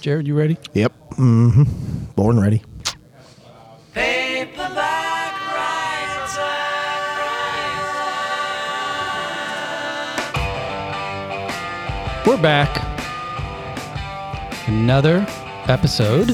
Jarod, 0.00 0.26
you 0.26 0.34
ready? 0.34 0.56
Yep. 0.74 0.92
Mm-hmm. 1.12 1.62
Born 2.14 2.40
ready. 2.40 2.62
We're 12.26 12.36
back. 12.42 12.84
Another 14.68 15.26
episode 15.66 16.30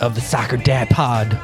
of 0.00 0.14
the 0.14 0.20
Soccer 0.22 0.56
Dad 0.56 0.88
Pod. 0.88 1.34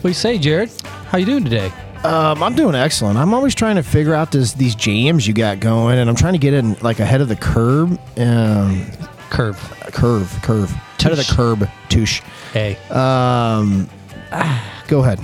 What 0.00 0.02
do 0.02 0.08
you 0.08 0.14
say, 0.14 0.36
Jarod? 0.36 0.84
How 1.06 1.18
you 1.18 1.26
doing 1.26 1.44
today? 1.44 1.70
Um, 2.06 2.42
I'm 2.42 2.54
doing 2.54 2.74
excellent. 2.74 3.18
I'm 3.18 3.34
always 3.34 3.54
trying 3.54 3.76
to 3.76 3.82
figure 3.82 4.14
out 4.14 4.30
this 4.32 4.52
these 4.54 4.74
jams 4.74 5.26
you 5.26 5.34
got 5.34 5.60
going, 5.60 5.98
and 5.98 6.08
I'm 6.08 6.16
trying 6.16 6.34
to 6.34 6.38
get 6.38 6.54
in 6.54 6.74
like 6.74 7.00
ahead 7.00 7.20
of 7.20 7.28
the 7.28 7.36
curb. 7.36 7.98
Um, 8.18 8.86
Curve. 9.28 9.58
curve, 9.92 10.30
curve, 10.42 10.72
ahead 11.00 11.12
of 11.12 11.18
the 11.18 11.32
curb. 11.34 11.68
Touche. 11.88 12.20
Hey. 12.52 12.76
Um, 12.90 13.88
go 14.88 15.00
ahead. 15.00 15.20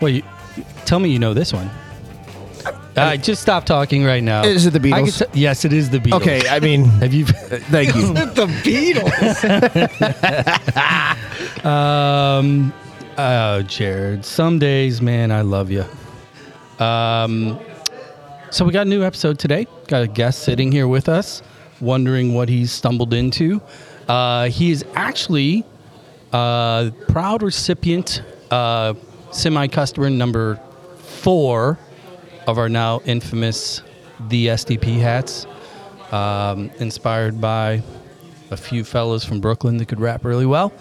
Well, 0.00 0.10
you, 0.10 0.22
tell 0.86 0.98
me 0.98 1.10
you 1.10 1.18
know 1.18 1.34
this 1.34 1.52
one. 1.52 1.70
Uh, 2.96 3.16
just 3.16 3.40
stop 3.42 3.64
talking 3.64 4.02
right 4.04 4.22
now. 4.24 4.42
Is 4.42 4.66
it 4.66 4.72
the 4.72 4.80
I 4.92 5.02
Beatles? 5.02 5.18
t- 5.32 5.38
yes, 5.40 5.64
it 5.64 5.72
is 5.72 5.88
the 5.90 5.98
Beatles. 6.00 6.20
Okay, 6.20 6.48
I 6.48 6.58
mean, 6.58 6.84
Have 7.00 7.14
you? 7.14 7.26
thank 7.26 7.94
you. 7.94 8.12
the 8.14 8.46
Beatles. 8.64 9.38
Um, 11.64 12.72
oh, 13.18 13.62
Jarod. 13.66 14.24
Some 14.24 14.58
days, 14.60 15.02
man, 15.02 15.32
I 15.32 15.40
love 15.42 15.70
you. 15.72 15.84
Um, 16.78 17.58
so 18.50 18.64
we 18.64 18.72
got 18.72 18.86
a 18.86 18.90
new 18.90 19.02
episode 19.02 19.38
today. 19.38 19.66
Got 19.88 20.02
a 20.02 20.06
guest 20.06 20.42
sitting 20.44 20.72
here 20.72 20.88
with 20.88 21.08
us, 21.08 21.42
wondering 21.80 22.34
what 22.34 22.48
he's 22.48 22.72
stumbled 22.72 23.12
into. 23.12 23.60
Uh, 24.08 24.48
he 24.48 24.70
is 24.70 24.84
actually 24.94 25.64
uh, 26.32 26.90
proud 27.08 27.42
recipient, 27.42 28.22
uh, 28.50 28.94
semi-customer 29.30 30.10
number 30.10 30.56
four 30.98 31.78
of 32.46 32.58
our 32.58 32.68
now 32.68 33.00
infamous 33.04 33.82
the 34.28 34.48
SDP 34.48 34.98
hats, 34.98 35.46
um, 36.10 36.70
inspired 36.78 37.40
by 37.40 37.82
a 38.50 38.56
few 38.56 38.82
fellows 38.84 39.24
from 39.24 39.40
Brooklyn 39.40 39.76
that 39.76 39.88
could 39.88 40.00
rap 40.00 40.24
really 40.24 40.46
well. 40.46 40.72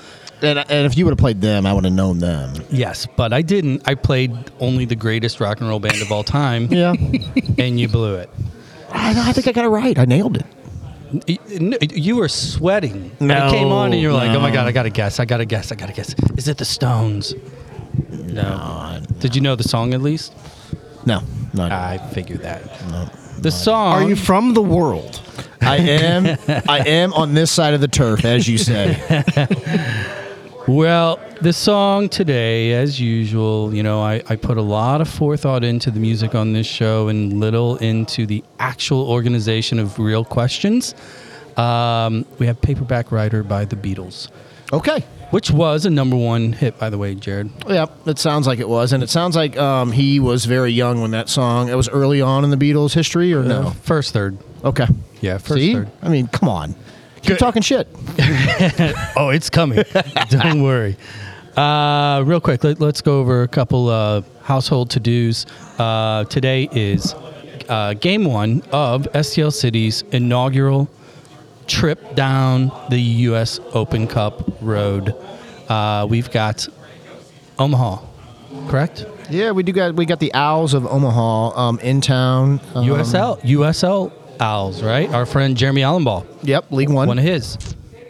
And, 0.41 0.59
and 0.59 0.85
if 0.85 0.97
you 0.97 1.05
would 1.05 1.11
have 1.11 1.17
played 1.19 1.41
them, 1.41 1.65
I 1.65 1.73
would 1.73 1.83
have 1.83 1.93
known 1.93 2.19
them. 2.19 2.53
Yes, 2.69 3.07
but 3.15 3.33
I 3.33 3.41
didn't. 3.41 3.81
I 3.87 3.95
played 3.95 4.31
only 4.59 4.85
the 4.85 4.95
greatest 4.95 5.39
rock 5.39 5.59
and 5.59 5.69
roll 5.69 5.79
band 5.79 6.01
of 6.01 6.11
all 6.11 6.23
time, 6.23 6.67
Yeah, 6.71 6.93
and 7.57 7.79
you 7.79 7.87
blew 7.87 8.15
it. 8.15 8.29
I, 8.91 9.29
I 9.29 9.33
think 9.33 9.47
I 9.47 9.51
got 9.51 9.65
it 9.65 9.69
right. 9.69 9.97
I 9.97 10.05
nailed 10.05 10.37
it. 10.37 10.45
You 11.95 12.17
were 12.17 12.27
sweating. 12.27 13.11
when 13.19 13.29
No, 13.29 13.47
it 13.47 13.51
came 13.51 13.71
on, 13.71 13.93
and 13.93 14.01
you're 14.01 14.13
like, 14.13 14.31
"Oh 14.31 14.39
my 14.41 14.51
god, 14.51 14.67
I 14.67 14.71
gotta 14.71 14.89
guess! 14.89 15.19
I 15.19 15.25
gotta 15.25 15.45
guess! 15.45 15.71
I 15.71 15.75
gotta 15.75 15.93
guess! 15.93 16.13
Is 16.37 16.47
it 16.47 16.57
the 16.57 16.65
Stones?" 16.65 17.33
No. 18.11 18.99
Did 19.19 19.35
you 19.35 19.41
know 19.41 19.55
the 19.55 19.63
song 19.63 19.93
at 19.93 20.01
least? 20.01 20.33
No, 21.05 21.21
not. 21.53 21.71
I 21.71 21.97
figured 21.97 22.41
that. 22.41 22.61
The 23.41 23.51
song. 23.51 23.93
Are 24.03 24.07
you 24.09 24.15
from 24.15 24.53
the 24.53 24.61
world? 24.61 25.21
I 25.61 25.77
am. 25.77 26.25
I 26.69 26.79
am 26.87 27.13
on 27.13 27.33
this 27.33 27.51
side 27.51 27.73
of 27.73 27.81
the 27.81 27.87
turf, 27.87 28.25
as 28.25 28.47
you 28.47 28.57
say. 28.57 28.97
Well, 30.67 31.17
the 31.41 31.53
song 31.53 32.09
today, 32.09 32.73
as 32.73 32.99
usual, 32.99 33.73
you 33.73 33.83
know, 33.83 34.01
I, 34.01 34.21
I 34.27 34.35
put 34.35 34.57
a 34.57 34.61
lot 34.61 34.99
of 34.99 35.07
forethought 35.07 35.63
into 35.63 35.91
the 35.91 35.99
music 36.01 36.35
on 36.35 36.51
this 36.51 36.67
show 36.67 37.07
and 37.07 37.39
little 37.39 37.77
into 37.77 38.25
the 38.25 38.43
actual 38.59 39.09
organization 39.09 39.79
of 39.79 39.97
real 39.97 40.25
questions. 40.25 40.93
Um, 41.55 42.25
we 42.37 42.47
have 42.47 42.61
Paperback 42.61 43.13
Writer 43.13 43.43
by 43.43 43.63
the 43.63 43.77
Beatles, 43.77 44.29
Okay. 44.73 45.05
which 45.31 45.51
was 45.51 45.85
a 45.85 45.89
number 45.89 46.17
one 46.17 46.51
hit, 46.51 46.77
by 46.77 46.89
the 46.89 46.97
way, 46.97 47.15
Jarod. 47.15 47.49
Yep, 47.69 48.07
it 48.07 48.19
sounds 48.19 48.45
like 48.45 48.59
it 48.59 48.67
was, 48.67 48.91
and 48.91 49.01
it 49.01 49.09
sounds 49.09 49.37
like 49.37 49.57
um, 49.57 49.93
he 49.93 50.19
was 50.19 50.43
very 50.43 50.71
young 50.73 50.99
when 51.01 51.11
that 51.11 51.29
song. 51.29 51.69
It 51.69 51.75
was 51.75 51.87
early 51.87 52.21
on 52.21 52.43
in 52.43 52.49
the 52.49 52.57
Beatles' 52.57 52.93
history, 52.93 53.33
or 53.33 53.41
no? 53.43 53.69
First, 53.83 54.11
third. 54.13 54.37
Okay. 54.65 54.87
Yeah, 55.21 55.37
first, 55.37 55.53
See, 55.61 55.73
third. 55.75 55.89
I 56.01 56.09
mean, 56.09 56.27
come 56.27 56.49
on, 56.49 56.75
keep 57.27 57.37
talking 57.37 57.61
shit. 57.61 57.87
Oh, 59.15 59.29
it's 59.29 59.49
coming. 59.49 59.83
Don't 60.29 60.61
worry. 60.61 60.95
Uh, 61.55 62.23
real 62.25 62.39
quick, 62.39 62.63
let, 62.63 62.81
us 62.81 63.01
go 63.01 63.19
over 63.19 63.43
a 63.43 63.47
couple 63.47 63.89
uh, 63.89 64.21
household 64.43 64.91
to 64.91 64.99
dos. 64.99 65.45
Uh, 65.79 66.23
today 66.25 66.69
is 66.71 67.15
uh, 67.67 67.93
game 67.95 68.25
one 68.25 68.61
of 68.71 69.03
STL 69.13 69.51
City's 69.51 70.03
inaugural 70.11 70.87
trip 71.65 72.15
down 72.15 72.71
the 72.89 72.99
U.S. 72.99 73.59
Open 73.73 74.07
Cup 74.07 74.61
road. 74.61 75.15
Uh, 75.67 76.05
we've 76.09 76.31
got 76.31 76.67
Omaha, 77.59 78.01
correct? 78.67 79.05
Yeah, 79.29 79.51
we 79.51 79.63
do 79.63 79.71
got 79.73 79.95
we 79.95 80.05
got 80.05 80.19
the 80.19 80.33
Owls 80.33 80.73
of 80.73 80.85
Omaha 80.85 81.59
um, 81.59 81.79
in 81.79 82.01
town. 82.01 82.61
Um, 82.75 82.87
USL, 82.87 83.41
USL 83.41 84.11
Owls, 84.39 84.81
right? 84.83 85.09
Our 85.09 85.25
friend 85.25 85.55
Jeremy 85.57 85.81
Allenball. 85.81 86.25
Yep, 86.43 86.71
League 86.71 86.89
One. 86.89 87.07
one 87.07 87.19
of 87.19 87.23
his. 87.23 87.57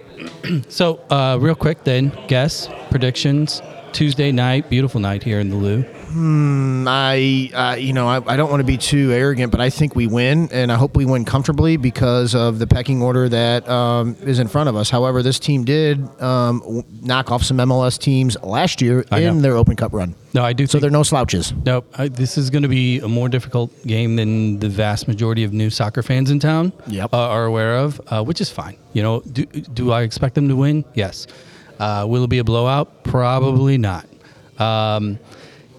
so, 0.69 0.97
uh, 1.09 1.37
real 1.39 1.55
quick, 1.55 1.83
then, 1.83 2.17
guess 2.27 2.69
predictions. 2.89 3.61
Tuesday 3.93 4.31
night, 4.31 4.69
beautiful 4.69 4.99
night 4.99 5.23
here 5.23 5.39
in 5.39 5.49
the 5.49 5.55
Lou. 5.55 5.83
I, 6.87 7.51
uh, 7.53 7.75
you 7.77 7.93
know, 7.93 8.07
I, 8.07 8.33
I 8.33 8.37
don't 8.37 8.49
want 8.49 8.59
to 8.61 8.65
be 8.65 8.77
too 8.77 9.11
arrogant, 9.11 9.51
but 9.51 9.61
I 9.61 9.69
think 9.69 9.95
we 9.95 10.07
win, 10.07 10.49
and 10.51 10.71
I 10.71 10.75
hope 10.75 10.95
we 10.95 11.05
win 11.05 11.25
comfortably 11.25 11.77
because 11.77 12.33
of 12.33 12.59
the 12.59 12.67
pecking 12.67 13.01
order 13.01 13.29
that 13.29 13.67
um, 13.69 14.15
is 14.21 14.39
in 14.39 14.47
front 14.47 14.69
of 14.69 14.75
us. 14.75 14.89
However, 14.89 15.21
this 15.21 15.39
team 15.39 15.63
did 15.63 15.99
um, 16.21 16.59
w- 16.59 16.83
knock 17.01 17.31
off 17.31 17.43
some 17.43 17.57
MLS 17.57 17.99
teams 17.99 18.35
last 18.41 18.81
year 18.81 19.05
I 19.11 19.19
in 19.19 19.35
know. 19.37 19.41
their 19.41 19.55
Open 19.57 19.75
Cup 19.75 19.93
run, 19.93 20.15
No, 20.33 20.43
I 20.43 20.53
do. 20.53 20.65
so 20.65 20.73
think, 20.73 20.81
they're 20.81 20.91
no 20.91 21.03
slouches. 21.03 21.53
nope. 21.65 21.91
I, 21.97 22.07
this 22.07 22.37
is 22.37 22.49
going 22.49 22.63
to 22.63 22.69
be 22.69 22.99
a 22.99 23.07
more 23.07 23.29
difficult 23.29 23.71
game 23.85 24.15
than 24.15 24.59
the 24.59 24.69
vast 24.69 25.07
majority 25.07 25.43
of 25.43 25.53
new 25.53 25.69
soccer 25.69 26.01
fans 26.03 26.31
in 26.31 26.39
town 26.39 26.73
Yep. 26.87 27.13
uh, 27.13 27.17
are 27.17 27.45
aware 27.45 27.77
of, 27.77 28.01
uh, 28.07 28.23
which 28.23 28.41
is 28.41 28.49
fine. 28.49 28.77
You 28.93 29.03
know, 29.03 29.19
do, 29.21 29.45
do 29.45 29.91
I 29.91 30.01
expect 30.03 30.35
them 30.35 30.47
to 30.49 30.55
win? 30.55 30.83
Yes. 30.93 31.27
Uh, 31.79 32.05
will 32.07 32.23
it 32.23 32.29
be 32.29 32.39
a 32.39 32.43
blowout? 32.43 33.03
Probably 33.03 33.77
not. 33.77 34.07
Um, 34.57 35.19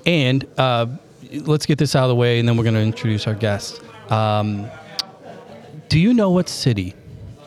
and 0.07 0.47
uh, 0.57 0.87
let's 1.33 1.67
get 1.67 1.79
this 1.79 1.95
out 1.95 2.05
of 2.05 2.09
the 2.09 2.15
way, 2.15 2.39
and 2.39 2.49
then 2.49 2.57
we're 2.57 2.65
going 2.65 2.75
to 2.75 2.81
introduce 2.81 3.27
our 3.27 3.35
guest. 3.35 3.81
Um, 4.11 4.67
do 5.89 5.99
you 5.99 6.15
know 6.15 6.31
what 6.31 6.49
city 6.49 6.95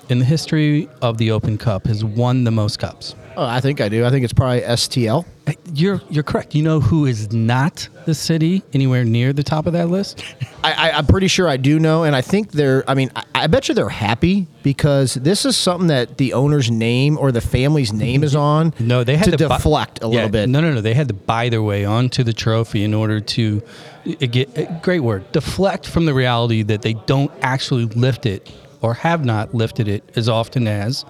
in 0.09 0.19
the 0.19 0.25
history 0.25 0.89
of 1.01 1.17
the 1.17 1.31
Open 1.31 1.57
Cup 1.57 1.87
has 1.87 2.03
won 2.03 2.43
the 2.43 2.51
most 2.51 2.79
cups? 2.79 3.15
Oh, 3.37 3.45
I 3.45 3.61
think 3.61 3.79
I 3.81 3.89
do. 3.89 4.05
I 4.05 4.09
think 4.09 4.23
it's 4.23 4.33
probably 4.33 4.61
STL. 4.61 5.25
You're 5.73 6.01
you're 6.09 6.23
correct. 6.23 6.53
You 6.53 6.63
know 6.63 6.79
who 6.79 7.05
is 7.05 7.31
not 7.31 7.87
the 8.05 8.13
city 8.13 8.61
anywhere 8.73 9.03
near 9.03 9.33
the 9.33 9.43
top 9.43 9.65
of 9.65 9.73
that 9.73 9.89
list? 9.89 10.23
I, 10.63 10.73
I, 10.73 10.91
I'm 10.91 11.07
pretty 11.07 11.27
sure 11.27 11.47
I 11.47 11.57
do 11.57 11.79
know, 11.79 12.03
and 12.03 12.15
I 12.15 12.21
think 12.21 12.51
they're. 12.51 12.83
I 12.89 12.93
mean, 12.93 13.09
I, 13.15 13.23
I 13.33 13.47
bet 13.47 13.67
you 13.67 13.75
they're 13.75 13.89
happy 13.89 14.47
because 14.63 15.15
this 15.15 15.45
is 15.45 15.57
something 15.57 15.87
that 15.87 16.17
the 16.17 16.33
owner's 16.33 16.69
name 16.69 17.17
or 17.17 17.31
the 17.31 17.41
family's 17.41 17.91
name 17.91 18.23
is 18.23 18.35
on. 18.35 18.73
No, 18.79 19.03
they 19.03 19.15
had 19.15 19.25
to, 19.25 19.31
to, 19.31 19.47
deflect 19.47 19.99
a 20.03 20.07
Yeah, 20.07 20.15
little 20.15 20.29
bit. 20.29 20.49
No, 20.49 20.61
no, 20.61 20.73
no. 20.73 20.81
They 20.81 20.93
had 20.93 21.07
to 21.07 21.13
buy 21.13 21.49
their 21.49 21.63
way 21.63 21.85
onto 21.85 22.23
the 22.23 22.33
trophy 22.33 22.83
in 22.83 22.93
order 22.93 23.19
to 23.19 23.63
uh, 24.07 24.25
get 24.27 24.57
uh, 24.57 24.79
great 24.79 25.01
word 25.01 25.31
deflect 25.31 25.87
from 25.87 26.05
the 26.05 26.13
reality 26.13 26.63
that 26.63 26.81
they 26.81 26.93
don't 26.93 27.31
actually 27.41 27.85
lift 27.85 28.25
it 28.25 28.51
or 28.81 28.93
have 28.93 29.25
not 29.25 29.53
lifted 29.53 29.87
it 29.87 30.03
as 30.15 30.27
often 30.29 30.67
as 30.67 31.05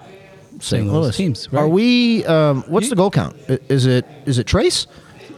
St. 0.61 0.87
Louis 0.87 1.15
teams. 1.15 1.47
Are 1.53 1.67
we? 1.67 2.25
Um, 2.25 2.63
what's 2.67 2.89
the 2.89 2.95
goal 2.95 3.11
count? 3.11 3.35
Is 3.69 3.85
it 3.85 4.05
is 4.25 4.37
it 4.37 4.47
Trace? 4.47 4.87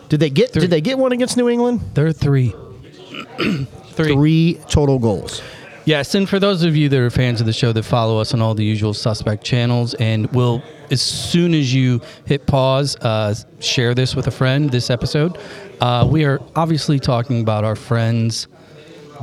Did 0.10 0.20
they 0.20 0.30
get 0.30 0.52
Three. 0.52 0.62
Did 0.62 0.70
they 0.70 0.82
get 0.82 0.98
one 0.98 1.12
against 1.12 1.38
New 1.38 1.50
England? 1.50 1.82
They're 1.94 2.12
three. 2.12 2.50
three. 3.38 3.66
Three 4.14 4.60
total 4.70 5.00
goals. 5.00 5.42
Yes, 5.86 6.16
and 6.16 6.30
for 6.30 6.40
those 6.40 6.64
of 6.64 6.78
you 6.78 6.88
that 6.88 7.00
are 7.00 7.10
fans 7.10 7.42
of 7.42 7.46
the 7.46 7.52
show 7.52 7.74
that 7.74 7.84
follow 7.84 8.18
us 8.20 8.34
on 8.34 8.42
all 8.42 8.56
the 8.56 8.64
usual 8.64 8.94
suspect 8.94 9.44
channels, 9.44 9.94
and 9.96 10.32
will 10.32 10.64
as 10.92 11.02
soon 11.02 11.54
as 11.54 11.74
you 11.74 12.00
hit 12.26 12.46
pause, 12.46 12.96
uh, 12.98 13.36
share 13.60 13.94
this 13.94 14.16
with 14.16 14.28
a 14.28 14.32
friend. 14.32 14.70
This 14.72 14.90
episode, 14.90 15.38
uh, 15.82 16.08
we 16.10 16.24
are 16.24 16.40
obviously 16.56 17.00
talking 17.00 17.42
about 17.42 17.66
our 17.66 17.76
friends, 17.76 18.48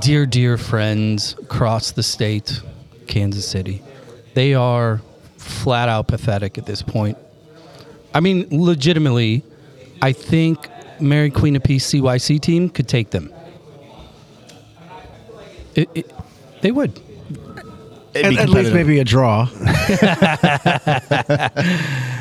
dear, 0.01 0.27
dear 0.27 0.59
friends 0.59 1.35
across 1.41 1.93
the 1.93 2.03
state, 2.03 2.61
Kansas 3.07 3.47
City. 3.47 3.83
They 4.35 4.53
are 4.53 5.01
flat 5.41 5.89
out 5.89 6.07
pathetic 6.07 6.59
at 6.59 6.67
this 6.67 6.83
point. 6.83 7.17
I 8.15 8.21
mean, 8.21 8.47
legitimately, 8.51 9.43
I 10.03 10.13
think 10.13 10.69
Mary 11.01 11.31
Queen 11.31 11.57
of 11.57 11.63
Peace 11.63 11.87
CYC 11.91 12.41
team 12.41 12.69
could 12.69 12.89
take 12.89 13.11
them. 13.11 13.33
It, 15.75 15.89
it, 15.95 16.13
they 16.61 16.73
would. 16.73 17.01
At, 18.15 18.25
at 18.37 18.49
least 18.49 18.73
maybe 18.73 18.99
a 18.99 19.05
draw. 19.05 19.49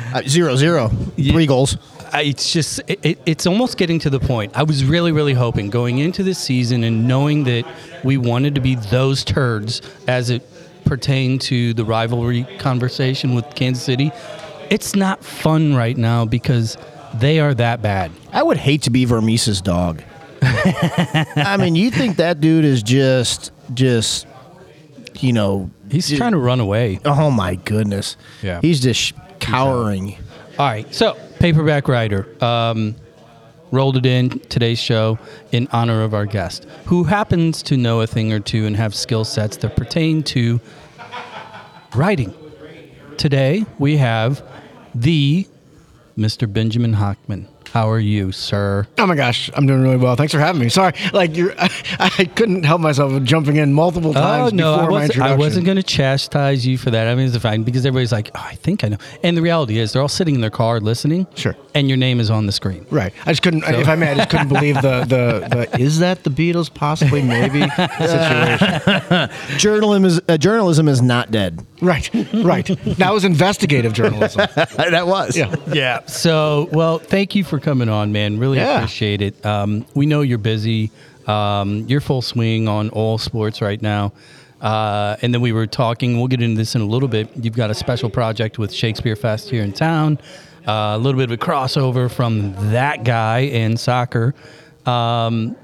Uh, 0.12 0.22
zero 0.26 0.56
zero. 0.56 0.88
Three 1.14 1.46
goals. 1.46 1.76
I- 2.12 2.22
it's 2.22 2.52
just 2.52 2.80
it, 2.88 2.98
it, 3.04 3.20
it's 3.26 3.46
almost 3.46 3.76
getting 3.76 4.00
to 4.00 4.10
the 4.10 4.18
point. 4.18 4.56
I 4.56 4.64
was 4.64 4.84
really 4.84 5.12
really 5.12 5.34
hoping 5.34 5.70
going 5.70 5.98
into 5.98 6.24
this 6.24 6.38
season 6.38 6.82
and 6.82 7.06
knowing 7.06 7.44
that 7.44 7.64
we 8.02 8.16
wanted 8.16 8.56
to 8.56 8.60
be 8.60 8.74
those 8.74 9.22
turds 9.24 9.80
as 10.08 10.30
it 10.30 10.42
pertain 10.84 11.38
to 11.40 11.74
the 11.74 11.84
rivalry 11.84 12.44
conversation 12.58 13.34
with 13.34 13.44
Kansas 13.54 13.82
City, 13.84 14.10
it's 14.70 14.94
not 14.94 15.24
fun 15.24 15.74
right 15.74 15.96
now 15.96 16.24
because 16.24 16.76
they 17.14 17.40
are 17.40 17.54
that 17.54 17.82
bad. 17.82 18.10
I 18.32 18.42
would 18.42 18.56
hate 18.56 18.82
to 18.82 18.90
be 18.90 19.04
Vermes's 19.04 19.60
dog. 19.60 20.02
I 20.42 21.56
mean, 21.58 21.74
you 21.74 21.90
think 21.90 22.16
that 22.16 22.40
dude 22.40 22.64
is 22.64 22.82
just, 22.82 23.52
just, 23.74 24.26
you 25.18 25.32
know, 25.32 25.70
He's 25.90 26.08
ju- 26.08 26.16
trying 26.16 26.32
to 26.32 26.38
run 26.38 26.60
away. 26.60 27.00
Oh 27.04 27.30
my 27.30 27.56
goodness. 27.56 28.16
Yeah. 28.42 28.60
He's 28.62 28.80
just 28.80 29.12
cowering. 29.40 30.16
All 30.58 30.66
right, 30.66 30.92
so 30.94 31.16
paperback 31.38 31.88
writer 31.88 32.26
um, 32.44 32.94
rolled 33.70 33.96
it 33.96 34.06
in 34.06 34.30
today's 34.48 34.78
show 34.78 35.18
in 35.52 35.68
honor 35.72 36.02
of 36.02 36.14
our 36.14 36.26
guest, 36.26 36.66
who 36.86 37.04
happens 37.04 37.62
to 37.64 37.76
know 37.76 38.00
a 38.00 38.06
thing 38.06 38.32
or 38.32 38.40
two 38.40 38.66
and 38.66 38.76
have 38.76 38.94
skill 38.94 39.24
sets 39.24 39.56
that 39.58 39.76
pertain 39.76 40.22
to 40.24 40.60
writing. 41.94 42.34
Today 43.16 43.66
we 43.78 43.96
have 43.96 44.42
the 44.94 45.46
Mr. 46.16 46.50
Benjamin 46.52 46.94
Hochman. 46.94 47.46
How 47.72 47.88
are 47.88 48.00
you, 48.00 48.32
sir? 48.32 48.88
Oh 48.98 49.06
my 49.06 49.14
gosh, 49.14 49.48
I'm 49.54 49.64
doing 49.64 49.82
really 49.82 49.96
well. 49.96 50.16
Thanks 50.16 50.32
for 50.32 50.40
having 50.40 50.60
me. 50.60 50.68
Sorry, 50.68 50.92
like 51.12 51.36
you're, 51.36 51.54
I, 51.56 51.70
I 52.18 52.24
couldn't 52.24 52.64
help 52.64 52.80
myself 52.80 53.12
with 53.12 53.24
jumping 53.24 53.56
in 53.56 53.72
multiple 53.72 54.12
times 54.12 54.52
oh 54.52 54.56
no, 54.56 54.72
before 54.72 54.82
I 54.82 54.86
my 54.86 54.90
wasn't, 54.90 55.10
introduction. 55.10 55.32
I 55.32 55.36
wasn't 55.36 55.66
going 55.66 55.76
to 55.76 55.82
chastise 55.84 56.66
you 56.66 56.78
for 56.78 56.90
that. 56.90 57.06
I 57.06 57.14
mean, 57.14 57.28
it's 57.28 57.36
fine 57.36 57.62
because 57.62 57.86
everybody's 57.86 58.10
like, 58.10 58.30
oh, 58.34 58.42
I 58.44 58.56
think 58.56 58.82
I 58.82 58.88
know. 58.88 58.96
And 59.22 59.36
the 59.36 59.42
reality 59.42 59.78
is, 59.78 59.92
they're 59.92 60.02
all 60.02 60.08
sitting 60.08 60.34
in 60.34 60.40
their 60.40 60.50
car 60.50 60.80
listening. 60.80 61.28
Sure. 61.36 61.54
And 61.74 61.88
your 61.88 61.96
name 61.96 62.18
is 62.18 62.28
on 62.28 62.46
the 62.46 62.52
screen. 62.52 62.84
Right. 62.90 63.12
I 63.24 63.30
just 63.30 63.42
couldn't. 63.42 63.62
If 63.64 63.86
I 63.86 63.94
may, 63.94 64.10
I 64.10 64.14
just 64.16 64.30
couldn't 64.30 64.48
believe 64.48 64.74
the, 64.76 65.04
the 65.04 65.68
the 65.70 65.80
is 65.80 66.00
that 66.00 66.24
the 66.24 66.30
Beatles 66.30 66.72
possibly 66.74 67.22
maybe 67.22 67.60
situation. 67.98 69.30
Journalism 69.58 70.04
is 70.04 70.20
uh, 70.28 70.36
journalism 70.36 70.88
is 70.88 71.00
not 71.00 71.30
dead. 71.30 71.64
Right. 71.80 72.10
Right. 72.34 72.66
That 72.98 73.12
was 73.12 73.24
investigative 73.24 73.92
journalism. 73.92 74.46
that 74.54 75.06
was. 75.06 75.36
Yeah. 75.36 75.54
Yeah. 75.72 76.04
So, 76.06 76.68
well, 76.72 76.98
thank 76.98 77.34
you 77.34 77.44
for 77.44 77.58
coming 77.58 77.88
on, 77.88 78.12
man. 78.12 78.38
Really 78.38 78.58
Yeah. 78.58 78.76
appreciate 78.78 79.20
it. 79.22 79.44
Um, 79.46 79.86
we 79.94 80.06
know 80.06 80.20
you're 80.22 80.38
busy. 80.38 80.90
Um, 81.26 81.84
you're 81.86 82.00
full 82.00 82.22
swing 82.22 82.66
on 82.68 82.88
all 82.90 83.18
sports 83.18 83.60
right 83.60 83.80
now. 83.80 84.12
Uh, 84.60 85.16
and 85.22 85.32
then 85.32 85.40
we 85.40 85.52
were 85.52 85.66
talking. 85.66 86.18
We'll 86.18 86.28
get 86.28 86.42
into 86.42 86.56
this 86.58 86.74
in 86.74 86.80
a 86.82 86.86
little 86.86 87.08
bit. 87.08 87.28
You've 87.36 87.56
got 87.56 87.70
a 87.70 87.74
special 87.74 88.10
project 88.10 88.58
with 88.58 88.72
Shakespeare 88.72 89.16
Fest 89.16 89.48
here 89.50 89.62
in 89.62 89.72
town. 89.72 90.18
Uh, 90.68 90.92
a 90.94 90.98
little 90.98 91.18
bit 91.18 91.30
of 91.30 91.32
a 91.32 91.42
crossover 91.42 92.10
from 92.10 92.52
that 92.72 93.04
guy 93.04 93.40
and 93.40 93.78
soccer. 93.80 94.34
Um, 94.86 95.56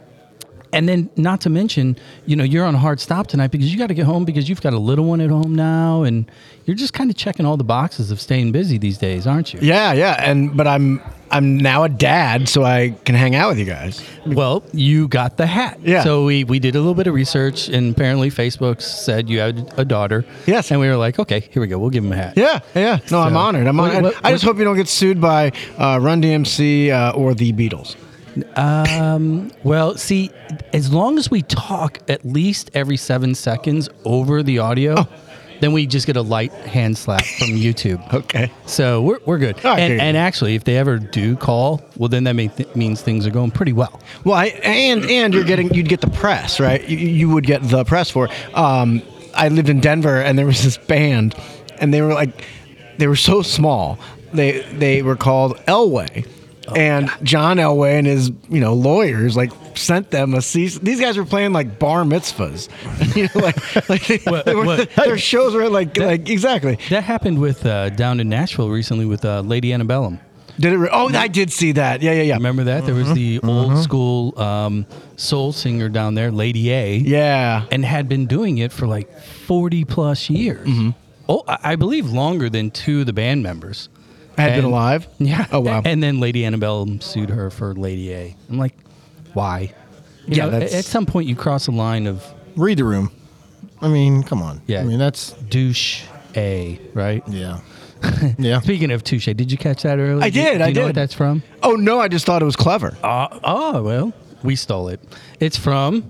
and 0.72 0.88
then, 0.88 1.08
not 1.16 1.40
to 1.42 1.50
mention, 1.50 1.96
you 2.26 2.36
know, 2.36 2.44
you're 2.44 2.64
on 2.64 2.74
a 2.74 2.78
hard 2.78 3.00
stop 3.00 3.26
tonight 3.26 3.50
because 3.50 3.72
you 3.72 3.78
got 3.78 3.86
to 3.88 3.94
get 3.94 4.04
home 4.06 4.24
because 4.24 4.48
you've 4.48 4.60
got 4.62 4.72
a 4.72 4.78
little 4.78 5.04
one 5.06 5.20
at 5.20 5.30
home 5.30 5.54
now, 5.54 6.02
and 6.02 6.30
you're 6.64 6.76
just 6.76 6.92
kind 6.92 7.10
of 7.10 7.16
checking 7.16 7.46
all 7.46 7.56
the 7.56 7.64
boxes 7.64 8.10
of 8.10 8.20
staying 8.20 8.52
busy 8.52 8.78
these 8.78 8.98
days, 8.98 9.26
aren't 9.26 9.54
you? 9.54 9.60
Yeah. 9.62 9.92
Yeah. 9.92 10.16
And 10.18 10.56
but 10.56 10.66
I'm 10.66 11.00
I'm 11.30 11.56
now 11.56 11.82
a 11.84 11.88
dad, 11.88 12.48
so 12.48 12.62
I 12.64 12.90
can 13.04 13.14
hang 13.14 13.34
out 13.34 13.48
with 13.50 13.58
you 13.58 13.64
guys. 13.64 14.00
Well, 14.26 14.62
you 14.72 15.08
got 15.08 15.36
the 15.36 15.46
hat. 15.46 15.78
Yeah. 15.82 16.02
So 16.04 16.24
we, 16.24 16.44
we 16.44 16.58
did 16.58 16.74
a 16.76 16.78
little 16.78 16.94
bit 16.94 17.06
of 17.06 17.14
research, 17.14 17.68
and 17.68 17.92
apparently 17.94 18.30
Facebook 18.30 18.80
said 18.82 19.28
you 19.28 19.38
had 19.40 19.72
a 19.76 19.84
daughter. 19.84 20.24
Yes. 20.46 20.70
And 20.70 20.80
we 20.80 20.88
were 20.88 20.96
like, 20.96 21.18
okay, 21.18 21.40
here 21.50 21.60
we 21.62 21.68
go. 21.68 21.78
We'll 21.78 21.90
give 21.90 22.04
him 22.04 22.12
a 22.12 22.16
hat. 22.16 22.34
Yeah. 22.36 22.60
Yeah. 22.74 22.98
No, 23.10 23.20
I'm 23.20 23.36
honored. 23.36 23.66
I'm 23.66 23.76
What- 23.76 23.90
honored. 23.90 24.02
what- 24.14 24.24
I 24.24 24.30
just 24.32 24.44
hope 24.44 24.58
you 24.58 24.64
don't 24.64 24.76
get 24.76 24.88
sued 24.88 25.20
by 25.20 25.52
uh, 25.78 25.98
Run 26.00 26.22
DMC 26.22 26.90
uh, 26.90 27.12
or 27.16 27.34
the 27.34 27.52
Beatles. 27.52 27.96
Well, 28.56 29.96
see, 29.96 30.30
as 30.72 30.92
long 30.92 31.18
as 31.18 31.30
we 31.30 31.42
talk 31.42 31.98
at 32.08 32.24
least 32.24 32.70
every 32.74 32.96
seven 32.96 33.34
seconds 33.34 33.88
over 34.04 34.42
the 34.42 34.58
audio, 34.58 34.94
Oh. 34.98 35.08
then 35.60 35.72
we 35.72 35.86
just 35.86 36.06
get 36.06 36.16
a 36.16 36.22
light 36.22 36.52
hand 36.52 36.98
slap 36.98 37.24
from 37.24 37.48
YouTube. 37.56 38.12
Okay. 38.12 38.50
So 38.66 39.00
we're, 39.02 39.18
we're 39.26 39.38
good. 39.38 39.62
Right, 39.64 39.78
and, 39.78 40.00
and 40.00 40.16
actually, 40.16 40.54
if 40.54 40.64
they 40.64 40.76
ever 40.76 40.98
do 40.98 41.36
call, 41.36 41.82
well, 41.96 42.08
then 42.08 42.24
that 42.24 42.34
may 42.34 42.48
th- 42.48 42.74
means 42.76 43.00
things 43.02 43.26
are 43.26 43.30
going 43.30 43.50
pretty 43.50 43.72
well. 43.72 44.00
Well, 44.24 44.34
I, 44.36 44.46
and 44.62 45.04
and 45.10 45.32
you're 45.34 45.44
getting 45.44 45.72
you'd 45.72 45.88
get 45.88 46.00
the 46.02 46.10
press, 46.10 46.60
right? 46.60 46.86
You, 46.88 46.98
you 46.98 47.30
would 47.30 47.46
get 47.46 47.62
the 47.62 47.84
press 47.84 48.10
for. 48.10 48.26
it. 48.26 48.32
Um, 48.56 49.02
I 49.34 49.48
lived 49.48 49.68
in 49.68 49.80
Denver, 49.80 50.20
and 50.20 50.38
there 50.38 50.46
was 50.46 50.62
this 50.62 50.76
band, 50.78 51.34
and 51.78 51.92
they 51.92 52.00
were 52.02 52.14
like, 52.14 52.44
they 52.98 53.06
were 53.06 53.16
so 53.16 53.42
small. 53.42 53.98
They 54.32 54.60
they 54.72 55.02
were 55.02 55.16
called 55.16 55.56
Elway, 55.66 56.26
and 56.74 57.10
John 57.22 57.58
Elway 57.58 57.98
and 57.98 58.06
his 58.06 58.30
you 58.48 58.60
know 58.60 58.74
lawyers 58.74 59.36
like 59.36 59.52
sent 59.74 60.10
them 60.10 60.34
a 60.34 60.42
cease. 60.42 60.78
These 60.78 61.00
guys 61.00 61.16
were 61.16 61.24
playing 61.24 61.52
like 61.52 61.78
bar 61.78 62.02
mitzvahs, 62.04 62.68
you 63.16 63.24
know, 63.24 63.40
like 63.46 63.88
like 63.88 64.06
they, 64.06 64.18
What- 64.30 64.44
they 64.46 64.54
were, 64.54 64.64
what- 64.64 64.90
their 64.96 65.18
shows 65.18 65.54
were 65.54 65.68
like 65.68 65.96
like 65.96 66.28
exactly. 66.28 66.78
That 66.90 67.04
happened 67.04 67.38
with 67.38 67.64
uh, 67.66 67.90
down 67.90 68.20
in 68.20 68.28
Nashville 68.28 68.70
recently 68.70 69.04
with 69.06 69.24
uh, 69.24 69.40
Lady 69.42 69.72
Antebellum. 69.72 70.18
Did 70.58 70.72
it? 70.72 70.78
Re- 70.78 70.88
oh, 70.90 71.08
I 71.14 71.28
did 71.28 71.52
see 71.52 71.72
that. 71.72 72.00
Yeah, 72.00 72.12
yeah, 72.12 72.22
yeah. 72.22 72.34
Remember 72.36 72.64
that? 72.64 72.86
There 72.86 72.94
was 72.94 73.12
the 73.12 73.40
old 73.42 73.76
school 73.82 74.38
um, 74.40 74.86
soul 75.16 75.52
singer 75.52 75.90
down 75.90 76.14
there, 76.14 76.30
Lady 76.30 76.72
A. 76.72 76.96
Yeah. 76.96 77.66
and 77.70 77.84
had 77.84 78.08
been 78.08 78.24
doing 78.26 78.56
it 78.56 78.72
for 78.72 78.86
like 78.86 79.20
40 79.20 79.84
plus 79.84 80.30
years. 80.30 80.66
Oh, 81.28 81.42
I 81.46 81.58
I 81.72 81.76
believe 81.76 82.06
longer 82.06 82.48
than 82.48 82.70
two 82.70 83.00
of 83.00 83.06
the 83.06 83.12
band 83.12 83.42
members. 83.42 83.90
Had 84.36 84.56
been 84.56 84.64
alive. 84.64 85.06
Yeah. 85.18 85.46
Oh 85.52 85.60
wow. 85.60 85.82
And 85.84 86.02
then 86.02 86.20
Lady 86.20 86.44
Annabelle 86.44 87.00
sued 87.00 87.30
her 87.30 87.50
for 87.50 87.74
Lady 87.74 88.12
A. 88.12 88.36
I'm 88.50 88.58
like, 88.58 88.74
why? 89.34 89.72
You 90.26 90.36
Yeah, 90.36 90.44
know, 90.46 90.50
that's- 90.52 90.74
at 90.74 90.84
some 90.84 91.06
point 91.06 91.28
you 91.28 91.36
cross 91.36 91.66
a 91.68 91.72
line 91.72 92.06
of 92.06 92.24
Read 92.56 92.78
the 92.78 92.84
room. 92.84 93.10
I 93.82 93.88
mean, 93.88 94.22
come 94.22 94.40
on. 94.42 94.62
Yeah. 94.66 94.80
I 94.80 94.84
mean, 94.84 94.98
that's 94.98 95.32
douche 95.32 96.04
A, 96.34 96.80
right? 96.94 97.22
yeah. 97.28 97.60
yeah. 98.38 98.60
Speaking 98.60 98.90
of 98.90 99.04
touche, 99.04 99.26
did 99.26 99.50
you 99.52 99.58
catch 99.58 99.82
that 99.82 99.98
earlier? 99.98 100.22
I 100.24 100.30
Do 100.30 100.38
you- 100.38 100.44
did, 100.46 100.58
Do 100.58 100.64
I 100.64 100.66
you 100.68 100.74
know 100.74 100.80
what 100.82 100.86
did. 100.88 100.94
that's 100.96 101.14
from? 101.14 101.42
oh 101.62 101.72
no, 101.72 102.00
I 102.00 102.08
just 102.08 102.24
thought 102.26 102.40
it 102.42 102.46
was 102.46 102.56
clever. 102.56 102.96
Uh, 103.02 103.38
oh, 103.44 103.82
well, 103.82 104.12
we 104.42 104.56
stole 104.56 104.88
it. 104.88 105.00
It's 105.40 105.56
from 105.56 106.04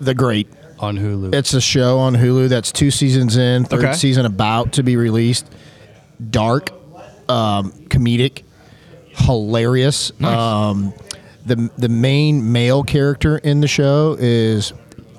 The 0.00 0.14
Great. 0.14 0.48
on 0.78 0.96
Hulu. 0.98 1.34
It's 1.34 1.54
a 1.54 1.60
show 1.60 1.98
on 1.98 2.14
Hulu 2.14 2.48
that's 2.48 2.70
two 2.72 2.90
seasons 2.90 3.36
in, 3.36 3.64
third 3.64 3.84
Okay. 3.84 3.92
season 3.94 4.24
about 4.26 4.72
to 4.74 4.82
be 4.82 4.96
released. 4.96 5.50
Dark, 6.30 6.70
um, 7.28 7.72
comedic, 7.88 8.42
hilarious. 9.12 10.12
Um, 10.22 10.92
the 11.46 11.70
the 11.78 11.88
main 11.88 12.52
male 12.52 12.82
character 12.82 13.38
in 13.38 13.60
the 13.60 13.68
show 13.68 14.16
is 14.18 14.72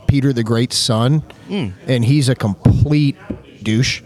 Peter 0.08 0.32
the 0.34 0.44
Great's 0.44 0.78
son, 0.78 1.20
Hmm. 1.48 1.68
and 1.88 2.04
he's 2.06 2.30
a 2.30 2.36
complete 2.36 3.18
douche. 3.64 4.02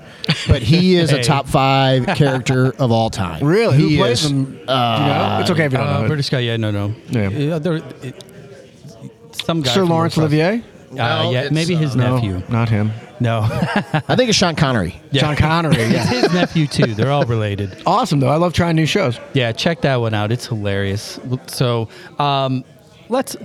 But 0.48 0.62
he 0.62 0.96
is 1.02 1.10
Hey. 1.10 1.20
a 1.20 1.24
top 1.24 1.48
five 1.48 2.06
character 2.16 2.74
of 2.80 2.92
all 2.92 3.10
time. 3.10 3.44
Really? 3.46 3.78
He 3.78 3.92
Who 3.96 3.98
plays 3.98 4.24
is- 4.24 4.32
him? 4.32 4.46
Do 4.46 4.52
you 4.60 4.66
know? 4.66 5.38
It's 5.42 5.50
okay 5.52 5.66
if 5.66 5.72
you 5.74 5.78
don't 5.78 5.88
uh, 5.88 6.02
know. 6.02 6.08
British 6.08 6.30
guy, 6.30 6.40
yeah, 6.40 6.56
no, 6.58 6.72
no. 6.72 6.94
Yeah. 7.10 7.60
there, 7.60 7.76
it, 7.76 8.24
some 9.46 9.62
guy. 9.62 9.72
Sir 9.74 9.82
from 9.82 9.90
Lawrence 9.90 10.16
Northwest. 10.18 10.34
Olivier? 10.34 10.64
Uh, 11.00 11.24
No, 11.24 11.32
yeah, 11.32 11.42
it's, 11.44 11.52
maybe 11.52 11.76
his 11.76 11.96
uh, 11.96 12.00
nephew. 12.12 12.40
No, 12.40 12.44
not 12.50 12.70
him. 12.70 12.92
No, 13.20 13.40
I 14.08 14.16
think 14.16 14.30
it's 14.30 14.38
Sean 14.38 14.56
Connery. 14.56 15.00
Yeah. 15.12 15.22
John 15.22 15.36
Connery. 15.36 15.76
Yeah. 15.84 16.06
his 16.06 16.34
nephew 16.34 16.68
too. 16.68 16.94
They're 16.94 17.12
all 17.12 17.26
related. 17.26 17.82
awesome 17.86 18.20
though. 18.20 18.28
I 18.30 18.36
love 18.36 18.54
trying 18.54 18.76
new 18.76 18.86
shows. 18.86 19.20
Yeah, 19.34 19.52
check 19.54 19.82
that 19.82 19.98
one 19.98 20.14
out. 20.14 20.32
It's 20.32 20.48
hilarious. 20.48 21.20
So, 21.48 21.88
um, 22.20 22.64
let's 23.10 23.36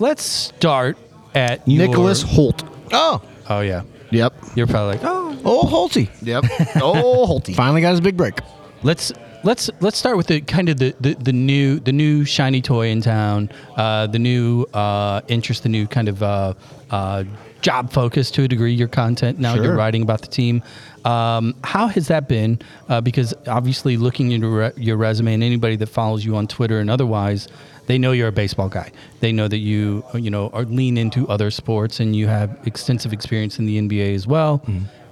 let's 0.00 0.22
start 0.22 0.96
at 1.34 1.66
your- 1.68 1.86
Nicholas 1.88 2.22
Hoult. 2.24 2.62
Oh, 2.92 3.22
Oh 3.50 3.60
yeah, 3.60 3.82
Yep. 4.10 4.34
you're 4.54 4.66
probably 4.66 4.96
like, 4.96 5.04
oh, 5.04 5.36
oh 5.44 5.62
Holty 5.66 6.08
Yep. 6.22 6.44
oh, 6.82 7.26
Holty. 7.28 7.54
finally 7.54 7.80
got 7.80 7.90
his 7.90 8.00
big 8.00 8.16
break. 8.16 8.38
let's 8.82 9.12
let's 9.44 9.70
let's 9.80 9.98
start 9.98 10.16
with 10.16 10.26
the 10.28 10.40
kind 10.40 10.68
of 10.68 10.78
the, 10.78 10.94
the, 11.00 11.14
the 11.14 11.32
new 11.32 11.80
the 11.80 11.92
new 11.92 12.24
shiny 12.24 12.62
toy 12.62 12.88
in 12.88 13.00
town, 13.00 13.50
uh, 13.76 14.06
the 14.06 14.18
new 14.18 14.64
uh, 14.74 15.20
interest, 15.28 15.62
the 15.62 15.68
new 15.68 15.86
kind 15.86 16.08
of 16.08 16.22
uh, 16.22 16.54
uh, 16.90 17.24
job 17.60 17.92
focus 17.92 18.30
to 18.32 18.44
a 18.44 18.48
degree. 18.48 18.72
Your 18.72 18.88
content 18.88 19.38
now 19.38 19.54
you're 19.54 19.76
writing 19.76 20.02
about 20.02 20.22
the 20.22 20.28
team. 20.28 20.62
Um, 21.04 21.54
how 21.64 21.88
has 21.88 22.08
that 22.08 22.28
been? 22.28 22.60
Uh, 22.88 23.00
because 23.00 23.34
obviously, 23.46 23.96
looking 23.96 24.32
into 24.32 24.48
re- 24.48 24.72
your 24.76 24.96
resume 24.96 25.34
and 25.34 25.42
anybody 25.42 25.76
that 25.76 25.88
follows 25.88 26.24
you 26.24 26.36
on 26.36 26.46
Twitter 26.46 26.78
and 26.78 26.88
otherwise, 26.88 27.48
they 27.86 27.98
know 27.98 28.12
you're 28.12 28.28
a 28.28 28.32
baseball 28.32 28.68
guy. 28.68 28.92
They 29.20 29.32
know 29.32 29.48
that 29.48 29.58
you 29.58 30.04
you 30.14 30.30
know 30.30 30.50
are 30.50 30.64
lean 30.64 30.96
into 30.96 31.28
other 31.28 31.50
sports 31.50 32.00
and 32.00 32.14
you 32.14 32.28
have 32.28 32.56
extensive 32.66 33.12
experience 33.12 33.58
in 33.58 33.66
the 33.66 33.78
NBA 33.80 34.14
as 34.14 34.26
well. 34.26 34.62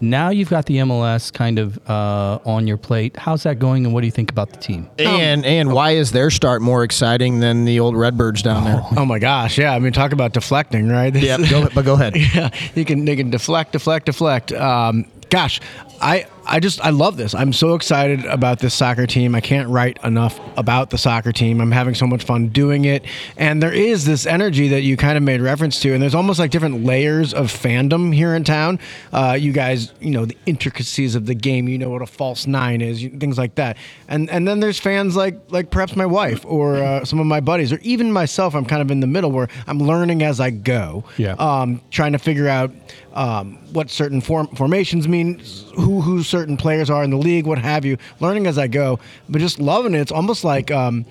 Now 0.01 0.31
you've 0.31 0.49
got 0.51 0.67
the 0.67 0.77
MLS 0.79 1.33
kind 1.33 1.59
of 1.59 1.79
uh, 1.89 2.39
on 2.45 2.67
your 2.67 2.77
plate. 2.77 3.17
How's 3.17 3.43
that 3.43 3.59
going, 3.59 3.85
and 3.85 3.93
what 3.95 4.01
do 4.01 4.07
you 4.07 4.11
think 4.13 4.31
about 4.31 4.51
the 4.51 4.57
team? 4.59 4.89
And 4.99 5.45
and 5.45 5.73
why 5.73 5.91
is 5.93 6.13
their 6.13 6.31
start 6.31 6.63
more 6.63 6.85
exciting 6.85 7.41
than 7.41 7.65
the 7.65 7.81
old 7.81 7.97
Redbirds 7.97 8.43
down 8.43 8.65
there? 8.65 8.81
Oh 8.97 9.05
my 9.05 9.19
gosh, 9.19 9.59
yeah. 9.59 9.75
I 9.75 9.79
mean, 9.79 9.93
talk 9.93 10.13
about 10.13 10.33
deflecting, 10.33 10.89
right? 10.89 11.13
This- 11.13 11.25
Yeah, 11.25 11.39
go, 11.51 11.69
but 11.75 11.85
go 11.85 11.95
ahead. 11.95 12.17
yeah, 12.35 12.51
you 12.75 12.85
can 12.85 13.05
they 13.05 13.17
can 13.17 13.31
deflect, 13.31 13.73
deflect, 13.73 14.07
deflect. 14.07 14.53
Um, 14.53 15.05
gosh, 15.29 15.61
I 16.01 16.27
I 16.47 16.59
just 16.61 16.81
I 16.81 16.91
love 16.91 17.17
this. 17.17 17.35
I'm 17.35 17.53
so 17.53 17.75
excited 17.75 18.25
about 18.25 18.59
this 18.59 18.75
soccer 18.75 19.07
team. 19.07 19.35
I 19.35 19.41
can't 19.41 19.69
write 19.69 19.99
enough 20.03 20.41
about 20.57 20.91
the 20.91 20.99
soccer 20.99 21.31
team. 21.33 21.61
I'm 21.61 21.71
having 21.71 21.95
so 21.95 22.07
much 22.07 22.25
fun 22.25 22.49
doing 22.49 22.87
it, 22.87 23.05
and 23.37 23.63
there 23.63 23.73
is 23.73 24.05
this 24.07 24.27
energy 24.27 24.69
that 24.69 24.81
you 24.83 24.97
kind 24.97 25.17
of 25.17 25.23
made 25.23 25.41
reference 25.41 25.79
to, 25.81 25.93
and 25.93 26.03
there's 26.03 26.15
almost 26.15 26.39
like 26.39 26.51
different 26.51 26.85
layers 26.85 27.35
of 27.35 27.47
fandom 27.49 28.15
here 28.15 28.35
in 28.35 28.43
town. 28.45 28.79
Uh, 29.13 29.37
you 29.39 29.53
guys, 29.53 29.93
you 30.01 30.11
know 30.11 30.25
the 30.25 30.37
intricacies 30.47 31.15
of 31.15 31.27
the 31.27 31.35
game. 31.35 31.69
You 31.69 31.79
know 31.79 31.91
what 31.91 32.03
a 32.03 32.07
false 32.07 32.47
nine 32.47 32.81
is, 32.81 33.03
you- 33.03 33.11
things 33.11 33.37
like 33.39 33.57
that, 33.57 33.77
and 34.09 34.29
and 34.31 34.49
then 34.49 34.61
there's 34.61 34.79
fans 34.81 35.15
like 35.17 35.39
like 35.51 35.71
perhaps 35.71 35.95
my 35.95 36.07
wife 36.07 36.45
or 36.47 36.77
uh, 36.77 37.05
some 37.05 37.21
of 37.21 37.27
my 37.27 37.41
buddies 37.41 37.73
or 37.73 37.79
even 37.83 38.11
myself. 38.11 38.55
I'm 38.55 38.65
kind 38.65 38.83
of 38.83 38.91
in 38.91 39.01
the 39.01 39.07
middle 39.07 39.31
where 39.31 39.49
I'm 39.67 39.79
learning 39.79 40.23
as 40.23 40.41
I 40.41 40.51
go. 40.51 41.05
Yeah. 41.19 41.33
Um, 41.39 41.83
trying 41.91 42.13
to 42.13 42.19
figure 42.19 42.49
out 42.49 42.73
um, 43.13 43.59
what 43.73 43.91
certain 43.91 44.21
form, 44.21 44.47
formations 44.55 45.09
mean, 45.09 45.43
who 45.81 46.01
who 46.01 46.23
certain 46.23 46.57
players 46.57 46.91
are 46.91 47.03
in 47.05 47.11
the 47.11 47.17
league, 47.17 47.47
what 47.47 47.59
have 47.59 47.85
you. 47.85 47.97
Learning 48.21 48.47
as 48.47 48.59
I 48.59 48.69
go, 48.69 48.99
but 49.29 49.41
just 49.41 49.59
loving 49.59 49.95
it. 49.95 50.01
It's 50.01 50.13
almost 50.13 50.45
like. 50.45 50.71
Um, 50.71 51.07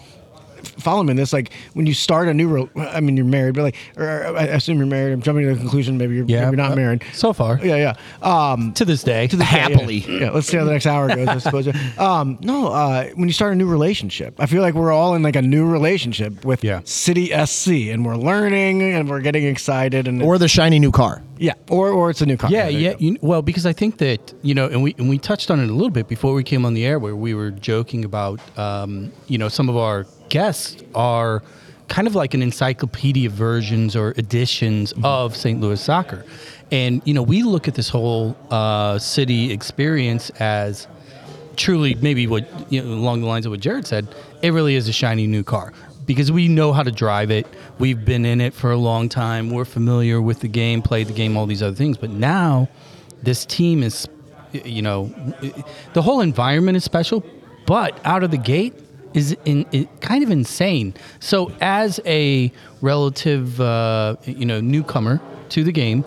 follow 0.63 1.03
me 1.03 1.11
in 1.11 1.17
this 1.17 1.33
like 1.33 1.51
when 1.73 1.85
you 1.85 1.93
start 1.93 2.27
a 2.27 2.33
new 2.33 2.47
re- 2.47 2.69
i 2.91 2.99
mean 2.99 3.15
you're 3.17 3.25
married 3.25 3.55
but 3.55 3.63
like 3.63 3.75
or 3.97 4.09
i 4.37 4.43
assume 4.43 4.77
you're 4.77 4.85
married 4.87 5.13
i'm 5.13 5.21
jumping 5.21 5.45
to 5.45 5.53
the 5.53 5.59
conclusion 5.59 5.97
maybe 5.97 6.15
you're, 6.15 6.25
Yeah, 6.25 6.45
maybe 6.45 6.57
not 6.57 6.71
uh, 6.73 6.75
married 6.75 7.03
so 7.13 7.33
far. 7.33 7.59
yeah 7.63 7.75
yeah 7.75 7.93
um 8.21 8.73
To 8.73 8.85
this 8.85 9.03
day. 9.03 9.27
yeah, 9.31 9.43
Happily. 9.43 9.97
Yeah, 9.99 10.19
Yeah, 10.19 10.29
let's 10.31 10.47
see 10.47 10.57
how 10.57 10.65
the 10.65 10.71
next 10.71 10.85
hour 10.85 11.07
goes, 11.07 11.27
I 11.27 11.37
suppose. 11.39 11.67
Um, 11.97 12.37
no, 12.41 12.67
uh, 12.67 13.05
when 13.15 13.27
you 13.27 13.33
start 13.33 13.53
a 13.53 13.55
new 13.55 13.67
relationship, 13.67 14.35
I 14.39 14.45
feel 14.45 14.61
like 14.61 14.73
we're 14.73 14.91
all 14.91 15.15
in 15.15 15.21
like 15.23 15.35
a 15.35 15.41
new 15.41 15.65
relationship 15.65 16.45
with 16.45 16.63
Yeah. 16.63 16.81
City 16.85 17.27
SC, 17.45 17.67
and 17.91 18.05
we're 18.05 18.15
learning 18.15 18.81
and 18.81 19.09
we're 19.09 19.21
getting 19.21 19.45
excited, 19.45 20.07
and 20.07 20.21
Or 20.21 20.37
the 20.37 20.47
shiny 20.47 20.79
new 20.79 20.91
car. 20.91 21.21
yeah, 21.37 21.53
or 21.69 21.89
or 21.89 22.09
it's 22.09 22.21
a 22.21 22.25
new 22.25 22.37
car. 22.37 22.49
Yeah, 22.51 22.67
yeah. 22.67 22.95
You, 22.99 23.17
well, 23.21 23.41
because 23.41 23.65
I 23.65 23.73
think 23.73 23.97
that 23.97 24.33
you 24.41 24.53
know, 24.53 24.67
and 24.67 24.81
we 24.83 24.95
and 24.97 25.09
we 25.09 25.17
touched 25.17 25.49
on 25.51 25.59
it 25.59 25.69
a 25.69 25.73
little 25.73 25.89
bit 25.89 26.07
before 26.07 26.33
we 26.33 26.43
came 26.43 26.65
on 26.65 26.73
the 26.73 26.85
air, 26.85 26.99
where 26.99 27.15
we 27.15 27.33
were 27.33 27.51
joking 27.51 28.05
about, 28.05 28.39
um, 28.57 29.11
you 29.27 29.37
know, 29.37 29.49
some 29.49 29.69
of 29.69 29.75
our 29.77 30.05
guests 30.29 30.81
are 30.95 31.43
kind 31.87 32.07
of 32.07 32.15
like 32.15 32.33
an 32.33 32.43
encyclopedia 32.43 33.29
versions 33.29 33.95
or 33.95 34.11
editions 34.11 34.93
of 35.03 35.35
St. 35.35 35.59
Louis 35.59 35.81
soccer, 35.81 36.23
and 36.71 37.01
you 37.05 37.13
know, 37.13 37.23
we 37.23 37.43
look 37.43 37.67
at 37.67 37.75
this 37.75 37.89
whole 37.89 38.37
uh, 38.51 38.99
city 38.99 39.51
experience 39.51 40.29
as 40.39 40.87
truly 41.55 41.95
maybe 41.95 42.25
what 42.25 42.47
you 42.71 42.81
know, 42.81 42.93
along 42.93 43.21
the 43.21 43.27
lines 43.27 43.45
of 43.45 43.51
what 43.51 43.59
Jared 43.59 43.85
said, 43.85 44.07
it 44.41 44.51
really 44.51 44.75
is 44.75 44.87
a 44.87 44.93
shiny 44.93 45.27
new 45.27 45.43
car 45.43 45.73
because 46.05 46.31
we 46.31 46.47
know 46.47 46.73
how 46.73 46.81
to 46.81 46.91
drive 46.91 47.29
it. 47.29 47.45
We've 47.77 48.03
been 48.03 48.25
in 48.25 48.41
it 48.41 48.53
for 48.53 48.71
a 48.71 48.77
long 48.77 49.09
time. 49.09 49.51
We're 49.51 49.65
familiar 49.65 50.21
with 50.21 50.39
the 50.39 50.47
game, 50.47 50.81
played 50.81 51.07
the 51.07 51.13
game, 51.13 51.37
all 51.37 51.45
these 51.45 51.61
other 51.61 51.75
things. 51.75 51.97
But 51.97 52.09
now, 52.09 52.67
this 53.21 53.45
team 53.45 53.83
is, 53.83 54.07
you 54.51 54.81
know, 54.81 55.13
the 55.93 56.01
whole 56.01 56.21
environment 56.21 56.77
is 56.77 56.83
special, 56.83 57.23
but 57.67 57.99
out 58.05 58.23
of 58.23 58.31
the 58.31 58.37
gate 58.37 58.73
is 59.13 59.35
in, 59.45 59.65
it 59.71 60.01
kind 60.01 60.23
of 60.23 60.29
insane. 60.29 60.93
So 61.19 61.51
as 61.61 61.99
a 62.05 62.51
relative, 62.81 63.59
uh, 63.59 64.15
you 64.23 64.45
know, 64.45 64.61
newcomer 64.61 65.19
to 65.49 65.63
the 65.63 65.71
game, 65.71 66.05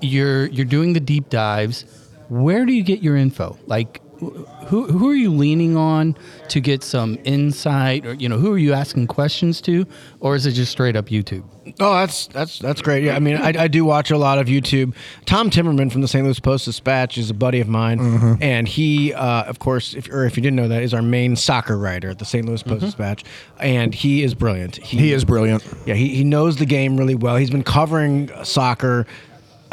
you're 0.00 0.46
you're 0.46 0.66
doing 0.66 0.92
the 0.92 1.00
deep 1.00 1.28
dives. 1.30 1.84
Where 2.28 2.64
do 2.66 2.72
you 2.72 2.82
get 2.82 3.02
your 3.02 3.16
info? 3.16 3.56
Like, 3.66 4.00
who 4.18 4.86
who 4.86 5.08
are 5.10 5.14
you 5.14 5.30
leaning 5.30 5.76
on 5.76 6.16
to 6.48 6.60
get 6.60 6.82
some 6.82 7.18
insight, 7.24 8.06
or 8.06 8.14
you 8.14 8.28
know, 8.28 8.38
who 8.38 8.52
are 8.52 8.58
you 8.58 8.72
asking 8.72 9.06
questions 9.08 9.60
to, 9.62 9.86
or 10.20 10.34
is 10.34 10.46
it 10.46 10.52
just 10.52 10.72
straight 10.72 10.96
up 10.96 11.06
YouTube? 11.06 11.44
Oh, 11.80 11.94
that's 11.94 12.28
that's 12.28 12.58
that's 12.60 12.80
great. 12.80 13.04
Yeah, 13.04 13.16
I 13.16 13.18
mean, 13.18 13.36
I, 13.36 13.48
I 13.64 13.68
do 13.68 13.84
watch 13.84 14.10
a 14.10 14.16
lot 14.18 14.38
of 14.38 14.46
YouTube. 14.46 14.94
Tom 15.26 15.50
Timmerman 15.50 15.90
from 15.92 16.00
the 16.00 16.08
St. 16.08 16.24
Louis 16.24 16.38
Post 16.40 16.64
Dispatch 16.64 17.18
is 17.18 17.28
a 17.30 17.34
buddy 17.34 17.60
of 17.60 17.68
mine, 17.68 17.98
Mm-hmm. 17.98 18.42
and 18.42 18.68
he, 18.68 19.12
uh, 19.12 19.44
of 19.44 19.58
course, 19.58 19.92
if 19.94 20.08
or 20.10 20.24
if 20.24 20.36
you 20.36 20.42
didn't 20.42 20.56
know 20.56 20.68
that, 20.68 20.82
is 20.82 20.94
our 20.94 21.02
main 21.02 21.34
soccer 21.36 21.76
writer 21.76 22.08
at 22.10 22.18
the 22.18 22.24
St. 22.24 22.46
Louis 22.46 22.62
Post 22.62 22.82
Dispatch, 22.84 23.24
and 23.58 23.94
he 23.94 24.22
is 24.22 24.34
brilliant. 24.34 24.74
Mm-hmm. 24.80 24.98
He 24.98 25.12
is 25.12 25.24
brilliant. 25.24 25.64
Yeah, 25.86 25.94
he, 25.94 26.08
he 26.14 26.24
knows 26.24 26.56
the 26.56 26.66
game 26.66 26.96
really 26.96 27.14
well. 27.16 27.36
He's 27.36 27.50
been 27.50 27.64
covering 27.64 28.30
soccer. 28.44 29.06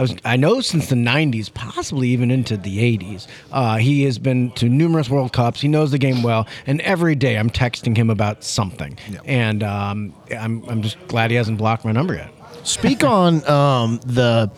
I 0.03 0.12
was 0.12 0.15
I 0.25 0.36
know 0.36 0.60
since 0.60 0.89
the 0.89 0.95
'90s, 0.95 1.53
possibly 1.53 2.10
even 2.10 2.29
into 2.29 2.57
the 2.57 2.79
'80s. 2.98 3.25
Uh, 3.53 3.77
he 3.77 4.03
has 4.03 4.19
been 4.19 4.51
to 4.51 4.67
numerous 4.67 5.10
World 5.10 5.31
Cups. 5.31 5.62
He 5.62 5.69
knows 5.69 5.91
the 5.91 5.98
game 5.98 6.24
well, 6.24 6.45
and 6.67 6.81
every 6.81 7.15
day 7.15 7.38
I'm 7.38 7.50
texting 7.50 7.95
him 7.95 8.10
about 8.10 8.43
something. 8.43 8.98
And 9.24 9.63
um, 9.63 10.13
I'm 10.38 10.67
I'm 10.67 10.81
just 10.81 10.98
glad 11.07 11.31
he 11.31 11.38
hasn't 11.38 11.57
blocked 11.57 11.86
my 11.86 11.93
number 11.93 12.15
yet. 12.15 12.33
Speak 12.63 13.03
on 13.05 13.48
um, 13.48 14.01
the 14.05 14.51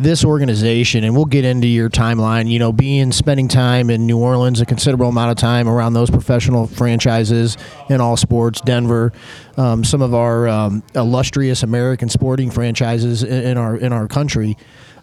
this 0.00 0.24
organization, 0.24 1.04
and 1.04 1.14
we'll 1.14 1.26
get 1.26 1.44
into 1.44 1.68
your 1.68 1.90
timeline. 1.90 2.50
You 2.50 2.58
know, 2.58 2.72
being 2.72 3.12
spending 3.12 3.46
time 3.46 3.90
in 3.90 4.04
New 4.04 4.18
Orleans, 4.18 4.60
a 4.60 4.66
considerable 4.66 5.08
amount 5.08 5.30
of 5.30 5.36
time 5.36 5.68
around 5.68 5.92
those 5.92 6.10
professional 6.10 6.66
franchises 6.66 7.56
in 7.88 8.00
all 8.00 8.16
sports, 8.16 8.60
Denver, 8.60 9.12
um, 9.56 9.84
some 9.84 10.02
of 10.02 10.12
our 10.12 10.48
um, 10.48 10.82
illustrious 10.96 11.62
American 11.62 12.08
sporting 12.08 12.50
franchises 12.50 13.22
in, 13.22 13.44
in 13.44 13.58
our 13.58 13.76
in 13.76 13.92
our 13.92 14.08
country. 14.08 14.56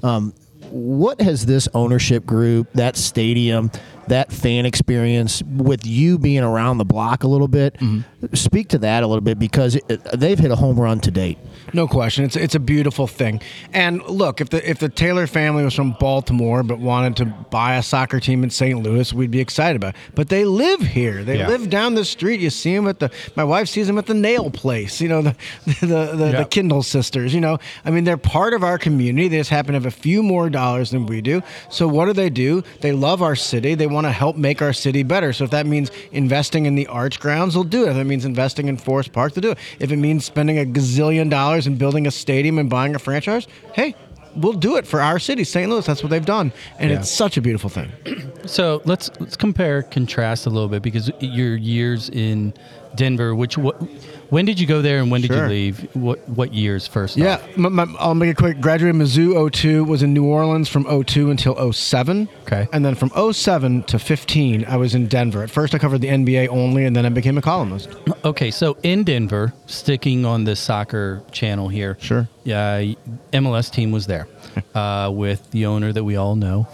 Um, 0.06 0.34
what 0.72 1.22
has 1.22 1.46
this 1.46 1.68
ownership 1.74 2.26
group, 2.26 2.72
that 2.74 2.96
stadium, 2.96 3.72
that 4.08 4.32
fan 4.32 4.66
experience, 4.66 5.42
with 5.44 5.86
you 5.86 6.18
being 6.20 6.44
around 6.44 6.78
the 6.78 6.86
block 6.86 7.24
a 7.24 7.28
little 7.28 7.48
bit, 7.48 7.74
mm-hmm. 7.76 8.36
speak 8.36 8.70
to 8.70 8.78
that 8.80 9.04
a 9.04 9.08
little 9.08 9.22
bit 9.22 9.40
because 9.40 9.76
it, 9.76 10.04
they've 10.14 10.38
hit 10.38 10.52
a 10.52 10.56
home 10.56 10.80
run 10.80 11.00
to 11.00 11.12
date. 11.12 11.38
No 11.74 11.88
question. 11.88 12.24
It's 12.24 12.36
it's 12.36 12.54
a 12.54 12.60
beautiful 12.60 13.08
thing. 13.08 13.42
And 13.74 14.04
look, 14.04 14.42
if 14.42 14.50
the 14.50 14.68
if 14.70 14.78
the 14.78 14.90
Taylor 14.90 15.26
family 15.26 15.64
was 15.64 15.74
from 15.74 15.96
Baltimore 16.00 16.62
but 16.62 16.78
wanted 16.80 17.18
to 17.18 17.26
buy 17.26 17.76
a 17.78 17.84
soccer 17.84 18.20
team 18.20 18.44
in 18.44 18.52
St. 18.52 18.82
Louis, 18.82 19.12
we'd 19.12 19.32
be 19.32 19.42
excited 19.42 19.76
about. 19.76 19.96
It. 19.96 20.02
But 20.14 20.30
they 20.30 20.46
live 20.46 20.82
here. 20.82 21.24
They 21.24 21.40
Yeah. 21.40 21.48
live 21.48 21.70
down 21.70 21.96
the 21.96 22.06
street. 22.06 22.40
You 22.40 22.52
see 22.52 22.76
them 22.76 22.88
at 22.88 23.00
the. 23.00 23.10
My 23.36 23.44
wife 23.44 23.68
sees 23.68 23.88
them 23.88 23.98
at 23.98 24.06
the 24.06 24.14
nail 24.14 24.52
place. 24.52 25.02
You 25.02 25.10
know 25.10 25.22
the 25.24 25.36
the 25.82 25.86
the, 25.86 26.30
Yeah. 26.32 26.38
the 26.40 26.46
Kindle 26.46 26.84
sisters. 26.84 27.34
You 27.34 27.42
know, 27.42 27.58
I 27.84 27.90
mean, 27.90 28.04
they're 28.04 28.18
part 28.18 28.54
of 28.54 28.64
our 28.64 28.78
community. 28.78 29.28
They 29.28 29.38
just 29.38 29.50
happen 29.50 29.74
to 29.74 29.80
have 29.80 29.86
a 29.88 29.92
few 29.92 30.22
more 30.22 30.50
dollars 30.56 30.88
than 30.92 31.06
we 31.06 31.20
do. 31.22 31.42
So 31.70 31.88
what 31.88 32.06
do 32.06 32.14
they 32.14 32.30
do? 32.30 32.64
They 32.82 32.92
love 33.08 33.22
our 33.22 33.36
city. 33.36 33.76
They 33.76 33.88
want 33.88 34.06
to 34.08 34.12
help 34.12 34.36
make 34.38 34.62
our 34.62 34.74
city 34.74 35.04
better. 35.04 35.34
So 35.34 35.44
if 35.44 35.52
that 35.52 35.66
means 35.66 35.92
investing 36.12 36.66
in 36.66 36.76
the 36.76 36.88
arch 36.88 37.20
grounds, 37.20 37.54
they'll 37.54 37.64
do 37.64 37.84
it. 37.86 37.90
If 37.92 37.98
it 37.98 38.06
means 38.06 38.26
investing 38.26 38.68
in 38.68 38.78
Forest 38.78 39.12
Park, 39.14 39.34
they'll 39.34 39.42
do 39.50 39.52
it. 39.52 39.58
If 39.80 39.92
it 39.92 39.98
means 39.98 40.26
spending 40.26 40.58
a 40.60 40.66
gazillion 40.66 41.30
dollars 41.30 41.68
and 41.68 41.78
building 41.78 42.08
a 42.08 42.12
stadium 42.12 42.58
and 42.60 42.70
buying 42.70 42.96
a 42.96 43.00
franchise, 43.00 43.48
hey. 43.74 43.94
We'll 44.38 44.52
do 44.52 44.76
it 44.76 44.86
for 44.86 45.00
our 45.00 45.18
city, 45.18 45.46
St. 45.46 45.72
Louis. 45.72 45.86
That's 45.86 46.04
what 46.04 46.10
they've 46.10 46.26
done, 46.38 46.52
and 46.78 46.92
Yeah. 46.92 47.00
it's 47.00 47.10
such 47.10 47.38
a 47.38 47.42
beautiful 47.42 47.70
thing. 47.70 47.90
So 48.46 48.82
let's 48.86 49.10
let's 49.22 49.38
compare 49.38 49.82
contrast 49.82 50.46
a 50.46 50.50
little 50.50 50.68
bit 50.68 50.82
because 50.84 51.10
your 51.22 51.56
years 51.56 52.10
in 52.10 52.54
Denver, 52.96 53.36
which 53.36 53.58
what, 53.58 53.82
when 54.30 54.46
did 54.46 54.60
you 54.60 54.68
go 54.68 54.82
there 54.82 55.00
and 55.00 55.12
when 55.12 55.22
did 55.22 55.32
you 55.32 55.42
leave? 55.44 55.96
What 55.96 56.28
what 56.30 56.54
years 56.54 56.88
first? 56.88 57.18
Yeah, 57.18 57.46
my, 57.56 57.70
my, 57.70 57.86
I'll 58.00 58.16
make 58.16 58.32
it 58.32 58.38
quick. 58.38 58.60
Graduated 58.60 59.00
Mizzou 59.00 59.52
02, 59.52 59.84
was 59.84 60.04
in 60.04 60.14
New 60.14 60.25
Orleans 60.25 60.70
from 60.70 61.04
02 61.04 61.30
until 61.30 61.72
07. 61.72 62.28
Okay. 62.44 62.68
And 62.74 62.84
then 62.84 62.96
from 62.96 63.12
07 63.34 63.84
to 63.84 64.00
15, 64.00 64.66
I 64.66 64.78
was 64.78 64.96
in 64.96 65.08
Denver. 65.08 65.44
At 65.44 65.52
first, 65.52 65.75
I 65.75 65.78
covered 65.78 66.02
the 66.02 66.08
NBA 66.08 66.48
only, 66.50 66.86
and 66.86 66.96
then 66.96 67.06
I 67.06 67.10
became 67.10 67.38
a 67.38 67.42
columnist. 67.42 67.90
Okay, 68.25 68.50
so 68.50 68.75
in 68.82 69.04
Denver, 69.04 69.54
sticking 69.68 70.25
on 70.25 70.46
the 70.46 70.56
soccer 70.56 71.22
channel 71.32 71.70
here. 71.70 71.96
Sure. 72.00 72.22
Uh, 72.22 72.25
yeah, 72.44 72.94
MLS 73.34 73.72
team 73.72 73.92
was 73.92 74.08
there 74.08 74.28
uh, 74.76 75.12
with 75.14 75.50
the 75.52 75.66
owner 75.66 75.92
that 75.92 76.04
we 76.04 76.16
all 76.16 76.36
know. 76.36 76.68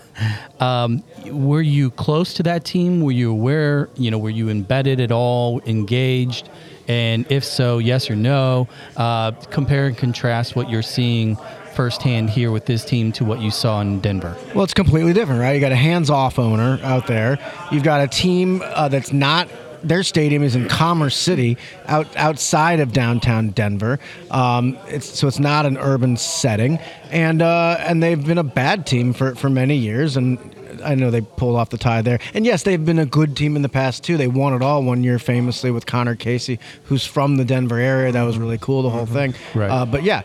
um, 0.60 1.02
were 1.26 1.62
you 1.62 1.90
close 1.90 2.34
to 2.34 2.42
that 2.44 2.64
team? 2.64 3.00
Were 3.00 3.12
you 3.12 3.30
aware? 3.30 3.88
You 3.96 4.10
know, 4.10 4.18
were 4.18 4.30
you 4.30 4.48
embedded 4.48 5.00
at 5.00 5.12
all, 5.12 5.60
engaged? 5.66 6.48
And 6.88 7.30
if 7.30 7.44
so, 7.44 7.78
yes 7.78 8.10
or 8.10 8.16
no? 8.16 8.68
Uh, 8.96 9.32
compare 9.50 9.86
and 9.86 9.96
contrast 9.96 10.56
what 10.56 10.68
you're 10.68 10.82
seeing 10.82 11.36
firsthand 11.74 12.30
here 12.30 12.50
with 12.50 12.66
this 12.66 12.84
team 12.84 13.12
to 13.12 13.24
what 13.24 13.40
you 13.40 13.50
saw 13.50 13.80
in 13.80 14.00
Denver. 14.00 14.36
Well, 14.54 14.64
it's 14.64 14.74
completely 14.74 15.12
different, 15.12 15.40
right? 15.40 15.52
You 15.52 15.60
got 15.60 15.72
a 15.72 15.76
hands-off 15.76 16.38
owner 16.38 16.78
out 16.82 17.06
there. 17.06 17.38
You've 17.70 17.82
got 17.82 18.02
a 18.02 18.08
team 18.08 18.62
uh, 18.64 18.88
that's 18.88 19.12
not. 19.12 19.48
Their 19.82 20.02
stadium 20.02 20.42
is 20.42 20.54
in 20.54 20.68
Commerce 20.68 21.16
City, 21.16 21.56
out 21.86 22.06
outside 22.16 22.80
of 22.80 22.92
downtown 22.92 23.50
Denver. 23.50 23.98
Um, 24.30 24.78
it's, 24.86 25.18
so 25.18 25.26
it's 25.28 25.38
not 25.38 25.66
an 25.66 25.76
urban 25.78 26.16
setting, 26.16 26.78
and 27.10 27.42
uh, 27.42 27.76
and 27.80 28.02
they've 28.02 28.24
been 28.24 28.38
a 28.38 28.44
bad 28.44 28.86
team 28.86 29.12
for, 29.12 29.34
for 29.34 29.50
many 29.50 29.76
years. 29.76 30.16
And 30.16 30.38
I 30.84 30.94
know 30.94 31.10
they 31.10 31.20
pulled 31.20 31.56
off 31.56 31.70
the 31.70 31.78
tie 31.78 32.02
there. 32.02 32.18
And 32.34 32.44
yes, 32.44 32.62
they've 32.62 32.84
been 32.84 32.98
a 32.98 33.06
good 33.06 33.36
team 33.36 33.56
in 33.56 33.62
the 33.62 33.68
past 33.68 34.04
too. 34.04 34.16
They 34.16 34.28
won 34.28 34.54
it 34.54 34.62
all 34.62 34.82
one 34.82 35.04
year, 35.04 35.18
famously 35.18 35.70
with 35.70 35.86
Conor 35.86 36.16
Casey, 36.16 36.58
who's 36.84 37.06
from 37.06 37.36
the 37.36 37.44
Denver 37.44 37.78
area. 37.78 38.12
That 38.12 38.22
was 38.22 38.38
really 38.38 38.58
cool. 38.58 38.82
The 38.82 38.90
whole 38.90 39.06
thing. 39.06 39.34
Right. 39.54 39.70
Uh, 39.70 39.86
but 39.86 40.02
yeah, 40.02 40.22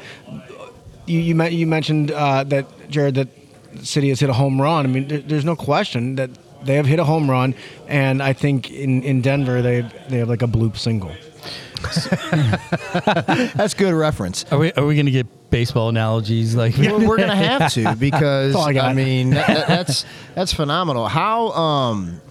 you 1.06 1.20
you, 1.20 1.44
you 1.46 1.68
mentioned 1.68 2.12
uh, 2.12 2.44
that 2.46 2.66
Jarod 2.90 3.16
that 3.16 3.28
city 3.86 4.10
has 4.10 4.20
hit 4.20 4.30
a 4.30 4.34
home 4.34 4.62
run. 4.62 4.86
I 4.86 4.90
mean, 4.90 5.08
there, 5.08 5.20
there's 5.20 5.46
no 5.46 5.56
question 5.56 6.16
that 6.16 6.30
they 6.68 6.76
have 6.76 6.86
hit 6.86 7.00
a 7.00 7.04
home 7.04 7.30
run, 7.30 7.56
and 7.88 8.22
I 8.22 8.34
think 8.34 8.70
in, 8.72 9.02
in 9.04 9.22
Denver 9.22 9.62
they 9.62 9.82
they 10.10 10.20
have 10.20 10.30
like 10.30 10.42
a 10.44 10.48
bloop 10.48 10.78
single. 10.78 11.12
That's 13.56 13.74
good 13.74 13.94
reference. 13.94 14.46
Are 14.52 14.58
we 14.60 14.72
are 14.74 14.86
we 14.86 14.96
gonna 14.96 15.12
get 15.12 15.50
baseball 15.50 15.90
analogies 15.90 16.56
like? 16.56 16.78
Well, 16.78 17.00
we're 17.08 17.18
gonna 17.18 17.36
have 17.36 17.72
to 17.74 17.96
because 18.00 18.56
I 18.56 18.72
I, 18.90 18.94
mean 18.94 19.32
that, 19.32 19.48
that- 19.48 19.68
that's 19.68 20.06
that's 20.36 20.54
phenomenal. 20.54 21.08
How 21.08 21.50
um 21.50 22.22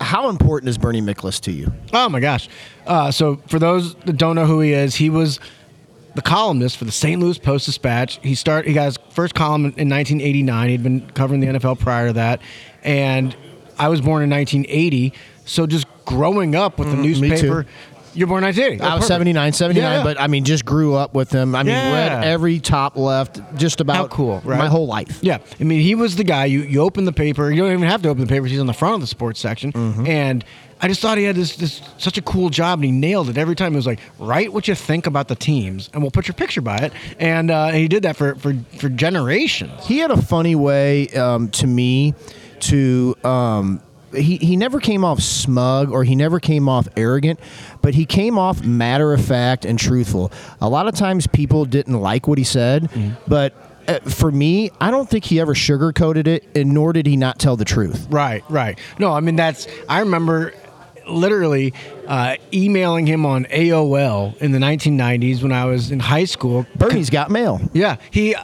how 0.00 0.28
important 0.28 0.68
is 0.68 0.78
Bernie 0.78 1.02
Miklasz 1.02 1.40
to 1.42 1.52
you? 1.52 1.72
Oh 1.92 2.08
my 2.08 2.20
gosh! 2.20 2.48
Uh, 2.86 3.10
so 3.10 3.36
for 3.48 3.58
those 3.58 3.94
that 3.96 4.16
don't 4.16 4.34
know 4.36 4.46
who 4.46 4.60
he 4.60 4.72
is, 4.72 4.94
he 4.94 5.10
was 5.10 5.40
the 6.14 6.22
columnist 6.22 6.78
for 6.78 6.86
the 6.86 6.92
St. 6.92 7.20
Louis 7.20 7.36
Post 7.38 7.66
Dispatch. 7.66 8.18
He 8.22 8.34
start 8.34 8.66
he 8.66 8.72
got 8.72 8.86
his 8.86 8.98
first 9.16 9.34
column 9.34 9.64
in 9.64 9.88
1989. 9.88 10.68
He'd 10.68 10.82
been 10.84 11.10
covering 11.10 11.40
the 11.40 11.48
NFL 11.48 11.80
prior 11.80 12.08
to 12.08 12.12
that, 12.12 12.40
and 12.84 13.34
I 13.78 13.88
was 13.88 14.00
born 14.00 14.22
in 14.22 14.30
1980. 14.30 15.12
So 15.44 15.66
just 15.66 15.86
growing 16.04 16.54
up 16.54 16.78
with 16.78 16.90
the 16.90 16.96
Mm, 16.96 17.20
me 17.20 17.28
newspaper, 17.28 17.66
you're 18.14 18.26
born 18.28 18.42
in 18.44 18.48
1980. 18.48 18.80
I 18.82 18.94
was 18.94 19.00
perfect. 19.00 19.08
79, 19.08 19.52
79, 19.52 19.92
Yeah, 19.98 20.02
but 20.04 20.20
I 20.20 20.26
mean, 20.26 20.44
just 20.44 20.64
grew 20.64 20.94
up 20.94 21.14
with 21.14 21.30
him. 21.30 21.54
I 21.54 21.62
mean, 21.64 21.74
Yeah. 21.74 21.92
read 22.18 22.24
every 22.24 22.60
top 22.60 22.96
left 22.96 23.40
just 23.56 23.80
about 23.80 23.96
How 23.96 24.06
cool, 24.08 24.40
right? 24.44 24.58
my 24.58 24.68
whole 24.68 24.86
life. 24.86 25.18
Yeah, 25.20 25.38
I 25.60 25.64
mean, 25.64 25.80
he 25.80 25.94
was 25.94 26.16
the 26.16 26.24
guy. 26.24 26.44
You 26.46 26.60
you 26.62 26.80
open 26.80 27.04
the 27.04 27.12
paper. 27.12 27.50
You 27.50 27.62
don't 27.62 27.72
even 27.72 27.88
have 27.88 28.02
to 28.02 28.08
open 28.08 28.22
the 28.22 28.28
paper. 28.28 28.46
He's 28.46 28.60
on 28.60 28.66
the 28.66 28.72
front 28.72 28.94
of 28.94 29.00
the 29.00 29.06
sports 29.06 29.40
section, 29.40 29.72
Mm-hmm. 29.72 30.06
and 30.06 30.44
I 30.80 30.88
just 30.88 31.00
thought 31.00 31.16
he 31.16 31.24
had 31.24 31.36
this, 31.36 31.56
this 31.56 31.80
such 31.96 32.18
a 32.18 32.22
cool 32.22 32.50
job, 32.50 32.78
and 32.78 32.84
he 32.84 32.92
nailed 32.92 33.30
it 33.30 33.38
every 33.38 33.56
time. 33.56 33.72
He 33.72 33.76
was 33.76 33.86
like, 33.86 34.00
write 34.18 34.52
what 34.52 34.68
you 34.68 34.74
think 34.74 35.06
about 35.06 35.28
the 35.28 35.34
teams, 35.34 35.88
and 35.92 36.02
we'll 36.02 36.10
put 36.10 36.28
your 36.28 36.34
picture 36.34 36.60
by 36.60 36.76
it. 36.78 36.92
And 37.18 37.50
uh, 37.50 37.68
he 37.70 37.88
did 37.88 38.02
that 38.02 38.16
for 38.16 38.34
for 38.34 38.54
for 38.78 38.88
generations. 38.88 39.86
He 39.86 39.98
had 39.98 40.10
a 40.10 40.20
funny 40.20 40.54
way 40.54 41.08
um, 41.08 41.50
to 41.52 41.66
me 41.66 42.14
to. 42.60 43.16
Um, 43.24 43.82
he, 44.14 44.36
he 44.36 44.56
never 44.56 44.80
came 44.80 45.04
off 45.04 45.20
smug 45.20 45.90
or 45.90 46.02
he 46.02 46.14
never 46.14 46.40
came 46.40 46.70
off 46.70 46.88
arrogant, 46.96 47.38
but 47.82 47.94
he 47.94 48.06
came 48.06 48.38
off 48.38 48.64
matter 48.64 49.12
of 49.12 49.22
fact 49.22 49.66
and 49.66 49.78
truthful. 49.78 50.32
A 50.62 50.68
lot 50.68 50.86
of 50.86 50.94
times 50.94 51.26
people 51.26 51.66
didn't 51.66 52.00
like 52.00 52.26
what 52.26 52.38
he 52.38 52.44
said, 52.44 52.88
but 53.26 53.52
uh, 53.88 53.98
for 54.00 54.30
me, 54.30 54.70
I 54.80 54.90
don't 54.90 55.08
think 55.08 55.24
he 55.24 55.38
ever 55.38 55.54
sugarcoated 55.54 56.26
it, 56.26 56.44
and 56.54 56.72
nor 56.72 56.92
did 56.92 57.06
he 57.06 57.16
not 57.16 57.38
tell 57.38 57.56
the 57.56 57.64
truth. 57.64 58.06
Right, 58.08 58.42
right. 58.48 58.78
No, 58.98 59.12
I 59.12 59.20
mean 59.20 59.36
that's. 59.36 59.66
I 59.88 60.00
remember 60.00 60.54
literally 61.06 61.72
uh, 62.06 62.36
emailing 62.52 63.06
him 63.06 63.26
on 63.26 63.44
AOL 63.46 64.36
in 64.38 64.52
the 64.52 64.58
1990s 64.58 65.42
when 65.42 65.52
I 65.52 65.64
was 65.64 65.90
in 65.90 66.00
high 66.00 66.24
school. 66.24 66.66
Bernie's 66.76 67.10
got 67.10 67.30
mail. 67.30 67.60
Yeah, 67.72 67.96
he. 68.10 68.34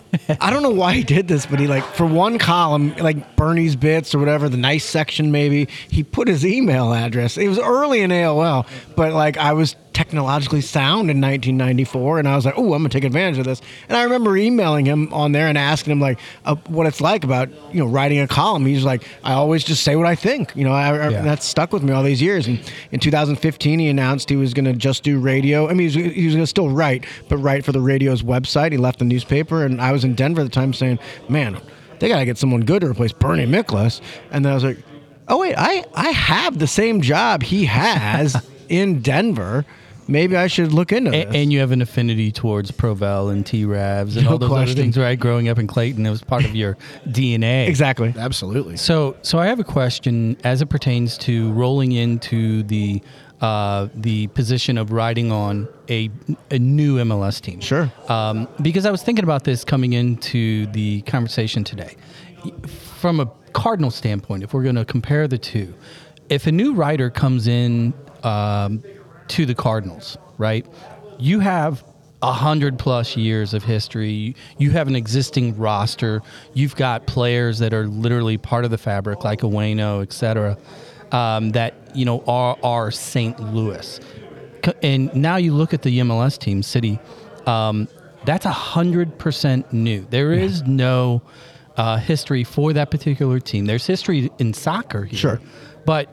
I 0.41 0.51
don't 0.51 0.63
know 0.63 0.71
why 0.71 0.95
he 0.95 1.03
did 1.05 1.29
this, 1.29 1.47
but 1.47 1.61
he 1.61 1.67
like 1.67 1.85
for 1.95 2.07
one 2.07 2.39
column, 2.39 2.95
like 2.97 3.37
Bernie's 3.37 3.77
bits 3.77 4.15
or 4.15 4.19
whatever, 4.19 4.49
the 4.49 4.57
nice 4.57 4.85
section 4.85 5.33
maybe. 5.33 5.69
He 5.91 6.03
put 6.03 6.29
his 6.29 6.45
email 6.45 6.93
address. 6.93 7.37
It 7.39 7.49
was 7.49 7.59
early 7.59 8.01
in 8.01 8.11
AOL, 8.11 8.67
but 8.97 9.13
like 9.13 9.37
I 9.37 9.53
was 9.53 9.77
technologically 9.93 10.63
sound 10.63 11.11
in 11.11 11.21
1994, 11.21 12.19
and 12.21 12.27
I 12.27 12.35
was 12.35 12.47
like, 12.47 12.55
oh, 12.57 12.65
I'm 12.73 12.81
gonna 12.81 12.89
take 12.89 13.05
advantage 13.05 13.39
of 13.39 13.45
this. 13.45 13.61
And 13.89 13.97
I 13.97 14.05
remember 14.05 14.35
emailing 14.37 14.87
him 14.87 15.13
on 15.13 15.33
there 15.33 15.49
and 15.49 15.59
asking 15.59 15.93
him 15.93 16.01
like 16.01 16.19
uh, 16.47 16.55
what 16.69 16.87
it's 16.87 17.01
like 17.01 17.25
about 17.25 17.51
you 17.75 17.81
know 17.81 17.87
writing 17.87 18.19
a 18.21 18.27
column. 18.29 18.65
He's 18.67 18.85
like, 18.85 19.05
I 19.23 19.35
always 19.35 19.63
just 19.65 19.83
say 19.83 19.97
what 19.97 20.07
I 20.07 20.15
think. 20.15 20.55
You 20.57 20.65
know, 20.65 20.73
I, 20.73 20.89
I- 20.97 21.09
Yeah. 21.11 21.23
that's 21.23 21.45
stuck 21.47 21.73
with 21.73 21.83
me 21.83 21.93
all 21.93 22.03
these 22.03 22.23
years. 22.23 22.47
And 22.47 22.59
in 22.91 23.01
2015, 23.01 23.52
he 23.61 23.89
announced 23.89 24.31
he 24.31 24.37
was 24.37 24.55
gonna 24.55 24.73
just 24.73 25.03
do 25.03 25.19
radio. 25.19 25.69
I 25.69 25.75
mean, 25.75 25.89
he 25.91 26.03
was, 26.03 26.15
he 26.15 26.27
was 26.27 26.35
gonna 26.35 26.47
still 26.47 26.71
write, 26.71 27.05
but 27.29 27.37
write 27.39 27.65
for 27.65 27.73
the 27.73 27.81
radio's 27.81 28.23
website. 28.23 28.73
He 28.73 28.79
left 28.79 28.99
the 29.01 29.05
newspaper, 29.05 29.65
and 29.65 29.81
I 29.81 29.93
was 29.93 30.05
in 30.05 30.15
Denver 30.15 30.41
at 30.41 30.45
the 30.45 30.51
time 30.51 30.73
saying, 30.73 30.99
man, 31.29 31.59
they 31.99 32.09
gotta 32.09 32.25
get 32.25 32.39
someone 32.39 32.63
good 32.63 32.81
to 32.81 32.89
replace 32.89 33.13
Bernie 33.13 33.47
Miklasz. 33.47 34.01
And 34.31 34.45
then 34.45 34.53
I 34.53 34.55
was 34.55 34.65
like, 34.65 34.79
oh 35.29 35.39
wait, 35.39 35.55
I 35.57 35.85
I 35.95 36.11
have 36.11 36.59
the 36.59 36.67
same 36.67 37.01
job 37.01 37.43
he 37.43 37.65
has 37.67 38.37
in 38.69 39.01
Denver. 39.03 39.65
Maybe 40.09 40.37
I 40.37 40.49
should 40.49 40.73
look 40.73 40.91
into 40.91 41.13
this. 41.13 41.27
And, 41.27 41.37
and 41.37 41.53
you 41.53 41.61
have 41.61 41.71
an 41.71 41.81
affinity 41.81 42.33
towards 42.33 42.73
Provel 42.73 43.31
and 43.33 43.47
T 43.47 43.65
Ravs 43.65 44.17
and 44.17 44.25
No 44.25 44.33
all 44.33 44.39
those 44.39 44.49
question. 44.49 44.73
other 44.73 44.83
things, 44.83 44.99
right? 44.99 45.19
Growing 45.19 45.49
up 45.49 45.61
in 45.61 45.69
Clayton, 45.69 46.05
it 46.05 46.11
was 46.11 46.23
part 46.25 46.45
of 46.45 46.57
your 46.57 46.77
DNA. 47.07 47.69
exactly. 47.69 48.13
Absolutely. 48.19 48.77
So, 48.77 49.17
so 49.23 49.39
I 49.39 49.47
have 49.47 49.61
a 49.61 49.65
question 49.65 50.37
as 50.43 50.61
it 50.61 50.67
pertains 50.69 51.17
to 51.19 51.53
rolling 51.53 51.93
into 51.93 52.65
the 52.65 53.01
uh, 53.43 53.89
the 53.95 54.29
position 54.29 54.79
of 54.79 54.93
riding 54.93 55.33
on 55.33 55.69
a 55.91 56.09
a 56.51 56.59
new 56.59 56.97
MLS 56.99 57.41
team. 57.41 57.61
Sure. 57.61 57.93
Um, 58.09 58.49
because 58.63 58.87
I 58.87 58.91
was 58.91 59.03
thinking 59.03 59.25
about 59.25 59.43
this 59.45 59.65
coming 59.65 59.93
into 59.93 60.67
the 60.67 61.03
conversation 61.03 61.65
today. 61.65 61.97
From 63.01 63.21
a 63.21 63.27
Cardinal 63.53 63.91
standpoint, 63.91 64.45
if 64.45 64.55
we're 64.55 64.63
going 64.63 64.77
to 64.77 64.85
compare 64.85 65.29
the 65.29 65.39
two, 65.39 65.75
if 66.29 66.47
a 66.47 66.53
new 66.53 66.73
rider 66.73 67.11
comes 67.11 67.47
in 67.49 67.93
um, 68.23 68.83
to 69.29 69.45
the 69.45 69.55
Cardinals, 69.55 70.17
right, 70.39 70.65
you 71.19 71.41
have 71.41 71.85
a 72.23 72.33
hundred 72.33 72.79
plus 72.79 73.17
years 73.17 73.53
of 73.53 73.65
history. 73.65 74.37
You 74.57 74.71
have 74.71 74.87
an 74.87 74.95
existing 74.95 75.57
roster. 75.59 76.23
You've 76.55 76.77
got 76.77 77.09
players 77.09 77.59
that 77.59 77.75
are 77.75 77.89
literally 77.89 78.39
part 78.39 78.65
of 78.65 78.71
the 78.71 78.79
fabric, 78.79 79.25
like 79.25 79.41
Waino, 79.41 80.01
et 80.03 80.13
cetera, 80.13 80.57
um, 81.13 81.51
that 81.51 81.75
you 81.95 82.05
know 82.05 82.23
are 82.27 82.57
are 82.63 82.91
St. 82.91 83.39
Louis. 83.41 84.01
And 84.83 85.13
now 85.15 85.37
you 85.37 85.53
look 85.55 85.75
at 85.75 85.83
the 85.83 85.99
MLS 86.01 86.39
team, 86.39 86.63
City. 86.63 86.99
Um, 87.47 87.89
that's 88.25 88.47
a 88.47 88.51
hundred 88.53 89.19
percent 89.19 89.73
new. 89.73 90.07
There 90.11 90.33
is 90.33 90.63
no 90.63 91.23
uh, 91.77 91.97
history 91.97 92.45
for 92.45 92.73
that 92.73 92.91
particular 92.91 93.41
team. 93.41 93.65
There's 93.67 93.87
history 93.87 94.31
in 94.39 94.55
soccer 94.55 95.05
here, 95.05 95.19
Sure. 95.19 95.41
but 95.85 96.09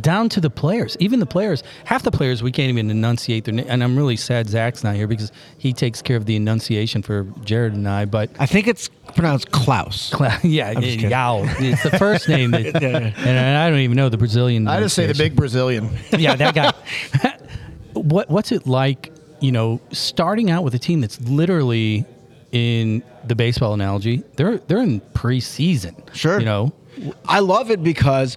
down 0.00 0.28
to 0.30 0.40
the 0.40 0.50
players, 0.50 0.96
even 1.00 1.20
the 1.20 1.26
players, 1.26 1.62
half 1.84 2.02
the 2.02 2.10
players 2.10 2.42
we 2.42 2.50
can't 2.52 2.70
even 2.70 2.90
enunciate 2.90 3.44
their 3.44 3.54
name. 3.54 3.66
And 3.68 3.82
I'm 3.84 3.96
really 3.96 4.16
sad 4.16 4.48
Zach's 4.48 4.82
not 4.82 4.94
here 4.96 5.06
because 5.06 5.30
he 5.58 5.72
takes 5.72 6.00
care 6.00 6.16
of 6.16 6.26
the 6.26 6.36
enunciation 6.36 7.02
for 7.02 7.24
Jarod 7.24 7.74
and 7.74 7.88
I. 7.88 8.04
But 8.06 8.30
I 8.38 8.46
think 8.46 8.66
it's 8.68 8.88
pronounced 9.14 9.50
Klauss. 9.50 10.10
Cla- 10.12 10.38
yeah, 10.42 10.74
just. 10.74 11.00
Yao. 11.00 11.42
It's 11.58 11.82
the 11.82 11.90
first 11.98 12.28
name 12.28 12.52
that, 12.52 12.64
Yeah, 12.82 12.98
yeah. 12.98 13.12
and 13.18 13.58
I 13.58 13.68
don't 13.68 13.80
even 13.80 13.96
know 13.96 14.08
the 14.08 14.18
Brazilian. 14.18 14.66
I 14.68 14.80
just 14.80 14.94
say 14.94 15.06
the 15.06 15.14
big 15.14 15.36
Brazilian. 15.36 15.90
yeah, 16.16 16.34
that 16.36 16.54
guy. 16.54 16.72
what 17.92 18.30
What's 18.30 18.52
it 18.52 18.66
like? 18.66 19.12
You 19.40 19.52
know, 19.52 19.80
starting 19.90 20.50
out 20.50 20.62
with 20.64 20.74
a 20.74 20.78
team 20.78 21.00
that's 21.00 21.20
literally 21.20 22.04
in 22.52 23.02
the 23.26 23.34
baseball 23.34 23.74
analogy. 23.74 24.22
They're 24.36 24.58
they're 24.58 24.82
in 24.82 25.00
preseason. 25.14 26.14
Sure. 26.14 26.38
You 26.38 26.44
know. 26.44 26.72
I 27.26 27.40
love 27.40 27.70
it 27.70 27.82
because 27.82 28.36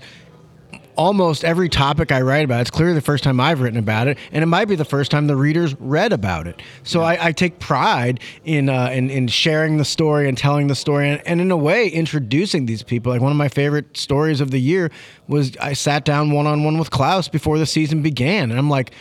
almost 0.98 1.44
every 1.44 1.70
topic 1.70 2.12
I 2.12 2.22
write 2.22 2.46
about, 2.46 2.62
it's 2.62 2.72
clearly 2.72 2.94
the 2.94 3.02
first 3.02 3.24
time 3.24 3.40
I've 3.40 3.62
written 3.62 3.80
about 3.80 4.08
it, 4.08 4.18
and 4.32 4.44
it 4.44 4.48
might 4.48 4.66
be 4.66 4.76
the 4.76 4.86
first 4.86 5.12
time 5.12 5.28
the 5.28 5.36
readers 5.36 5.76
read 5.80 6.14
about 6.14 6.48
it. 6.48 6.62
So 6.84 7.02
I, 7.02 7.28
I 7.28 7.32
take 7.32 7.60
pride 7.60 8.20
in, 8.44 8.70
uh, 8.70 8.90
in 8.92 9.10
in 9.10 9.28
sharing 9.28 9.78
the 9.78 9.86
story 9.86 10.28
and 10.28 10.38
telling 10.38 10.68
the 10.68 10.76
story, 10.76 11.10
and, 11.10 11.22
and 11.28 11.42
in 11.42 11.52
a 11.52 11.58
way 11.58 11.88
introducing 11.88 12.66
these 12.66 12.84
people. 12.84 13.12
Like 13.12 13.22
one 13.22 13.32
of 13.32 13.38
my 13.38 13.50
favorite 13.50 13.98
stories 13.98 14.42
of 14.42 14.52
the 14.52 14.60
year 14.60 14.92
was 15.28 15.56
I 15.58 15.74
sat 15.74 16.06
down 16.06 16.32
one 16.32 16.48
on 16.48 16.64
one 16.64 16.78
with 16.78 16.92
Klauss 16.92 17.32
before 17.32 17.58
the 17.60 17.66
season 17.66 18.02
began, 18.02 18.52
and 18.52 18.60
I'm 18.60 18.70
like. 18.70 18.92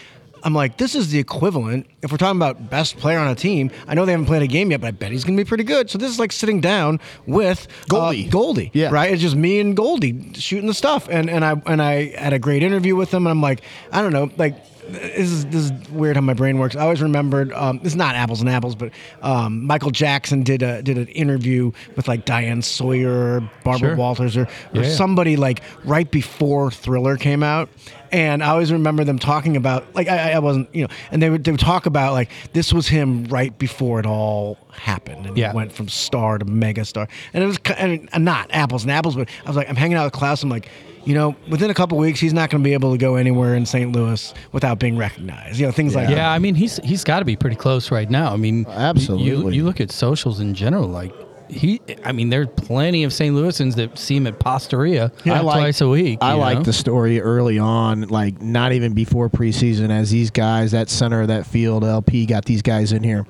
I'm 0.44 0.52
like, 0.54 0.76
this 0.76 0.94
is 0.94 1.10
the 1.10 1.18
equivalent. 1.18 1.86
If 2.02 2.12
we're 2.12 2.18
talking 2.18 2.36
about 2.38 2.68
best 2.70 2.98
player 2.98 3.18
on 3.18 3.28
a 3.28 3.34
team, 3.34 3.70
I 3.88 3.94
know 3.94 4.04
they 4.04 4.12
haven't 4.12 4.26
played 4.26 4.42
a 4.42 4.46
game 4.46 4.70
yet, 4.70 4.80
but 4.82 4.88
I 4.88 4.90
bet 4.90 5.10
he's 5.10 5.24
going 5.24 5.36
to 5.38 5.42
be 5.42 5.48
pretty 5.48 5.64
good. 5.64 5.88
So 5.88 5.96
this 5.96 6.10
is 6.10 6.18
like 6.18 6.32
sitting 6.32 6.60
down 6.60 7.00
with 7.26 7.66
uh, 7.66 7.86
Goldie. 7.88 8.28
Goldie, 8.28 8.70
Yeah. 8.74 8.90
right? 8.90 9.10
It's 9.12 9.22
just 9.22 9.36
me 9.36 9.58
and 9.58 9.74
Goldie 9.76 10.34
shooting 10.34 10.66
the 10.66 10.74
stuff, 10.74 11.08
and 11.10 11.30
and 11.30 11.44
I 11.44 11.60
and 11.66 11.80
I 11.80 12.10
had 12.16 12.32
a 12.34 12.38
great 12.38 12.62
interview 12.62 12.94
with 12.94 13.12
him, 13.12 13.26
and 13.26 13.30
I'm 13.30 13.40
like, 13.40 13.62
I 13.90 14.02
don't 14.02 14.12
know, 14.12 14.30
like. 14.36 14.56
This 14.86 15.30
is 15.30 15.46
this 15.46 15.64
is 15.70 15.72
weird 15.88 16.16
how 16.16 16.20
my 16.20 16.34
brain 16.34 16.58
works. 16.58 16.76
I 16.76 16.82
always 16.82 17.00
remembered. 17.00 17.54
Um, 17.54 17.80
it's 17.84 17.94
not 17.94 18.16
apples 18.16 18.42
and 18.42 18.50
apples, 18.50 18.74
but 18.74 18.90
um, 19.22 19.64
Michael 19.64 19.90
Jackson 19.90 20.42
did 20.42 20.62
a 20.62 20.82
did 20.82 20.98
an 20.98 21.06
interview 21.06 21.72
with 21.96 22.06
like 22.06 22.26
Diane 22.26 22.60
Sawyer, 22.60 23.10
or 23.36 23.50
Barbara 23.64 23.88
Sure. 23.88 23.96
Walters, 23.96 24.36
or, 24.36 24.42
or 24.74 24.82
Yeah. 24.82 24.90
somebody 24.90 25.36
like 25.36 25.62
right 25.86 26.10
before 26.10 26.70
Thriller 26.70 27.16
came 27.16 27.42
out. 27.42 27.70
And 28.14 28.44
I 28.44 28.50
always 28.50 28.70
remember 28.72 29.02
them 29.02 29.18
talking 29.18 29.56
about 29.56 29.92
like 29.94 30.06
I, 30.08 30.34
I 30.34 30.38
wasn't 30.38 30.72
you 30.72 30.82
know, 30.82 30.88
and 31.10 31.20
they 31.20 31.30
would 31.30 31.42
they 31.42 31.50
would 31.50 31.58
talk 31.60 31.84
about 31.86 32.12
like 32.12 32.30
this 32.52 32.72
was 32.72 32.86
him 32.86 33.24
right 33.24 33.56
before 33.58 33.98
it 33.98 34.06
all 34.06 34.56
happened, 34.72 35.26
and 35.26 35.36
Yeah. 35.36 35.52
went 35.52 35.72
from 35.72 35.88
star 35.88 36.38
to 36.38 36.44
mega 36.44 36.84
star, 36.84 37.08
and 37.32 37.42
it 37.42 37.46
was 37.48 37.58
ki- 37.58 37.74
I 37.76 37.86
mean, 37.88 38.08
not 38.18 38.50
apples 38.52 38.84
and 38.84 38.92
apples, 38.92 39.16
but 39.16 39.28
I 39.44 39.48
was 39.48 39.56
like 39.56 39.68
I'm 39.68 39.74
hanging 39.74 39.96
out 39.96 40.04
with 40.04 40.14
Klauss, 40.20 40.42
I'm 40.44 40.48
like. 40.48 40.68
You 41.06 41.12
know, 41.12 41.36
within 41.50 41.68
a 41.68 41.74
couple 41.74 41.98
weeks, 41.98 42.18
he's 42.18 42.32
not 42.32 42.48
going 42.48 42.62
to 42.62 42.66
be 42.66 42.72
able 42.72 42.90
to 42.92 42.96
go 42.96 43.16
anywhere 43.16 43.54
in 43.56 43.66
St. 43.66 43.92
Louis 43.92 44.32
without 44.52 44.78
being 44.78 44.96
recognized. 44.96 45.58
You 45.60 45.66
know, 45.66 45.70
things 45.70 45.94
like 45.94 46.06
that. 46.08 46.16
Yeah, 46.16 46.30
I 46.32 46.38
mean 46.38 46.54
he's 46.54 46.78
he's 46.78 47.04
got 47.04 47.18
to 47.18 47.26
be 47.26 47.36
pretty 47.36 47.56
close 47.56 47.90
right 47.90 48.08
now. 48.08 48.32
I 48.32 48.36
mean, 48.36 48.64
Absolutely. 48.66 49.26
You, 49.26 49.50
you 49.50 49.64
look 49.64 49.82
at 49.82 49.90
socials 49.92 50.40
in 50.40 50.54
general, 50.54 50.88
like 50.88 51.12
he. 51.54 51.80
I 52.04 52.12
mean, 52.12 52.30
there's 52.30 52.48
plenty 52.56 53.04
of 53.04 53.12
St. 53.12 53.34
Louisans 53.34 53.76
that 53.76 53.98
see 53.98 54.16
him 54.16 54.26
at 54.26 54.38
Pastaria 54.38 55.10
I 55.26 55.40
like- 55.40 55.56
twice 55.60 55.80
a 55.80 55.88
week. 55.88 56.18
I 56.20 56.34
like 56.34 56.58
know? 56.58 56.64
the 56.64 56.72
story 56.72 57.20
early 57.20 57.58
on, 57.58 58.02
like 58.08 58.40
not 58.42 58.72
even 58.72 58.92
before 58.92 59.28
preseason, 59.30 59.90
as 59.90 60.10
these 60.10 60.30
guys, 60.30 60.72
that 60.72 60.88
center 60.90 61.22
of 61.22 61.28
that 61.28 61.46
field, 61.46 61.84
LP, 61.84 62.26
got 62.26 62.44
these 62.44 62.62
guys 62.62 62.92
in 62.92 63.02
here. 63.02 63.26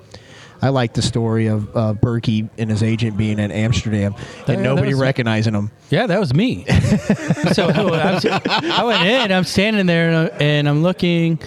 I 0.63 0.71
like 0.71 0.95
the 0.95 1.03
story 1.03 1.49
of 1.49 1.69
uh, 1.77 1.93
Bürki 1.93 2.49
and 2.57 2.71
his 2.71 2.83
agent 2.83 3.19
being 3.19 3.39
in 3.39 3.51
Amsterdam 3.51 4.15
Yeah, 4.17 4.25
and 4.39 4.47
that 4.47 4.61
nobody 4.63 4.95
was- 4.95 5.01
recognizing 5.01 5.53
him. 5.53 5.71
Yeah, 5.91 6.07
that 6.07 6.19
was 6.19 6.33
me. 6.33 6.65
so 7.53 7.69
I 7.69 8.83
went 8.85 9.07
in. 9.07 9.31
I'm 9.33 9.45
standing 9.45 9.85
there 9.87 10.35
and 10.43 10.67
I'm 10.69 10.83
looking, 10.83 11.39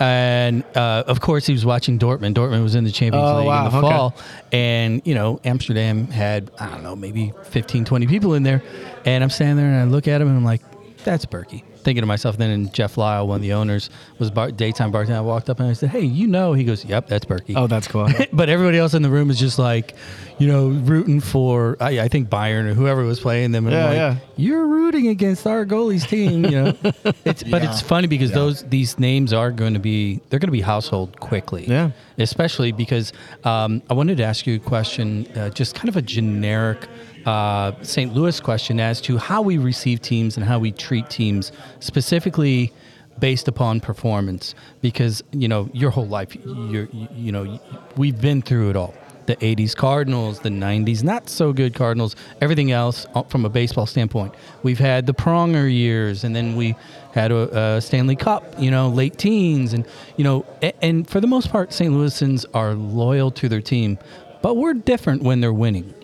And 0.00 0.64
uh, 0.76 1.04
of 1.06 1.20
course, 1.20 1.46
he 1.46 1.52
was 1.52 1.64
watching 1.64 1.98
Dortmund. 1.98 2.34
Dortmund 2.34 2.62
was 2.62 2.74
in 2.74 2.84
the 2.84 2.90
Champions 2.90 3.28
Oh, 3.28 3.38
League 3.38 3.46
wow, 3.46 3.66
in 3.66 3.72
the 3.72 3.78
okay. 3.78 3.88
fall. 3.88 4.14
And, 4.52 5.02
you 5.04 5.14
know, 5.14 5.40
Amsterdam 5.44 6.06
had, 6.08 6.50
I 6.58 6.66
don't 6.68 6.82
know, 6.82 6.96
maybe 6.96 7.32
15, 7.44 7.84
20 7.84 8.06
people 8.06 8.34
in 8.34 8.42
there. 8.42 8.62
And 9.04 9.22
I'm 9.22 9.30
standing 9.30 9.56
there 9.56 9.66
and 9.66 9.76
I 9.80 9.84
look 9.84 10.08
at 10.08 10.20
him 10.20 10.28
and 10.28 10.36
I'm 10.36 10.44
like, 10.44 10.62
that's 11.04 11.26
Bürki. 11.26 11.62
Thinking 11.84 12.02
to 12.02 12.06
myself, 12.06 12.36
then 12.38 12.50
and 12.50 12.72
Jeff 12.72 12.96
Lyle, 12.96 13.28
one 13.28 13.36
of 13.36 13.42
the 13.42 13.52
owners, 13.52 13.90
was 14.18 14.30
bar- 14.30 14.50
daytime 14.50 14.90
bartender. 14.90 15.18
I 15.18 15.20
walked 15.20 15.50
up 15.50 15.60
and 15.60 15.68
I 15.68 15.74
said, 15.74 15.90
hey, 15.90 16.00
you 16.00 16.26
know? 16.26 16.52
He 16.54 16.64
goes, 16.64 16.84
yep, 16.84 17.06
that's 17.08 17.24
Bürki. 17.26 17.54
Oh, 17.56 17.66
that's 17.66 17.86
cool. 17.86 18.08
but 18.32 18.48
everybody 18.48 18.78
else 18.78 18.94
in 18.94 19.02
the 19.02 19.10
room 19.10 19.30
is 19.30 19.38
just 19.38 19.58
like, 19.58 19.94
you 20.38 20.48
know, 20.48 20.68
rooting 20.68 21.20
for 21.20 21.76
I, 21.80 22.00
I 22.00 22.08
think 22.08 22.28
Bayern 22.28 22.64
or 22.64 22.74
whoever 22.74 23.04
was 23.04 23.20
playing 23.20 23.52
them. 23.52 23.66
And 23.66 23.76
I'm 23.76 23.80
Yeah, 23.82 23.88
like, 23.88 24.18
yeah. 24.18 24.26
You're 24.36 24.66
rooting 24.66 25.08
against 25.08 25.46
our 25.46 25.64
goalie's 25.64 26.06
team, 26.06 26.44
you 26.44 26.50
know. 26.50 26.74
it's 27.24 27.42
but 27.44 27.62
it's 27.62 27.80
funny 27.80 28.08
because 28.08 28.32
those 28.32 28.64
these 28.64 28.98
names 28.98 29.32
are 29.32 29.50
going 29.52 29.74
to 29.74 29.78
be 29.80 30.20
they're 30.30 30.40
going 30.40 30.48
to 30.48 30.52
be 30.52 30.60
household 30.60 31.20
quickly. 31.20 31.66
Yeah. 31.68 31.90
Especially 32.18 32.72
because 32.72 33.12
um, 33.44 33.82
I 33.88 33.94
wanted 33.94 34.16
to 34.16 34.24
ask 34.24 34.46
you 34.46 34.56
a 34.56 34.58
question, 34.58 35.26
uh, 35.36 35.50
just 35.50 35.74
kind 35.74 35.88
of 35.88 35.96
a 35.96 36.02
generic. 36.02 36.88
Uh, 37.26 37.72
St. 37.82 38.12
Louis 38.12 38.38
question 38.40 38.78
as 38.80 39.00
to 39.02 39.18
how 39.18 39.42
we 39.42 39.58
receive 39.58 40.00
teams 40.02 40.36
and 40.36 40.44
how 40.44 40.58
we 40.58 40.72
treat 40.72 41.08
teams, 41.10 41.52
specifically 41.80 42.72
based 43.18 43.48
upon 43.48 43.80
performance. 43.80 44.54
Because 44.80 45.22
you 45.32 45.48
know 45.48 45.68
your 45.72 45.90
whole 45.90 46.06
life 46.06 46.34
you, 46.34 46.88
you 47.14 47.32
know 47.32 47.58
we've 47.96 48.20
been 48.20 48.42
through 48.42 48.70
it 48.70 48.76
all. 48.76 48.94
The 49.26 49.36
80s 49.36 49.74
cardinals 49.74 50.40
the 50.40 50.50
90s 50.50 51.02
not 51.02 51.30
so 51.30 51.54
good 51.54 51.74
cardinals 51.74 52.14
everything 52.42 52.72
else 52.72 53.06
uh, 53.14 53.22
from 53.22 53.46
a 53.46 53.48
baseball 53.48 53.86
standpoint. 53.86 54.34
We've 54.62 54.78
had 54.78 55.06
the 55.06 55.14
pronger 55.14 55.72
years 55.72 56.24
and 56.24 56.36
then 56.36 56.56
we 56.56 56.76
had 57.14 57.32
a, 57.32 57.76
a 57.76 57.80
stanley 57.80 58.16
cup 58.16 58.44
you 58.58 58.70
know 58.70 58.90
late 58.90 59.16
teens 59.16 59.72
and 59.72 59.86
you 60.18 60.24
know 60.24 60.44
and 60.82 61.08
for 61.08 61.20
the 61.20 61.26
most 61.26 61.50
part 61.50 61.72
st 61.72 61.90
louisans 61.94 62.44
are 62.52 62.74
loyal 62.74 63.30
to 63.30 63.48
their 63.48 63.62
team 63.62 63.98
but 64.44 64.58
we're 64.58 64.74
different 64.74 65.22
when 65.22 65.40
they're 65.40 65.54
winning. 65.54 65.94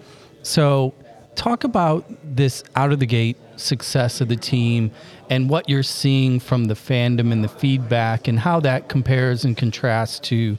So, 0.42 0.94
talk 1.40 1.64
about 1.64 2.04
this 2.22 2.62
out 2.76 2.92
of 2.92 2.98
the 3.00 3.06
gate 3.06 3.34
success 3.56 4.20
of 4.20 4.28
the 4.28 4.36
team 4.36 4.90
and 5.30 5.48
what 5.48 5.70
you're 5.70 5.82
seeing 5.82 6.38
from 6.38 6.66
the 6.66 6.74
fandom 6.74 7.32
and 7.32 7.42
the 7.42 7.48
feedback 7.48 8.28
and 8.28 8.38
how 8.38 8.60
that 8.60 8.90
compares 8.90 9.42
and 9.42 9.56
contrasts 9.56 10.18
to 10.18 10.58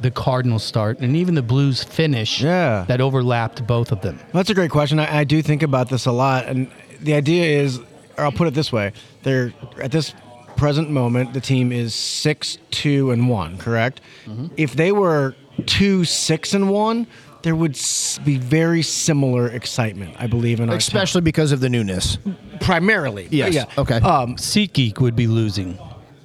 the 0.00 0.10
Cardinals 0.10 0.64
start 0.64 0.98
and 1.00 1.14
even 1.16 1.34
the 1.34 1.42
Blues 1.42 1.84
finish 1.84 2.40
Yeah. 2.40 2.86
that 2.88 3.02
overlapped 3.02 3.66
both 3.66 3.92
of 3.92 4.00
them. 4.00 4.18
That's 4.32 4.48
a 4.48 4.54
great 4.54 4.70
question. 4.70 4.98
I, 4.98 5.18
I 5.18 5.24
do 5.24 5.42
think 5.42 5.62
about 5.62 5.90
this 5.90 6.06
a 6.06 6.12
lot, 6.12 6.46
and 6.46 6.70
the 7.00 7.12
idea 7.12 7.60
is, 7.60 7.78
or 8.16 8.24
I'll 8.24 8.32
put 8.32 8.48
it 8.48 8.54
this 8.54 8.72
way: 8.72 8.92
they're 9.22 9.52
at 9.82 9.92
this 9.92 10.14
present 10.56 10.88
moment, 10.90 11.34
the 11.34 11.40
team 11.42 11.72
is 11.72 11.94
six, 11.94 12.56
two, 12.70 13.10
and 13.10 13.28
one. 13.28 13.58
Correct. 13.58 14.00
Mm-hmm. 14.24 14.46
If 14.56 14.74
they 14.76 14.92
were 14.92 15.34
two, 15.66 16.04
six, 16.04 16.54
and 16.54 16.70
one, 16.70 17.06
there 17.42 17.54
would 17.56 17.78
be 18.24 18.36
very 18.38 18.82
similar 18.82 19.48
excitement, 19.48 20.14
I 20.18 20.26
believe, 20.26 20.60
in 20.60 20.68
our 20.68 20.74
town. 20.74 20.78
especially 20.78 21.20
because 21.22 21.52
of 21.52 21.60
the 21.60 21.68
newness. 21.68 22.18
primarily. 22.60 23.28
Yes. 23.30 23.54
Yeah. 23.54 23.64
Okay. 23.78 23.96
Um, 23.96 24.36
SeatGeek 24.36 25.00
would 25.00 25.16
be 25.16 25.26
losing, 25.26 25.78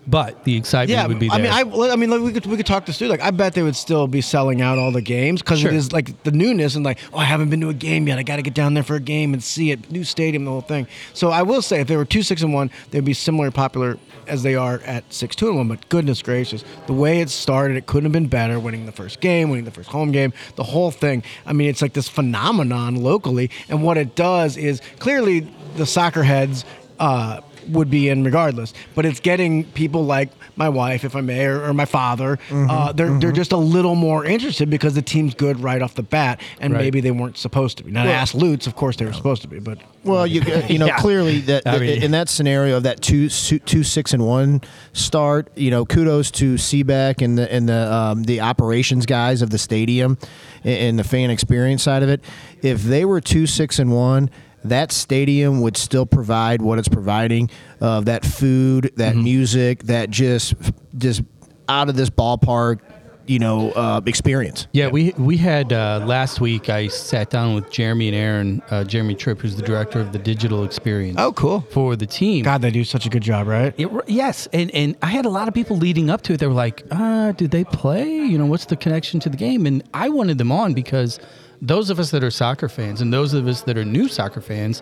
but 0.07 0.43
the 0.45 0.55
excitement 0.55 0.89
yeah, 0.97 1.05
would 1.05 1.19
be 1.19 1.27
there. 1.27 1.37
I 1.37 1.41
mean, 1.41 1.51
I, 1.51 1.91
I 1.91 1.95
mean, 1.97 2.09
like, 2.09 2.21
we 2.21 2.31
could 2.31 2.45
we 2.45 2.55
could 2.55 2.65
talk 2.65 2.85
this 2.85 2.97
through. 2.97 3.09
Like, 3.09 3.21
I 3.21 3.31
bet 3.31 3.53
they 3.53 3.63
would 3.63 3.75
still 3.75 4.07
be 4.07 4.21
selling 4.21 4.61
out 4.61 4.77
all 4.77 4.91
the 4.91 5.01
games 5.01 5.41
because 5.41 5.59
Sure. 5.59 5.69
it 5.69 5.75
is 5.75 5.91
like 5.91 6.23
the 6.23 6.31
newness 6.31 6.75
and 6.75 6.85
like, 6.85 6.99
oh, 7.13 7.17
I 7.17 7.25
haven't 7.25 7.49
been 7.49 7.59
to 7.61 7.69
a 7.69 7.73
game 7.73 8.07
yet. 8.07 8.17
I 8.17 8.23
got 8.23 8.37
to 8.37 8.41
get 8.41 8.53
down 8.53 8.73
there 8.73 8.83
for 8.83 8.95
a 8.95 9.01
game 9.01 9.33
and 9.33 9.43
see 9.43 9.71
it. 9.71 9.91
New 9.91 10.05
stadium, 10.05 10.45
the 10.45 10.51
whole 10.51 10.61
thing. 10.61 10.87
So 11.13 11.29
I 11.29 11.41
will 11.41 11.61
say, 11.61 11.81
if 11.81 11.87
they 11.87 11.97
were 11.97 12.05
two 12.05 12.23
six 12.23 12.41
and 12.41 12.53
one, 12.53 12.71
they'd 12.91 13.03
be 13.03 13.13
similarly 13.13 13.51
popular 13.51 13.97
as 14.27 14.43
they 14.43 14.55
are 14.55 14.79
at 14.85 15.11
six 15.13 15.35
two 15.35 15.49
and 15.49 15.57
one. 15.57 15.67
But 15.67 15.89
goodness 15.89 16.21
gracious, 16.21 16.63
the 16.85 16.93
way 16.93 17.19
it 17.19 17.29
started, 17.29 17.75
it 17.75 17.85
couldn't 17.85 18.05
have 18.05 18.13
been 18.13 18.27
better. 18.27 18.59
Winning 18.59 18.85
the 18.85 18.91
first 18.93 19.19
game, 19.19 19.49
winning 19.49 19.65
the 19.65 19.71
first 19.71 19.89
home 19.89 20.11
game, 20.13 20.31
the 20.55 20.63
whole 20.63 20.91
thing. 20.91 21.21
I 21.45 21.51
mean, 21.51 21.69
it's 21.69 21.81
like 21.81 21.93
this 21.93 22.07
phenomenon 22.07 22.95
locally, 22.95 23.51
and 23.67 23.83
what 23.83 23.97
it 23.97 24.15
does 24.15 24.55
is 24.55 24.81
clearly 24.99 25.47
the 25.75 25.85
soccer 25.85 26.23
heads. 26.23 26.63
Uh, 26.99 27.41
would 27.69 27.89
be 27.89 28.09
in 28.09 28.23
regardless. 28.23 28.73
But 28.95 29.05
it's 29.05 29.19
getting 29.19 29.63
people 29.71 30.05
like 30.05 30.29
my 30.55 30.69
wife, 30.69 31.03
if 31.03 31.15
I 31.15 31.21
may, 31.21 31.45
or, 31.45 31.63
or 31.65 31.73
my 31.73 31.85
father. 31.85 32.37
Mm-hmm, 32.49 32.69
uh, 32.69 32.91
they're 32.93 33.17
they're 33.19 33.31
just 33.31 33.51
a 33.51 33.57
little 33.57 33.95
more 33.95 34.25
interested 34.25 34.69
because 34.69 34.93
the 34.95 35.01
team's 35.01 35.33
good 35.35 35.59
right 35.59 35.81
off 35.81 35.93
the 35.95 36.03
bat, 36.03 36.41
and 36.59 36.73
Right. 36.73 36.81
maybe 36.81 37.01
they 37.01 37.11
weren't 37.11 37.37
supposed 37.37 37.77
to 37.77 37.83
be. 37.83 37.91
Now, 37.91 38.03
to 38.03 38.11
ask 38.11 38.33
Lutz, 38.33 38.67
of 38.67 38.75
course 38.75 38.95
they 38.97 39.05
were 39.05 39.13
supposed 39.13 39.41
to 39.43 39.47
be, 39.47 39.59
but 39.59 39.77
Well, 40.03 40.25
you 40.25 40.41
you 40.67 40.79
know 40.79 40.85
Yeah. 40.87 40.97
clearly 40.97 41.39
that 41.41 41.63
I 41.65 41.77
mean- 41.77 42.01
in 42.03 42.11
that 42.11 42.29
scenario 42.29 42.77
of 42.77 42.83
that 42.83 43.01
two 43.01 43.29
su- 43.29 43.59
two 43.59 43.83
six 43.83 44.13
and 44.13 44.25
one 44.25 44.61
start, 44.93 45.49
you 45.55 45.69
know, 45.71 45.85
kudos 45.85 46.31
to 46.31 46.55
Seaback 46.55 47.21
and 47.21 47.37
the 47.37 47.51
and 47.53 47.67
the 47.69 47.93
um, 47.93 48.23
the 48.23 48.41
operations 48.41 49.05
guys 49.05 49.41
of 49.41 49.49
the 49.49 49.57
stadium 49.57 50.17
and, 50.63 50.73
and 50.77 50.99
the 50.99 51.03
fan 51.03 51.29
experience 51.29 51.83
side 51.83 52.03
of 52.03 52.09
it. 52.09 52.21
If 52.61 52.83
they 52.83 53.05
were 53.05 53.21
two 53.21 53.45
six 53.47 53.79
and 53.79 53.91
one. 53.91 54.29
That 54.63 54.91
stadium 54.91 55.61
would 55.61 55.77
still 55.77 56.05
provide 56.05 56.61
what 56.61 56.79
it's 56.79 56.89
providing 56.89 57.49
of 57.79 58.05
that 58.05 58.25
food, 58.25 58.91
that 58.97 59.15
music, 59.15 59.83
that 59.83 60.09
just 60.09 60.55
just 60.97 61.21
out 61.69 61.89
of 61.89 61.95
this 61.95 62.09
ballpark, 62.09 62.79
you 63.27 63.39
know, 63.39 63.71
uh, 63.71 64.01
experience. 64.05 64.67
Yeah, 64.71 64.87
we 64.87 65.13
we 65.17 65.37
had 65.37 65.71
uh, 65.71 66.03
last 66.05 66.41
week. 66.41 66.69
I 66.69 66.87
sat 66.87 67.29
down 67.29 67.55
with 67.55 67.69
Jeremy 67.69 68.07
and 68.07 68.15
Aaron, 68.15 68.61
uh, 68.69 68.83
Jeremy 68.83 69.15
Tripp, 69.15 69.39
who's 69.41 69.55
the 69.55 69.61
director 69.61 69.99
of 69.99 70.11
the 70.11 70.19
digital 70.19 70.63
experience. 70.63 71.17
Oh, 71.19 71.33
cool. 71.33 71.61
for 71.71 71.95
the 71.95 72.05
team. 72.07 72.43
God, 72.43 72.61
they 72.61 72.71
do 72.71 72.83
such 72.83 73.05
a 73.05 73.09
good 73.09 73.23
job, 73.23 73.47
right? 73.47 73.73
It, 73.77 73.89
yes, 74.07 74.47
and 74.53 74.71
and 74.71 74.95
I 75.01 75.07
had 75.07 75.25
a 75.25 75.29
lot 75.29 75.47
of 75.47 75.53
people 75.53 75.77
leading 75.77 76.09
up 76.09 76.21
to 76.23 76.33
it. 76.33 76.39
They 76.39 76.47
were 76.47 76.53
like, 76.53 76.83
"Ah, 76.91 77.31
did 77.33 77.51
they 77.51 77.63
play? 77.63 78.07
You 78.07 78.37
know, 78.37 78.45
what's 78.45 78.65
the 78.65 78.75
connection 78.75 79.19
to 79.21 79.29
the 79.29 79.37
game?" 79.37 79.65
And 79.65 79.83
I 79.93 80.09
wanted 80.09 80.37
them 80.37 80.51
on 80.51 80.73
because 80.73 81.19
those 81.61 81.89
of 81.89 81.99
us 81.99 82.11
that 82.11 82.23
are 82.23 82.31
soccer 82.31 82.69
fans 82.69 83.01
and 83.01 83.11
those 83.11 83.33
of 83.33 83.47
us 83.47 83.61
that 83.63 83.77
are 83.77 83.85
new 83.85 84.07
soccer 84.07 84.41
fans, 84.41 84.81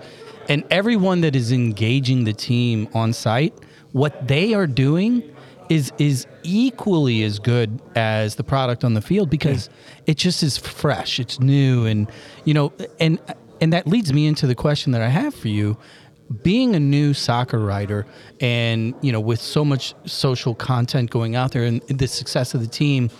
and 0.50 0.64
everyone 0.70 1.22
that 1.22 1.36
is 1.36 1.52
engaging 1.52 2.24
the 2.24 2.34
team 2.34 2.88
on 2.94 3.14
site, 3.14 3.54
what 3.94 4.28
they 4.28 4.54
are 4.54 4.68
doing 4.68 5.24
is 5.70 5.92
is 5.98 6.28
equally 6.44 7.24
as 7.24 7.40
good 7.40 7.82
as 7.96 8.36
the 8.36 8.44
product 8.44 8.84
on 8.84 8.94
the 8.94 9.02
field 9.02 9.30
because 9.30 9.70
it 10.06 10.18
just 10.18 10.44
is 10.44 10.58
fresh, 10.58 11.20
it's 11.20 11.40
new, 11.40 11.86
and 11.86 12.12
you 12.44 12.54
know, 12.54 12.72
and 13.00 13.20
and 13.62 13.74
that 13.74 13.88
leads 13.88 14.14
me 14.14 14.28
into 14.28 14.48
the 14.48 14.56
question 14.56 14.92
that 14.92 15.02
I 15.02 15.08
have 15.08 15.34
for 15.34 15.48
you. 15.48 15.78
Being 16.42 16.76
a 16.76 16.80
new 16.80 17.14
soccer 17.14 17.60
writer 17.60 18.06
and 18.42 18.96
you 19.02 19.12
know 19.12 19.20
with 19.20 19.40
so 19.40 19.64
much 19.64 19.94
social 20.06 20.56
content 20.56 21.12
going 21.12 21.36
out 21.36 21.52
there 21.52 21.64
and 21.64 21.82
the 21.84 22.08
success 22.08 22.54
of 22.56 22.62
the 22.62 22.68
team 22.68 23.12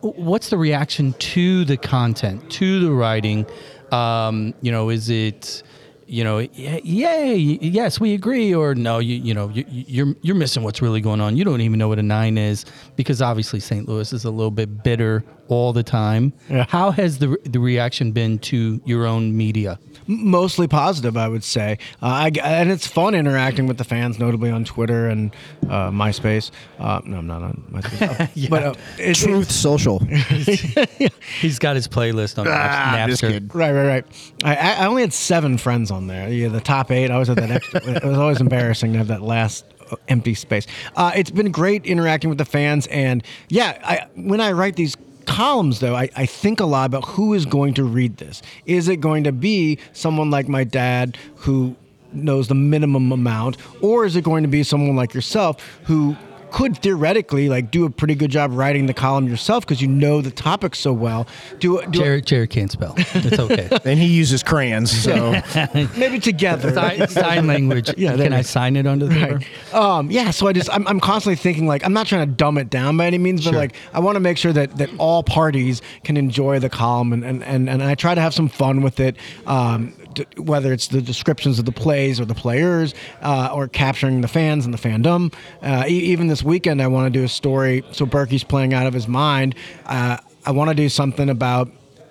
what's 0.00 0.50
the 0.50 0.58
reaction 0.58 1.12
to 1.14 1.64
the 1.64 1.76
content 1.76 2.50
to 2.52 2.80
the 2.80 2.90
writing? 2.90 3.46
Um, 3.92 4.54
you 4.60 4.72
know 4.72 4.90
is 4.90 5.08
it 5.10 5.62
you 6.06 6.22
know 6.24 6.36
y- 6.36 6.50
yay 6.84 7.34
yes 7.36 7.98
we 8.00 8.14
agree 8.14 8.54
or 8.54 8.74
no 8.74 8.98
you 8.98 9.16
you 9.16 9.34
know 9.34 9.48
you, 9.48 9.64
you're 9.68 10.14
you're 10.22 10.36
missing 10.36 10.62
what's 10.62 10.80
really 10.80 11.00
going 11.00 11.20
on 11.20 11.36
you 11.36 11.44
don't 11.44 11.60
even 11.60 11.78
know 11.78 11.88
what 11.88 11.98
a 11.98 12.02
nine 12.02 12.38
is 12.38 12.64
because 12.96 13.20
obviously 13.20 13.58
St. 13.60 13.88
Louis 13.88 14.12
is 14.12 14.24
a 14.24 14.30
little 14.30 14.50
bit 14.50 14.82
bitter 14.84 15.24
all 15.48 15.72
the 15.72 15.82
time 15.82 16.32
Yeah. 16.48 16.66
how 16.68 16.90
has 16.92 17.18
the 17.18 17.36
the 17.44 17.58
reaction 17.60 18.12
been 18.12 18.38
to 18.40 18.80
your 18.84 19.06
own 19.06 19.36
media 19.36 19.78
mostly 20.08 20.68
positive, 20.68 21.16
I 21.16 21.26
would 21.26 21.42
say. 21.42 21.78
Uh, 22.00 22.06
I, 22.06 22.32
and 22.44 22.70
it's 22.70 22.86
fun 22.86 23.12
interacting 23.16 23.66
with 23.66 23.76
the 23.76 23.82
fans, 23.82 24.20
notably 24.20 24.52
on 24.52 24.64
Twitter 24.64 25.08
and 25.08 25.34
uh, 25.64 25.90
MySpace. 25.90 26.52
Uh, 26.78 27.00
no, 27.04 27.16
I'm 27.18 27.26
not 27.26 27.42
on 27.42 27.64
MySpace. 27.72 28.48
But 28.48 28.62
uh, 28.62 28.74
it's, 28.98 29.18
Truth 29.24 29.50
Social. 29.50 29.98
he's 31.40 31.58
got 31.58 31.74
his 31.76 31.88
playlist 31.88 32.38
on 32.38 32.46
Ah, 32.48 32.94
I'm 32.94 33.10
Napster. 33.10 33.52
Right, 33.54 33.72
right, 33.72 33.86
right. 33.86 34.04
I, 34.44 34.54
I 34.54 34.72
I 34.84 34.86
only 34.86 35.02
had 35.02 35.12
seven 35.12 35.58
friends 35.58 35.90
on 35.90 35.95
there. 36.04 36.28
Yeah, 36.28 36.48
the 36.48 36.60
top 36.60 36.90
eight. 36.90 37.10
I 37.10 37.14
always 37.14 37.28
had 37.28 37.38
that 37.38 37.50
extra. 37.50 37.80
it 37.82 38.04
was 38.04 38.18
always 38.18 38.40
embarrassing 38.40 38.92
to 38.92 38.98
have 38.98 39.08
that 39.08 39.22
last 39.22 39.64
uh, 39.90 39.96
empty 40.08 40.34
space. 40.34 40.66
Uh, 40.94 41.12
it's 41.14 41.30
been 41.30 41.50
great 41.50 41.86
interacting 41.86 42.28
with 42.28 42.38
the 42.38 42.44
fans, 42.44 42.86
and 42.88 43.22
yeah, 43.48 43.78
I, 43.82 44.06
when 44.14 44.40
I 44.40 44.52
write 44.52 44.76
these 44.76 44.96
columns, 45.26 45.80
though, 45.80 45.94
I, 45.94 46.08
I 46.16 46.26
think 46.26 46.60
a 46.60 46.66
lot 46.66 46.86
about 46.86 47.04
who 47.04 47.34
is 47.34 47.46
going 47.46 47.74
to 47.74 47.84
read 47.84 48.16
this. 48.18 48.42
Is 48.64 48.88
it 48.88 48.96
going 48.96 49.24
to 49.24 49.32
be 49.32 49.78
someone 49.92 50.30
like 50.30 50.48
my 50.48 50.64
dad 50.64 51.18
who 51.36 51.76
knows 52.12 52.48
the 52.48 52.54
minimum 52.54 53.12
amount, 53.12 53.56
or 53.82 54.04
is 54.04 54.16
it 54.16 54.24
going 54.24 54.42
to 54.42 54.48
be 54.48 54.62
someone 54.62 54.96
like 54.96 55.14
yourself 55.14 55.60
who 55.84 56.16
could 56.56 56.78
theoretically 56.78 57.50
like 57.50 57.70
do 57.70 57.84
a 57.84 57.90
pretty 57.90 58.14
good 58.14 58.30
job 58.30 58.50
writing 58.50 58.86
the 58.86 58.94
column 58.94 59.28
yourself 59.28 59.62
because 59.66 59.82
you 59.82 59.86
know 59.88 60.22
the 60.22 60.30
topic 60.30 60.74
so 60.74 60.90
well. 60.90 61.26
Do, 61.58 61.82
do 61.90 62.00
Jarod, 62.00 62.22
Jarod 62.24 62.48
can't 62.48 62.70
spell. 62.72 62.94
It's 62.96 63.38
okay. 63.38 63.68
and 63.84 63.98
he 63.98 64.06
uses 64.06 64.42
crayons, 64.42 64.90
so 64.90 65.32
maybe 65.98 66.18
together. 66.18 66.72
sign, 66.72 67.06
sign 67.08 67.46
language. 67.46 67.92
Yeah, 67.98 68.16
there 68.16 68.24
Can 68.28 68.32
I 68.32 68.38
go. 68.38 68.42
sign 68.42 68.76
it 68.76 68.86
under 68.86 69.04
the 69.06 69.14
paper? 69.14 69.34
Right. 69.34 69.74
Um, 69.74 70.10
yeah, 70.10 70.30
so 70.30 70.46
I 70.46 70.54
just 70.54 70.70
I'm, 70.72 70.88
I'm 70.88 70.98
constantly 70.98 71.36
thinking 71.36 71.66
like 71.66 71.84
I'm 71.84 71.92
not 71.92 72.06
trying 72.06 72.26
to 72.26 72.34
dumb 72.34 72.56
it 72.56 72.70
down 72.70 72.96
by 72.96 73.04
any 73.06 73.18
means, 73.18 73.44
but 73.44 73.50
Sure. 73.50 73.58
like 73.60 73.74
I 73.92 74.00
want 74.00 74.16
to 74.16 74.20
make 74.20 74.38
sure 74.38 74.54
that 74.54 74.78
that 74.78 74.88
all 74.96 75.22
parties 75.22 75.82
can 76.04 76.16
enjoy 76.16 76.58
the 76.58 76.70
column 76.70 77.12
and 77.12 77.22
and, 77.22 77.44
and, 77.44 77.68
and 77.68 77.82
I 77.82 77.94
try 77.94 78.14
to 78.14 78.20
have 78.22 78.32
some 78.32 78.48
fun 78.48 78.80
with 78.80 78.98
it. 78.98 79.16
Um, 79.46 79.92
d- 79.98 80.05
whether 80.38 80.72
it's 80.72 80.88
the 80.88 81.02
descriptions 81.02 81.58
of 81.58 81.64
the 81.64 81.72
plays 81.72 82.20
or 82.20 82.24
the 82.24 82.34
players, 82.34 82.94
uh, 83.22 83.50
or 83.52 83.68
capturing 83.68 84.20
the 84.20 84.28
fans 84.28 84.64
and 84.64 84.74
the 84.74 84.78
fandom. 84.78 85.32
Uh, 85.62 85.84
e- 85.86 86.12
even 86.12 86.26
this 86.26 86.42
weekend, 86.42 86.80
I 86.82 86.86
want 86.86 87.12
to 87.12 87.18
do 87.18 87.24
a 87.24 87.28
story. 87.28 87.84
So 87.92 88.06
Bürki's 88.06 88.44
playing 88.44 88.74
out 88.74 88.86
of 88.86 88.94
his 88.94 89.08
mind. 89.08 89.54
Uh, 89.84 90.18
I 90.44 90.50
want 90.52 90.70
to 90.70 90.74
do 90.74 90.88
something 90.88 91.28
about 91.28 91.68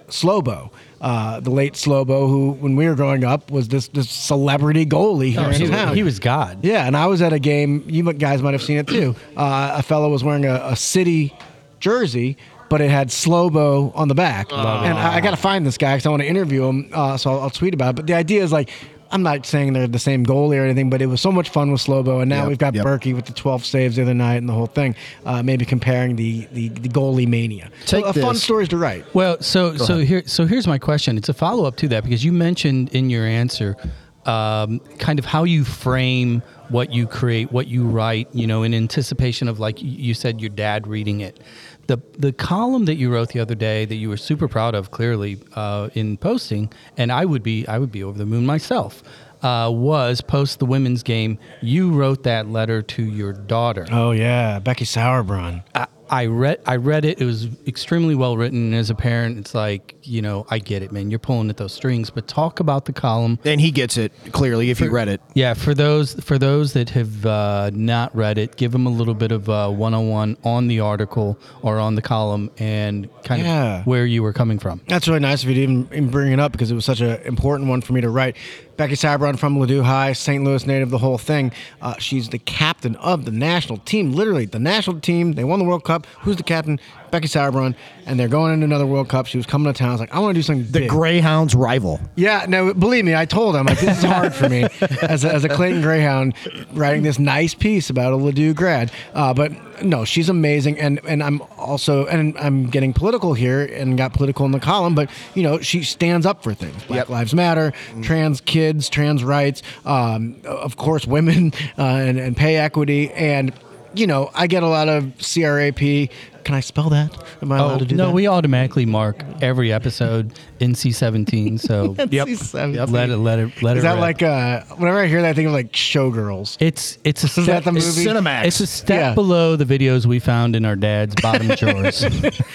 Slobo. 0.08 0.72
Uh, 1.02 1.40
the 1.40 1.52
late 1.52 1.74
Slobo, 1.74 2.28
who 2.28 2.52
when 2.54 2.76
we 2.76 2.88
were 2.88 2.96
growing 2.96 3.24
up 3.24 3.52
was 3.52 3.68
this 3.68 3.90
this 3.90 4.10
celebrity 4.10 4.86
goalie 4.86 5.32
here 5.32 5.52
in 5.52 5.62
he, 5.62 5.68
town. 5.68 5.96
he 5.96 6.04
was 6.04 6.20
God. 6.20 6.64
Yeah, 6.64 6.88
and 6.88 6.98
I 6.98 7.06
was 7.06 7.22
at 7.22 7.32
a 7.32 7.40
game. 7.40 7.84
You 7.88 8.12
guys 8.14 8.42
might 8.42 8.54
have 8.54 8.64
seen 8.64 8.78
it 8.78 8.88
too. 8.88 9.16
Uh, 9.38 9.76
a 9.78 9.84
fellow 9.84 10.10
was 10.10 10.24
wearing 10.24 10.46
a, 10.46 10.56
a 10.64 10.76
city 10.76 11.34
jersey, 11.80 12.38
but 12.70 12.82
it 12.82 12.90
had 12.90 13.10
Slobo 13.10 13.92
on 13.96 14.08
the 14.08 14.16
back. 14.16 14.52
and 14.52 14.60
I, 14.98 15.16
I 15.16 15.22
got 15.22 15.32
to 15.32 15.38
find 15.38 15.66
this 15.66 15.78
guy 15.78 15.96
because 15.96 16.06
I 16.06 16.10
want 16.10 16.22
to 16.24 16.28
interview 16.28 16.66
him. 16.66 16.90
Uh, 16.94 17.18
so 17.18 17.32
I'll, 17.32 17.42
I'll 17.44 17.50
tweet 17.50 17.74
about 17.74 17.92
it. 17.92 17.96
But 17.98 18.08
the 18.08 18.14
idea 18.14 18.44
is 18.44 18.52
like. 18.52 18.70
I'm 19.12 19.22
not 19.22 19.46
saying 19.46 19.74
they're 19.74 19.88
the 19.88 20.00
same 20.00 20.26
goalie 20.26 20.58
or 20.60 20.64
anything, 20.66 20.90
but 20.90 21.00
it 21.00 21.06
was 21.06 21.22
so 21.22 21.32
much 21.32 21.50
fun 21.50 21.72
with 21.72 21.80
Slobo, 21.80 22.22
and 22.22 22.28
now 22.30 22.42
Yep, 22.42 22.48
we've 22.50 22.58
got 22.58 22.74
yep. 22.74 22.84
Bürki 22.86 23.16
with 23.16 23.26
the 23.26 23.34
12 23.34 23.64
saves 23.64 23.96
the 23.98 24.02
other 24.02 24.16
night 24.16 24.38
and 24.38 24.50
the 24.50 24.54
whole 24.54 24.66
thing. 24.66 24.96
Uh, 25.24 25.44
maybe 25.44 25.64
comparing 25.64 26.16
the, 26.16 26.48
the 26.52 26.70
the 26.70 26.90
goalie 26.90 27.28
mania. 27.28 27.70
Take 27.86 28.04
so, 28.04 28.10
uh, 28.10 28.14
fun 28.14 28.34
this. 28.34 28.44
stories 28.44 28.68
to 28.70 28.78
write. 28.78 29.06
Well, 29.14 29.40
so 29.42 29.78
so 29.78 30.00
here 30.00 30.24
so 30.26 30.48
here's 30.48 30.66
my 30.68 30.80
question. 30.80 31.18
It's 31.18 31.30
a 31.30 31.34
follow 31.36 31.66
up 31.66 31.76
to 31.78 31.88
that 31.90 32.04
because 32.04 32.26
you 32.26 32.34
mentioned 32.34 32.90
in 32.96 33.12
your 33.12 33.26
answer 33.26 33.78
um, 34.26 34.80
kind 34.98 35.20
of 35.20 35.24
how 35.26 35.44
you 35.44 35.64
frame 35.64 36.42
what 36.70 36.92
you 36.92 37.06
create, 37.06 37.52
what 37.52 37.68
you 37.68 37.86
write. 37.86 38.28
You 38.34 38.48
know, 38.48 38.64
in 38.64 38.74
anticipation 38.74 39.48
of 39.48 39.60
like 39.60 39.82
you- 39.84 39.90
you 39.92 40.14
said, 40.16 40.42
your 40.42 40.50
dad 40.50 40.88
reading 40.88 41.22
it. 41.22 41.40
The 41.88 41.98
the 42.18 42.34
column 42.34 42.86
that 42.86 42.96
you 42.96 43.12
wrote 43.12 43.30
the 43.30 43.40
other 43.40 43.56
day 43.56 43.86
that 43.86 43.96
you 43.96 44.10
were 44.10 44.18
super 44.18 44.48
proud 44.48 44.74
of, 44.76 44.92
clearly 44.92 45.38
uh, 45.56 45.90
in 45.94 46.18
posting, 46.18 46.72
and 46.98 47.12
I 47.12 47.26
would 47.26 47.44
be 47.44 47.68
I 47.68 47.78
would 47.78 47.92
be 47.92 48.04
over 48.04 48.18
the 48.18 48.26
moon 48.26 48.46
myself. 48.46 49.04
Uh, 49.42 49.70
was 49.70 50.22
post 50.22 50.58
the 50.58 50.66
women's 50.66 51.04
game. 51.04 51.38
You 51.62 51.92
wrote 51.92 52.24
that 52.24 52.50
letter 52.50 52.82
to 52.82 53.04
your 53.04 53.34
daughter. 53.34 53.86
Oh 53.92 54.12
yeah, 54.12 54.58
Becky 54.60 54.86
Sauerbrunn. 54.86 55.64
I, 55.76 55.86
I 56.10 56.26
read 56.28 56.60
I 56.66 56.76
read 56.78 57.06
it. 57.06 57.20
It 57.22 57.26
was 57.26 57.48
extremely 57.68 58.16
well 58.16 58.38
written. 58.38 58.66
And 58.66 58.76
as 58.76 58.90
a 58.90 58.96
parent, 58.96 59.38
it's 59.38 59.54
like 59.56 59.96
you 60.04 60.22
know 60.22 60.46
I 60.50 60.60
get 60.60 60.84
it, 60.84 60.92
man. 60.92 61.10
You're 61.10 61.20
pulling 61.20 61.50
at 61.50 61.58
those 61.58 61.74
strings. 61.74 62.10
But 62.10 62.28
talk 62.28 62.60
about 62.60 62.86
the 62.86 62.94
column. 62.94 63.40
And 63.44 63.60
he 63.60 63.72
gets 63.72 63.98
it 63.98 64.12
clearly 64.32 64.70
if 64.70 64.80
you 64.80 64.90
read 64.92 65.08
it. 65.08 65.22
Yeah, 65.34 65.54
for 65.54 65.74
those 65.74 66.14
for 66.16 66.38
those 66.38 66.74
that 66.74 66.90
have 66.92 67.26
uh, 67.26 67.72
not 67.74 68.16
read 68.16 68.38
it, 68.38 68.56
give 68.56 68.72
them 68.72 68.86
a 68.86 68.90
little 68.92 69.14
bit 69.16 69.32
of 69.32 69.50
uh, 69.50 69.70
101 69.70 70.38
on 70.44 70.68
the 70.68 70.80
article 70.80 71.40
or 71.62 71.80
on 71.80 71.96
the 71.96 72.02
column 72.02 72.52
and 72.58 73.10
kind 73.24 73.42
Yeah. 73.44 73.80
of 73.80 73.88
where 73.88 74.06
you 74.06 74.22
were 74.24 74.34
coming 74.34 74.60
from. 74.60 74.82
That's 74.88 75.08
really 75.08 75.20
nice 75.20 75.44
of 75.44 75.50
you 75.50 75.56
to 75.56 75.62
even, 75.62 75.88
even 75.92 76.10
bring 76.10 76.32
it 76.32 76.40
up 76.40 76.52
because 76.52 76.72
it 76.72 76.76
was 76.76 76.86
such 76.86 77.02
an 77.02 77.20
important 77.24 77.70
one 77.70 77.82
for 77.82 77.94
me 77.94 78.02
to 78.02 78.10
write. 78.10 78.36
Becky 78.78 78.96
Sauerbrunn 78.96 79.40
from 79.40 79.58
Ladue 79.58 79.84
High, 79.84 80.12
St. 80.12 80.44
Louis 80.44 80.66
native, 80.68 80.90
the 80.90 80.98
whole 80.98 81.18
thing. 81.18 81.54
Uh, 81.82 81.96
she's 81.98 82.30
the 82.30 82.40
captain 82.40 82.96
of 82.98 83.24
the 83.24 83.32
national 83.32 83.78
team, 83.80 84.12
literally 84.12 84.46
the 84.46 84.60
national 84.60 85.00
team. 85.00 85.34
They 85.34 85.46
won 85.46 85.60
the 85.60 85.66
World 85.66 85.86
Cup. 85.86 86.06
Who's 86.22 86.36
the 86.36 86.44
captain? 86.44 86.80
Becky 87.12 87.28
Sauerbrunn, 87.28 87.76
and 88.06 88.20
they're 88.20 88.28
going 88.28 88.54
into 88.54 88.66
another 88.66 88.86
World 88.86 89.10
Cup. 89.10 89.26
She 89.28 89.38
was 89.38 89.46
coming 89.46 89.72
to 89.72 89.78
town. 89.78 89.90
I 89.90 89.92
was 89.94 90.00
like, 90.02 90.14
I 90.14 90.20
want 90.20 90.36
to 90.36 90.40
do 90.40 90.44
something 90.44 90.66
The 90.72 90.80
big. 90.82 90.90
Greyhounds 90.90 91.56
rival. 91.56 92.00
Yeah, 92.16 92.46
no, 92.48 92.74
believe 92.74 93.06
me, 93.06 93.16
I 93.16 93.26
told 93.26 93.56
him 93.56 93.66
like 93.66 93.80
this 93.80 93.98
is 93.98 94.04
hard 94.04 94.34
for 94.34 94.50
me 94.50 94.64
as 95.02 95.24
a, 95.24 95.34
as 95.34 95.44
a 95.44 95.50
Clayton 95.50 95.82
Greyhound 95.82 96.34
writing 96.74 97.04
this 97.04 97.20
nice 97.20 97.54
piece 97.54 97.90
about 97.90 98.14
a 98.14 98.18
Ladue 98.18 98.56
grad. 98.56 98.92
Uh, 99.14 99.34
but 99.34 99.52
no, 99.84 100.06
she's 100.06 100.30
amazing, 100.30 100.80
and 100.80 101.00
and 101.06 101.22
I'm 101.22 101.42
also 101.58 102.06
and 102.06 102.38
I'm 102.38 102.70
getting 102.70 102.94
political 102.94 103.34
here 103.34 103.66
and 103.66 103.98
got 103.98 104.14
political 104.14 104.46
in 104.46 104.52
the 104.52 104.60
column, 104.60 104.96
but 104.96 105.10
you 105.34 105.44
know 105.44 105.60
she 105.60 105.84
stands 105.84 106.26
up 106.26 106.44
for 106.44 106.54
things. 106.54 106.82
Black 106.86 106.96
Yep. 107.00 107.10
Lives 107.10 107.34
Matter, 107.34 107.74
trans 108.02 108.40
kids, 108.42 108.88
trans 108.90 109.24
rights, 109.24 109.62
um, 109.86 110.38
of 110.46 110.78
course, 110.78 111.06
women 111.06 111.52
uh, 111.78 111.82
and, 111.84 112.18
and 112.20 112.38
pay 112.38 112.56
equity, 112.56 113.12
and 113.12 113.52
you 113.94 114.08
know 114.08 114.32
I 114.34 114.48
get 114.48 114.64
a 114.64 114.68
lot 114.68 114.88
of 114.88 115.14
CRAP. 115.20 116.10
Can 116.46 116.56
I 116.56 116.60
spell 116.62 116.90
that? 116.92 117.12
Am 117.42 117.52
I 117.52 117.58
allowed 117.58 117.76
Oh 117.76 117.80
to 117.80 117.86
do 117.86 117.96
no, 117.96 118.06
that? 118.08 118.14
we 118.14 118.28
automatically 118.28 118.86
mark 118.86 119.22
every 119.42 119.74
episode 119.74 120.32
NC-17. 120.60 121.60
So 121.60 121.96
Yep. 122.12 122.28
NC-17. 122.28 122.92
let 122.92 123.10
it 123.10 123.18
let 123.18 123.40
it 123.40 123.62
let 123.64 123.78
Is 123.78 123.84
it. 123.84 123.88
that 123.88 123.94
rip. 123.94 124.02
like 124.02 124.22
uh, 124.24 124.62
whenever 124.76 125.00
I 125.00 125.08
hear 125.08 125.22
that, 125.24 125.30
I 125.30 125.34
think 125.34 125.48
of 125.48 125.54
like 125.54 125.72
Showgirls. 125.72 126.58
It's 126.60 126.98
it's 127.04 127.24
a 127.24 127.28
step, 127.28 127.46
that 127.46 127.64
the 127.64 127.72
it's- 127.78 127.98
movie? 127.98 128.10
Cinemax. 128.10 128.46
It's 128.46 128.60
a 128.60 128.68
step 128.68 129.00
Yeah. 129.00 129.14
below 129.16 129.56
the 129.56 129.66
videos 129.66 130.06
we 130.06 130.20
found 130.20 130.56
in 130.56 130.66
our 130.66 130.76
dad's 130.76 131.16
bottom 131.22 131.48
drawers. 131.56 132.02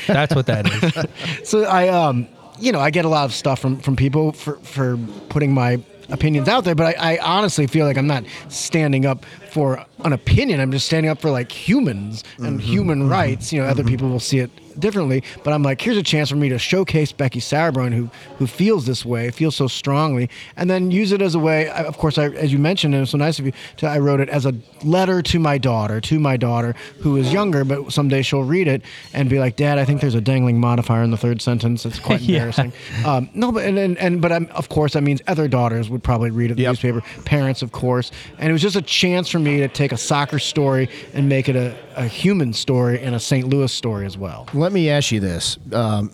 That's 0.07 0.35
what 0.35 0.47
that 0.47 0.67
is. 0.67 1.07
So 1.49 1.65
I, 1.65 1.89
um, 1.89 2.29
you 2.61 2.71
know, 2.73 2.79
I 2.81 2.91
get 2.91 3.05
a 3.05 3.09
lot 3.09 3.25
of 3.25 3.33
stuff 3.33 3.59
from 3.59 3.79
from 3.81 3.97
people 3.97 4.33
for 4.33 4.55
for 4.63 4.99
putting 5.31 5.53
my 5.53 5.81
opinions 6.11 6.49
out 6.49 6.65
there, 6.65 6.75
but 6.75 6.97
I, 6.99 7.15
I 7.15 7.19
honestly 7.19 7.67
feel 7.67 7.87
like 7.87 7.97
I'm 7.97 8.07
not 8.07 8.25
standing 8.49 9.07
up 9.07 9.25
for 9.51 9.85
an 10.05 10.13
opinion. 10.13 10.61
I'm 10.61 10.73
just 10.73 10.87
standing 10.87 11.11
up 11.11 11.21
for 11.21 11.31
like 11.31 11.51
humans 11.53 12.25
and 12.39 12.59
mm-hmm, 12.59 12.73
human 12.73 13.01
mm-hmm, 13.01 13.11
rights. 13.11 13.53
You 13.53 13.63
know, 13.63 13.69
other 13.69 13.83
mm-hmm. 13.83 13.91
people 13.91 14.09
will 14.09 14.21
see 14.21 14.39
it 14.39 14.51
differently, 14.79 15.23
but 15.45 15.53
I'm 15.53 15.63
like, 15.63 15.81
here's 15.81 15.97
a 15.97 16.03
chance 16.03 16.31
for 16.31 16.37
me 16.37 16.49
to 16.49 16.59
showcase 16.59 17.13
Becky 17.13 17.41
Sauerbrunn, 17.41 17.93
who 17.93 18.11
who 18.39 18.47
feels 18.47 18.87
this 18.87 19.05
way, 19.05 19.31
feels 19.31 19.57
so 19.57 19.67
strongly, 19.67 20.31
and 20.57 20.71
then 20.71 20.91
use 20.91 21.13
it 21.13 21.21
as 21.21 21.35
a 21.35 21.39
way. 21.39 21.69
I, 21.69 21.83
of 21.83 21.99
course, 21.99 22.19
I, 22.19 22.27
as 22.29 22.53
you 22.53 22.59
mentioned, 22.59 22.95
and 22.95 23.03
it's 23.03 23.13
so 23.13 23.19
nice 23.19 23.39
of 23.39 23.47
you. 23.47 23.53
To, 23.79 23.87
I 23.87 23.99
wrote 23.99 24.21
it 24.21 24.29
as 24.29 24.47
a 24.47 24.55
letter 24.85 25.23
to 25.23 25.39
my 25.39 25.59
daughter, 25.59 26.01
to 26.01 26.19
my 26.19 26.37
daughter 26.37 26.75
who 27.01 27.17
is 27.17 27.33
younger, 27.33 27.65
but 27.65 27.93
someday 27.93 28.23
she'll 28.23 28.45
read 28.45 28.69
it 28.69 28.83
and 29.13 29.29
be 29.29 29.39
like, 29.39 29.57
Dad, 29.57 29.79
I 29.79 29.85
think 29.85 30.01
there's 30.01 30.15
a 30.15 30.21
dangling 30.21 30.61
modifier 30.61 31.03
in 31.03 31.11
the 31.11 31.17
third 31.17 31.43
sentence. 31.43 31.85
It's 31.85 31.99
quite 31.99 32.21
Yeah. 32.31 32.37
embarrassing. 32.37 32.73
Um, 33.05 33.29
no, 33.35 33.51
but 33.53 33.65
and, 33.65 33.79
and, 33.79 33.99
and 33.99 34.23
but 34.23 34.33
I'm, 34.33 34.47
of 34.53 34.69
course 34.69 34.93
that 34.93 35.03
means 35.03 35.21
other 35.27 35.49
daughters 35.49 35.91
would 35.91 36.03
probably 36.03 36.31
read 36.31 36.47
it 36.47 36.53
in 36.53 36.57
the 36.57 36.63
Yep. 36.63 36.71
newspaper, 36.71 37.03
parents, 37.25 37.63
of 37.63 37.73
course, 37.73 38.11
and 38.39 38.49
it 38.49 38.53
was 38.53 38.63
just 38.63 38.77
a 38.77 38.83
chance 38.83 39.29
for 39.29 39.39
me 39.41 39.59
to 39.59 39.69
take 39.69 39.93
a 39.93 39.97
soccer 39.97 40.39
story 40.39 40.89
and 41.15 41.29
make 41.29 41.49
it 41.49 41.57
a, 41.57 41.77
a 41.97 42.05
human 42.07 42.53
story 42.53 43.01
and 43.01 43.15
a 43.15 43.21
St. 43.21 43.47
Louis 43.49 43.73
story 43.73 44.07
as 44.07 44.17
well. 44.17 44.47
Let 44.55 44.73
me 44.73 44.91
ask 44.91 45.11
you 45.13 45.21
this, 45.21 45.59
um, 45.73 46.11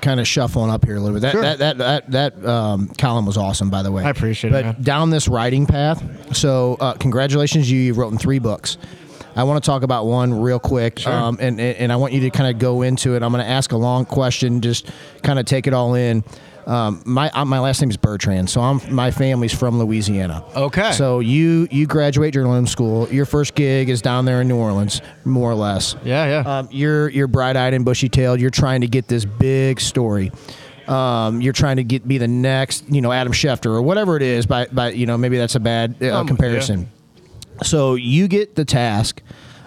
kind 0.00 0.20
of 0.20 0.26
shuffling 0.26 0.70
up 0.70 0.84
here 0.84 0.96
a 0.96 1.00
little 1.00 1.14
bit. 1.14 1.20
That 1.22 1.32
Sure. 1.32 1.42
that 1.42 1.58
that 1.58 1.78
that, 1.78 2.10
that 2.10 2.46
um, 2.46 2.88
column 2.98 3.26
was 3.26 3.36
awesome, 3.36 3.70
by 3.70 3.82
the 3.82 3.92
way. 3.92 4.02
I 4.04 4.10
appreciate 4.10 4.52
it, 4.52 4.64
But 4.64 4.82
down 4.82 5.10
this 5.10 5.28
writing 5.28 5.66
path, 5.66 6.02
so 6.36 6.76
uh, 6.80 6.94
congratulations, 6.94 7.70
you 7.70 7.78
you've 7.78 7.98
written 7.98 8.18
three 8.18 8.38
books. 8.38 8.78
I 9.36 9.44
want 9.44 9.62
to 9.62 9.66
talk 9.70 9.84
about 9.84 10.06
one 10.06 10.34
real 10.40 10.58
quick, 10.58 11.06
um, 11.06 11.38
and, 11.40 11.60
and 11.60 11.76
and 11.76 11.92
I 11.92 11.96
want 11.96 12.12
you 12.12 12.20
to 12.22 12.30
kind 12.30 12.50
of 12.52 12.58
go 12.58 12.82
into 12.82 13.14
it. 13.14 13.22
I'm 13.22 13.30
going 13.32 13.44
to 13.44 13.48
ask 13.50 13.70
a 13.72 13.76
long 13.76 14.04
question, 14.04 14.60
just 14.60 14.90
kind 15.22 15.38
of 15.38 15.46
take 15.46 15.66
it 15.68 15.72
all 15.72 15.94
in. 15.94 16.24
Um, 16.70 17.02
my 17.04 17.30
uh, 17.30 17.44
my 17.44 17.58
last 17.58 17.80
name 17.80 17.90
is 17.90 17.96
Bertrand, 17.96 18.48
so 18.48 18.60
I'm 18.60 18.80
my 18.94 19.10
family's 19.10 19.52
from 19.52 19.80
Louisiana. 19.80 20.44
Okay. 20.54 20.92
So 20.92 21.18
you 21.18 21.66
you 21.72 21.88
graduate 21.88 22.32
journalism 22.32 22.68
school. 22.68 23.08
Your 23.08 23.26
first 23.26 23.56
gig 23.56 23.88
is 23.88 24.00
down 24.00 24.24
there 24.24 24.40
in 24.40 24.46
New 24.46 24.56
Orleans, 24.56 25.02
more 25.24 25.50
or 25.50 25.56
less. 25.56 25.96
Yeah, 26.04 26.26
yeah. 26.26 26.58
Um, 26.58 26.68
you're 26.70 27.08
you're 27.08 27.26
bright 27.26 27.56
eyed 27.56 27.74
and 27.74 27.84
bushy 27.84 28.08
tailed. 28.08 28.40
You're 28.40 28.50
trying 28.50 28.82
to 28.82 28.86
get 28.86 29.08
this 29.08 29.24
big 29.24 29.80
story. 29.80 30.30
Um, 30.86 31.40
you're 31.40 31.52
trying 31.52 31.76
to 31.76 31.84
get 31.84 32.06
be 32.06 32.18
the 32.18 32.28
next, 32.28 32.88
you 32.88 33.00
know, 33.00 33.10
Adam 33.10 33.32
Schefter 33.32 33.66
or 33.66 33.82
whatever 33.82 34.16
it 34.16 34.22
is. 34.22 34.46
By 34.46 34.66
by 34.66 34.90
you 34.90 35.06
know 35.06 35.18
maybe 35.18 35.38
that's 35.38 35.56
a 35.56 35.60
bad 35.60 35.96
uh, 36.00 36.20
Um, 36.20 36.28
comparison. 36.28 36.88
So 37.64 37.96
you 37.96 38.28
get 38.28 38.54
the 38.54 38.64
task 38.64 39.22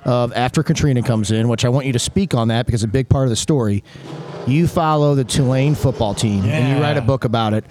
of 0.06 0.32
after 0.34 0.64
Katrina 0.64 1.04
comes 1.04 1.32
in, 1.32 1.50
which 1.50 1.66
I 1.66 1.70
want 1.70 1.86
you 1.86 1.94
to 1.94 2.00
speak 2.00 2.34
on 2.34 2.48
that 2.48 2.66
because 2.66 2.84
a 2.84 2.88
big 2.88 3.10
part 3.10 3.26
of 3.26 3.30
the 3.30 3.36
story. 3.36 3.84
You 4.48 4.68
follow 4.68 5.16
the 5.16 5.24
Tulane 5.24 5.76
football 5.76 6.14
team 6.14 6.44
and 6.46 6.76
you 6.76 6.82
write 6.84 6.98
a 6.98 7.02
book 7.02 7.24
about 7.24 7.54
it. 7.54 7.66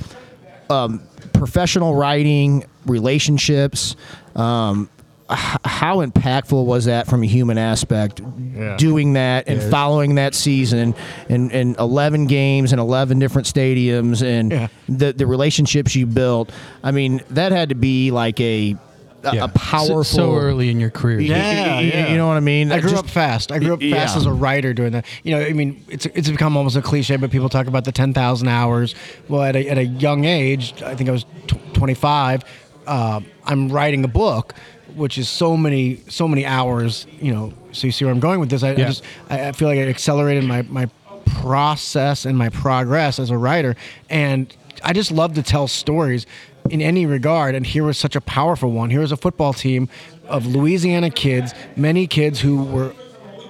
Um, 0.70 1.02
professional 1.32 1.94
writing, 1.94 2.64
relationships, 2.86 3.94
um, 4.34 4.88
how 5.28 6.04
impactful 6.04 6.64
was 6.64 6.84
that 6.86 7.06
from 7.06 7.22
a 7.22 7.26
human 7.26 7.56
aspect? 7.56 8.20
Yeah. 8.54 8.76
Doing 8.76 9.14
that 9.14 9.48
and 9.48 9.60
Yeah. 9.62 9.70
following 9.70 10.16
that 10.16 10.34
season 10.34 10.94
and, 11.28 11.50
and 11.52 11.76
11 11.78 12.26
games 12.26 12.72
and 12.72 12.80
11 12.80 13.18
different 13.18 13.46
stadiums 13.46 14.22
and 14.22 14.52
Yeah. 14.52 14.68
the, 14.88 15.12
the 15.14 15.26
relationships 15.26 15.94
you 15.96 16.06
built. 16.06 16.50
I 16.84 16.90
mean, 16.90 17.22
that 17.30 17.52
had 17.52 17.70
to 17.70 17.74
be 17.74 18.10
like 18.10 18.40
a 18.40 18.76
a, 19.24 19.34
Yeah. 19.34 19.44
a 19.44 19.48
powerful. 19.48 20.04
So, 20.04 20.16
so 20.16 20.36
early 20.36 20.70
in 20.70 20.80
your 20.80 20.90
career. 20.90 21.20
Yeah, 21.20 21.78
you, 21.80 21.86
you- 21.86 21.92
yeah. 21.92 22.10
you 22.10 22.16
know 22.16 22.26
what 22.28 22.36
I 22.36 22.40
mean? 22.40 22.72
I 22.72 22.80
grew 22.80 22.90
Just- 22.90 23.04
up 23.04 23.10
fast. 23.10 23.52
I 23.52 23.58
grew 23.58 23.74
up 23.74 23.80
fast 23.80 24.14
yeah. 24.14 24.16
as 24.16 24.26
a 24.26 24.32
writer 24.32 24.72
doing 24.74 24.92
that. 24.92 25.06
You 25.22 25.36
know, 25.36 25.42
I 25.44 25.52
mean, 25.52 25.84
it's 25.88 26.06
it's 26.06 26.28
become 26.30 26.56
almost 26.56 26.76
a 26.76 26.82
cliche, 26.82 27.16
but 27.16 27.30
people 27.30 27.48
talk 27.48 27.66
about 27.66 27.84
the 27.84 27.92
ten 27.92 28.12
thousand 28.14 28.48
hours. 28.48 28.94
Well, 29.28 29.42
at 29.42 29.56
a, 29.56 29.68
at 29.68 29.78
a 29.78 29.84
young 29.84 30.24
age, 30.24 30.82
I 30.82 30.94
think 30.94 31.08
I 31.08 31.12
was 31.12 31.24
tw- 31.46 31.74
twenty 31.74 31.94
five. 31.94 32.42
Uh, 32.86 33.20
I'm 33.44 33.68
writing 33.70 34.02
a 34.04 34.08
book, 34.08 34.54
which 34.96 35.18
is 35.18 35.28
so 35.28 35.56
many 35.56 36.00
so 36.08 36.26
many 36.26 36.44
hours. 36.44 37.06
You 37.20 37.32
know, 37.32 37.52
so 37.72 37.86
you 37.86 37.92
see 37.92 38.04
where 38.04 38.12
I'm 38.12 38.20
going 38.20 38.40
with 38.40 38.50
this. 38.50 38.62
I, 38.62 38.70
I 38.70 38.74
just 38.74 39.04
I, 39.30 39.48
I 39.48 39.52
feel 39.52 39.68
like 39.68 39.78
it 39.78 39.88
accelerated 39.88 40.44
my 40.44 40.62
my 40.62 40.88
process 41.26 42.24
and 42.24 42.36
my 42.36 42.48
progress 42.48 43.18
as 43.18 43.30
a 43.30 43.36
writer, 43.36 43.76
and 44.10 44.54
I 44.84 44.92
just 44.92 45.10
love 45.10 45.34
to 45.34 45.42
tell 45.42 45.68
stories 45.68 46.26
in 46.70 46.80
any 46.80 47.06
regard. 47.06 47.54
And 47.54 47.66
here 47.66 47.84
was 47.84 47.98
such 47.98 48.16
a 48.16 48.20
powerful 48.20 48.70
one. 48.70 48.90
Here 48.90 49.00
was 49.00 49.12
a 49.12 49.16
football 49.16 49.52
team 49.52 49.88
of 50.28 50.46
Louisiana 50.46 51.10
kids, 51.10 51.54
many 51.76 52.06
kids 52.06 52.40
who 52.40 52.62
were 52.64 52.94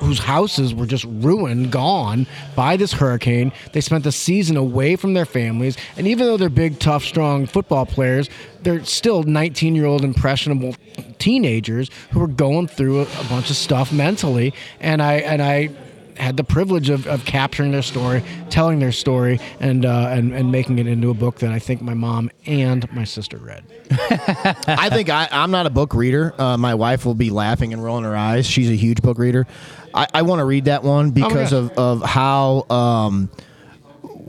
whose 0.03 0.19
houses 0.19 0.75
were 0.75 0.87
just 0.87 1.05
ruined, 1.05 1.71
gone 1.71 2.27
by 2.57 2.77
this 2.77 2.93
hurricane. 2.93 3.53
They 3.73 3.81
spent 3.81 4.03
the 4.03 4.11
season 4.11 4.57
away 4.57 4.97
from 4.97 5.15
their 5.15 5.25
families, 5.25 5.77
and 5.97 6.09
even 6.09 6.27
though 6.27 6.37
they're 6.37 6.49
big, 6.49 6.81
tough, 6.81 7.05
strong 7.05 7.47
football 7.47 7.87
players, 7.87 8.29
they're 8.63 8.85
still 8.85 9.23
19 9.23 9.77
year 9.77 9.87
old 9.87 10.03
impressionable 10.03 10.75
teenagers 11.19 11.89
who 12.11 12.23
are 12.23 12.27
going 12.27 12.67
through 12.67 13.01
a, 13.01 13.03
a 13.03 13.25
bunch 13.29 13.49
of 13.51 13.57
stuff 13.57 13.93
mentally. 13.93 14.53
And 14.81 15.01
I 15.01 15.15
and 15.15 15.41
I 15.41 15.71
had 16.17 16.37
the 16.37 16.45
privilege 16.45 16.91
of, 16.91 17.07
of 17.07 17.25
capturing 17.25 17.73
their 17.73 17.83
story, 17.83 18.23
telling 18.51 18.79
their 18.79 18.93
story, 18.93 19.41
and, 19.61 19.85
uh, 19.85 20.09
and 20.11 20.33
and 20.33 20.53
making 20.53 20.79
it 20.79 20.87
into 20.87 21.11
a 21.11 21.15
book 21.15 21.39
that 21.39 21.53
I 21.53 21.59
think 21.59 21.83
my 21.83 21.95
mom 21.95 22.31
and 22.47 22.91
my 22.93 23.05
sister 23.05 23.37
read. 23.39 23.65
I 23.91 24.89
think 24.91 25.09
I, 25.09 25.29
I'm 25.31 25.51
not 25.51 25.67
a 25.67 25.71
book 25.71 25.95
reader. 25.95 26.35
Uh, 26.39 26.57
my 26.57 26.75
wife 26.75 27.05
will 27.05 27.15
be 27.15 27.31
laughing 27.31 27.73
and 27.73 27.83
rolling 27.83 28.05
her 28.05 28.17
eyes. 28.17 28.47
She's 28.47 28.71
a 28.71 28.77
huge 28.77 29.03
book 29.03 29.19
reader. 29.19 29.47
I, 29.95 30.07
I 30.15 30.23
want 30.23 30.41
to 30.41 30.45
read 30.45 30.67
that 30.67 30.83
one 30.83 31.11
because 31.11 31.51
gosh. 31.51 31.53
of, 31.53 31.71
of 31.73 32.03
how 32.03 32.67
um, 32.71 33.31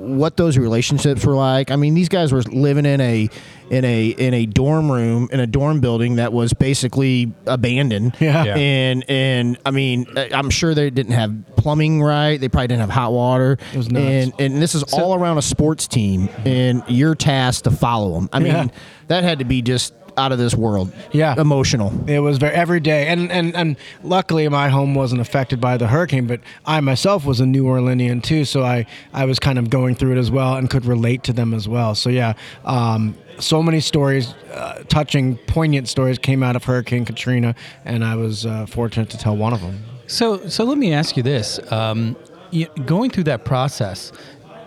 what 0.04 0.38
those 0.38 0.58
relationships 0.58 1.26
were 1.26 1.36
like. 1.36 1.72
I 1.72 1.76
mean, 1.76 1.94
these 1.94 2.10
guys 2.10 2.32
were 2.32 2.42
living 2.44 2.86
in 2.86 3.00
a 3.02 3.30
in 3.70 3.86
a 3.86 4.08
in 4.10 4.34
a 4.34 4.46
dorm 4.46 4.92
room 4.92 5.30
in 5.32 5.40
a 5.40 5.48
dorm 5.48 5.80
building 5.80 6.18
that 6.18 6.34
was 6.34 6.54
basically 6.54 7.34
abandoned. 7.46 8.16
Yeah. 8.20 8.44
Yeah. 8.44 8.56
And 8.56 9.06
and 9.10 9.58
I 9.66 9.72
mean, 9.72 10.06
I'm 10.18 10.50
sure 10.50 10.74
they 10.76 10.90
didn't 10.90 11.14
have 11.14 11.34
plumbing 11.56 12.02
right. 12.04 12.40
They 12.40 12.50
probably 12.50 12.68
didn't 12.68 12.82
have 12.82 12.90
hot 12.90 13.14
water. 13.14 13.58
It 13.74 13.78
was 13.78 13.90
nuts. 13.90 14.06
And 14.06 14.34
and 14.40 14.62
this 14.62 14.76
is 14.76 14.84
all 14.94 15.16
around 15.16 15.38
a 15.38 15.42
sports 15.42 15.88
team, 15.88 16.30
and 16.46 16.84
you're 16.88 17.16
tasked 17.16 17.64
to 17.64 17.72
follow 17.72 18.14
them. 18.16 18.30
I 18.34 18.40
mean, 18.40 18.54
Yeah. 18.54 18.68
that 19.08 19.24
had 19.24 19.40
to 19.40 19.46
be 19.46 19.62
just 19.62 19.94
out 20.18 20.32
of 20.32 20.38
this 20.38 20.56
world. 20.56 20.92
Yeah. 21.12 21.40
Emotional. 21.40 21.92
It 22.08 22.20
was 22.20 22.38
very 22.38 22.54
every 22.54 22.80
day, 22.80 23.08
and 23.08 23.32
and 23.32 23.56
and 23.56 23.78
luckily 24.04 24.48
my 24.50 24.70
home 24.70 24.96
wasn't 24.96 25.22
affected 25.22 25.60
by 25.60 25.78
the 25.78 25.88
hurricane, 25.88 26.28
but 26.28 26.40
I 26.66 26.80
myself 26.82 27.26
was 27.26 27.40
a 27.40 27.46
New 27.46 27.66
Orleanian 27.66 28.24
too, 28.24 28.46
so 28.46 28.64
I 28.64 28.86
I 29.14 29.26
was 29.26 29.40
kind 29.40 29.60
of 29.60 29.70
going 29.70 29.96
through 29.96 30.14
it 30.14 30.18
as 30.18 30.32
well 30.32 30.56
and 30.56 30.70
could 30.70 30.86
relate 30.86 31.24
to 31.24 31.34
them 31.34 31.54
as 31.54 31.68
well. 31.68 31.96
So 31.96 32.10
yeah, 32.10 32.34
um, 32.66 33.16
so 33.40 33.64
many 33.64 33.80
stories, 33.80 34.34
uh, 34.54 34.84
touching, 34.88 35.38
poignant 35.48 35.88
stories 35.88 36.18
came 36.18 36.44
out 36.44 36.56
of 36.56 36.64
Hurricane 36.64 37.06
Katrina, 37.06 37.56
and 37.86 38.04
I 38.04 38.16
was 38.16 38.46
uh, 38.46 38.66
fortunate 38.66 39.10
to 39.12 39.18
tell 39.18 39.36
one 39.36 39.54
of 39.54 39.62
them. 39.62 39.84
So, 40.08 40.48
so 40.48 40.64
let 40.64 40.78
me 40.78 40.94
ask 40.94 41.18
you 41.18 41.24
this: 41.24 41.60
um, 41.72 42.16
you, 42.52 42.68
going 42.86 43.10
through 43.10 43.26
that 43.26 43.46
process 43.46 44.12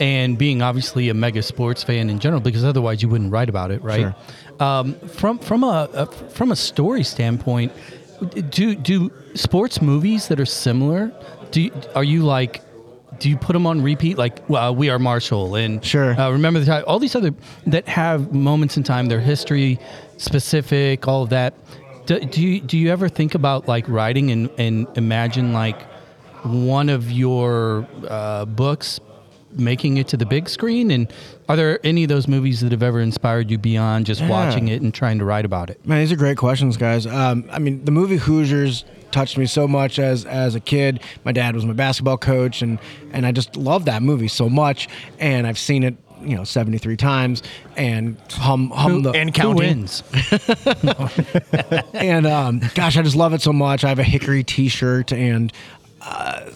and 0.00 0.36
being 0.36 0.60
obviously 0.60 1.08
a 1.08 1.14
mega 1.14 1.42
sports 1.42 1.82
fan 1.82 2.10
in 2.10 2.18
general, 2.18 2.40
because 2.40 2.64
otherwise 2.64 3.02
you 3.02 3.08
wouldn't 3.08 3.32
write 3.32 3.48
about 3.48 3.70
it, 3.70 3.82
right? 3.82 4.00
Sure. 4.00 4.16
Um, 4.60 4.94
from 5.08 5.38
from 5.38 5.64
a, 5.64 5.88
a 5.92 6.06
from 6.06 6.50
a 6.50 6.56
story 6.56 7.02
standpoint, 7.04 7.72
do 8.50 8.74
do 8.74 9.12
sports 9.34 9.82
movies 9.82 10.28
that 10.28 10.40
are 10.40 10.46
similar? 10.46 11.12
Do 11.50 11.60
you, 11.62 11.72
are 11.94 12.04
you 12.04 12.22
like? 12.24 12.62
Do 13.18 13.30
you 13.30 13.36
put 13.38 13.54
them 13.54 13.66
on 13.66 13.82
repeat, 13.82 14.18
like 14.18 14.48
well, 14.48 14.74
We 14.74 14.90
Are 14.90 14.98
Marshall 14.98 15.54
and 15.56 15.82
Sure. 15.84 16.18
uh, 16.20 16.30
Remember 16.30 16.60
the 16.60 16.66
Titans? 16.66 16.84
All 16.86 16.98
these 16.98 17.14
other 17.14 17.32
that 17.66 17.88
have 17.88 18.32
moments 18.32 18.76
in 18.76 18.82
time, 18.82 19.06
their 19.06 19.20
history 19.20 19.78
specific, 20.18 21.06
all 21.08 21.22
of 21.22 21.30
that. 21.30 21.54
Do, 22.06 22.20
do 22.20 22.42
you 22.42 22.60
do 22.60 22.76
you 22.78 22.90
ever 22.90 23.08
think 23.08 23.34
about 23.34 23.68
like 23.68 23.88
writing 23.88 24.30
and, 24.30 24.50
and 24.58 24.86
imagine 24.96 25.52
like 25.52 25.82
one 26.44 26.88
of 26.88 27.10
your 27.10 27.86
uh, 28.08 28.44
books 28.44 29.00
making 29.58 29.96
it 29.96 30.08
to 30.08 30.16
the 30.16 30.26
big 30.26 30.48
screen? 30.48 30.90
And 30.90 31.12
are 31.48 31.56
there 31.56 31.80
any 31.84 32.02
of 32.04 32.08
those 32.08 32.28
movies 32.28 32.60
that 32.60 32.72
have 32.72 32.82
ever 32.82 33.00
inspired 33.00 33.50
you 33.50 33.58
beyond 33.58 34.06
just 34.06 34.20
Yeah. 34.20 34.28
watching 34.28 34.68
it 34.68 34.82
and 34.82 34.92
trying 34.92 35.18
to 35.18 35.24
write 35.24 35.44
about 35.44 35.70
it? 35.70 35.84
Man, 35.86 35.98
these 36.00 36.12
are 36.12 36.16
great 36.16 36.36
questions, 36.38 36.76
guys. 36.76 37.06
Um, 37.06 37.44
I 37.50 37.58
mean, 37.58 37.84
the 37.84 37.90
movie 37.92 38.16
Hoosiers 38.16 38.84
touched 39.12 39.38
me 39.38 39.46
so 39.46 39.66
much 39.68 39.98
as 39.98 40.24
as 40.24 40.54
a 40.54 40.60
kid. 40.60 41.00
My 41.24 41.32
dad 41.32 41.54
was 41.54 41.64
my 41.64 41.72
basketball 41.72 42.18
coach, 42.18 42.60
and 42.62 42.78
and 43.12 43.24
I 43.26 43.32
just 43.32 43.56
love 43.56 43.84
that 43.86 44.02
movie 44.02 44.28
so 44.28 44.48
much. 44.48 44.88
And 45.18 45.46
I've 45.46 45.58
seen 45.58 45.82
it, 45.84 45.94
you 46.22 46.36
know, 46.36 46.44
seventy 46.44 46.76
three 46.78 46.96
times, 46.96 47.42
and 47.76 48.16
hum 48.32 48.70
hum 48.70 49.02
the 49.02 49.12
and 49.12 49.30
Who 49.34 49.40
counting. 49.42 49.56
wins? 49.56 50.02
and 51.94 52.26
um, 52.26 52.60
gosh, 52.74 52.96
I 52.96 53.02
just 53.02 53.16
love 53.16 53.32
it 53.32 53.42
so 53.42 53.52
much. 53.52 53.84
I 53.84 53.88
have 53.88 53.98
a 53.98 54.04
Hickory 54.04 54.42
T-shirt, 54.44 55.12
and 55.12 55.52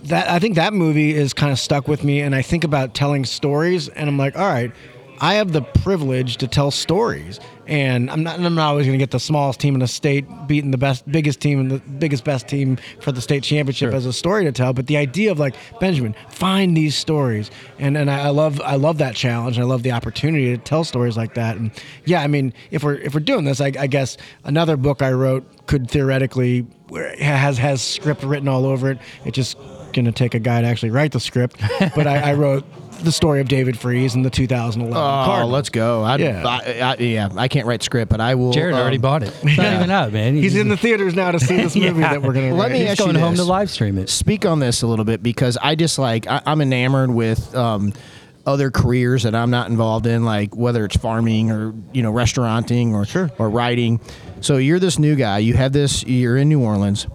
that 0.04 0.28
I 0.28 0.38
think 0.38 0.54
that 0.54 0.72
movie 0.72 1.14
is 1.14 1.32
kind 1.32 1.52
of 1.52 1.58
stuck 1.58 1.88
with 1.88 2.04
me. 2.04 2.20
And 2.20 2.34
I 2.34 2.42
think 2.42 2.64
about 2.64 2.94
telling 2.94 3.24
stories, 3.24 3.88
and 3.88 4.08
I'm 4.08 4.18
like, 4.18 4.36
all 4.36 4.48
right, 4.48 4.72
I 5.20 5.34
have 5.34 5.52
the 5.52 5.60
privilege 5.60 6.38
to 6.38 6.48
tell 6.48 6.70
stories, 6.70 7.40
and 7.66 8.10
I'm 8.10 8.22
not. 8.22 8.40
I'm 8.40 8.54
not 8.54 8.70
always 8.70 8.86
going 8.86 8.98
to 8.98 9.02
get 9.02 9.10
the 9.10 9.20
smallest 9.20 9.60
team 9.60 9.74
in 9.74 9.80
the 9.80 9.86
state 9.86 10.24
beating 10.46 10.70
the 10.70 10.78
best, 10.78 11.10
biggest 11.10 11.40
team 11.40 11.60
and 11.60 11.70
the 11.70 11.78
biggest 11.78 12.24
best 12.24 12.48
team 12.48 12.78
for 13.00 13.12
the 13.12 13.20
state 13.20 13.42
championship 13.42 13.92
as 13.92 14.06
a 14.06 14.14
story 14.14 14.44
to 14.44 14.52
tell. 14.52 14.72
But 14.72 14.86
the 14.86 14.96
idea 14.96 15.30
of 15.30 15.38
like 15.38 15.54
Benjamin, 15.78 16.14
find 16.30 16.74
these 16.74 16.96
stories, 16.96 17.50
and 17.78 17.98
and 17.98 18.10
I, 18.10 18.26
I 18.26 18.28
love 18.30 18.62
I 18.62 18.76
love 18.76 18.96
that 18.98 19.14
challenge. 19.14 19.58
I 19.58 19.64
love 19.64 19.82
the 19.82 19.92
opportunity 19.92 20.56
to 20.56 20.58
tell 20.58 20.84
stories 20.84 21.18
like 21.18 21.34
that. 21.34 21.56
And 21.56 21.70
yeah, 22.06 22.22
I 22.22 22.26
mean, 22.26 22.54
if 22.70 22.82
we're 22.82 22.94
if 22.94 23.12
we're 23.12 23.20
doing 23.20 23.44
this, 23.44 23.60
I, 23.60 23.72
I 23.78 23.88
guess 23.88 24.16
another 24.44 24.78
book 24.78 25.02
I 25.02 25.12
wrote 25.12 25.44
could 25.66 25.90
theoretically 25.90 26.66
has 27.18 27.58
has 27.58 27.82
script 27.82 28.22
written 28.22 28.48
all 28.48 28.64
over 28.64 28.90
it. 28.92 28.98
It's 29.26 29.36
just 29.36 29.58
gonna 29.92 30.12
take 30.12 30.34
a 30.34 30.40
guy 30.40 30.62
to 30.62 30.66
actually 30.66 30.90
write 30.90 31.12
the 31.12 31.20
script. 31.20 31.60
but 31.94 32.06
I, 32.06 32.30
I 32.30 32.34
wrote 32.34 32.64
the 33.02 33.12
story 33.12 33.40
of 33.40 33.48
David 33.48 33.78
Freese 33.78 34.14
in 34.14 34.22
the 34.22 34.30
2011 34.30 34.96
Oh, 34.96 35.24
Cardinals. 35.26 35.52
let's 35.52 35.68
go. 35.70 36.02
I'd, 36.04 36.20
Yeah. 36.20 36.42
I, 36.46 36.80
I, 36.80 36.96
yeah, 36.98 37.28
I 37.36 37.48
can't 37.48 37.66
write 37.66 37.82
script, 37.82 38.10
but 38.10 38.20
I 38.20 38.34
will. 38.34 38.52
Jarod 38.52 38.74
already 38.74 38.96
um, 38.96 39.02
bought 39.02 39.22
it. 39.22 39.34
It's 39.42 39.56
not 39.56 39.72
even 39.74 39.90
out, 39.90 40.12
man. 40.12 40.34
He's 40.36 40.54
in 40.56 40.68
the 40.68 40.76
theaters 40.76 41.14
now 41.14 41.30
to 41.32 41.40
see 41.40 41.56
this 41.56 41.74
movie 41.76 42.00
Yeah. 42.00 42.12
that 42.12 42.22
we're 42.22 42.32
gonna. 42.32 42.54
Let 42.54 42.64
write. 42.66 42.72
me 42.72 42.78
He's 42.80 42.88
ask 42.90 42.98
you 43.00 43.06
going 43.06 43.16
home 43.16 43.34
to 43.36 43.44
live 43.44 43.70
stream 43.70 43.98
it. 43.98 44.08
speak 44.08 44.44
on 44.46 44.58
this 44.60 44.82
a 44.82 44.86
little 44.86 45.04
bit 45.04 45.22
because 45.22 45.56
I 45.60 45.74
just 45.74 45.98
like 45.98 46.26
I, 46.26 46.40
I'm 46.46 46.60
enamored 46.60 47.10
with 47.10 47.54
um, 47.54 47.92
other 48.46 48.70
careers 48.70 49.22
that 49.24 49.34
I'm 49.34 49.50
not 49.50 49.68
involved 49.70 50.06
in, 50.06 50.24
like 50.24 50.56
whether 50.56 50.84
it's 50.84 50.96
farming 50.96 51.50
or 51.50 51.74
you 51.92 52.02
know 52.02 52.12
restauranting 52.12 52.92
or 52.94 53.04
Sure. 53.04 53.30
or 53.38 53.50
writing. 53.50 54.00
So 54.40 54.56
you're 54.56 54.78
this 54.78 54.98
new 54.98 55.16
guy. 55.16 55.38
You 55.38 55.54
have 55.54 55.72
this. 55.72 56.02
You're 56.04 56.36
in 56.36 56.48
New 56.48 56.62
Orleans. 56.62 57.06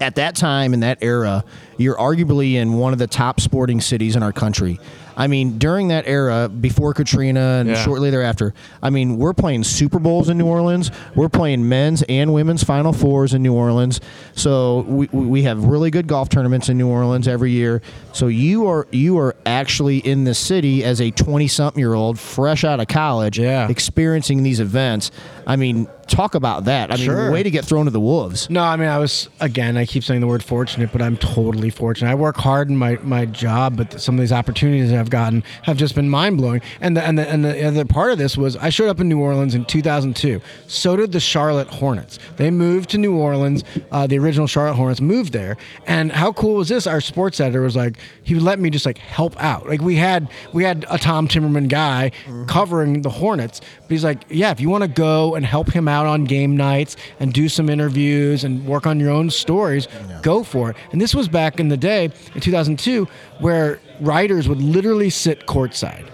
At 0.00 0.16
that 0.16 0.34
time 0.36 0.74
in 0.74 0.80
that 0.80 0.98
era, 1.02 1.44
you're 1.76 1.96
arguably 1.96 2.54
in 2.54 2.74
one 2.74 2.92
of 2.92 2.98
the 2.98 3.06
top 3.06 3.40
sporting 3.40 3.80
cities 3.80 4.16
in 4.16 4.22
our 4.22 4.32
country. 4.32 4.80
I 5.14 5.26
mean, 5.26 5.58
during 5.58 5.88
that 5.88 6.08
era, 6.08 6.48
before 6.48 6.94
Katrina 6.94 7.58
and 7.60 7.68
Yeah. 7.68 7.74
shortly 7.84 8.08
thereafter, 8.08 8.54
I 8.82 8.88
mean, 8.88 9.18
we're 9.18 9.34
playing 9.34 9.64
Super 9.64 9.98
Bowls 9.98 10.30
in 10.30 10.38
New 10.38 10.46
Orleans. 10.46 10.90
We're 11.14 11.28
playing 11.28 11.68
men's 11.68 12.02
and 12.08 12.32
women's 12.32 12.64
Final 12.64 12.94
Fours 12.94 13.34
in 13.34 13.42
New 13.42 13.52
Orleans. 13.52 14.00
So 14.34 14.86
we, 14.88 15.08
we 15.12 15.42
have 15.42 15.64
really 15.64 15.90
good 15.90 16.06
golf 16.06 16.30
tournaments 16.30 16.70
in 16.70 16.78
New 16.78 16.88
Orleans 16.88 17.28
every 17.28 17.50
year. 17.50 17.82
So 18.14 18.28
you 18.28 18.66
are 18.66 18.86
you 18.90 19.18
are 19.18 19.36
actually 19.44 19.98
in 19.98 20.24
the 20.24 20.34
city 20.34 20.82
as 20.82 20.98
a 21.00 21.10
twenty 21.10 21.46
something 21.46 21.78
year 21.78 21.92
old, 21.92 22.18
fresh 22.18 22.64
out 22.64 22.80
of 22.80 22.88
college, 22.88 23.38
Yeah. 23.38 23.68
experiencing 23.68 24.42
these 24.42 24.60
events. 24.60 25.10
I 25.46 25.56
mean, 25.56 25.88
talk 26.06 26.34
about 26.34 26.64
that. 26.66 26.92
I 26.92 26.96
mean, 26.96 27.04
Sure. 27.06 27.30
way 27.30 27.42
to 27.42 27.50
get 27.50 27.64
thrown 27.64 27.86
to 27.86 27.90
the 27.90 28.00
wolves. 28.00 28.48
No, 28.50 28.62
I 28.62 28.76
mean 28.76 28.88
I 28.88 28.98
was 28.98 29.28
again. 29.40 29.76
I 29.76 29.86
keep 29.86 30.04
saying 30.04 30.20
the 30.20 30.26
word 30.26 30.42
fortunate, 30.42 30.90
but 30.92 31.00
I'm 31.02 31.16
totally 31.16 31.70
fortunate. 31.70 32.10
I 32.10 32.14
work 32.14 32.36
hard 32.36 32.68
in 32.68 32.76
my, 32.76 32.98
my 33.02 33.24
job, 33.26 33.76
but 33.76 34.00
some 34.00 34.14
of 34.16 34.20
these 34.20 34.32
opportunities 34.32 34.90
that 34.90 34.98
I've 35.00 35.10
gotten 35.10 35.42
have 35.62 35.76
just 35.76 35.94
been 35.94 36.08
mind 36.10 36.36
blowing. 36.36 36.60
And 36.80 36.96
the, 36.96 37.02
and 37.02 37.18
the 37.18 37.28
and 37.28 37.44
the 37.44 37.64
other 37.64 37.84
part 37.84 38.12
of 38.12 38.18
this 38.18 38.36
was 38.36 38.56
I 38.56 38.68
showed 38.68 38.88
up 38.88 39.00
in 39.00 39.08
New 39.08 39.20
Orleans 39.20 39.54
in 39.54 39.64
2002. 39.64 40.40
So 40.66 40.96
did 40.96 41.12
the 41.12 41.20
Charlotte 41.20 41.68
Hornets. 41.68 42.18
They 42.36 42.50
moved 42.50 42.90
to 42.90 42.98
New 42.98 43.16
Orleans. 43.16 43.64
Uh, 43.90 44.06
the 44.06 44.18
original 44.18 44.46
Charlotte 44.46 44.74
Hornets 44.74 45.00
moved 45.00 45.32
there. 45.32 45.56
And 45.86 46.12
how 46.12 46.32
cool 46.32 46.56
was 46.56 46.68
this? 46.68 46.86
Our 46.86 47.00
sports 47.00 47.40
editor 47.40 47.62
was 47.62 47.76
like, 47.76 47.96
he 48.22 48.34
would 48.34 48.42
let 48.42 48.58
me 48.58 48.70
just 48.70 48.86
like 48.86 48.98
help 48.98 49.34
out. 49.42 49.66
Like 49.68 49.80
we 49.80 49.96
had 49.96 50.28
we 50.52 50.64
had 50.64 50.84
a 50.90 50.98
Tom 50.98 51.26
Timmerman 51.28 51.68
guy 51.68 52.10
covering 52.46 53.02
the 53.02 53.10
Hornets, 53.10 53.60
but 53.80 53.90
he's 53.90 54.04
like, 54.04 54.24
yeah, 54.28 54.50
if 54.50 54.60
you 54.60 54.68
want 54.68 54.82
to 54.82 54.88
go 54.88 55.31
and 55.34 55.44
help 55.44 55.70
him 55.70 55.88
out 55.88 56.06
on 56.06 56.24
game 56.24 56.56
nights 56.56 56.96
and 57.20 57.32
do 57.32 57.48
some 57.48 57.68
interviews 57.68 58.44
and 58.44 58.64
work 58.66 58.86
on 58.86 59.00
your 59.00 59.10
own 59.10 59.30
stories, 59.30 59.88
go 60.22 60.42
for 60.42 60.70
it. 60.70 60.76
And 60.92 61.00
this 61.00 61.14
was 61.14 61.28
back 61.28 61.60
in 61.60 61.68
the 61.68 61.76
day 61.76 62.10
in 62.34 62.40
2002 62.40 63.06
where 63.40 63.80
writers 64.00 64.48
would 64.48 64.60
literally 64.60 65.10
sit 65.10 65.46
courtside. 65.46 66.06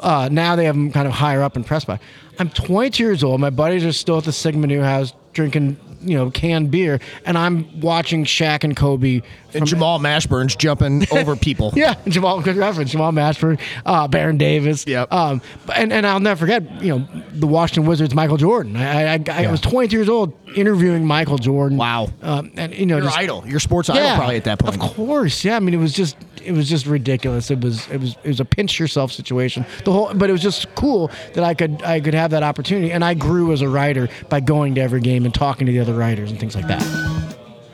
Uh, 0.00 0.28
now 0.30 0.56
they 0.56 0.64
have 0.64 0.74
them 0.74 0.90
kind 0.90 1.06
of 1.06 1.12
higher 1.12 1.42
up 1.42 1.56
in 1.56 1.62
press 1.62 1.84
box. 1.84 2.02
I'm 2.38 2.50
22 2.50 3.02
years 3.02 3.22
old. 3.22 3.40
My 3.40 3.50
buddies 3.50 3.84
are 3.84 3.92
still 3.92 4.18
at 4.18 4.24
the 4.24 4.32
Sigma 4.32 4.66
Nu 4.66 4.80
House 4.80 5.12
drinking, 5.32 5.78
you 6.00 6.16
know, 6.16 6.30
canned 6.30 6.70
beer, 6.70 7.00
and 7.24 7.38
I'm 7.38 7.80
watching 7.80 8.24
Shaq 8.24 8.64
and 8.64 8.76
Kobe. 8.76 9.22
And 9.54 9.66
Jamal 9.66 9.98
Mashburn's 9.98 10.56
jumping 10.56 11.06
over 11.12 11.36
people. 11.36 11.72
Yeah, 11.74 11.94
Jamal, 12.06 12.40
good 12.40 12.56
reference. 12.56 12.90
Jamal 12.90 13.12
Mashburn, 13.12 13.60
uh, 13.84 14.08
Baron 14.08 14.38
Davis. 14.38 14.86
Yep. 14.86 15.12
Um, 15.12 15.42
and, 15.74 15.92
and 15.92 16.06
I'll 16.06 16.20
never 16.20 16.40
forget, 16.40 16.82
you 16.82 16.96
know, 16.98 17.08
the 17.32 17.46
Washington 17.46 17.86
Wizards, 17.86 18.14
Michael 18.14 18.36
Jordan. 18.36 18.76
I, 18.76 19.14
I, 19.14 19.24
I 19.28 19.50
was 19.50 19.60
22 19.60 19.96
years 19.96 20.08
old 20.08 20.32
interviewing 20.56 21.04
Michael 21.04 21.38
Jordan. 21.38 21.78
Wow. 21.78 22.08
Um, 22.22 22.52
and 22.56 22.74
you 22.74 22.86
know, 22.86 22.96
Your 22.96 23.06
just, 23.06 23.18
idol, 23.18 23.44
your 23.46 23.60
sports 23.60 23.88
idol, 23.90 24.16
probably 24.16 24.36
at 24.36 24.44
that 24.44 24.58
point. 24.58 24.74
Of 24.74 24.80
course, 24.80 25.44
yeah. 25.44 25.56
I 25.56 25.60
mean, 25.60 25.74
it 25.74 25.78
was 25.78 25.92
just 25.92 26.16
it 26.44 26.52
was 26.52 26.68
just 26.68 26.86
ridiculous. 26.86 27.50
It 27.50 27.60
was 27.60 27.88
it 27.90 28.00
was 28.00 28.16
it 28.22 28.28
was 28.28 28.40
a 28.40 28.44
pinch 28.44 28.78
yourself 28.78 29.12
situation. 29.12 29.64
The 29.84 29.92
whole, 29.92 30.12
but 30.14 30.28
it 30.28 30.32
was 30.32 30.42
just 30.42 30.74
cool 30.74 31.10
that 31.34 31.44
I 31.44 31.54
could 31.54 31.82
I 31.82 32.00
could 32.00 32.14
have 32.14 32.30
that 32.32 32.42
opportunity, 32.42 32.92
and 32.92 33.04
I 33.04 33.14
grew 33.14 33.52
as 33.52 33.62
a 33.62 33.68
writer 33.68 34.08
by 34.28 34.40
going 34.40 34.74
to 34.76 34.80
every 34.80 35.00
game 35.00 35.24
and 35.24 35.34
talking 35.34 35.66
to 35.66 35.72
the 35.72 35.80
other 35.80 35.94
writers 35.94 36.30
and 36.30 36.38
things 36.38 36.54
like 36.54 36.66
that. 36.68 36.82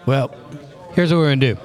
Well, 0.07 0.35
here's 0.99 1.13
what 1.13 1.19
we're 1.21 1.29
gonna 1.37 1.55
do. 1.55 1.57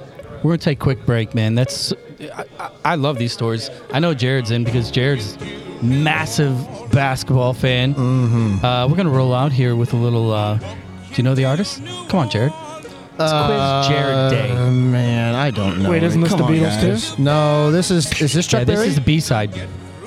We're 0.44 0.52
gonna 0.52 0.58
take 0.58 0.78
a 0.78 0.84
quick 0.84 1.04
break, 1.04 1.34
man. 1.34 1.56
That's 1.56 1.92
I, 2.32 2.44
I- 2.60 2.70
I 2.84 2.94
love 2.94 3.18
these 3.18 3.32
stories. 3.32 3.68
I 3.92 3.98
know 3.98 4.14
Jarod's 4.14 4.52
in 4.52 4.62
because 4.62 4.92
Jarod's 4.92 5.36
massive 5.82 6.54
basketball 6.92 7.52
fan. 7.52 7.94
Mm-hmm. 7.94 8.64
Uh, 8.64 8.86
we're 8.86 8.96
gonna 8.96 9.10
roll 9.10 9.34
out 9.34 9.50
here 9.50 9.74
with 9.74 9.92
a 9.92 9.96
little. 9.96 10.30
Uh, 10.30 10.58
do 10.58 10.66
you 11.16 11.24
know 11.24 11.34
the 11.34 11.46
artist? 11.46 11.84
Come 12.08 12.20
on, 12.20 12.30
Jarod. 12.30 12.52
It's 12.84 13.16
quiz 13.16 13.26
Jarod 13.90 14.30
Day. 14.30 14.50
Uh, 14.52 14.70
man, 14.70 15.34
I 15.34 15.50
don't 15.50 15.82
know. 15.82 15.90
Wait, 15.90 16.04
isn't 16.04 16.20
this 16.20 16.30
Come 16.30 16.38
the 16.38 16.44
on, 16.44 16.52
Beatles 16.52 16.80
guys. 16.80 17.14
too? 17.16 17.22
No, 17.22 17.72
this 17.72 17.90
is 17.90 18.20
is 18.20 18.32
this 18.32 18.46
Chuck 18.46 18.60
Yeah, 18.60 18.64
this 18.64 18.80
is 18.86 18.94
the 18.94 19.00
B 19.00 19.18
side. 19.18 19.50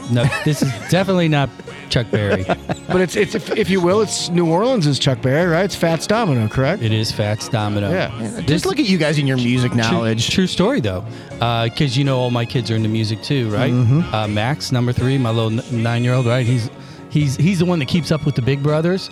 No, 0.09 0.23
this 0.45 0.61
is 0.61 0.71
definitely 0.89 1.27
not 1.27 1.49
Chuck 1.89 2.09
Berry. 2.11 2.45
But 2.87 3.01
it's 3.01 3.17
it's 3.17 3.35
if, 3.35 3.51
if 3.57 3.69
you 3.69 3.81
will, 3.81 3.99
it's 4.01 4.29
New 4.29 4.49
Orleans 4.49 4.87
is 4.87 4.97
Chuck 4.97 5.21
Berry, 5.21 5.45
right? 5.45 5.65
It's 5.65 5.75
Fats 5.75 6.07
Domino, 6.07 6.47
correct? 6.47 6.81
It 6.81 6.93
is 6.93 7.11
Fats 7.11 7.49
Domino. 7.49 7.89
Yeah. 7.91 8.17
This- 8.17 8.45
Just 8.45 8.65
look 8.65 8.79
at 8.79 8.85
you 8.87 8.97
guys 8.97 9.19
in 9.19 9.27
your 9.27 9.35
music 9.35 9.73
True, 9.73 9.81
knowledge. 9.81 10.29
true 10.29 10.47
story 10.47 10.79
though, 10.79 11.03
because 11.31 11.97
you 11.97 12.05
know 12.05 12.17
all 12.17 12.31
my 12.31 12.45
kids 12.45 12.71
are 12.71 12.75
into 12.75 12.87
music 12.87 13.21
too, 13.21 13.49
right? 13.49 13.73
Mm-hmm. 13.73 14.15
Uh, 14.15 14.27
Max, 14.29 14.71
number 14.71 14.93
three, 14.93 15.17
my 15.17 15.31
little 15.31 15.59
n- 15.59 15.83
nine-year-old, 15.83 16.25
right? 16.27 16.45
He's 16.45 16.69
he's 17.09 17.35
he's 17.35 17.59
the 17.59 17.65
one 17.65 17.79
that 17.79 17.89
keeps 17.89 18.09
up 18.09 18.25
with 18.25 18.35
the 18.35 18.41
big 18.41 18.63
brothers. 18.63 19.09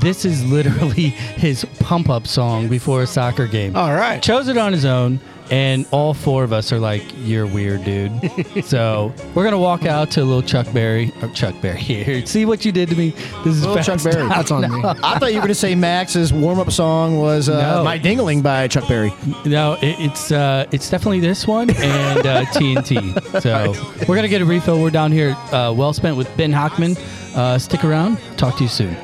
This 0.00 0.24
is 0.24 0.44
literally 0.50 1.10
his 1.10 1.64
pump-up 1.78 2.26
song 2.26 2.66
before 2.66 3.02
a 3.02 3.06
soccer 3.06 3.46
game. 3.46 3.76
All 3.76 3.94
right. 3.94 4.20
chose 4.20 4.48
it 4.48 4.56
on 4.58 4.72
his 4.72 4.84
own, 4.84 5.20
and 5.50 5.86
all 5.90 6.14
four 6.14 6.44
of 6.44 6.52
us 6.52 6.72
are 6.72 6.78
like, 6.78 7.02
"You're 7.18 7.46
weird, 7.46 7.84
dude." 7.84 8.12
so 8.64 9.12
we're 9.34 9.44
gonna 9.44 9.58
walk 9.58 9.84
out 9.84 10.10
to 10.12 10.22
a 10.22 10.24
little 10.24 10.42
Chuck 10.42 10.66
Berry, 10.72 11.12
or 11.22 11.28
Chuck 11.28 11.54
Berry 11.60 11.78
here. 11.78 12.24
See 12.26 12.44
what 12.44 12.64
you 12.64 12.72
did 12.72 12.88
to 12.90 12.96
me? 12.96 13.10
This 13.44 13.56
is 13.56 13.66
Little 13.66 13.82
Chuck 13.82 14.02
Berry. 14.02 14.28
That's 14.28 14.50
on 14.50 14.62
me. 14.62 14.82
I 14.84 15.18
thought 15.18 15.30
you 15.30 15.36
were 15.36 15.42
going 15.42 15.48
to 15.48 15.54
say 15.54 15.74
Max's 15.74 16.32
warm 16.32 16.58
up 16.58 16.70
song 16.70 17.18
was 17.18 17.48
uh, 17.48 17.76
No. 17.76 17.84
"My 17.84 17.98
Dingling" 17.98 18.42
by 18.42 18.68
Chuck 18.68 18.88
Berry. 18.88 19.12
No, 19.44 19.74
it, 19.82 19.96
it's 19.98 20.30
uh, 20.32 20.66
it's 20.72 20.90
definitely 20.90 21.20
this 21.20 21.46
one 21.46 21.70
and 21.70 22.26
uh, 22.26 22.44
TNT. 22.46 23.40
So 23.42 23.72
we're 24.06 24.16
gonna 24.16 24.28
get 24.28 24.42
a 24.42 24.46
refill. 24.46 24.80
We're 24.80 24.90
down 24.90 25.12
here, 25.12 25.34
uh, 25.52 25.72
well 25.76 25.92
spent 25.92 26.16
with 26.16 26.34
Ben 26.36 26.52
Hochman. 26.52 26.98
Uh, 27.34 27.58
stick 27.58 27.84
around. 27.84 28.18
Talk 28.36 28.56
to 28.56 28.64
you 28.64 28.68
soon. 28.68 28.96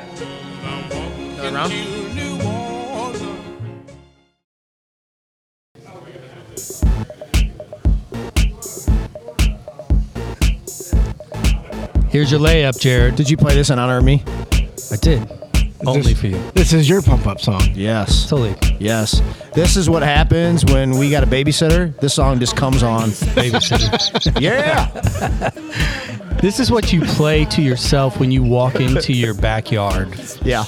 Here's 12.15 12.31
your 12.31 12.39
layup, 12.39 12.75
Jarod. 12.79 13.17
Did 13.17 13.29
you 13.29 13.35
play 13.35 13.55
this 13.55 13.71
in 13.71 13.77
honor 13.77 13.97
of 13.97 14.05
me? 14.05 14.23
I 14.89 14.95
did. 14.95 15.29
Only 15.85 16.13
for 16.13 16.27
you. 16.27 16.41
This 16.51 16.71
is 16.71 16.87
your 16.87 17.01
pump 17.01 17.27
up 17.27 17.41
song. 17.41 17.61
Yes. 17.73 18.29
Totally. 18.29 18.55
Yes. 18.79 19.21
This 19.53 19.75
is 19.75 19.89
what 19.89 20.01
happens 20.01 20.63
when 20.63 20.97
we 20.97 21.11
got 21.11 21.23
a 21.23 21.27
babysitter. 21.27 21.93
This 21.99 22.13
song 22.13 22.39
just 22.39 22.55
comes 22.55 22.83
on. 22.83 23.09
Babysitter. 23.09 24.39
yeah. 24.41 25.49
this 26.39 26.61
is 26.61 26.71
what 26.71 26.93
you 26.93 27.01
play 27.01 27.43
to 27.43 27.61
yourself 27.61 28.17
when 28.17 28.31
you 28.31 28.43
walk 28.43 28.75
into 28.75 29.11
your 29.11 29.33
backyard. 29.33 30.17
Yeah. 30.41 30.63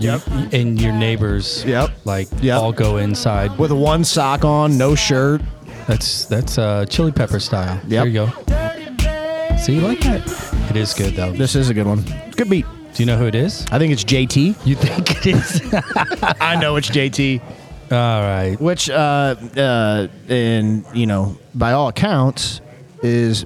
You, 0.00 0.20
and 0.52 0.80
your 0.80 0.92
neighbors, 0.92 1.64
Yep. 1.64 1.90
like 2.06 2.26
Yep. 2.40 2.60
all 2.60 2.72
go 2.72 2.96
inside. 2.96 3.56
With 3.56 3.70
one 3.70 4.02
sock 4.02 4.44
on, 4.44 4.76
no 4.76 4.96
shirt. 4.96 5.42
That's 5.86 6.24
that's 6.24 6.58
uh, 6.58 6.86
chili 6.86 7.12
pepper 7.12 7.38
style. 7.38 7.80
There 7.84 8.04
you 8.04 8.12
go. 8.14 9.56
See, 9.58 9.76
you 9.76 9.80
like 9.82 10.00
that? 10.00 10.57
It 10.70 10.76
is 10.76 10.94
good 10.94 11.14
though. 11.14 11.32
This 11.32 11.54
is 11.54 11.70
a 11.70 11.74
good 11.74 11.86
one. 11.86 12.04
Good 12.36 12.50
beat. 12.50 12.66
Do 12.94 13.02
you 13.02 13.06
know 13.06 13.16
who 13.16 13.26
it 13.26 13.34
is? 13.34 13.64
I 13.70 13.78
think 13.78 13.92
it's 13.92 14.04
JT. 14.04 14.66
You 14.66 14.74
think 14.74 15.10
it 15.10 15.26
is? 15.26 15.60
I 16.40 16.56
know 16.60 16.76
it's 16.76 16.90
JT. 16.90 17.40
all 17.90 18.22
right. 18.22 18.56
Which, 18.60 18.90
uh, 18.90 19.36
uh, 19.56 20.08
and 20.28 20.84
you 20.94 21.06
know, 21.06 21.36
by 21.54 21.72
all 21.72 21.88
accounts, 21.88 22.60
is 23.02 23.44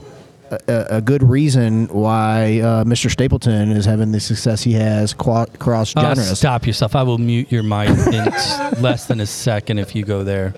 a, 0.50 0.58
a- 0.68 0.96
a 0.96 1.00
good 1.00 1.22
reason 1.22 1.86
why 1.88 2.60
uh, 2.60 2.84
Mr. 2.84 3.10
Stapleton 3.10 3.70
is 3.72 3.84
having 3.84 4.12
the 4.12 4.20
success 4.20 4.62
he 4.62 4.72
has 4.72 5.12
qua- 5.12 5.46
cross 5.58 5.94
Uh, 5.94 6.00
genres. 6.14 6.38
stop 6.38 6.66
yourself. 6.66 6.96
I 6.96 7.02
will 7.02 7.18
mute 7.18 7.52
your 7.52 7.62
mic 7.62 7.88
in 7.90 8.14
s- 8.14 8.78
less 8.80 9.06
than 9.06 9.20
a 9.20 9.26
second 9.26 9.78
if 9.78 9.94
you 9.94 10.04
go 10.04 10.24
there. 10.24 10.54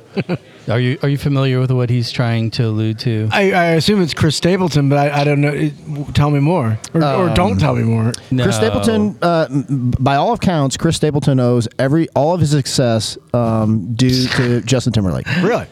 Are 0.68 0.80
you 0.80 0.98
are 1.02 1.08
you 1.08 1.18
familiar 1.18 1.60
with 1.60 1.70
what 1.70 1.90
he's 1.90 2.10
trying 2.10 2.50
to 2.52 2.64
allude 2.64 2.98
to? 3.00 3.28
I, 3.32 3.52
I 3.52 3.64
assume 3.72 4.00
it's 4.00 4.14
Chris 4.14 4.36
Stapleton, 4.36 4.88
but 4.88 4.98
I, 4.98 5.20
I 5.20 5.24
don't 5.24 5.40
know. 5.40 5.50
It, 5.50 5.74
tell 6.14 6.30
me 6.30 6.40
more, 6.40 6.78
or, 6.94 7.04
or 7.04 7.34
don't 7.34 7.58
tell 7.58 7.74
me 7.74 7.82
more. 7.82 8.12
No. 8.30 8.44
Chris 8.44 8.56
Stapleton, 8.56 9.18
uh, 9.20 9.48
by 10.00 10.16
all 10.16 10.32
accounts, 10.32 10.76
Chris 10.76 10.96
Stapleton 10.96 11.38
owes 11.38 11.68
every 11.78 12.08
all 12.10 12.34
of 12.34 12.40
his 12.40 12.50
success 12.50 13.18
um, 13.34 13.94
due 13.94 14.26
to 14.28 14.60
Justin 14.64 14.92
Timberlake. 14.92 15.26
Really? 15.42 15.66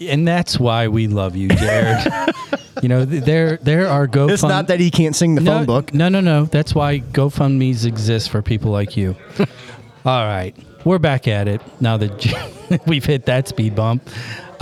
and 0.00 0.26
that's 0.26 0.58
why 0.58 0.88
we 0.88 1.06
love 1.06 1.36
you, 1.36 1.48
Jarod. 1.48 2.62
you 2.82 2.88
know, 2.88 3.04
there 3.04 3.58
there 3.58 3.86
are 3.86 4.08
GoFund. 4.08 4.30
It's 4.30 4.42
not 4.42 4.68
that 4.68 4.80
he 4.80 4.90
can't 4.90 5.14
sing 5.14 5.34
the 5.34 5.40
no, 5.42 5.58
phone 5.58 5.66
book. 5.66 5.94
No, 5.94 6.08
no, 6.08 6.20
no. 6.20 6.44
That's 6.46 6.74
why 6.74 7.00
GoFundMe's 7.00 7.84
exist 7.84 8.30
for 8.30 8.42
people 8.42 8.70
like 8.70 8.96
you. 8.96 9.16
All 10.04 10.26
right, 10.26 10.56
we're 10.84 10.98
back 10.98 11.28
at 11.28 11.48
it 11.48 11.60
now 11.80 11.96
that 11.96 12.82
we've 12.86 13.04
hit 13.04 13.26
that 13.26 13.48
speed 13.48 13.74
bump. 13.74 14.08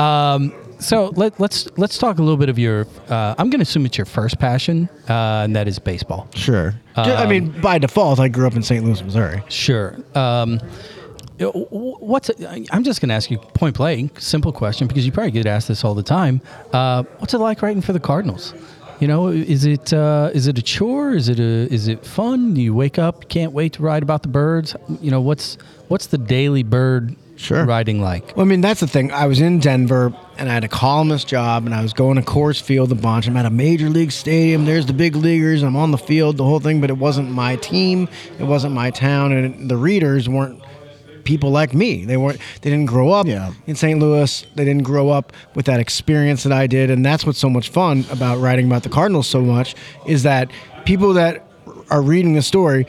Um, 0.01 0.55
so 0.81 1.12
let, 1.16 1.39
let's 1.41 1.69
let's 1.77 1.99
talk 1.99 2.19
a 2.19 2.23
little 2.23 2.37
bit 2.37 2.49
of 2.49 2.59
your. 2.59 2.87
Uh, 3.09 3.35
I'm 3.37 3.51
going 3.51 3.59
to 3.59 3.62
assume 3.62 3.85
it's 3.85 3.99
your 3.99 4.05
first 4.05 4.39
passion, 4.39 4.89
uh, 5.09 5.43
and 5.45 5.57
that 5.57 5.66
is 5.66 5.79
baseball. 5.79 6.29
Sure. 6.35 6.75
I 6.95 7.27
mean, 7.27 7.61
by 7.61 7.79
default, 7.79 8.19
I 8.19 8.29
grew 8.29 8.47
up 8.47 8.55
in 8.55 8.62
St. 8.62 8.85
Louis, 8.85 9.03
Missouri. 9.03 9.43
Sure. 9.49 9.97
Um, 10.14 10.61
what's 11.41 12.31
I'm 12.71 12.85
just 12.85 13.01
going 13.01 13.09
to 13.09 13.14
ask 13.14 13.31
you 13.31 13.39
point 13.39 13.77
blank, 13.77 14.21
simple 14.21 14.53
question 14.53 14.89
because 14.89 15.07
you 15.07 15.12
probably 15.12 15.31
get 15.31 15.47
asked 15.47 15.69
this 15.69 15.85
all 15.85 15.95
the 15.95 16.03
time. 16.03 16.41
Uh, 16.73 17.05
what's 17.19 17.35
it 17.35 17.39
like 17.39 17.62
writing 17.62 17.83
for 17.83 17.93
the 17.93 18.01
Cardinals? 18.01 18.55
You 19.01 19.07
know, 19.07 19.29
is 19.29 19.64
it 19.64 19.93
uh, 19.93 20.31
is 20.35 20.49
it 20.49 20.59
a 20.59 20.62
chore? 20.62 21.12
Is 21.12 21.29
it 21.29 21.39
a 21.39 21.73
is 21.73 21.87
it 21.87 22.05
fun? 22.05 22.57
You 22.57 22.75
wake 22.75 22.99
up, 22.99 23.29
can't 23.29 23.53
wait 23.53 23.75
to 23.75 23.83
write 23.83 24.03
about 24.03 24.23
the 24.23 24.29
birds. 24.29 24.75
You 25.01 25.12
know, 25.12 25.21
what's 25.21 25.57
what's 25.89 26.07
the 26.07 26.18
daily 26.18 26.62
bird 26.62 27.16
Sure. 27.36 27.64
writing 27.64 28.01
like? 28.03 28.36
Well, 28.36 28.45
I 28.45 28.49
mean, 28.49 28.61
that's 28.61 28.80
the 28.80 28.89
thing. 28.89 29.12
I 29.12 29.26
was 29.26 29.41
in 29.41 29.61
Denver 29.61 30.12
and 30.39 30.49
I 30.49 30.53
had 30.55 30.64
a 30.64 30.68
columnist 30.68 31.28
job 31.28 31.66
and 31.66 31.74
I 31.74 31.82
was 31.82 31.93
going 31.93 32.16
to 32.16 32.22
Coors 32.22 32.61
Field 32.61 32.91
a 32.91 32.97
bunch. 32.97 33.28
I'm 33.28 33.36
at 33.36 33.47
a 33.47 33.51
major 33.51 33.89
league 33.89 34.11
stadium. 34.11 34.64
There's 34.64 34.86
the 34.86 34.93
big 34.93 35.14
leaguers. 35.14 35.62
I'm 35.62 35.76
on 35.76 35.93
the 35.93 35.99
field, 35.99 36.36
the 36.36 36.45
whole 36.45 36.59
thing, 36.61 36.80
but 36.80 36.91
it 36.91 36.99
wasn't 36.99 37.30
my 37.30 37.55
team. 37.57 38.09
It 38.41 38.45
wasn't 38.45 38.74
my 38.74 38.91
town. 38.91 39.30
And 39.32 39.70
the 39.70 39.76
readers 39.76 40.28
weren't 40.28 40.61
people 41.22 41.51
like 41.51 41.74
me. 41.74 42.05
They 42.05 42.16
weren't, 42.16 42.41
they 42.62 42.70
didn't 42.70 42.86
grow 42.86 43.11
up 43.11 43.26
Yeah. 43.26 43.53
in 43.68 43.76
St. 43.76 44.01
Louis. 44.01 44.45
They 44.57 44.64
didn't 44.64 44.82
grow 44.82 45.11
up 45.11 45.32
with 45.55 45.66
that 45.66 45.78
experience 45.78 46.43
that 46.43 46.53
I 46.53 46.66
did. 46.66 46.91
And 46.91 47.05
that's 47.07 47.24
what's 47.24 47.39
so 47.39 47.51
much 47.51 47.68
fun 47.68 48.05
about 48.11 48.39
writing 48.41 48.66
about 48.66 48.82
the 48.82 48.89
Cardinals 48.89 49.26
so 49.28 49.43
much 49.43 49.76
is 50.07 50.24
that 50.24 50.51
people 50.86 51.12
that 51.12 51.45
are 51.91 52.03
reading 52.03 52.32
the 52.34 52.43
story 52.43 52.86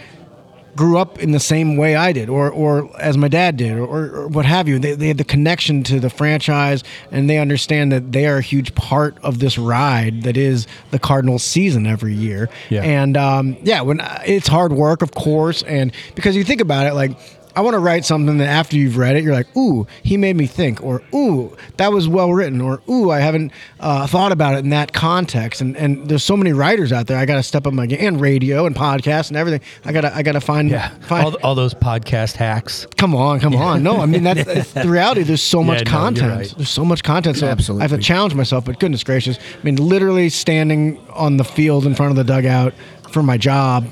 grew 0.75 0.97
up 0.97 1.19
in 1.19 1.31
the 1.31 1.39
same 1.39 1.77
way 1.77 1.95
I 1.95 2.11
did, 2.11 2.29
or 2.29 2.49
or 2.49 2.89
as 2.99 3.17
my 3.17 3.27
dad 3.27 3.57
did, 3.57 3.77
or, 3.77 3.87
or 3.87 4.27
what 4.27 4.45
have 4.45 4.67
you. 4.67 4.79
They, 4.79 4.93
they 4.93 5.07
have 5.07 5.17
the 5.17 5.23
connection 5.23 5.83
to 5.83 5.99
the 5.99 6.09
franchise, 6.09 6.83
and 7.11 7.29
they 7.29 7.37
understand 7.37 7.91
that 7.91 8.11
they 8.11 8.27
are 8.27 8.37
a 8.37 8.41
huge 8.41 8.75
part 8.75 9.17
of 9.23 9.39
this 9.39 9.57
ride 9.57 10.23
that 10.23 10.37
is 10.37 10.67
the 10.91 10.99
Cardinals 10.99 11.43
season 11.43 11.85
every 11.85 12.13
year. 12.13 12.49
Yeah. 12.69 12.83
And 12.83 13.17
um, 13.17 13.57
yeah, 13.63 13.81
when 13.81 14.01
it's 14.25 14.47
hard 14.47 14.73
work, 14.73 15.01
of 15.01 15.11
course, 15.11 15.63
and 15.63 15.91
because 16.15 16.35
you 16.35 16.43
think 16.43 16.61
about 16.61 16.87
it, 16.87 16.93
like. 16.93 17.17
I 17.59 17.61
want 17.61 17.73
to 17.73 17.79
write 17.79 18.05
something 18.05 18.37
that 18.37 18.47
after 18.47 18.77
you've 18.77 18.95
read 18.95 19.17
it, 19.17 19.23
you're 19.23 19.33
like, 19.33 19.53
ooh, 19.57 19.85
he 20.01 20.15
made 20.15 20.37
me 20.37 20.47
think, 20.47 20.81
or 20.81 21.01
ooh, 21.13 21.57
that 21.75 21.91
was 21.91 22.07
well 22.07 22.31
written, 22.31 22.61
or 22.61 22.81
ooh, 22.89 23.11
I 23.11 23.19
haven't 23.19 23.51
uh, 23.81 24.07
thought 24.07 24.31
about 24.31 24.55
it 24.55 24.59
in 24.59 24.69
that 24.69 24.93
context. 24.93 25.59
And 25.59 25.75
and 25.75 26.07
there's 26.07 26.23
so 26.23 26.37
many 26.37 26.53
writers 26.53 26.93
out 26.93 27.07
there. 27.07 27.17
I 27.17 27.25
got 27.25 27.35
to 27.35 27.43
step 27.43 27.67
up 27.67 27.73
my 27.73 27.85
game, 27.85 27.99
and 27.99 28.21
radio, 28.21 28.65
and 28.65 28.73
podcasts 28.73 29.27
and 29.27 29.35
everything. 29.35 29.59
I 29.83 29.91
gotta 29.91 30.15
I 30.15 30.23
gotta 30.23 30.39
find 30.39 30.69
Yeah, 30.69 30.87
find. 31.01 31.25
all, 31.25 31.35
all 31.43 31.55
those 31.55 31.73
podcast 31.73 32.35
hacks. 32.37 32.87
Come 32.95 33.13
on, 33.13 33.41
come 33.41 33.55
on. 33.55 33.83
No, 33.83 33.99
I 33.99 34.05
mean 34.05 34.23
that's, 34.23 34.45
that's 34.45 34.71
the 34.71 34.87
reality. 34.87 35.23
There's 35.23 35.41
so 35.43 35.61
much 35.69 35.79
Yeah, 35.79 35.91
no, 35.91 35.97
content. 35.99 36.31
right. 36.31 36.53
There's 36.55 36.69
so 36.69 36.85
much 36.85 37.03
content. 37.03 37.35
So 37.35 37.45
I 37.45 37.81
have 37.81 37.91
to 37.91 37.97
challenge 37.97 38.35
myself. 38.35 38.63
But 38.63 38.79
goodness 38.79 39.03
gracious, 39.03 39.37
I 39.37 39.63
mean, 39.63 39.75
literally 39.75 40.29
standing 40.29 40.97
on 41.13 41.35
the 41.35 41.43
field 41.43 41.85
in 41.85 41.93
front 41.93 42.11
of 42.11 42.15
the 42.15 42.23
dugout 42.23 42.73
for 43.11 43.21
my 43.21 43.37
job. 43.37 43.85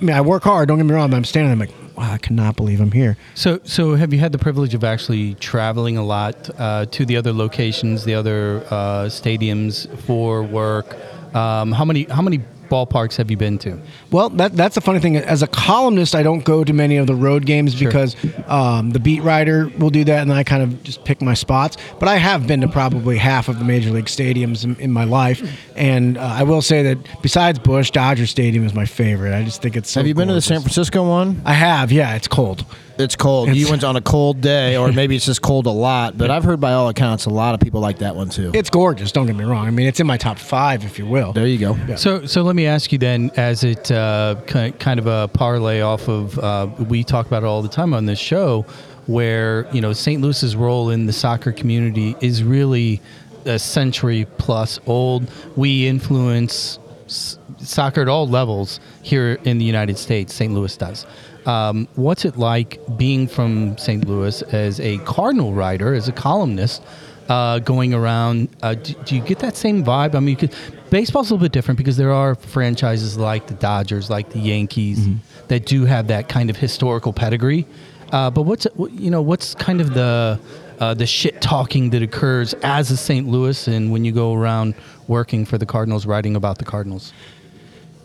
I 0.00 0.04
mean, 0.04 0.16
I 0.16 0.20
work 0.20 0.42
hard. 0.42 0.66
Don't 0.66 0.78
get 0.78 0.84
me 0.86 0.94
wrong. 0.94 1.10
But 1.10 1.16
I'm 1.18 1.24
standing. 1.24 1.56
there, 1.56 1.68
I'm 1.68 1.72
like, 1.72 1.83
wow, 1.96 2.12
I 2.12 2.18
cannot 2.18 2.56
believe 2.56 2.80
I'm 2.80 2.92
here. 2.92 3.16
So, 3.34 3.60
so 3.64 3.94
have 3.94 4.12
you 4.12 4.18
had 4.18 4.32
the 4.32 4.38
privilege 4.38 4.74
of 4.74 4.84
actually 4.84 5.34
traveling 5.34 5.96
a 5.96 6.04
lot 6.04 6.50
uh, 6.58 6.86
to 6.86 7.06
the 7.06 7.16
other 7.16 7.32
locations, 7.32 8.04
the 8.04 8.14
other 8.14 8.64
uh, 8.70 9.06
stadiums 9.06 9.88
for 10.00 10.42
work? 10.42 10.96
Um, 11.34 11.72
how 11.72 11.84
many 11.84 12.04
how 12.04 12.22
many 12.22 12.40
ballparks 12.68 13.16
have 13.16 13.30
you 13.30 13.36
been 13.36 13.58
to? 13.58 13.80
Well, 14.10 14.28
that 14.30 14.56
that's 14.56 14.74
the 14.74 14.80
funny 14.80 15.00
thing. 15.00 15.16
As 15.16 15.42
a 15.42 15.46
columnist, 15.46 16.14
I 16.14 16.22
don't 16.22 16.44
go 16.44 16.64
to 16.64 16.72
many 16.72 16.96
of 16.96 17.06
the 17.06 17.14
road 17.14 17.46
games 17.46 17.74
because 17.74 18.16
um, 18.46 18.90
the 18.90 19.00
beat 19.00 19.22
writer 19.22 19.68
will 19.78 19.90
do 19.90 20.04
that, 20.04 20.22
and 20.22 20.32
I 20.32 20.44
kind 20.44 20.62
of 20.62 20.82
just 20.82 21.04
pick 21.04 21.20
my 21.22 21.34
spots. 21.34 21.76
But 21.98 22.08
I 22.08 22.16
have 22.16 22.46
been 22.46 22.60
to 22.60 22.68
probably 22.68 23.18
half 23.18 23.48
of 23.48 23.58
the 23.58 23.64
major 23.64 23.90
league 23.90 24.06
stadiums 24.06 24.64
in, 24.64 24.76
in 24.76 24.92
my 24.92 25.04
life, 25.04 25.42
and 25.76 26.18
uh, 26.18 26.22
I 26.22 26.42
will 26.42 26.62
say 26.62 26.82
that 26.82 26.98
besides 27.22 27.58
Busch, 27.58 27.90
Dodger 27.90 28.26
Stadium 28.26 28.64
is 28.64 28.74
my 28.74 28.86
favorite. 28.86 29.34
I 29.34 29.44
just 29.44 29.62
think 29.62 29.76
it's. 29.76 29.90
So 29.90 30.00
Have 30.00 30.06
you 30.06 30.14
been 30.14 30.28
to 30.28 30.34
the 30.34 30.42
San. 30.42 30.60
Francisco 30.60 31.06
one? 31.08 31.42
I 31.44 31.52
have. 31.52 31.92
Yeah, 31.92 32.14
it's 32.14 32.28
cold. 32.28 32.64
It's 32.98 33.16
cold. 33.16 33.48
It's- 33.48 33.60
you 33.64 33.70
went 33.70 33.82
on 33.84 33.96
a 33.96 34.00
cold 34.00 34.40
day, 34.40 34.76
or 34.76 34.92
maybe 35.00 35.16
it's 35.16 35.26
just 35.26 35.42
cold 35.42 35.66
a 35.66 35.70
lot. 35.70 36.16
But 36.16 36.30
I've 36.30 36.44
heard 36.44 36.60
by 36.60 36.72
all 36.74 36.88
accounts, 36.88 37.26
a 37.26 37.30
lot 37.30 37.54
of 37.54 37.60
people 37.60 37.80
like 37.80 37.98
that 37.98 38.14
one 38.16 38.28
too. 38.28 38.50
It's 38.54 38.70
gorgeous. 38.70 39.10
Don't 39.12 39.26
get 39.26 39.36
me 39.36 39.44
wrong. 39.44 39.66
I 39.66 39.70
mean, 39.70 39.86
it's 39.86 40.00
in 40.00 40.06
my 40.06 40.16
top 40.16 40.38
five, 40.38 40.84
if 40.84 40.98
you 40.98 41.06
will. 41.06 41.32
there 41.32 41.46
you 41.46 41.58
go. 41.58 41.96
So, 41.96 42.26
so 42.26 42.42
let 42.42 42.54
me 42.56 42.66
ask 42.66 42.92
you 42.92 42.98
then, 42.98 43.30
as 43.36 43.64
it 43.64 43.90
uh, 43.90 44.36
kind 44.46 44.98
of 45.00 45.06
a 45.06 45.28
parlay 45.28 45.80
off 45.80 46.08
of, 46.08 46.38
uh, 46.38 46.68
we 46.88 47.02
talk 47.04 47.26
about 47.26 47.42
it 47.42 47.46
all 47.46 47.62
the 47.62 47.68
time 47.68 47.92
on 47.94 48.06
this 48.06 48.18
show, 48.18 48.64
where 49.06 49.68
you 49.72 49.80
know 49.80 49.92
St. 49.92 50.22
Louis's 50.22 50.56
role 50.56 50.90
in 50.90 51.06
the 51.06 51.12
soccer 51.12 51.52
community 51.52 52.16
is 52.20 52.42
really 52.42 53.00
a 53.44 53.58
century 53.58 54.26
plus 54.38 54.78
old. 54.86 55.30
We 55.56 55.86
influence 55.86 56.78
s- 57.06 57.38
soccer 57.58 58.00
at 58.02 58.08
all 58.08 58.26
levels 58.26 58.80
here 59.02 59.38
in 59.44 59.58
the 59.58 59.64
United 59.64 59.98
States. 59.98 60.32
St. 60.32 60.52
Louis 60.54 60.74
does. 60.76 61.04
Um, 61.46 61.88
what's 61.94 62.24
it 62.24 62.36
like 62.36 62.80
being 62.96 63.28
from 63.28 63.76
St. 63.78 64.06
Louis 64.06 64.42
as 64.42 64.80
a 64.80 64.98
Cardinal 64.98 65.52
writer, 65.52 65.94
as 65.94 66.08
a 66.08 66.12
columnist? 66.12 66.82
uh, 67.28 67.58
going 67.60 67.94
around. 67.94 68.48
Uh, 68.62 68.74
do, 68.74 68.94
do 69.04 69.16
you 69.16 69.22
get 69.22 69.38
that 69.40 69.56
same 69.56 69.84
vibe? 69.84 70.14
I 70.14 70.20
mean, 70.20 70.36
could, 70.36 70.54
baseball's 70.90 71.30
a 71.30 71.34
little 71.34 71.44
bit 71.44 71.52
different 71.52 71.78
because 71.78 71.96
there 71.96 72.12
are 72.12 72.34
franchises 72.34 73.16
like 73.16 73.46
the 73.46 73.54
Dodgers, 73.54 74.10
like 74.10 74.30
the 74.30 74.38
Yankees, 74.38 75.06
that 75.48 75.66
do 75.66 75.84
have 75.84 76.08
that 76.08 76.28
kind 76.28 76.50
of 76.50 76.56
historical 76.56 77.12
pedigree. 77.12 77.66
Uh, 78.12 78.30
but 78.30 78.42
what's 78.42 78.66
you 78.92 79.10
know 79.10 79.22
what's 79.22 79.54
kind 79.54 79.80
of 79.80 79.94
the 79.94 80.38
uh, 80.78 80.94
the 80.94 81.06
shit 81.06 81.40
talking 81.40 81.90
that 81.90 82.02
occurs 82.02 82.54
as 82.62 82.90
a 82.90 82.96
St. 82.96 83.26
Louis 83.26 83.66
and 83.66 83.90
when 83.90 84.04
you 84.04 84.12
go 84.12 84.34
around 84.34 84.74
working 85.08 85.44
for 85.44 85.58
the 85.58 85.66
Cardinals, 85.66 86.06
writing 86.06 86.36
about 86.36 86.58
the 86.58 86.64
Cardinals. 86.64 87.12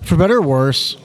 For 0.02 0.16
better 0.16 0.38
or 0.38 0.42
worse, 0.42 0.96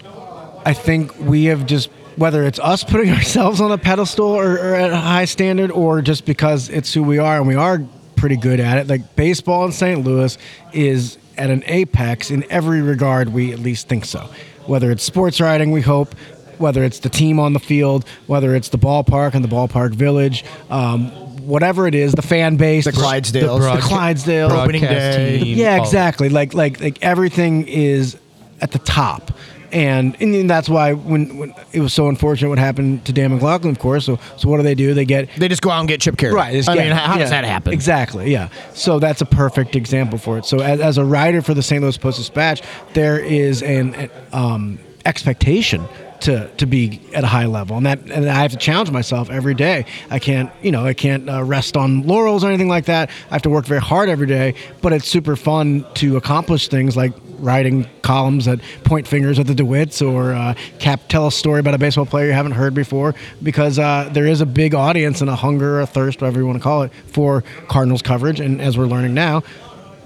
I 0.65 0.73
think 0.73 1.19
we 1.19 1.47
have 1.47 1.67
just 1.67 1.91
whether 2.17 2.45
it's 2.45 2.59
us 2.59 2.85
putting 2.93 3.11
ourselves 3.11 3.61
on 3.61 3.73
a 3.73 3.79
pedestal 3.79 4.27
or, 4.27 4.53
or 4.55 4.75
at 4.75 4.91
a 4.91 4.97
high 4.97 5.25
standard, 5.25 5.71
or 5.71 6.03
just 6.03 6.25
because 6.25 6.69
it's 6.69 6.93
who 6.95 7.03
we 7.03 7.19
are 7.19 7.39
and 7.39 7.47
we 7.47 7.55
are 7.55 7.81
pretty 8.17 8.37
good 8.37 8.61
at 8.61 8.79
it. 8.79 8.89
Like 8.89 9.17
baseball 9.17 9.65
in 9.67 9.73
St. 9.73 10.03
Louis 10.05 10.37
is 10.73 11.19
at 11.37 11.51
an 11.51 11.63
apex 11.67 12.31
in 12.31 12.45
every 12.51 12.81
regard. 12.81 13.31
We 13.33 13.53
at 13.53 13.59
least 13.59 13.89
think 13.89 14.05
so. 14.05 14.29
Whether 14.67 14.91
it's 14.91 15.03
sports 15.03 15.41
writing, 15.41 15.71
we 15.73 15.81
hope. 15.83 16.15
Whether 16.59 16.85
it's 16.85 17.01
the 17.01 17.09
team 17.09 17.41
on 17.41 17.53
the 17.53 17.59
field, 17.59 18.07
whether 18.29 18.55
it's 18.55 18.69
the 18.69 18.79
ballpark 18.79 19.35
and 19.35 19.45
the 19.45 19.49
ballpark 19.49 19.93
village, 19.93 20.45
um, 20.71 21.11
whatever 21.47 21.89
it 21.89 21.97
is, 21.97 22.13
the 22.13 22.23
fan 22.23 22.57
base, 22.57 22.85
The 22.85 22.93
Clydesdales. 22.93 23.59
the 23.61 23.81
Clydesdales, 23.83 24.51
Opening 24.53 24.83
broadcast 24.83 25.19
day. 25.19 25.41
team, 25.41 25.59
yeah, 25.59 25.83
exactly. 25.83 26.29
Like 26.29 26.55
like 26.55 26.81
like 26.81 27.03
everything 27.03 27.67
is 27.67 28.17
at 28.61 28.71
the 28.71 28.79
top. 28.79 29.33
And, 29.75 30.17
and 30.23 30.49
that's 30.49 30.69
why 30.69 30.93
when, 30.93 31.37
when 31.37 31.55
it 31.73 31.81
was 31.81 31.93
so 31.93 32.09
unfortunate 32.09 32.49
what 32.49 32.59
happened 32.59 33.05
to 33.07 33.13
Dan 33.13 33.33
McLaughlin, 33.33 33.73
of 33.73 33.81
course. 33.81 34.07
So 34.07 34.21
so 34.37 34.49
what 34.49 34.59
do 34.59 34.63
they 34.63 34.77
do? 34.77 34.95
They 34.95 35.05
get 35.05 35.29
They 35.37 35.49
just 35.49 35.63
go 35.63 35.71
out 35.71 35.81
and 35.81 35.89
get 35.89 36.01
Chip 36.01 36.17
Caray. 36.17 36.33
right. 36.33 36.69
I 36.69 36.75
yeah, 36.75 36.83
mean, 36.83 36.93
how 36.93 37.17
does 37.19 37.31
yeah, 37.31 37.43
that 37.43 37.45
happen? 37.45 37.73
Exactly. 37.73 38.31
Yeah. 38.31 38.51
So 38.73 39.01
that's 39.01 39.21
a 39.21 39.27
perfect 39.27 39.75
example 39.75 40.17
for 40.17 40.39
it. 40.39 40.45
So 40.45 40.61
as, 40.61 40.81
as 40.81 40.97
a 40.97 41.05
writer 41.05 41.43
for 41.43 41.55
the 41.55 41.63
St. 41.63 41.83
Louis 41.83 41.99
Post 41.99 42.19
Dispatch, 42.19 42.63
there 42.93 43.19
is 43.19 43.63
an, 43.63 43.95
an 43.97 44.11
um, 44.33 44.79
expectation 45.05 45.85
to 46.21 46.49
to 46.57 46.67
be 46.67 47.01
at 47.13 47.25
a 47.25 47.27
high 47.27 47.47
level, 47.47 47.77
and 47.77 47.87
that 47.87 47.99
and 48.11 48.29
I 48.29 48.43
have 48.43 48.53
to 48.53 48.57
challenge 48.57 48.91
myself 48.91 49.31
every 49.31 49.55
day. 49.55 49.87
I 50.11 50.19
can't, 50.19 50.51
you 50.63 50.71
know, 50.71 50.85
I 50.87 50.95
can't 50.95 51.29
uh, 51.29 51.43
rest 51.43 51.77
on 51.77 52.07
laurels 52.07 52.45
or 52.45 52.49
anything 52.49 52.69
like 52.69 52.87
that. 52.87 53.11
I 53.31 53.35
have 53.35 53.43
to 53.43 53.51
work 53.51 53.67
very 53.67 53.81
hard 53.81 54.09
every 54.09 54.27
day, 54.27 54.55
but 54.81 54.93
it's 54.93 55.09
super 55.09 55.37
fun 55.37 55.85
to 55.95 56.17
accomplish 56.17 56.69
things 56.69 56.97
like 56.97 57.13
writing 57.45 57.89
columns 58.03 58.47
that 58.47 58.61
point 58.85 59.07
fingers 59.07 59.39
at 59.39 59.47
the 59.47 59.55
DeWitts 59.55 60.07
or 60.07 60.33
uh, 60.33 60.55
cap 60.79 61.01
tell 61.09 61.27
a 61.27 61.33
story 61.33 61.61
about 61.61 61.75
a 61.75 61.79
baseball 61.79 62.07
player 62.07 62.27
you 62.27 62.33
haven't 62.33 62.53
heard 62.53 62.75
before 62.75 63.15
because 63.43 63.79
uh, 63.79 64.09
there 64.13 64.27
is 64.27 64.41
a 64.41 64.47
big 64.47 64.75
audience 64.75 65.21
and 65.21 65.31
a 65.31 65.37
hunger, 65.37 65.81
a 65.81 65.87
thirst, 65.87 66.21
whatever 66.21 66.41
you 66.41 66.47
want 66.47 66.59
to 66.59 66.63
call 66.63 66.83
it, 66.83 66.93
for 67.07 67.43
Cardinals 67.69 68.03
coverage, 68.03 68.41
and 68.41 68.61
as 68.61 68.79
we're 68.79 68.87
learning 68.87 69.15
now, 69.15 69.43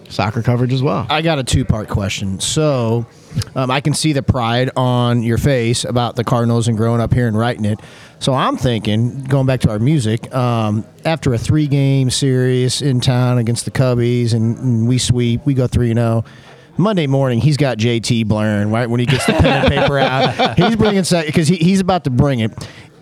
soccer 0.08 0.42
coverage 0.42 0.72
as 0.72 0.82
well. 0.82 1.06
I 1.08 1.22
got 1.22 1.38
a 1.38 1.44
two 1.44 1.64
part 1.64 1.88
question. 1.88 2.40
So 2.40 3.06
um, 3.54 3.70
I 3.70 3.80
can 3.80 3.94
see 3.94 4.12
the 4.12 4.22
pride 4.22 4.70
on 4.76 5.22
your 5.22 5.38
face 5.38 5.84
about 5.84 6.16
the 6.16 6.24
Cardinals 6.24 6.68
and 6.68 6.76
growing 6.76 7.00
up 7.00 7.12
here 7.12 7.28
and 7.28 7.36
writing 7.38 7.64
it. 7.64 7.80
So 8.20 8.34
I'm 8.34 8.56
thinking, 8.56 9.24
going 9.24 9.46
back 9.46 9.60
to 9.60 9.70
our 9.70 9.78
music, 9.78 10.34
um, 10.34 10.84
after 11.04 11.32
a 11.32 11.38
three 11.38 11.66
game 11.68 12.10
series 12.10 12.82
in 12.82 13.00
town 13.00 13.38
against 13.38 13.64
the 13.64 13.70
Cubbies 13.70 14.34
and, 14.34 14.58
and 14.58 14.88
we 14.88 14.98
sweep, 14.98 15.46
we 15.46 15.54
go 15.54 15.66
3 15.66 15.94
0. 15.94 16.24
Monday 16.78 17.06
morning, 17.06 17.40
he's 17.40 17.56
got 17.56 17.76
JT 17.78 18.26
blaring, 18.26 18.70
right? 18.70 18.88
When 18.88 19.00
he 19.00 19.06
gets 19.06 19.26
the 19.26 19.32
pen 19.32 19.64
and 19.64 19.68
paper 19.68 19.98
out, 19.98 20.56
he's 20.56 20.76
bringing 20.76 21.02
it 21.04 21.26
because 21.26 21.48
he, 21.48 21.56
he's 21.56 21.80
about 21.80 22.04
to 22.04 22.10
bring 22.10 22.40
it. 22.40 22.52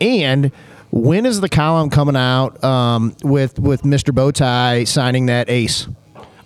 And 0.00 0.50
when 0.90 1.26
is 1.26 1.40
the 1.40 1.48
column 1.48 1.90
coming 1.90 2.16
out 2.16 2.62
um, 2.64 3.14
with 3.22 3.58
with 3.58 3.82
Mr. 3.82 4.14
Bowtie 4.14 4.88
signing 4.88 5.26
that 5.26 5.50
ace? 5.50 5.88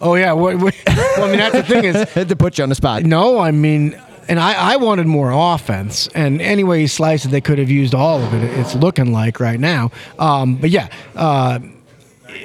Oh 0.00 0.14
yeah, 0.14 0.32
what, 0.32 0.58
what, 0.58 0.74
well, 0.86 1.24
I 1.24 1.28
mean 1.28 1.38
that's 1.38 1.54
the 1.54 1.62
thing 1.62 1.84
is 1.84 2.12
to 2.28 2.36
put 2.36 2.58
you 2.58 2.64
on 2.64 2.68
the 2.68 2.74
spot. 2.74 3.04
no, 3.04 3.38
I 3.38 3.50
mean, 3.50 4.00
and 4.28 4.40
I, 4.40 4.72
I 4.72 4.76
wanted 4.76 5.06
more 5.06 5.30
offense, 5.30 6.08
and 6.08 6.40
any 6.40 6.64
way 6.64 6.80
you 6.80 6.88
slice 6.88 7.24
it, 7.24 7.28
they 7.28 7.40
could 7.40 7.58
have 7.58 7.70
used 7.70 7.94
all 7.94 8.22
of 8.22 8.34
it. 8.34 8.42
It's 8.58 8.74
looking 8.74 9.12
like 9.12 9.40
right 9.40 9.60
now, 9.60 9.90
um, 10.18 10.56
but 10.56 10.70
yeah. 10.70 10.88
Uh, 11.14 11.60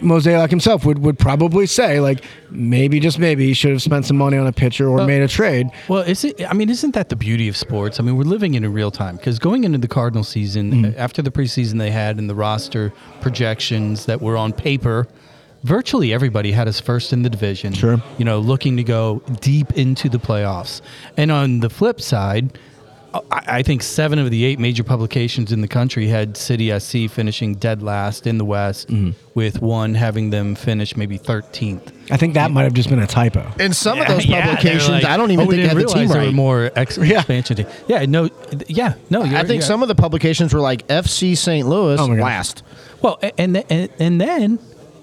Mozeliak 0.01 0.49
himself 0.49 0.85
would, 0.85 0.99
would 0.99 1.17
probably 1.19 1.65
say 1.65 1.99
like 1.99 2.23
maybe 2.49 2.99
just 2.99 3.19
maybe 3.19 3.45
he 3.47 3.53
should 3.53 3.71
have 3.71 3.81
spent 3.81 4.05
some 4.05 4.17
money 4.17 4.37
on 4.37 4.47
a 4.47 4.51
pitcher 4.51 4.87
or 4.87 5.05
made 5.05 5.21
a 5.21 5.27
trade. 5.27 5.69
Well, 5.87 6.01
is 6.03 6.23
it? 6.23 6.43
I 6.49 6.53
mean, 6.53 6.69
isn't 6.69 6.93
that 6.95 7.09
the 7.09 7.15
beauty 7.15 7.47
of 7.47 7.55
sports? 7.57 7.99
I 7.99 8.03
mean, 8.03 8.15
we're 8.17 8.23
living 8.23 8.53
in 8.55 8.63
a 8.63 8.69
real 8.69 8.91
time 8.91 9.17
because 9.17 9.39
going 9.39 9.63
into 9.63 9.77
the 9.77 9.87
Cardinal 9.87 10.23
season, 10.23 10.71
Mm-hmm. 10.71 10.85
uh, 10.85 11.03
after 11.03 11.21
the 11.21 11.31
preseason 11.31 11.77
they 11.79 11.91
had 11.91 12.17
and 12.17 12.29
the 12.29 12.35
roster 12.35 12.91
projections 13.21 14.05
that 14.05 14.21
were 14.21 14.37
on 14.37 14.53
paper, 14.53 15.07
virtually 15.63 16.13
everybody 16.13 16.51
had 16.51 16.67
us 16.67 16.79
first 16.79 17.11
in 17.11 17.23
the 17.23 17.29
division. 17.29 17.73
Sure. 17.73 18.01
You 18.17 18.25
know, 18.25 18.39
looking 18.39 18.77
to 18.77 18.83
go 18.83 19.21
deep 19.41 19.71
into 19.73 20.09
the 20.09 20.19
playoffs. 20.19 20.81
And 21.17 21.31
on 21.31 21.59
the 21.59 21.69
flip 21.69 21.99
side, 21.99 22.57
I 23.31 23.43
I 23.59 23.63
think 23.63 23.83
seven 23.83 24.19
of 24.19 24.29
the 24.31 24.43
eight 24.45 24.59
major 24.59 24.83
publications 24.83 25.51
in 25.51 25.61
the 25.61 25.67
country 25.67 26.07
had 26.07 26.35
City 26.37 26.77
SC 26.79 27.09
finishing 27.09 27.55
dead 27.55 27.81
last 27.83 28.27
in 28.27 28.37
the 28.37 28.45
West, 28.45 28.87
Mm-hmm. 28.89 29.11
with 29.33 29.61
one 29.61 29.93
having 29.95 30.29
them 30.31 30.55
finish 30.55 30.95
maybe 30.97 31.17
13th. 31.19 31.91
I 32.11 32.17
think 32.17 32.33
that 32.35 32.51
might 32.51 32.63
have 32.63 32.73
just 32.73 32.89
been 32.89 32.99
a 32.99 33.07
typo. 33.07 33.49
In 33.59 33.73
some 33.73 33.99
of 33.99 34.07
Yeah, 34.07 34.13
those 34.13 34.25
yeah, 34.25 34.45
publications, 34.45 34.89
like, 34.89 35.05
I 35.05 35.17
don't 35.17 35.31
even 35.31 35.47
"Oh, 35.47 35.49
think 35.49 35.61
they 35.63 35.67
didn't 35.69 35.77
the 35.77 35.85
team 35.93 35.97
realize 36.09 36.15
were 36.15 36.21
right. 36.25 36.33
more 36.33 36.71
ex- 36.75 36.97
Yeah. 37.01 37.17
expansion 37.19 37.55
team. 37.57 37.67
Yeah, 37.87 38.05
no, 38.05 38.29
yeah, 38.67 38.93
no. 39.09 39.23
You're, 39.23 39.37
I 39.39 39.43
think 39.43 39.61
yeah. 39.61 39.67
some 39.67 39.81
of 39.81 39.87
the 39.87 39.95
publications 39.95 40.53
were 40.53 40.59
like 40.61 40.85
FC 40.87 41.35
St. 41.37 41.67
Louis 41.67 41.99
Oh 41.99 42.07
my 42.07 42.19
last. 42.19 42.63
Well, 43.01 43.19
and 43.37 43.57
and, 43.69 43.89
and 43.99 44.19
then 44.21 44.59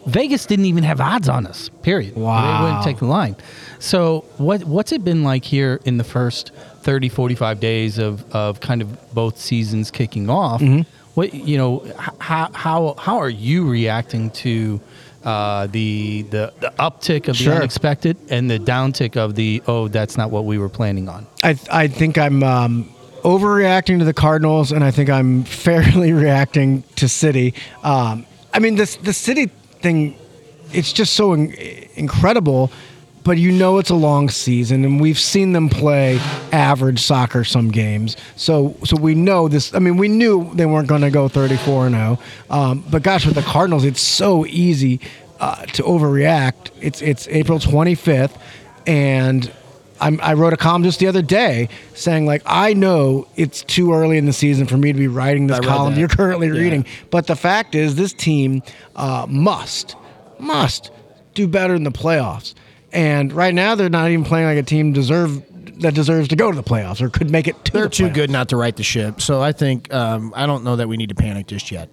Vegas 0.06 0.46
didn't 0.46 0.64
even 0.66 0.82
have 0.84 1.00
odds 1.00 1.28
on 1.28 1.46
us. 1.46 1.68
Period. 1.82 2.16
Wow. 2.16 2.58
They 2.58 2.64
wouldn't 2.64 2.84
take 2.84 2.98
the 2.98 3.06
line. 3.06 3.36
So 3.78 4.24
what 4.38 4.64
what's 4.64 4.92
it 4.92 5.04
been 5.04 5.22
like 5.22 5.44
here 5.44 5.80
in 5.84 5.96
the 5.98 6.04
first 6.04 6.50
30, 6.82 7.08
45 7.08 7.60
days 7.60 7.98
of, 7.98 8.30
of 8.34 8.60
kind 8.60 8.82
of 8.82 9.14
both 9.14 9.38
seasons 9.38 9.90
kicking 9.90 10.28
off? 10.28 10.60
Mm-hmm. 10.60 10.82
What 11.14 11.34
you 11.34 11.58
know, 11.58 11.86
how 12.18 12.50
how 12.52 12.94
how 12.98 13.18
are 13.18 13.28
you 13.30 13.68
reacting 13.68 14.30
to? 14.30 14.80
Uh, 15.24 15.68
the, 15.68 16.22
the 16.30 16.52
the 16.58 16.70
uptick 16.80 17.28
of 17.28 17.38
the 17.38 17.48
unexpected 17.54 18.16
and 18.28 18.50
the 18.50 18.58
downtick 18.58 19.16
of 19.16 19.36
the 19.36 19.62
oh 19.68 19.86
that's 19.86 20.16
not 20.16 20.32
what 20.32 20.44
we 20.46 20.58
were 20.58 20.68
planning 20.68 21.08
on. 21.08 21.28
I 21.44 21.56
I 21.70 21.86
think 21.86 22.18
I'm 22.18 22.42
um, 22.42 22.92
overreacting 23.22 24.00
to 24.00 24.04
the 24.04 24.12
Cardinals, 24.12 24.72
and 24.72 24.82
I 24.82 24.90
think 24.90 25.10
I'm 25.10 25.44
fairly 25.64 26.12
reacting 26.12 26.82
to 26.96 27.08
City. 27.08 27.54
Um, 27.82 28.26
I 28.52 28.58
mean, 28.58 28.74
this 28.74 28.96
the 28.96 29.12
City 29.12 29.46
thing, 29.80 30.16
it's 30.72 30.92
just 30.92 31.14
so 31.14 31.32
in- 31.32 31.54
incredible. 31.94 32.70
But 33.24 33.38
you 33.38 33.52
know 33.52 33.78
it's 33.78 33.90
a 33.90 33.94
long 33.94 34.28
season, 34.28 34.84
and 34.84 35.00
we've 35.00 35.18
seen 35.18 35.52
them 35.52 35.68
play 35.68 36.18
average 36.50 37.00
soccer 37.00 37.44
some 37.44 37.70
games. 37.70 38.16
So, 38.36 38.74
so 38.84 38.96
we 38.96 39.14
know 39.14 39.48
this. 39.48 39.74
I 39.74 39.78
mean, 39.78 39.96
we 39.96 40.08
knew 40.08 40.50
they 40.54 40.66
weren't 40.66 40.88
going 40.88 41.02
to 41.02 41.10
go 41.10 41.28
34 41.28 41.86
and 41.86 41.94
0. 41.94 42.18
Um, 42.50 42.84
but 42.90 43.02
gosh, 43.02 43.24
with 43.24 43.36
the 43.36 43.42
Cardinals, 43.42 43.84
it's 43.84 44.00
so 44.00 44.44
easy 44.46 45.00
uh, 45.38 45.66
to 45.66 45.82
overreact. 45.82 46.70
It's 46.80 47.00
it's 47.02 47.28
April 47.28 47.58
25th, 47.58 48.36
and 48.86 49.52
I'm, 50.02 50.20
I 50.20 50.34
wrote 50.34 50.52
a 50.52 50.56
column 50.56 50.82
just 50.82 50.98
the 50.98 51.06
other 51.06 51.22
day 51.22 51.68
saying 51.94 52.26
like 52.26 52.42
I 52.44 52.74
know 52.74 53.28
it's 53.36 53.62
too 53.62 53.92
early 53.92 54.18
in 54.18 54.26
the 54.26 54.32
season 54.32 54.66
for 54.66 54.76
me 54.76 54.92
to 54.92 54.98
be 54.98 55.06
writing 55.08 55.46
this 55.46 55.60
column 55.60 55.94
that. 55.94 56.00
you're 56.00 56.08
currently 56.08 56.50
reading, 56.50 56.84
but 57.10 57.28
the 57.28 57.36
fact 57.36 57.74
is 57.74 57.94
this 57.94 58.12
team 58.12 58.62
uh, 58.96 59.26
must 59.28 59.94
must 60.40 60.90
do 61.34 61.46
better 61.46 61.74
in 61.74 61.84
the 61.84 61.92
playoffs. 61.92 62.54
And 62.92 63.32
right 63.32 63.54
now 63.54 63.74
they're 63.74 63.88
not 63.88 64.10
even 64.10 64.24
playing 64.24 64.46
like 64.46 64.58
a 64.58 64.62
team 64.62 64.92
deserve 64.92 65.42
that 65.80 65.94
deserves 65.94 66.28
to 66.28 66.36
go 66.36 66.50
to 66.50 66.56
the 66.56 66.62
playoffs 66.62 67.00
or 67.00 67.08
could 67.08 67.30
make 67.30 67.48
it 67.48 67.64
to 67.64 67.72
They're 67.72 67.84
the 67.84 67.88
too 67.88 68.04
playoffs. 68.08 68.14
good 68.14 68.30
not 68.30 68.48
to 68.50 68.56
right 68.56 68.76
the 68.76 68.82
ship. 68.82 69.20
So 69.20 69.40
I 69.40 69.52
think 69.52 69.92
um, 69.92 70.32
I 70.36 70.46
don't 70.46 70.62
know 70.64 70.76
that 70.76 70.88
we 70.88 70.96
need 70.96 71.08
to 71.08 71.14
panic 71.14 71.46
just 71.46 71.70
yet. 71.72 71.88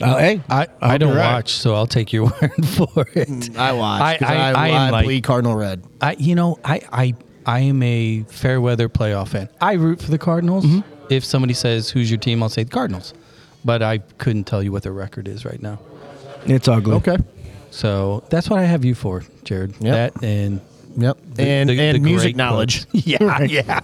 Uh, 0.00 0.18
hey, 0.18 0.40
I, 0.50 0.60
hope 0.60 0.68
I 0.80 0.98
don't 0.98 1.10
you're 1.10 1.18
right. 1.18 1.34
watch, 1.34 1.52
so 1.52 1.74
I'll 1.74 1.86
take 1.86 2.12
your 2.12 2.24
word 2.42 2.66
for 2.66 3.06
it. 3.14 3.56
I 3.56 3.72
watch. 3.72 4.02
I, 4.02 4.16
'cause 4.18 4.28
I, 4.28 4.50
I, 4.52 4.68
am 4.68 4.92
like, 4.92 5.04
bleed 5.04 5.22
Cardinal 5.22 5.54
red. 5.54 5.84
I, 6.00 6.16
you 6.18 6.34
know, 6.34 6.58
I, 6.64 6.80
I, 6.92 7.14
I 7.46 7.60
am 7.60 7.80
a 7.82 8.22
fair 8.24 8.60
weather 8.60 8.88
playoff 8.88 9.28
fan. 9.28 9.48
I 9.60 9.74
root 9.74 10.02
for 10.02 10.10
the 10.10 10.18
Cardinals. 10.18 10.64
Mm-hmm. 10.64 10.80
If 11.10 11.24
somebody 11.24 11.54
says 11.54 11.90
who's 11.90 12.10
your 12.10 12.18
team, 12.18 12.42
I'll 12.42 12.48
say 12.48 12.64
the 12.64 12.70
Cardinals. 12.70 13.14
but 13.64 13.82
I 13.82 13.98
couldn't 13.98 14.44
tell 14.44 14.62
you 14.62 14.72
what 14.72 14.82
their 14.82 14.92
record 14.92 15.28
is 15.28 15.44
right 15.44 15.62
now. 15.62 15.78
It's 16.46 16.66
ugly. 16.66 16.96
Okay. 16.96 17.16
So 17.74 18.22
that's 18.30 18.48
what 18.48 18.60
I 18.60 18.64
have 18.64 18.84
you 18.84 18.94
for, 18.94 19.20
Jarod. 19.44 19.74
Yep. 19.80 20.14
That 20.14 20.22
and 20.24 20.60
Yep. 20.96 21.18
the- 21.34 21.42
and 21.42 21.68
the- 21.68 21.80
and 21.80 21.96
the 21.96 22.00
music 22.00 22.36
knowledge. 22.36 22.88
quotes. 22.88 23.04
yeah, 23.08 23.42
yeah, 23.42 23.80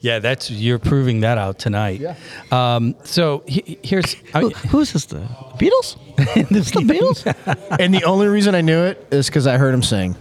yeah. 0.00 0.18
That's 0.20 0.48
you're 0.48 0.78
proving 0.78 1.20
that 1.22 1.36
out 1.38 1.58
tonight. 1.58 1.98
Yeah. 2.00 2.14
Um, 2.52 2.94
so 3.02 3.42
he, 3.48 3.78
here's 3.82 4.14
I, 4.32 4.42
Who, 4.42 4.50
who's 4.50 4.92
this? 4.92 5.06
The 5.06 5.18
Beatles? 5.58 5.96
this 6.50 6.70
the 6.70 6.80
Beatles? 6.82 7.78
and 7.80 7.92
the 7.92 8.04
only 8.04 8.28
reason 8.28 8.54
I 8.54 8.60
knew 8.60 8.80
it 8.84 9.04
is 9.10 9.26
because 9.26 9.48
I 9.48 9.58
heard 9.58 9.74
him 9.74 9.82
sing. 9.82 10.14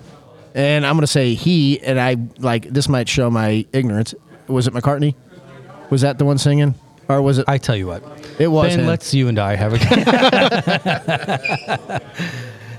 And 0.55 0.83
I'm 0.85 0.95
gonna 0.95 1.05
say 1.05 1.35
he 1.35 1.79
and 1.81 1.99
I 1.99 2.17
like 2.39 2.67
this 2.69 2.89
might 2.89 3.07
show 3.07 3.29
my 3.29 3.65
ignorance. 3.71 4.15
Was 4.47 4.65
it 4.65 4.73
McCartney? 4.73 5.13
Was 5.91 6.01
that 6.01 6.17
the 6.17 6.25
one 6.25 6.39
singing, 6.39 6.73
or 7.07 7.21
was 7.21 7.37
it? 7.37 7.45
I 7.47 7.59
tell 7.59 7.75
you 7.75 7.85
what. 7.85 8.01
It 8.39 8.47
was 8.47 8.71
Ben, 8.71 8.79
him. 8.79 8.87
let's 8.87 9.13
you 9.13 9.27
and 9.27 9.37
I 9.37 9.55
have 9.55 9.73
a. 9.75 9.77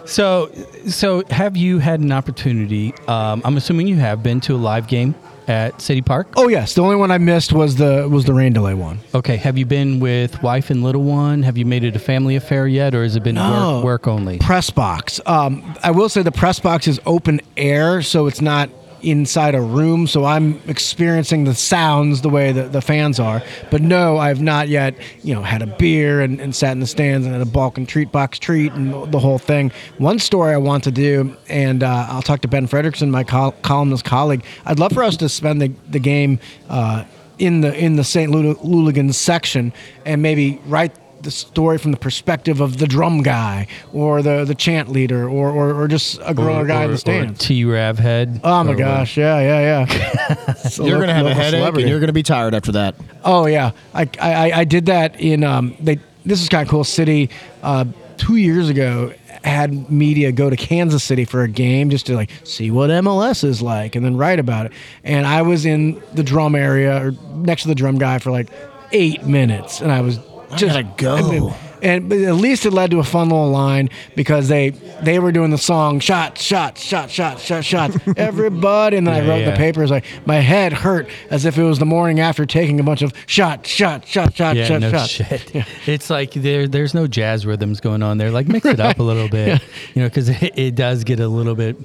so, 0.04 0.50
so 0.88 1.24
have 1.30 1.56
you 1.56 1.78
had 1.78 2.00
an 2.00 2.12
opportunity? 2.12 2.94
Um, 3.08 3.42
I'm 3.44 3.56
assuming 3.56 3.86
you 3.88 3.96
have 3.96 4.22
been 4.22 4.40
to 4.42 4.54
a 4.54 4.56
live 4.56 4.88
game 4.88 5.14
at 5.48 5.80
City 5.82 6.02
Park. 6.02 6.28
Oh 6.36 6.48
yes, 6.48 6.74
the 6.74 6.82
only 6.82 6.94
one 6.96 7.10
I 7.10 7.18
missed 7.18 7.52
was 7.52 7.74
the 7.76 8.08
was 8.08 8.24
the 8.24 8.32
rain 8.32 8.52
delay 8.52 8.74
one. 8.74 9.00
Okay, 9.14 9.36
have 9.36 9.58
you 9.58 9.66
been 9.66 9.98
with 9.98 10.40
wife 10.42 10.70
and 10.70 10.82
little 10.84 11.02
one? 11.02 11.42
Have 11.42 11.58
you 11.58 11.64
made 11.64 11.82
it 11.82 11.96
a 11.96 11.98
family 11.98 12.36
affair 12.36 12.68
yet, 12.68 12.94
or 12.94 13.02
has 13.02 13.16
it 13.16 13.24
been 13.24 13.34
No. 13.34 13.76
work, 13.76 13.84
work 13.84 14.08
only? 14.08 14.38
Press 14.38 14.70
box. 14.70 15.20
Um, 15.26 15.74
I 15.82 15.90
will 15.90 16.08
say 16.08 16.22
the 16.22 16.30
press 16.32 16.60
box 16.60 16.86
is 16.86 17.00
open 17.06 17.40
air, 17.56 18.02
so 18.02 18.26
it's 18.28 18.40
not 18.40 18.70
inside 19.02 19.54
a 19.54 19.60
room. 19.60 20.06
So 20.06 20.24
I'm 20.24 20.60
experiencing 20.66 21.44
the 21.44 21.54
sounds 21.54 22.22
the 22.22 22.28
way 22.28 22.52
that 22.52 22.72
the 22.72 22.80
fans 22.80 23.18
are. 23.20 23.42
But 23.70 23.82
no, 23.82 24.18
I've 24.18 24.40
not 24.40 24.68
yet, 24.68 24.94
you 25.22 25.34
know, 25.34 25.42
had 25.42 25.62
a 25.62 25.66
beer 25.66 26.20
and, 26.20 26.40
and 26.40 26.54
sat 26.54 26.72
in 26.72 26.80
the 26.80 26.86
stands 26.86 27.26
and 27.26 27.34
had 27.34 27.42
a 27.42 27.50
Balkan 27.50 27.86
treat 27.86 28.12
box 28.12 28.38
treat 28.38 28.72
and 28.72 29.12
the 29.12 29.18
whole 29.18 29.38
thing. 29.38 29.72
One 29.98 30.18
story 30.18 30.54
I 30.54 30.58
want 30.58 30.84
to 30.84 30.90
do, 30.90 31.36
and 31.48 31.82
uh, 31.82 32.06
I'll 32.08 32.22
talk 32.22 32.40
to 32.42 32.48
Ben 32.48 32.66
Frederickson, 32.66 33.10
my 33.10 33.24
col- 33.24 33.52
columnist 33.52 34.04
colleague. 34.04 34.44
I'd 34.64 34.78
love 34.78 34.92
for 34.92 35.02
us 35.02 35.16
to 35.18 35.28
spend 35.28 35.60
the 35.60 35.72
the 35.90 36.00
game. 36.00 36.38
Uh, 36.68 37.04
in 37.38 37.60
the 37.60 37.74
in 37.76 37.96
the 37.96 38.04
St. 38.04 38.30
Lu- 38.30 38.54
Louligans 38.56 39.14
section, 39.14 39.72
and 40.04 40.22
maybe 40.22 40.60
write 40.66 40.94
the 41.22 41.30
story 41.30 41.78
from 41.78 41.92
the 41.92 41.96
perspective 41.96 42.60
of 42.60 42.78
the 42.78 42.86
drum 42.86 43.22
guy 43.22 43.66
or 43.92 44.22
the 44.22 44.44
the 44.44 44.54
chant 44.54 44.90
leader 44.90 45.28
or 45.28 45.50
or, 45.50 45.74
or 45.74 45.88
just 45.88 46.20
a 46.24 46.34
girl 46.34 46.60
or, 46.60 46.66
guy 46.66 46.84
in 46.84 46.90
the 46.90 46.98
stands. 46.98 47.38
T 47.40 47.64
Rav 47.64 47.98
head. 47.98 48.40
Oh 48.44 48.64
my 48.64 48.74
gosh! 48.74 49.16
Yeah, 49.16 49.40
yeah, 49.40 49.86
yeah. 49.86 50.68
You're 50.82 51.00
gonna 51.00 51.14
have 51.14 51.26
a 51.26 51.34
headache 51.34 51.58
celebrity. 51.58 51.84
and 51.84 51.90
you're 51.90 52.00
gonna 52.00 52.12
be 52.12 52.22
tired 52.22 52.54
after 52.54 52.72
that. 52.72 52.94
Oh 53.24 53.46
yeah, 53.46 53.72
I 53.94 54.08
I, 54.20 54.52
I 54.52 54.64
did 54.64 54.86
that 54.86 55.20
in 55.20 55.44
um 55.44 55.76
they 55.80 55.98
this 56.24 56.40
is 56.40 56.48
kind 56.48 56.66
of 56.66 56.70
cool. 56.70 56.84
City 56.84 57.30
uh, 57.62 57.84
two 58.16 58.36
years 58.36 58.68
ago 58.68 59.12
had 59.44 59.90
media 59.90 60.30
go 60.30 60.48
to 60.48 60.56
Kansas 60.56 61.02
City 61.02 61.24
for 61.24 61.42
a 61.42 61.48
game 61.48 61.90
just 61.90 62.06
to 62.06 62.14
like 62.14 62.30
see 62.44 62.70
what 62.70 62.90
MLS 62.90 63.42
is 63.42 63.60
like 63.60 63.96
and 63.96 64.04
then 64.04 64.16
write 64.16 64.38
about 64.38 64.66
it. 64.66 64.72
And 65.02 65.26
I 65.26 65.42
was 65.42 65.66
in 65.66 66.00
the 66.14 66.22
drum 66.22 66.54
area 66.54 67.06
or 67.06 67.10
next 67.34 67.62
to 67.62 67.68
the 67.68 67.74
drum 67.74 67.98
guy 67.98 68.18
for 68.18 68.30
like 68.30 68.48
eight 68.92 69.24
minutes, 69.24 69.80
and 69.80 69.90
I 69.90 70.00
was 70.00 70.18
just 70.56 70.74
gotta 70.74 70.94
go. 70.96 71.16
I 71.16 71.22
mean, 71.22 71.54
and 71.82 72.08
but 72.08 72.18
at 72.18 72.36
least 72.36 72.64
it 72.64 72.70
led 72.70 72.92
to 72.92 73.00
a 73.00 73.04
fun 73.04 73.28
little 73.28 73.50
line 73.50 73.90
because 74.14 74.48
they 74.48 74.70
they 75.02 75.18
were 75.18 75.32
doing 75.32 75.50
the 75.50 75.58
song 75.58 75.98
shot 75.98 76.38
shot 76.38 76.78
shot 76.78 77.10
shot 77.10 77.40
shot 77.40 77.64
shot 77.64 77.90
everybody 78.16 78.96
and 78.96 79.06
then 79.06 79.14
I 79.14 79.26
wrote 79.26 79.40
yeah. 79.40 79.50
the 79.50 79.56
papers 79.56 79.90
like 79.90 80.04
my 80.24 80.36
head 80.36 80.72
hurt 80.72 81.08
as 81.30 81.44
if 81.44 81.58
it 81.58 81.62
was 81.64 81.80
the 81.80 81.84
morning 81.86 82.20
after 82.20 82.46
taking 82.46 82.78
a 82.78 82.84
bunch 82.84 83.02
of 83.02 83.12
shot 83.26 83.66
shot 83.66 84.06
shot 84.06 84.34
shot 84.34 84.56
Yeah, 84.56 84.66
shot 84.66 84.80
no 84.80 84.90
shot 84.90 85.08
shit. 85.08 85.52
It's 85.86 86.08
like 86.08 86.32
there, 86.32 86.68
there's 86.68 86.94
no 86.94 87.06
jazz 87.08 87.44
rhythms 87.44 87.80
going 87.80 88.02
on 88.02 88.16
there. 88.18 88.30
Like 88.30 88.46
mix 88.46 88.64
it 88.64 88.78
up 88.78 88.98
a 89.00 89.02
little 89.10 89.28
bit, 89.28 89.60
you 89.94 90.02
know, 90.02 90.08
because 90.08 90.28
it, 90.28 90.56
it 90.56 90.74
does 90.76 91.02
get 91.02 91.18
a 91.18 91.26
little 91.28 91.56
bit 91.56 91.76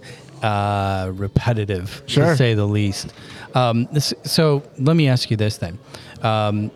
uh, 0.44 1.12
repetitive, 1.16 2.04
Sure. 2.06 2.26
to 2.26 2.38
say 2.38 2.54
the 2.54 2.66
least. 2.68 3.12
Um, 3.56 3.88
this, 3.92 4.14
so 4.24 4.62
let 4.78 4.96
me 4.96 5.08
ask 5.08 5.32
you 5.32 5.38
this 5.38 5.58
then: 5.58 5.80
um, 6.22 6.70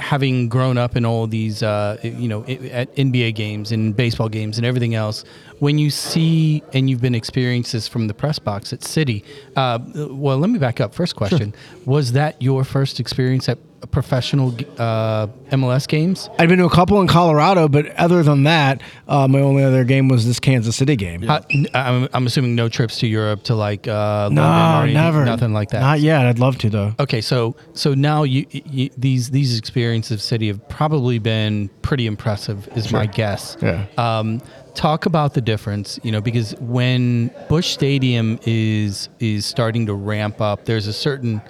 having 0.00 0.48
grown 0.48 0.78
up 0.78 0.96
in 0.96 1.04
all 1.04 1.26
these, 1.26 1.62
uh, 1.62 1.98
you 2.02 2.28
know, 2.28 2.44
at 2.44 2.94
NBA 2.96 3.34
games 3.34 3.72
and 3.72 3.94
baseball 3.94 4.28
games 4.28 4.56
and 4.56 4.66
everything 4.66 4.94
else, 4.94 5.24
when 5.58 5.78
you 5.78 5.90
see 5.90 6.62
and 6.72 6.88
you've 6.88 7.00
been 7.00 7.14
experienced 7.14 7.72
this 7.72 7.86
from 7.86 8.08
the 8.08 8.14
press 8.14 8.38
box 8.38 8.72
at 8.72 8.82
City, 8.82 9.24
uh, 9.56 9.78
well, 9.94 10.38
let 10.38 10.50
me 10.50 10.58
back 10.58 10.80
up. 10.80 10.94
First 10.94 11.16
question: 11.16 11.54
Was 11.84 12.12
that 12.12 12.40
your 12.40 12.64
first 12.64 12.98
experience 12.98 13.48
at 13.48 13.58
professional 13.86 14.54
uh, 14.78 15.26
MLS 15.50 15.86
games? 15.88 16.28
I'd 16.38 16.48
been 16.48 16.58
to 16.58 16.64
a 16.66 16.70
couple 16.70 17.00
in 17.00 17.06
Colorado, 17.08 17.68
but 17.68 17.86
other 17.96 18.22
than 18.22 18.44
that, 18.44 18.82
uh, 19.08 19.26
my 19.28 19.40
only 19.40 19.62
other 19.64 19.84
game 19.84 20.08
was 20.08 20.26
this 20.26 20.38
Kansas 20.40 20.76
City 20.76 20.96
game. 20.96 21.22
How- 21.22 21.40
n- 21.50 21.66
I'm, 21.74 22.08
I'm 22.12 22.26
assuming 22.26 22.54
no 22.54 22.68
trips 22.68 22.98
to 23.00 23.06
Europe 23.06 23.42
to 23.44 23.54
like 23.54 23.88
uh, 23.88 24.30
London 24.32 24.38
or 24.38 24.42
No, 24.44 24.80
anything, 24.82 24.94
never, 24.94 25.24
nothing 25.24 25.52
like 25.52 25.70
that. 25.70 25.80
Not 25.80 26.00
yet. 26.00 26.26
I'd 26.26 26.38
love 26.38 26.58
to 26.58 26.70
though. 26.70 26.94
Okay, 27.00 27.20
so 27.20 27.56
so 27.74 27.94
now 27.94 28.22
you, 28.22 28.46
you 28.50 28.90
these 28.96 29.30
these 29.30 29.58
experiences 29.58 30.12
of 30.12 30.22
city 30.22 30.48
have 30.48 30.66
probably 30.68 31.18
been 31.18 31.68
pretty 31.82 32.06
impressive, 32.06 32.68
is 32.76 32.92
my 32.92 33.06
guess. 33.06 33.56
Yeah. 33.62 33.86
Um, 33.98 34.40
talk 34.74 35.04
about 35.06 35.34
the 35.34 35.40
difference, 35.40 35.98
you 36.04 36.12
know, 36.12 36.20
because 36.20 36.54
when 36.60 37.30
Busch 37.48 37.68
Stadium 37.72 38.38
is 38.46 39.08
is 39.18 39.44
starting 39.46 39.86
to 39.86 39.94
ramp 39.94 40.40
up, 40.40 40.64
there's 40.66 40.86
a 40.86 40.92
certain 40.92 41.40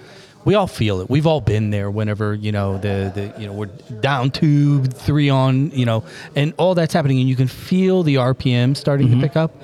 we 0.44 0.54
all 0.54 0.66
feel 0.66 1.00
it. 1.00 1.10
We've 1.10 1.26
all 1.26 1.40
been 1.40 1.70
there 1.70 1.90
whenever, 1.90 2.34
you 2.34 2.52
know, 2.52 2.78
the 2.78 3.12
the 3.14 3.40
you 3.40 3.46
know, 3.46 3.52
we're 3.52 3.66
down 4.00 4.30
two, 4.30 4.84
three 4.84 5.28
on, 5.28 5.70
you 5.70 5.84
know, 5.84 6.04
and 6.34 6.54
all 6.56 6.74
that's 6.74 6.94
happening 6.94 7.20
and 7.20 7.28
you 7.28 7.36
can 7.36 7.48
feel 7.48 8.02
the 8.02 8.16
RPM 8.16 8.76
starting 8.76 9.08
to 9.08 9.12
mm-hmm. 9.14 9.22
pick 9.22 9.36
up. 9.36 9.54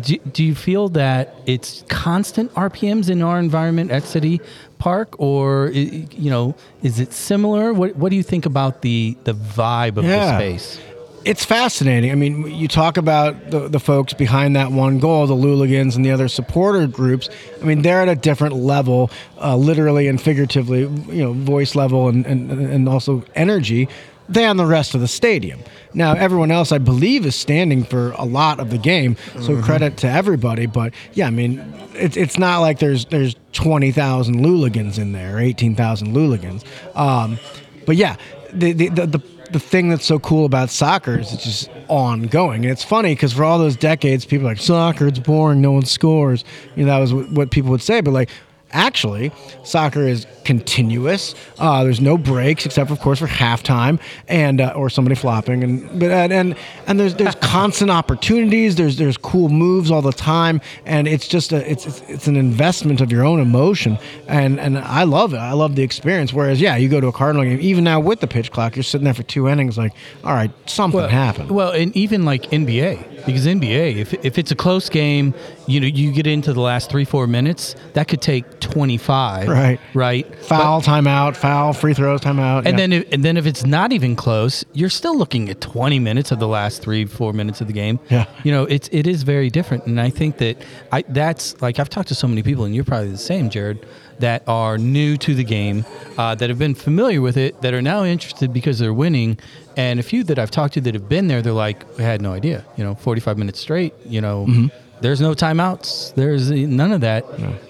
Do, 0.00 0.18
do 0.18 0.44
you 0.44 0.54
feel 0.54 0.90
that 0.90 1.34
it's 1.46 1.82
constant 1.88 2.52
RPMs 2.54 3.08
in 3.10 3.22
our 3.22 3.38
environment 3.38 3.90
at 3.90 4.04
City 4.04 4.40
Park, 4.78 5.18
or 5.18 5.70
you 5.72 6.30
know, 6.30 6.54
is 6.82 7.00
it 7.00 7.12
similar? 7.12 7.72
What 7.72 7.96
What 7.96 8.10
do 8.10 8.16
you 8.16 8.22
think 8.22 8.46
about 8.46 8.82
the 8.82 9.16
the 9.24 9.34
vibe 9.34 9.96
of 9.96 10.04
the 10.04 10.36
space? 10.36 10.78
It's 11.24 11.44
fascinating. 11.44 12.10
I 12.10 12.14
mean, 12.14 12.46
you 12.46 12.68
talk 12.68 12.96
about 12.96 13.50
the, 13.50 13.68
the 13.68 13.80
folks 13.80 14.14
behind 14.14 14.56
that 14.56 14.70
one 14.70 14.98
goal, 14.98 15.26
the 15.26 15.34
Louligans 15.34 15.94
and 15.94 16.04
the 16.04 16.10
other 16.10 16.28
supporter 16.28 16.86
groups. 16.86 17.28
I 17.60 17.64
mean, 17.64 17.82
they're 17.82 18.00
at 18.00 18.08
a 18.08 18.14
different 18.14 18.54
level, 18.54 19.10
uh, 19.38 19.56
literally 19.56 20.08
and 20.08 20.20
figuratively, 20.20 20.80
you 20.80 21.22
know, 21.22 21.32
voice 21.32 21.74
level 21.74 22.08
and, 22.08 22.24
and, 22.24 22.50
and 22.50 22.88
also 22.88 23.24
energy 23.34 23.88
than 24.28 24.56
the 24.56 24.66
rest 24.66 24.94
of 24.94 25.00
the 25.00 25.08
stadium. 25.08 25.60
Now, 25.94 26.12
everyone 26.14 26.50
else, 26.50 26.70
I 26.70 26.78
believe, 26.78 27.24
is 27.26 27.34
standing 27.34 27.82
for 27.82 28.12
a 28.12 28.24
lot 28.24 28.60
of 28.60 28.70
the 28.70 28.78
game, 28.78 29.16
so 29.40 29.60
credit 29.62 29.96
to 29.98 30.08
everybody. 30.08 30.66
But 30.66 30.92
yeah, 31.14 31.26
I 31.26 31.30
mean, 31.30 31.62
it's 31.94 32.16
it's 32.16 32.38
not 32.38 32.58
like 32.58 32.78
there's 32.78 33.06
there's 33.06 33.36
twenty 33.52 33.90
thousand 33.90 34.36
Louligans 34.36 34.98
in 34.98 35.12
there, 35.12 35.38
eighteen 35.38 35.74
thousand 35.74 36.14
Louligans. 36.14 36.64
Um, 36.94 37.38
but 37.86 37.96
yeah, 37.96 38.16
the 38.52 38.72
the, 38.72 38.88
the 38.88 39.06
the 39.06 39.22
the 39.50 39.60
thing 39.60 39.88
that's 39.88 40.04
so 40.04 40.18
cool 40.18 40.44
about 40.44 40.70
soccer 40.70 41.18
is 41.18 41.32
it's 41.32 41.44
just 41.44 41.70
ongoing. 41.88 42.64
And 42.64 42.72
it's 42.72 42.84
funny 42.84 43.14
because 43.14 43.32
for 43.32 43.44
all 43.44 43.58
those 43.58 43.76
decades, 43.76 44.24
people 44.24 44.46
like 44.46 44.58
soccer, 44.58 45.06
it's 45.06 45.18
boring, 45.18 45.60
no 45.60 45.72
one 45.72 45.84
scores. 45.84 46.44
You 46.76 46.84
know, 46.84 46.92
that 46.92 46.98
was 46.98 47.14
what 47.14 47.50
people 47.50 47.70
would 47.70 47.82
say. 47.82 48.00
But 48.00 48.12
like, 48.12 48.30
actually, 48.72 49.32
soccer 49.62 50.02
is 50.02 50.26
continuous. 50.44 51.34
Uh, 51.58 51.84
there's 51.84 52.00
no 52.00 52.16
breaks 52.16 52.64
except, 52.66 52.90
of 52.90 53.00
course, 53.00 53.18
for 53.18 53.26
halftime 53.26 54.00
and 54.28 54.60
uh, 54.60 54.72
or 54.74 54.90
somebody 54.90 55.14
flopping. 55.14 55.62
And 55.62 56.00
but 56.00 56.10
and 56.10 56.32
and, 56.32 56.56
and 56.86 57.00
there's 57.00 57.14
there's 57.14 57.34
constant 57.40 57.90
opportunities. 57.90 58.76
There's 58.76 58.96
there's 58.96 59.16
cool 59.16 59.48
moves 59.48 59.90
all 59.90 60.02
the 60.02 60.12
time, 60.12 60.60
and 60.84 61.08
it's 61.08 61.28
just 61.28 61.52
a 61.52 61.70
it's 61.70 61.86
it's, 61.86 62.02
it's 62.08 62.26
an 62.26 62.36
investment 62.36 63.00
of 63.00 63.12
your 63.12 63.24
own 63.24 63.40
emotion. 63.40 63.98
And 64.26 64.58
and 64.60 64.78
I 64.78 65.04
love 65.04 65.34
it. 65.34 65.38
I 65.38 65.52
love 65.52 65.76
the 65.76 65.82
experience. 65.82 66.32
Whereas, 66.32 66.60
yeah, 66.60 66.76
you 66.76 66.88
go 66.88 67.00
to 67.00 67.08
a 67.08 67.12
Cardinal 67.12 67.44
game, 67.44 67.58
even 67.60 67.84
now 67.84 68.00
with 68.00 68.20
the 68.20 68.26
pitch 68.26 68.50
clock, 68.50 68.76
you're 68.76 68.82
sitting 68.82 69.04
there 69.04 69.14
for 69.14 69.22
two 69.22 69.48
innings, 69.48 69.78
like, 69.78 69.92
all 70.24 70.32
right, 70.32 70.50
something 70.68 71.08
happened. 71.08 71.50
Well, 71.50 71.72
and 71.72 71.96
even 71.96 72.24
like 72.24 72.42
NBA, 72.44 73.26
because 73.26 73.46
NBA, 73.46 73.96
if, 73.96 74.14
if 74.24 74.38
it's 74.38 74.50
a 74.50 74.56
close 74.56 74.88
game, 74.88 75.34
you 75.68 75.80
know, 75.80 75.86
you 75.86 76.12
get 76.12 76.26
into 76.26 76.54
the 76.54 76.60
last 76.60 76.90
three, 76.90 77.04
four 77.04 77.26
minutes, 77.26 77.76
that 77.92 78.08
could 78.08 78.22
take 78.22 78.58
25. 78.60 79.48
Right. 79.48 79.78
Right. 79.92 80.34
foul, 80.44 80.80
timeout, 80.80 81.36
foul, 81.36 81.74
free 81.74 81.92
throws, 81.92 82.22
timeout. 82.22 82.58
And 82.58 82.68
yeah. 82.68 82.76
then, 82.76 82.92
if, 82.94 83.12
and 83.12 83.22
then 83.22 83.36
if 83.36 83.46
it's 83.46 83.66
not 83.66 83.92
even 83.92 84.16
close, 84.16 84.64
you're 84.72 84.88
still 84.88 85.16
looking 85.16 85.50
at 85.50 85.60
20 85.60 85.98
minutes 85.98 86.32
of 86.32 86.38
the 86.38 86.48
last 86.48 86.80
three, 86.80 87.04
four 87.04 87.34
minutes 87.34 87.60
of 87.60 87.66
the 87.66 87.74
game. 87.74 88.00
Yeah. 88.08 88.24
You 88.44 88.52
know, 88.52 88.64
it's 88.64 88.88
it 88.92 89.06
is 89.06 89.24
very 89.24 89.50
different, 89.50 89.84
and 89.86 90.00
I 90.00 90.08
think 90.08 90.38
that 90.38 90.56
I 90.90 91.02
that's 91.08 91.60
like 91.60 91.78
I've 91.78 91.90
talked 91.90 92.08
to 92.08 92.14
so 92.14 92.26
many 92.26 92.42
people, 92.42 92.64
and 92.64 92.74
you're 92.74 92.84
probably 92.84 93.10
the 93.10 93.18
same, 93.18 93.50
Jarod, 93.50 93.84
that 94.20 94.42
are 94.48 94.78
new 94.78 95.18
to 95.18 95.34
the 95.34 95.44
game, 95.44 95.84
uh, 96.16 96.34
that 96.34 96.48
have 96.48 96.58
been 96.58 96.74
familiar 96.74 97.20
with 97.20 97.36
it, 97.36 97.60
that 97.60 97.74
are 97.74 97.82
now 97.82 98.04
interested 98.04 98.52
because 98.54 98.78
they're 98.78 98.94
winning, 98.94 99.38
and 99.76 100.00
a 100.00 100.02
few 100.02 100.24
that 100.24 100.38
I've 100.38 100.50
talked 100.50 100.74
to 100.74 100.80
that 100.80 100.94
have 100.94 101.08
been 101.08 101.28
there, 101.28 101.42
they're 101.42 101.52
like, 101.52 101.84
I 101.98 102.02
had 102.02 102.22
no 102.22 102.32
idea. 102.32 102.64
You 102.76 102.84
know, 102.84 102.94
45 102.94 103.36
minutes 103.36 103.60
straight. 103.60 103.92
You 104.06 104.22
know. 104.22 104.70
There's 105.00 105.20
no 105.20 105.32
timeouts. 105.32 106.14
There's 106.14 106.50
none 106.50 106.92
of 106.92 107.00
that. 107.02 107.24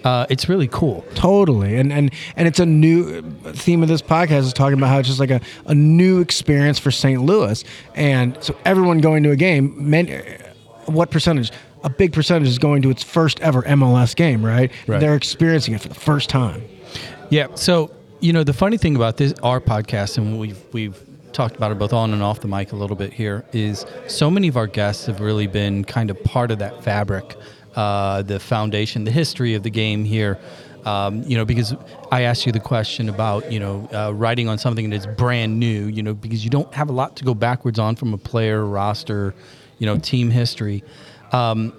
Uh, 0.05 0.27
it's 0.31 0.49
really 0.49 0.69
cool. 0.69 1.05
Totally, 1.15 1.77
and 1.77 1.93
and 1.93 2.13
and 2.37 2.49
it's 2.49 2.61
a 2.61 2.67
new 2.67 3.23
theme 3.53 3.83
of 3.83 3.89
this 3.89 4.03
podcast 4.03 4.41
is 4.41 4.53
talking 4.53 4.79
about 4.79 4.89
how 4.89 4.99
it's 4.99 5.09
just 5.09 5.21
like 5.21 5.31
a, 5.31 5.41
a 5.67 5.75
new 5.75 6.21
experience 6.21 6.79
for 6.79 6.91
St. 6.91 7.23
Louis, 7.23 7.65
and 7.95 8.37
so 8.43 8.57
everyone 8.65 9.01
going 9.01 9.23
to 9.25 9.31
a 9.31 9.37
game, 9.37 9.91
men, 9.91 10.09
what 10.87 11.11
percentage? 11.11 11.51
A 11.85 11.91
big 11.91 12.13
percentage 12.13 12.49
is 12.49 12.59
going 12.59 12.83
to 12.83 12.91
its 12.91 13.05
first 13.05 13.39
ever 13.41 13.63
MLS 13.63 14.17
game, 14.17 14.45
right? 14.45 14.73
Right. 14.89 14.99
They're 14.99 15.15
experiencing 15.15 15.75
it 15.75 15.81
for 15.81 15.89
the 15.89 15.95
first 15.95 16.29
time. 16.29 16.63
Yeah. 17.31 17.55
So 17.55 17.93
you 18.21 18.33
know 18.33 18.43
the 18.43 18.53
funny 18.53 18.79
thing 18.79 18.97
about 18.97 19.17
this 19.17 19.33
our 19.43 19.61
podcast, 19.61 20.19
and 20.19 20.39
we've 20.39 20.61
we've 20.73 21.01
talked 21.39 21.55
about 21.55 21.71
it 21.71 21.79
both 21.79 21.93
on 21.93 22.13
and 22.13 22.21
off 22.21 22.41
the 22.41 22.49
mic 22.49 22.73
a 22.73 22.77
little 22.77 22.97
bit 22.97 23.13
here, 23.13 23.45
is 23.53 23.87
so 24.09 24.29
many 24.29 24.49
of 24.49 24.57
our 24.57 24.67
guests 24.67 25.07
have 25.07 25.21
really 25.21 25.47
been 25.47 25.85
kind 25.85 26.11
of 26.11 26.25
part 26.25 26.51
of 26.51 26.59
that 26.59 26.83
fabric, 26.83 27.37
uh, 27.77 28.23
the 28.23 28.41
foundation, 28.41 29.05
the 29.05 29.13
history 29.13 29.55
of 29.55 29.63
the 29.63 29.71
game 29.71 30.05
here. 30.05 30.37
Um, 30.85 31.23
you 31.23 31.37
know, 31.37 31.45
because 31.45 31.77
I 32.11 32.23
asked 32.23 32.45
you 32.45 32.51
the 32.51 32.59
question 32.59 33.09
about 33.09 33.53
you 33.53 33.61
know 33.61 33.89
uh, 33.93 34.13
writing 34.13 34.49
on 34.49 34.59
something 34.59 34.91
that's 34.91 35.07
brand 35.07 35.61
new. 35.61 35.87
You 35.87 36.03
know, 36.03 36.13
because 36.13 36.43
you 36.43 36.51
don't 36.51 36.75
have 36.75 36.89
a 36.89 36.93
lot 36.93 37.15
to 37.19 37.25
go 37.25 37.35
backwards 37.35 37.79
on 37.79 37.95
from 37.95 38.13
a 38.13 38.19
player 38.19 38.65
roster, 38.65 39.33
you 39.79 39.87
know, 39.87 39.97
team 39.97 40.31
history. 40.31 40.83
Um, 41.31 41.73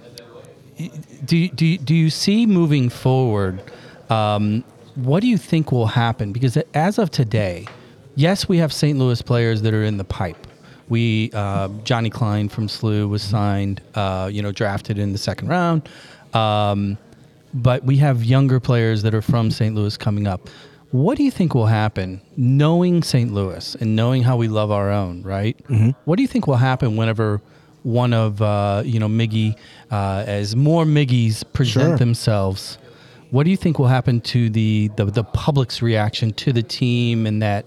do 1.25 1.49
do 1.49 1.77
do 1.77 1.93
you 1.93 2.09
see 2.09 2.45
moving 2.45 2.87
forward? 2.87 3.61
Um, 4.09 4.63
what 4.95 5.19
do 5.19 5.27
you 5.27 5.37
think 5.37 5.73
will 5.73 5.87
happen? 5.87 6.31
Because 6.31 6.57
as 6.73 6.97
of 6.97 7.11
today, 7.11 7.67
yes, 8.19 8.49
we 8.49 8.57
have 8.57 8.73
St. 8.73 8.99
Louis 8.99 9.21
players 9.21 9.61
that 9.61 9.73
are 9.73 9.83
in 9.83 9.97
the 9.97 10.03
pipe. 10.03 10.45
We 10.89 11.31
uh, 11.33 11.69
Johnny 11.83 12.09
Klein 12.09 12.49
from 12.49 12.67
SLU 12.67 13.07
was 13.09 13.21
signed, 13.21 13.81
uh, 13.95 14.29
you 14.31 14.41
know, 14.41 14.51
drafted 14.51 14.97
in 14.97 15.11
the 15.13 15.17
second 15.17 15.47
round. 15.47 15.87
Um, 16.33 16.97
but 17.53 17.83
we 17.83 17.97
have 17.97 18.23
younger 18.23 18.59
players 18.59 19.01
that 19.03 19.13
are 19.15 19.21
from 19.21 19.49
St. 19.51 19.73
Louis 19.75 19.97
coming 19.97 20.27
up. 20.27 20.49
What 20.91 21.17
do 21.17 21.23
you 21.23 21.31
think 21.31 21.53
will 21.53 21.67
happen, 21.67 22.19
knowing 22.35 23.03
St. 23.03 23.31
Louis 23.31 23.75
and 23.75 23.95
knowing 23.95 24.23
how 24.23 24.37
we 24.37 24.47
love 24.47 24.71
our 24.71 24.89
own, 24.89 25.21
right? 25.21 25.55
What 26.05 26.15
do 26.17 26.23
you 26.23 26.27
think 26.27 26.47
will 26.47 26.55
happen 26.55 26.95
whenever 26.97 27.41
one 27.83 28.11
of 28.13 28.41
uh, 28.41 28.81
you 28.85 28.99
know 28.99 29.07
Miggy, 29.07 29.55
uh, 29.91 30.23
as 30.27 30.55
more 30.55 30.85
Miggies 30.85 31.43
present 31.53 31.85
Sure. 31.89 31.97
themselves? 31.97 32.79
What 33.29 33.43
do 33.43 33.51
you 33.51 33.57
think 33.57 33.77
will 33.77 33.87
happen 33.87 34.21
to 34.21 34.49
the, 34.49 34.89
the 34.95 35.05
the 35.05 35.23
public's 35.23 35.83
reaction 35.83 36.33
to 36.33 36.51
the 36.51 36.63
team 36.63 37.27
and 37.27 37.41
that 37.43 37.65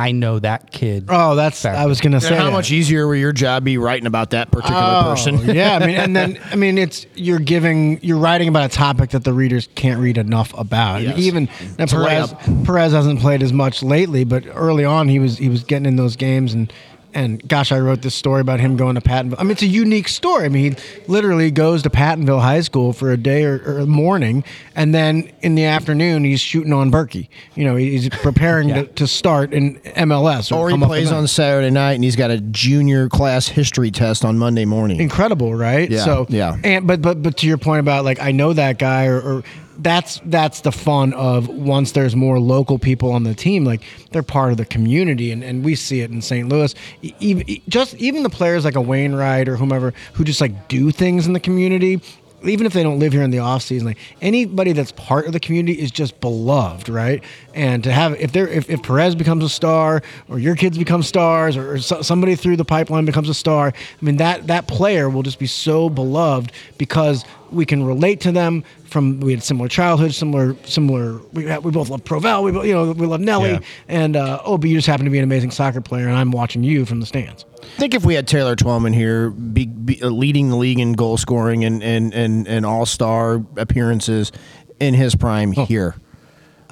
I 0.00 0.12
know 0.12 0.38
that 0.38 0.72
kid? 0.72 1.06
Oh, 1.08 1.34
that's 1.34 1.64
I 1.64 1.86
was 1.86 2.00
gonna 2.00 2.20
say 2.20 2.34
how 2.34 2.46
that. 2.46 2.52
much 2.52 2.70
easier 2.70 3.06
will 3.06 3.16
your 3.16 3.32
job 3.32 3.64
be 3.64 3.76
writing 3.78 4.06
about 4.06 4.30
that 4.30 4.50
particular 4.50 4.80
Oh, 4.82 5.02
person? 5.10 5.38
yeah, 5.54 5.76
I 5.80 5.86
mean, 5.86 5.96
and 5.96 6.16
then 6.16 6.40
I 6.50 6.56
mean, 6.56 6.78
it's 6.78 7.06
you're 7.14 7.38
giving 7.38 8.02
you're 8.02 8.18
writing 8.18 8.48
about 8.48 8.64
a 8.70 8.74
topic 8.74 9.10
that 9.10 9.24
the 9.24 9.32
readers 9.32 9.68
can't 9.74 10.00
read 10.00 10.16
enough 10.18 10.52
about. 10.58 11.02
Yes. 11.02 11.18
even 11.18 11.48
now 11.78 11.86
Perez. 11.86 12.32
Perez 12.64 12.92
hasn't 12.92 13.20
played 13.20 13.42
as 13.42 13.52
much 13.52 13.82
lately, 13.82 14.24
but 14.24 14.44
early 14.54 14.84
on 14.84 15.08
he 15.08 15.18
was 15.18 15.36
he 15.38 15.48
was 15.48 15.64
getting 15.64 15.86
in 15.86 15.96
those 15.96 16.16
games 16.16 16.54
and. 16.54 16.72
And 17.12 17.46
gosh, 17.48 17.72
I 17.72 17.80
wrote 17.80 18.02
this 18.02 18.14
story 18.14 18.40
about 18.40 18.60
him 18.60 18.76
going 18.76 18.94
to 18.94 19.00
Pattonville. 19.00 19.36
I 19.38 19.42
mean, 19.42 19.52
it's 19.52 19.62
a 19.62 19.66
unique 19.66 20.08
story. 20.08 20.44
I 20.44 20.48
mean, 20.48 20.72
he 20.76 21.02
literally 21.08 21.50
goes 21.50 21.82
to 21.82 21.90
Pattonville 21.90 22.40
High 22.40 22.60
School 22.60 22.92
for 22.92 23.10
a 23.10 23.16
day 23.16 23.44
or, 23.44 23.60
or 23.80 23.86
morning, 23.86 24.44
and 24.76 24.94
then 24.94 25.30
in 25.42 25.54
the 25.54 25.64
afternoon 25.64 26.24
he's 26.24 26.40
shooting 26.40 26.72
on 26.72 26.90
Bürki. 26.90 27.28
You 27.54 27.64
know, 27.64 27.76
he's 27.76 28.08
preparing 28.08 28.68
to, 28.68 28.86
to 28.86 29.06
start 29.06 29.52
in 29.52 29.76
MLS. 29.80 30.54
Or 30.56 30.70
he 30.70 30.76
plays 30.78 31.10
on 31.12 31.26
Saturday 31.26 31.70
night 31.70 31.94
and 31.94 32.04
he's 32.04 32.16
got 32.16 32.30
a 32.30 32.40
junior 32.40 33.08
class 33.08 33.48
history 33.48 33.90
test 33.90 34.24
on 34.24 34.38
Monday 34.38 34.64
morning. 34.64 35.00
incredible, 35.00 35.54
right? 35.54 35.90
Yeah, 35.90 36.04
So 36.04 36.26
yeah. 36.28 36.56
and 36.62 36.86
but 36.86 37.02
but 37.02 37.22
but 37.22 37.36
to 37.38 37.46
your 37.46 37.58
point 37.58 37.80
about 37.80 38.04
like 38.04 38.20
I 38.20 38.32
know 38.32 38.52
that 38.52 38.78
guy 38.78 39.06
or, 39.06 39.20
or 39.20 39.42
that's 39.82 40.20
that's 40.24 40.60
the 40.60 40.72
fun 40.72 41.12
of 41.14 41.48
once 41.48 41.92
there's 41.92 42.14
more 42.14 42.38
local 42.38 42.78
people 42.78 43.12
on 43.12 43.24
the 43.24 43.34
team, 43.34 43.64
like 43.64 43.82
they're 44.12 44.22
part 44.22 44.52
of 44.52 44.58
the 44.58 44.64
community, 44.64 45.32
and, 45.32 45.42
and 45.42 45.64
we 45.64 45.74
see 45.74 46.00
it 46.00 46.10
in 46.10 46.22
St. 46.22 46.48
Louis. 46.48 46.74
Even 47.20 47.46
just 47.68 47.94
even 47.96 48.22
the 48.22 48.30
players 48.30 48.64
like 48.64 48.76
a 48.76 48.80
Wainwright 48.80 49.48
or 49.48 49.56
whomever 49.56 49.94
who 50.14 50.24
just 50.24 50.40
like 50.40 50.68
do 50.68 50.90
things 50.90 51.26
in 51.26 51.32
the 51.32 51.40
community. 51.40 52.00
Even 52.42 52.64
if 52.64 52.72
they 52.72 52.82
don't 52.82 52.98
live 52.98 53.12
here 53.12 53.22
in 53.22 53.30
the 53.30 53.40
off 53.40 53.60
season, 53.60 53.86
like 53.86 53.98
anybody 54.22 54.72
that's 54.72 54.92
part 54.92 55.26
of 55.26 55.34
the 55.34 55.40
community 55.40 55.78
is 55.78 55.90
just 55.90 56.18
beloved, 56.22 56.88
right? 56.88 57.22
And 57.54 57.84
to 57.84 57.92
have 57.92 58.18
if 58.18 58.32
they're 58.32 58.48
if, 58.48 58.70
if 58.70 58.82
Perez 58.82 59.14
becomes 59.14 59.44
a 59.44 59.48
star 59.50 60.02
or 60.26 60.38
your 60.38 60.56
kids 60.56 60.78
become 60.78 61.02
stars 61.02 61.54
or, 61.54 61.72
or 61.72 61.78
so, 61.78 62.00
somebody 62.00 62.36
through 62.36 62.56
the 62.56 62.64
pipeline 62.64 63.04
becomes 63.04 63.28
a 63.28 63.34
star, 63.34 63.68
I 63.68 64.04
mean 64.04 64.16
that 64.16 64.46
that 64.46 64.68
player 64.68 65.10
will 65.10 65.22
just 65.22 65.38
be 65.38 65.46
so 65.46 65.90
beloved 65.90 66.52
because 66.78 67.26
we 67.52 67.66
can 67.66 67.82
relate 67.84 68.20
to 68.22 68.32
them 68.32 68.64
from 68.84 69.20
we 69.20 69.32
had 69.32 69.42
similar 69.42 69.68
childhood, 69.68 70.14
similar 70.14 70.56
similar. 70.64 71.20
We 71.32 71.44
we 71.58 71.70
both 71.70 71.88
love 71.90 72.04
Provel, 72.04 72.44
we 72.44 72.68
you 72.68 72.74
know 72.74 72.92
we 72.92 73.06
love 73.06 73.20
Nelly, 73.20 73.50
Yeah. 73.52 73.60
and 73.88 74.16
uh, 74.16 74.40
oh, 74.44 74.58
but 74.58 74.68
you 74.70 74.76
just 74.76 74.86
happen 74.86 75.04
to 75.04 75.10
be 75.10 75.18
an 75.18 75.24
amazing 75.24 75.50
soccer 75.50 75.80
player, 75.80 76.08
and 76.08 76.16
I'm 76.16 76.30
watching 76.32 76.62
you 76.64 76.84
from 76.84 77.00
the 77.00 77.06
stands. 77.06 77.44
I 77.62 77.66
think 77.78 77.94
if 77.94 78.04
we 78.04 78.14
had 78.14 78.26
Taylor 78.26 78.56
Twellman 78.56 78.94
here, 78.94 79.30
be, 79.30 79.66
be, 79.66 80.02
uh, 80.02 80.08
leading 80.08 80.48
the 80.48 80.56
league 80.56 80.78
in 80.80 80.94
goal 80.94 81.16
scoring 81.16 81.64
and 81.64 81.82
and 81.82 82.12
and, 82.14 82.48
and 82.48 82.66
all 82.66 82.86
star 82.86 83.44
appearances 83.56 84.32
in 84.80 84.94
his 84.94 85.14
prime 85.14 85.52
here. 85.52 85.94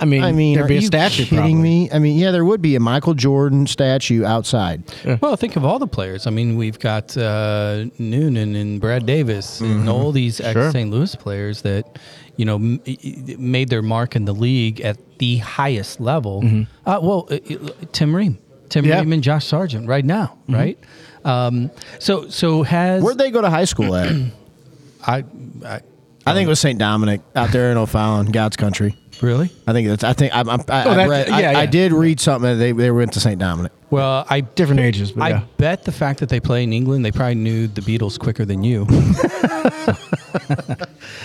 I 0.01 0.05
mean, 0.05 0.23
I 0.23 0.33
mean, 0.33 0.55
there'd 0.55 0.67
are 0.67 0.69
be 0.69 0.77
a 0.77 0.81
you 0.81 0.87
statue. 0.87 1.25
kidding 1.25 1.37
probably. 1.39 1.55
me? 1.55 1.91
I 1.91 1.99
mean, 1.99 2.19
yeah, 2.19 2.31
there 2.31 2.45
would 2.45 2.63
be 2.63 2.77
a 2.77 2.81
Michael 2.81 3.15
Jordan 3.15 3.67
statue 3.67 4.25
outside. 4.25 4.83
Well, 5.21 5.37
think 5.37 5.57
of 5.57 5.65
all 5.65 5.79
the 5.79 5.87
players. 5.87 6.27
I 6.27 6.31
mean, 6.31 6.57
we've 6.57 6.79
got 6.79 7.17
uh, 7.17 7.87
Noonan 7.99 8.55
and 8.57 8.81
Brad 8.81 9.07
Davis 9.07 9.61
and 9.61 9.89
all 9.89 10.13
these 10.13 10.41
ex 10.41 10.73
St. 10.73 10.91
Louis 10.91 11.15
players 11.17 11.63
that, 11.63 11.99
you 12.37 12.45
know, 12.45 12.55
m- 12.57 12.81
i- 12.87 13.37
made 13.39 13.69
their 13.71 13.83
mark 13.83 14.15
in 14.17 14.25
the 14.25 14.35
league 14.35 14.81
at 14.81 14.99
the 15.19 15.39
highest 15.39 16.01
level. 16.01 16.45
Uh, 16.87 16.99
well, 17.03 17.27
uh, 17.31 17.35
uh, 17.35 17.69
Tim 17.93 18.15
Ream, 18.15 18.39
Tim 18.69 18.85
Yeah. 18.85 19.01
Ream 19.01 19.13
and 19.13 19.23
Josh 19.23 19.47
Sargent 19.47 19.89
right 19.89 20.05
now, 20.05 20.39
right? 20.49 20.79
Um, 21.25 21.71
so, 21.99 22.29
so 22.29 22.63
has 22.63 23.03
Where'd 23.03 23.19
they 23.19 23.31
go 23.33 23.41
to 23.41 23.51
high 23.51 23.65
school 23.65 23.95
at? 23.97 24.15
I, 25.07 25.25
I 25.65 25.81
I 26.27 26.35
think 26.35 26.47
it 26.47 26.49
was 26.51 26.61
St. 26.61 26.79
Dominic 26.79 27.23
out 27.35 27.51
there 27.53 27.71
in 27.71 27.79
O'Fallon, 27.79 28.27
God's 28.33 28.57
country. 28.57 28.95
Really? 29.23 29.51
I 29.67 29.73
think 29.73 29.89
that's. 29.89 30.05
I 30.05 30.13
think 30.13 30.35
I'm, 30.35 30.49
I'm, 30.49 30.61
I, 30.69 30.85
Oh, 30.85 30.91
I, 30.91 30.95
that's- 30.95 31.09
read, 31.09 31.29
I, 31.31 31.41
yeah, 31.41 31.49
I 31.51 31.53
yeah. 31.63 31.67
did 31.67 31.93
read 31.93 32.21
something 32.21 32.51
that 32.51 32.57
they 32.57 32.73
they 32.73 32.91
went 32.91 33.13
to 33.15 33.21
St. 33.21 33.39
Dominic. 33.39 33.73
Well, 33.91 34.27
I 34.29 34.43
Different 34.43 34.81
ages, 34.81 35.13
but 35.13 35.23
I 35.23 35.29
yeah. 35.31 35.45
bet 35.57 35.85
the 35.85 35.93
fact 35.93 36.21
that 36.21 36.29
they 36.29 36.41
play 36.41 36.63
in 36.63 36.73
England, 36.75 37.05
they 37.05 37.11
probably 37.13 37.37
knew 37.37 37.69
the 37.69 37.81
Beatles 37.81 38.19
quicker 38.19 38.45
than 38.45 38.63
you. 38.63 38.87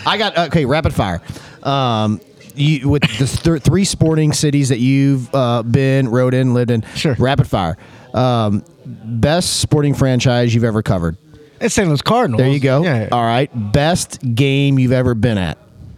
I 0.06 0.18
got 0.18 0.38
okay. 0.38 0.66
Rapid 0.66 0.94
fire. 0.94 1.22
Um, 1.64 2.22
you 2.56 2.90
with 2.90 3.02
the 3.18 3.26
th- 3.26 3.64
three 3.64 3.86
sporting 3.86 4.34
cities 4.34 4.70
that 4.70 4.80
you've 4.80 5.34
uh, 5.34 5.64
been, 5.64 6.10
rode 6.10 6.34
in, 6.34 6.54
lived 6.54 6.72
in. 6.72 6.84
Sure. 6.96 7.16
Rapid 7.18 7.48
fire. 7.48 7.78
Um, 8.14 8.64
best 8.86 9.60
sporting 9.60 9.94
franchise 9.94 10.54
you've 10.54 10.64
ever 10.64 10.84
covered. 10.84 11.18
It's 11.60 11.74
St. 11.74 11.88
Louis 11.88 12.02
Cardinals. 12.02 12.40
There 12.40 12.50
you 12.50 12.60
go. 12.60 12.84
Yeah, 12.84 13.08
All 13.12 13.24
right. 13.24 13.50
Best 13.72 14.20
game 14.36 14.78
you've 14.78 14.92
ever 14.92 15.16
been 15.16 15.38
at. 15.38 15.58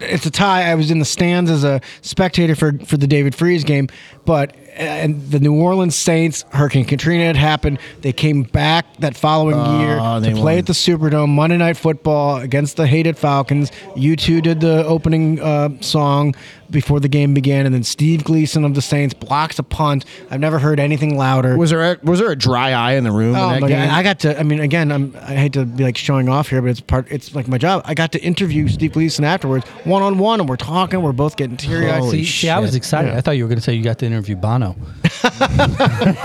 It's 0.09 0.25
a 0.25 0.31
tie. 0.31 0.69
I 0.71 0.75
was 0.75 0.91
in 0.91 0.99
the 0.99 1.05
stands 1.05 1.49
as 1.51 1.63
a 1.63 1.81
spectator 2.01 2.55
for 2.55 2.73
for 2.85 2.97
the 2.97 3.07
David 3.07 3.35
Freese 3.35 3.63
game, 3.63 3.87
but 4.25 4.55
and 4.75 5.21
the 5.31 5.39
New 5.39 5.53
Orleans 5.55 5.95
Saints 5.95 6.43
Hurricane 6.49 6.83
Katrina 6.85 7.23
had 7.25 7.37
happened. 7.37 7.79
They 8.01 8.11
came 8.11 8.43
back 8.43 8.97
that 8.97 9.15
following 9.15 9.55
year 9.79 9.97
Oh, 10.01 10.19
to 10.19 10.31
play 10.31 10.53
won. 10.55 10.57
at 10.57 10.65
the 10.65 10.73
Superdome 10.73 11.29
Monday 11.29 11.55
Night 11.57 11.77
Football 11.77 12.37
against 12.37 12.75
the 12.75 12.85
hated 12.85 13.17
Falcons. 13.17 13.71
U2 13.95 14.41
did 14.41 14.59
the 14.59 14.85
opening 14.85 15.39
uh, 15.39 15.69
song 15.81 16.35
before 16.69 16.99
the 16.99 17.07
game 17.07 17.33
began, 17.33 17.65
and 17.65 17.73
then 17.73 17.83
Steve 17.83 18.23
Gleason 18.23 18.63
of 18.63 18.75
the 18.75 18.81
Saints 18.81 19.13
blocks 19.13 19.59
a 19.59 19.63
punt. 19.63 20.05
I've 20.29 20.39
never 20.39 20.59
heard 20.59 20.79
anything 20.79 21.17
louder. 21.17 21.57
Was 21.57 21.69
there 21.69 21.93
a, 21.93 21.97
was 22.03 22.19
there 22.19 22.31
a 22.31 22.35
dry 22.35 22.71
eye 22.71 22.93
in 22.93 23.03
the 23.03 23.11
room 23.11 23.35
Oh 23.35 23.59
my 23.59 23.59
god! 23.59 23.71
I 23.71 24.03
got 24.03 24.19
to. 24.21 24.39
I 24.39 24.43
mean, 24.43 24.59
again, 24.59 24.91
I'm. 24.91 25.15
I 25.21 25.35
hate 25.35 25.53
to 25.53 25.65
be 25.65 25.83
like 25.83 25.97
showing 25.97 26.29
off 26.29 26.49
here, 26.49 26.61
but 26.61 26.71
it's 26.71 26.81
part. 26.81 27.07
It's 27.11 27.35
like 27.35 27.47
my 27.47 27.57
job. 27.57 27.83
I 27.85 27.93
got 27.93 28.11
to 28.13 28.21
interview 28.21 28.67
Steve 28.67 28.93
Gleason 28.93 29.23
afterwards, 29.25 29.65
one 29.85 30.01
on 30.01 30.17
one, 30.17 30.39
and 30.39 30.49
we're 30.49 30.55
talking. 30.57 31.01
We're 31.01 31.11
both 31.11 31.35
getting 31.37 31.57
teary 31.57 31.89
eyed. 31.89 31.99
Holy 31.99 32.23
See, 32.23 32.41
see, 32.41 32.49
I 32.49 32.59
was 32.59 32.71
shit. 32.71 32.77
excited. 32.77 33.13
I 33.13 33.21
thought 33.21 33.37
you 33.37 33.43
were 33.43 33.49
going 33.49 33.59
to 33.59 33.63
say 33.63 33.73
you 33.73 33.83
got 33.83 33.99
to 33.99 34.05
interview 34.05 34.35
Bono. 34.35 34.75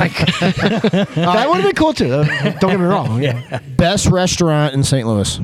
that 0.00 1.46
would 1.48 1.56
have 1.56 1.64
been 1.64 1.74
cool 1.74 1.92
too. 1.92 2.08
Don't 2.08 2.60
get 2.60 2.80
me 2.80 2.86
wrong. 2.86 3.22
Yeah. 3.22 3.60
Best 3.76 4.06
restaurant 4.06 4.74
in 4.74 4.84
St. 4.84 5.06
Louis. 5.06 5.40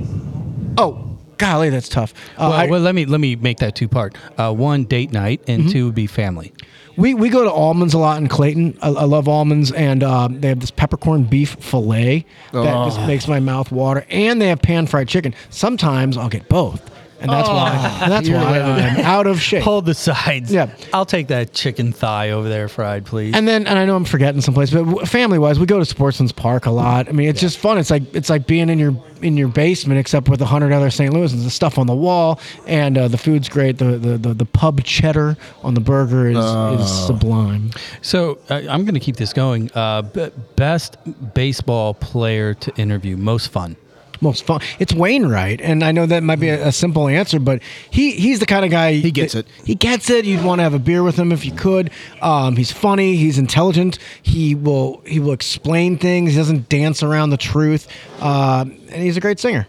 Oh, 0.78 1.06
golly, 1.39 1.70
that's 1.70 1.89
tough. 1.89 2.12
Uh, 2.37 2.49
Well, 2.49 2.53
I- 2.53 2.66
well, 2.66 2.80
let 2.80 2.95
me 2.95 3.05
let 3.07 3.20
me 3.20 3.37
make 3.37 3.59
that 3.59 3.74
two 3.74 3.89
part. 3.89 4.16
Uh, 4.39 4.53
one 4.53 4.84
date 4.84 5.12
night, 5.12 5.41
and 5.49 5.68
two 5.70 5.87
would 5.87 5.95
be 5.95 6.07
family. 6.07 6.53
we 6.97 7.12
we 7.14 7.28
go 7.28 7.45
to 7.45 7.51
Almond's 7.53 7.93
a 7.95 7.99
lot 7.99 8.18
in 8.18 8.26
Clayton. 8.28 8.78
I, 8.80 8.89
I 8.89 9.05
love 9.05 9.28
almonds, 9.28 9.70
and 9.72 10.03
um, 10.03 10.41
they 10.41 10.49
have 10.49 10.61
this 10.61 10.70
peppercorn 10.70 11.24
beef 11.24 11.57
fillet 11.61 12.24
that 12.53 12.84
just 12.87 13.01
makes 13.07 13.28
my 13.28 13.39
mouth 13.41 13.70
water. 13.70 14.07
And 14.11 14.41
they 14.41 14.49
have 14.49 14.62
pan 14.62 14.87
fried 14.87 15.09
chicken. 15.09 15.34
Sometimes 15.51 16.16
I'll 16.16 16.28
get 16.30 16.49
both. 16.49 16.91
And 17.21 17.31
that's 17.31 17.49
why 17.49 17.71
that's 18.09 18.29
why 18.29 18.61
I'm 18.61 19.01
out 19.01 19.27
of 19.27 19.41
shape. 19.41 19.62
Hold 19.62 19.87
the 19.87 19.95
sides. 19.95 20.53
Yeah. 20.53 20.75
I'll 20.93 21.07
take 21.07 21.29
that 21.29 21.53
chicken 21.53 21.93
thigh 21.93 22.31
over 22.31 22.49
there 22.49 22.69
fried, 22.69 23.05
please. 23.07 23.35
And 23.35 23.47
then, 23.49 23.67
and 23.67 23.79
I 23.79 23.85
know 23.85 23.97
I'm 23.97 24.05
forgetting 24.05 24.41
someplace, 24.41 24.71
but 24.71 25.09
family 25.09 25.39
wise, 25.39 25.59
we 25.59 25.67
go 25.67 25.79
to 25.79 25.85
Sportsman's 25.85 26.33
Park 26.33 26.67
a 26.67 26.71
lot. 26.71 27.09
I 27.09 27.12
mean, 27.12 27.29
it's 27.29 27.41
just 27.41 27.59
fun. 27.59 27.79
It's 27.79 27.91
like 27.91 28.14
it's 28.14 28.29
like 28.31 28.47
being 28.47 28.69
in 28.69 28.79
your 28.79 28.95
in 29.23 29.37
your 29.37 29.49
basement, 29.49 29.99
except 29.99 30.29
with 30.29 30.41
a 30.43 30.47
hundred 30.47 30.73
other 30.73 30.91
St. 30.91 31.12
Louisans. 31.12 31.45
The 31.45 31.51
stuff 31.51 31.79
on 31.79 31.87
the 31.87 31.95
wall, 31.95 32.41
and 32.67 32.99
uh, 32.99 33.09
the 33.09 33.19
food's 33.19 33.49
great. 33.49 33.79
The, 33.79 33.97
the 33.99 34.19
the 34.19 34.35
the 34.35 34.45
pub 34.47 34.83
cheddar 34.85 35.37
on 35.62 35.75
the 35.75 35.81
burger 35.81 36.29
is 36.29 36.37
is 36.81 37.07
sublime. 37.07 37.71
so 38.03 38.39
uh, 38.51 38.55
I'm 38.69 38.85
going 38.85 38.95
to 38.95 39.01
keep 39.01 39.17
this 39.17 39.33
going. 39.33 39.71
Uh, 39.75 40.03
b- 40.03 40.31
best 40.57 40.97
baseball 41.35 41.95
player 41.95 42.55
to 42.55 42.75
interview, 42.77 43.17
most 43.17 43.49
fun. 43.49 43.77
Most 44.21 44.45
fun. 44.45 44.61
It's 44.79 44.93
Wainwright, 44.93 45.61
and 45.61 45.85
I 45.85 45.93
know 45.93 46.07
that 46.07 46.23
might 46.23 46.41
be 46.41 46.49
a, 46.49 46.69
a 46.69 46.73
simple 46.73 47.09
answer, 47.09 47.39
but 47.39 47.62
he 47.91 48.12
he's 48.12 48.39
the 48.41 48.47
kind 48.47 48.64
of 48.64 48.71
guy 48.71 48.95
He 48.95 49.11
gets 49.11 49.35
that- 49.35 49.47
it. 49.47 49.53
He 49.64 49.75
gets 49.75 50.09
it. 50.11 50.25
You'd 50.25 50.45
want 50.45 50.59
to 50.61 50.62
have 50.62 50.75
a 50.75 50.79
beer 50.79 51.03
with 51.03 51.17
him 51.19 51.33
if 51.33 51.45
you 51.45 51.53
could. 51.53 51.91
Um, 52.23 52.57
he's 52.57 52.73
funny. 52.73 53.17
He's 53.17 53.39
intelligent. 53.39 53.99
He 54.23 54.55
will 54.55 55.03
he 55.07 55.21
will 55.21 55.33
explain 55.33 55.99
things. 55.99 56.31
He 56.33 56.37
doesn't 56.37 56.69
dance 56.69 57.03
around 57.03 57.31
the 57.31 57.37
truth, 57.37 57.89
um, 58.23 58.71
and 58.91 59.03
he's 59.03 59.17
a 59.17 59.21
great 59.21 59.39
singer. 59.39 59.67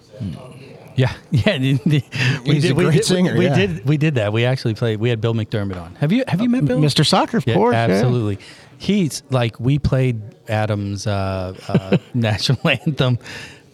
Yeah, 0.95 1.13
yeah. 1.31 1.57
the- 1.59 1.73
the- 1.85 2.03
we 2.45 2.53
He's 2.55 2.69
a 2.71 2.73
we 2.73 2.85
great 2.85 2.95
did, 2.95 3.05
singer, 3.05 3.37
We, 3.37 3.45
yeah. 3.45 3.55
did 3.55 3.85
we 3.85 3.97
did 3.97 4.15
that. 4.15 4.33
We 4.33 4.45
actually 4.45 4.73
played. 4.73 4.99
We 4.99 5.09
had 5.09 5.21
Bill 5.21 5.33
McDermott 5.35 5.79
on. 5.79 5.93
Have 5.95 6.11
you 6.11 6.23
have 6.27 6.41
you 6.41 6.49
met 6.49 6.65
Bill? 6.65 6.79
Mr. 6.79 7.05
Soccer, 7.05 7.37
of 7.37 7.45
Yeah, 7.45 7.53
course. 7.53 7.73
yeah. 7.73 7.85
absolutely. 7.85 8.39
He's 8.79 9.21
like 9.29 9.59
we 9.59 9.77
played 9.79 10.21
Adam's 10.47 11.05
uh, 11.07 11.53
uh, 11.67 11.97
national 12.13 12.59
anthem. 12.67 13.19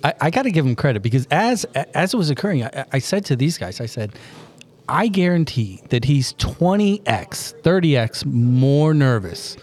I, 0.03 0.13
I 0.21 0.29
got 0.29 0.43
to 0.43 0.51
give 0.51 0.65
him 0.65 0.75
credit 0.75 1.01
because 1.01 1.25
as 1.31 1.63
as 1.93 2.13
it 2.13 2.17
was 2.17 2.29
occurring, 2.29 2.63
I, 2.65 2.85
I 2.91 2.99
said 2.99 3.25
to 3.25 3.35
these 3.35 3.57
guys, 3.57 3.79
I 3.81 3.85
said, 3.85 4.11
I 4.89 5.07
guarantee 5.07 5.81
that 5.89 6.05
he's 6.05 6.33
twenty 6.33 7.01
x, 7.07 7.53
thirty 7.63 7.95
x 7.95 8.25
more 8.25 8.93
nervous 8.93 9.55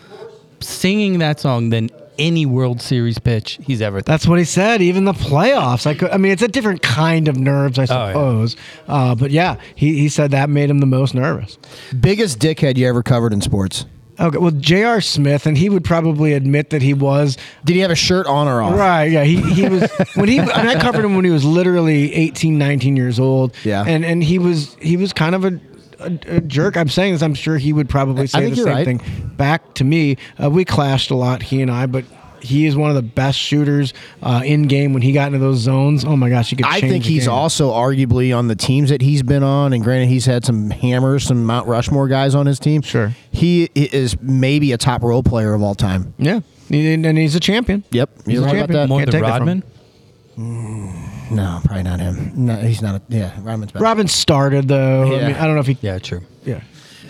singing 0.60 1.18
that 1.20 1.40
song 1.40 1.70
than 1.70 1.90
any 2.18 2.44
World 2.44 2.82
Series 2.82 3.18
pitch 3.18 3.58
he's 3.62 3.80
ever. 3.80 4.02
That's 4.02 4.26
what 4.26 4.38
he 4.38 4.44
said. 4.44 4.82
Even 4.82 5.04
the 5.06 5.14
playoffs. 5.14 5.86
I 5.86 5.94
could. 5.94 6.10
I 6.10 6.18
mean, 6.18 6.32
it's 6.32 6.42
a 6.42 6.48
different 6.48 6.82
kind 6.82 7.28
of 7.28 7.36
nerves, 7.38 7.78
I 7.78 7.82
Oh, 7.84 7.86
yeah. 7.86 8.08
suppose. 8.12 8.56
uh, 8.88 9.14
but 9.14 9.30
yeah, 9.30 9.56
he, 9.74 9.98
he 9.98 10.08
said 10.10 10.32
that 10.32 10.50
made 10.50 10.68
him 10.68 10.80
the 10.80 10.86
most 10.86 11.14
nervous. 11.14 11.56
Biggest 11.98 12.38
dickhead 12.38 12.76
you 12.76 12.86
ever 12.88 13.02
covered 13.02 13.32
in 13.32 13.40
sports? 13.40 13.86
Okay. 14.20 14.38
Well, 14.38 14.50
J.R. 14.50 15.00
Smith, 15.00 15.46
and 15.46 15.56
he 15.56 15.68
would 15.68 15.84
probably 15.84 16.34
admit 16.34 16.70
that 16.70 16.82
he 16.82 16.92
was 16.92 17.38
Did 17.64 17.74
he 17.74 17.80
have 17.80 17.90
a 17.90 17.96
shirt 17.96 18.26
on 18.26 18.48
or 18.48 18.62
off? 18.62 18.74
Right, 18.74 19.06
yeah. 19.06 19.24
He, 19.24 19.40
he 19.40 19.68
was 19.68 19.90
when 20.14 20.28
he 20.28 20.38
and 20.38 20.50
I 20.50 20.78
covered 20.78 21.04
him 21.04 21.16
when 21.16 21.24
he 21.24 21.30
was 21.30 21.44
literally 21.44 22.12
18, 22.14 22.58
19 22.58 22.96
years 22.96 23.18
old. 23.18 23.54
Yeah. 23.64 23.84
And 23.86 24.04
and 24.04 24.22
he 24.22 24.38
was 24.38 24.74
he 24.80 24.96
was 24.96 25.12
kind 25.12 25.34
of 25.34 25.44
a, 25.44 25.60
a, 26.00 26.36
a 26.36 26.40
jerk. 26.40 26.76
I'm 26.76 26.88
saying 26.88 27.14
this. 27.14 27.22
I'm 27.22 27.34
sure 27.34 27.56
he 27.56 27.72
would 27.72 27.88
probably 27.88 28.26
say 28.26 28.50
the 28.50 28.56
same 28.56 28.66
right. 28.66 28.84
thing 28.84 29.00
back 29.36 29.74
to 29.74 29.84
me. 29.84 30.18
Uh, 30.42 30.50
we 30.50 30.64
clashed 30.64 31.10
a 31.10 31.16
lot, 31.16 31.42
he 31.42 31.62
and 31.62 31.70
I, 31.70 31.86
but 31.86 32.04
he 32.42 32.66
is 32.66 32.76
one 32.76 32.90
of 32.90 32.96
the 32.96 33.02
best 33.02 33.38
shooters 33.38 33.92
uh, 34.22 34.42
in 34.44 34.62
game 34.64 34.92
when 34.92 35.02
he 35.02 35.12
got 35.12 35.28
into 35.28 35.38
those 35.38 35.58
zones. 35.58 36.04
Oh 36.04 36.16
my 36.16 36.28
gosh, 36.30 36.50
he 36.50 36.56
could. 36.56 36.66
I 36.66 36.80
think 36.80 37.04
the 37.04 37.10
he's 37.10 37.24
game. 37.26 37.32
also 37.34 37.70
arguably 37.72 38.36
on 38.36 38.48
the 38.48 38.56
teams 38.56 38.90
that 38.90 39.00
he's 39.02 39.22
been 39.22 39.42
on, 39.42 39.72
and 39.72 39.82
granted, 39.84 40.08
he's 40.08 40.26
had 40.26 40.44
some 40.44 40.70
hammers, 40.70 41.24
some 41.24 41.44
Mount 41.44 41.66
Rushmore 41.68 42.08
guys 42.08 42.34
on 42.34 42.46
his 42.46 42.58
team. 42.58 42.82
Sure. 42.82 43.12
he 43.32 43.70
is 43.74 44.20
maybe 44.20 44.72
a 44.72 44.78
top 44.78 45.02
role 45.02 45.22
player 45.22 45.54
of 45.54 45.62
all 45.62 45.74
time. 45.74 46.14
Yeah, 46.18 46.40
and 46.70 47.04
and 47.06 47.18
he's 47.18 47.34
a 47.34 47.40
champion. 47.40 47.84
Yep, 47.90 48.10
He's 48.26 48.34
you're 48.34 48.42
a 48.42 48.46
right 48.46 48.50
about 48.56 48.58
champion. 48.68 48.80
that. 48.80 48.88
More 48.88 48.98
Can't 49.00 49.10
than 49.10 49.20
take 49.22 49.28
that. 49.28 49.38
Rodman. 49.38 49.62
No, 51.32 51.60
probably 51.64 51.82
not 51.82 52.00
him. 52.00 52.32
No, 52.34 52.56
he's 52.56 52.82
not. 52.82 52.96
A, 52.96 53.02
yeah, 53.08 53.32
Rodman's 53.42 53.72
better. 53.72 53.84
Robin 53.84 54.08
started 54.08 54.68
though. 54.68 55.02
I 55.12 55.14
Yeah. 55.20 55.26
mean, 55.28 55.36
I 55.36 55.46
don't 55.46 55.54
know 55.54 55.60
if 55.60 55.66
he. 55.66 55.76
Yeah, 55.80 55.98
true. 55.98 56.22
Yeah. 56.44 56.60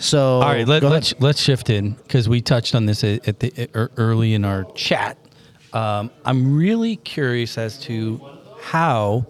So 0.01 0.41
All 0.41 0.49
right, 0.49 0.67
let, 0.67 0.81
ahead. 0.83 0.91
let's 0.91 1.13
let's 1.19 1.39
shift 1.41 1.69
in 1.69 1.91
because 1.91 2.27
we 2.27 2.41
touched 2.41 2.73
on 2.73 2.87
this 2.87 3.03
at, 3.03 3.39
the 3.39 3.53
at, 3.57 3.91
early 3.97 4.33
in 4.33 4.43
our 4.43 4.63
chat. 4.73 5.17
Um, 5.73 6.09
I'm 6.25 6.55
really 6.55 6.95
curious 6.97 7.57
as 7.57 7.77
to 7.81 8.19
how 8.61 9.25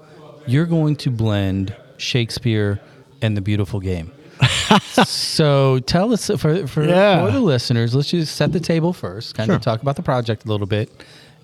you're 0.47 0.65
going 0.65 0.95
to 0.97 1.11
blend 1.11 1.76
Shakespeare 1.97 2.80
and 3.22 3.36
the 3.38 3.41
beautiful 3.41 3.80
game. 3.80 4.11
so 5.05 5.80
tell 5.80 6.13
us 6.13 6.28
for 6.38 6.65
for, 6.67 6.84
Yeah. 6.86 7.26
for 7.26 7.32
the 7.32 7.41
listeners. 7.41 7.93
Let's 7.93 8.09
just 8.09 8.36
set 8.36 8.53
the 8.53 8.59
table 8.59 8.93
first, 8.93 9.36
kind 9.36 9.47
Sure. 9.49 9.57
of 9.57 9.61
talk 9.61 9.82
about 9.82 9.97
the 9.97 10.03
project 10.03 10.45
a 10.45 10.47
little 10.47 10.67
bit, 10.67 10.89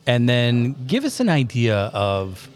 and 0.07 0.28
then 0.28 0.73
give 0.88 1.03
us 1.03 1.19
an 1.19 1.30
idea 1.30 1.75
of 1.93 2.49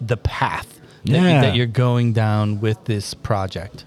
the 0.00 0.16
path 0.18 0.80
that, 1.06 1.12
Yeah. 1.12 1.40
that 1.40 1.56
you're 1.56 1.66
going 1.66 2.12
down 2.12 2.60
with 2.60 2.84
this 2.84 3.14
project. 3.14 3.84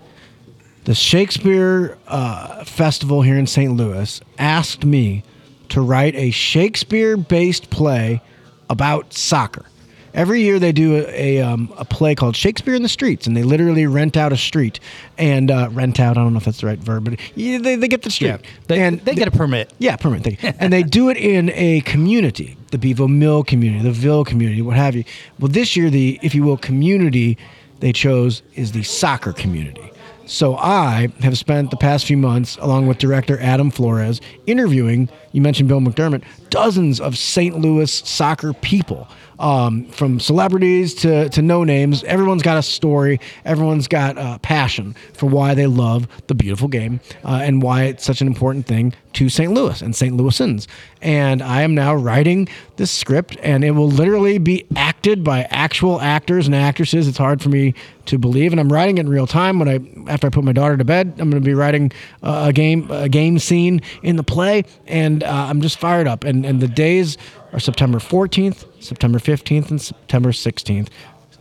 The 0.85 0.93
Shakespeare 0.93 1.97
uh, 2.07 2.63
Festival 2.65 3.21
here 3.21 3.37
in 3.37 3.47
St. 3.47 3.71
Louis 3.71 4.21
asked 4.37 4.83
me 4.83 5.23
to 5.69 5.81
write 5.81 6.15
a 6.15 6.31
Shakespeare 6.31 7.17
based 7.17 7.69
play 7.69 8.21
about 8.69 9.13
soccer. 9.13 9.65
Every 10.13 10.41
year 10.41 10.59
they 10.59 10.71
do 10.71 10.97
a, 10.97 11.39
a, 11.39 11.41
um, 11.41 11.73
a 11.75 11.85
play 11.85 12.13
called 12.13 12.35
Shakespeare 12.35 12.75
in 12.75 12.83
the 12.83 12.89
Streets, 12.89 13.25
and 13.25 13.35
they 13.35 13.41
literally 13.41 13.87
rent 13.87 14.15
out 14.15 14.31
a 14.31 14.37
street 14.37 14.79
and 15.17 15.49
uh, 15.49 15.69
rent 15.71 15.99
out. 15.99 16.17
I 16.17 16.21
don't 16.21 16.33
know 16.33 16.37
if 16.37 16.45
that's 16.45 16.61
the 16.61 16.67
right 16.67 16.77
verb, 16.77 17.05
but 17.05 17.19
yeah, 17.33 17.57
they, 17.57 17.75
they 17.75 17.87
get 17.87 18.03
the 18.03 18.11
street. 18.11 18.41
they, 18.67 18.79
and 18.79 18.99
they 19.01 19.15
get 19.15 19.27
a 19.27 19.31
permit. 19.31 19.73
yeah. 19.79 19.95
Thank 19.95 20.43
and 20.61 20.71
they 20.71 20.83
do 20.83 21.09
it 21.09 21.17
in 21.17 21.49
a 21.55 21.81
community, 21.81 22.57
the 22.69 22.77
Bevo 22.77 23.07
Mill 23.07 23.43
community, 23.43 23.83
the 23.83 23.91
Ville 23.91 24.23
community, 24.23 24.61
what 24.61 24.75
have 24.75 24.95
you. 24.95 25.03
Well, 25.39 25.49
this 25.49 25.75
year, 25.75 25.89
the, 25.89 26.19
if 26.21 26.35
you 26.35 26.43
will, 26.43 26.57
community 26.57 27.39
they 27.79 27.91
chose 27.91 28.43
is 28.53 28.71
the 28.71 28.83
soccer 28.83 29.33
community. 29.33 29.92
So 30.25 30.55
I 30.55 31.09
have 31.19 31.37
spent 31.37 31.69
the 31.69 31.77
past 31.77 32.05
few 32.05 32.15
months, 32.15 32.57
along 32.61 32.87
with 32.87 32.97
director 32.97 33.37
Adam 33.39 33.69
Flores, 33.69 34.21
interviewing, 34.47 35.09
you 35.33 35.41
mentioned 35.41 35.67
Bill 35.67 35.81
McDermott, 35.81 36.23
dozens 36.49 37.01
of 37.01 37.17
St. 37.17 37.59
Louis 37.59 37.91
soccer 37.91 38.53
people. 38.53 39.07
Um, 39.39 39.85
from 39.85 40.19
celebrities 40.19 40.93
to, 40.95 41.29
to 41.29 41.41
no 41.41 41.63
names, 41.63 42.03
everyone's 42.03 42.43
got 42.43 42.57
a 42.57 42.63
story. 42.63 43.19
Everyone's 43.45 43.87
got 43.87 44.17
uh, 44.17 44.37
passion 44.39 44.95
for 45.13 45.27
why 45.27 45.53
they 45.53 45.67
love 45.67 46.07
the 46.27 46.35
beautiful 46.35 46.67
game 46.67 46.99
uh, 47.23 47.41
and 47.43 47.61
why 47.61 47.83
it's 47.83 48.03
such 48.03 48.21
an 48.21 48.27
important 48.27 48.65
thing 48.65 48.93
to 49.13 49.29
St. 49.29 49.51
Louis 49.51 49.81
and 49.81 49.95
St. 49.95 50.15
Louisans. 50.15 50.67
And 51.01 51.41
I 51.41 51.61
am 51.61 51.75
now 51.75 51.93
writing 51.93 52.47
this 52.77 52.91
script, 52.91 53.37
and 53.41 53.63
it 53.63 53.71
will 53.71 53.89
literally 53.89 54.37
be 54.37 54.65
acted 54.75 55.23
by 55.23 55.43
actual 55.43 56.01
actors 56.01 56.47
and 56.47 56.55
actresses. 56.55 57.07
It's 57.07 57.17
hard 57.17 57.41
for 57.41 57.49
me 57.49 57.73
to 58.05 58.17
believe, 58.17 58.51
and 58.51 58.59
I'm 58.59 58.71
writing 58.71 58.97
it 58.97 59.01
in 59.01 59.09
real 59.09 59.27
time. 59.27 59.59
When 59.59 59.69
I 59.69 60.11
after 60.11 60.27
I 60.27 60.29
put 60.29 60.43
my 60.43 60.51
daughter 60.51 60.77
to 60.77 60.85
bed, 60.85 61.13
I'm 61.19 61.29
going 61.29 61.41
to 61.41 61.45
be 61.45 61.53
writing 61.53 61.91
uh, 62.21 62.45
a 62.49 62.53
game 62.53 62.89
a 62.89 63.09
game 63.09 63.39
scene 63.39 63.81
in 64.01 64.15
the 64.15 64.23
play, 64.23 64.63
and 64.87 65.23
uh, 65.23 65.27
I'm 65.49 65.61
just 65.61 65.77
fired 65.77 66.07
up. 66.07 66.23
And 66.23 66.45
and 66.45 66.61
the 66.61 66.67
days 66.67 67.17
are 67.53 67.59
September 67.59 67.99
14th, 67.99 68.65
September 68.83 69.19
15th, 69.19 69.69
and 69.69 69.81
September 69.81 70.31
16th. 70.31 70.89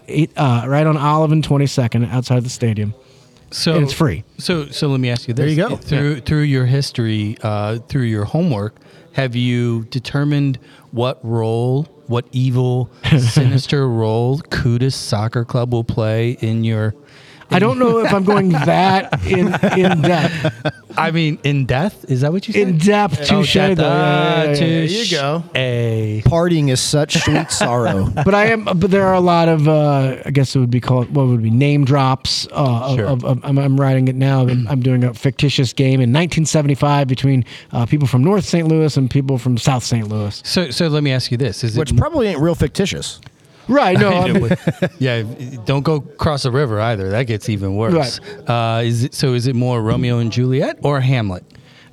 Eight, 0.08 0.30
uh, 0.36 0.64
right 0.66 0.86
on 0.86 0.96
Olive 0.96 1.32
and 1.32 1.46
22nd 1.46 2.10
outside 2.10 2.44
the 2.44 2.50
stadium. 2.50 2.94
So 3.50 3.74
And 3.74 3.84
it's 3.84 3.92
free. 3.92 4.24
So 4.38 4.68
so 4.68 4.88
let 4.88 4.98
me 5.00 5.10
ask 5.10 5.28
you 5.28 5.34
this: 5.34 5.42
There 5.42 5.48
you 5.48 5.68
go. 5.68 5.76
Through 5.76 6.20
through 6.20 6.42
your 6.42 6.64
history, 6.66 7.36
uh, 7.42 7.78
through 7.80 8.04
your 8.04 8.24
homework, 8.24 8.76
have 9.12 9.36
you 9.36 9.84
determined 9.90 10.58
what 10.90 11.22
role, 11.22 11.84
what 12.06 12.24
evil, 12.32 12.90
sinister 13.18 13.88
role 13.88 14.38
Kutis 14.38 14.94
Soccer 14.94 15.44
Club 15.44 15.72
will 15.72 15.84
play 15.84 16.32
in 16.40 16.64
your? 16.64 16.94
I 17.52 17.58
don't 17.58 17.78
know 17.78 17.98
if 18.04 18.12
I'm 18.12 18.24
going 18.24 18.50
that 18.50 19.24
in 19.26 19.48
in 19.78 20.02
depth. 20.02 20.72
I 20.96 21.10
mean, 21.10 21.38
in 21.42 21.64
depth? 21.64 22.10
Is 22.10 22.20
that 22.20 22.32
what 22.32 22.46
you 22.46 22.52
said? 22.52 22.68
In 22.68 22.78
depth, 22.78 23.20
Oh, 23.22 23.24
touche. 23.42 23.54
death. 23.54 23.78
though. 23.78 23.88
Ah, 23.88 24.42
Yeah, 24.42 24.50
yeah, 24.52 24.52
yeah, 24.52 24.66
yeah. 24.66 24.86
There 24.86 24.86
you 24.86 25.10
go. 25.10 25.44
A. 25.54 26.22
Partying 26.26 26.68
is 26.68 26.80
such 26.80 27.14
sweet 27.22 27.50
sorrow. 27.50 28.10
But 28.24 28.34
I 28.34 28.46
am. 28.46 28.64
But 28.64 28.90
there 28.90 29.06
are 29.06 29.14
a 29.14 29.20
lot 29.20 29.48
of. 29.48 29.66
Uh, 29.68 30.16
I 30.26 30.30
guess 30.30 30.54
it 30.54 30.58
would 30.58 30.70
be 30.70 30.80
called. 30.80 31.14
What 31.14 31.26
would 31.28 31.40
it 31.40 31.42
be 31.42 31.50
name 31.50 31.84
drops? 31.84 32.46
Uh, 32.52 32.96
Sure. 32.96 33.06
of, 33.06 33.24
of, 33.24 33.40
I'm, 33.44 33.58
I'm 33.58 33.80
writing 33.80 34.08
it 34.08 34.16
now. 34.16 34.46
and 34.46 34.68
I'm 34.68 34.80
doing 34.80 35.02
a 35.04 35.14
fictitious 35.14 35.72
game 35.72 36.00
in 36.00 36.10
1975 36.12 37.08
between 37.08 37.44
uh, 37.72 37.86
people 37.86 38.06
from 38.06 38.22
North 38.22 38.44
St. 38.44 38.66
Louis 38.68 38.96
and 38.96 39.10
people 39.10 39.38
from 39.38 39.56
South 39.58 39.84
St. 39.84 40.06
Louis. 40.08 40.42
So 40.44 40.70
so 40.70 40.88
let 40.88 41.02
me 41.02 41.10
ask 41.12 41.30
you 41.30 41.36
this: 41.38 41.64
Is 41.64 41.76
Which 41.76 41.92
it 41.92 41.96
probably 41.96 42.26
ain't 42.28 42.40
real 42.40 42.54
fictitious. 42.54 43.20
Right. 43.68 43.98
No. 43.98 44.10
I 44.12 44.32
mean, 44.32 44.56
yeah, 44.98 45.22
don't 45.64 45.82
go 45.82 46.00
cross 46.00 46.44
a 46.44 46.50
river 46.50 46.80
either. 46.80 47.10
That 47.10 47.24
gets 47.24 47.48
even 47.48 47.76
worse. 47.76 48.20
Uh, 48.46 48.82
is 48.84 49.04
it 49.04 49.14
so? 49.14 49.34
Is 49.34 49.46
it 49.46 49.54
more 49.54 49.80
Romeo 49.82 50.18
and 50.18 50.32
Juliet 50.32 50.78
or 50.82 51.00
Hamlet? 51.00 51.44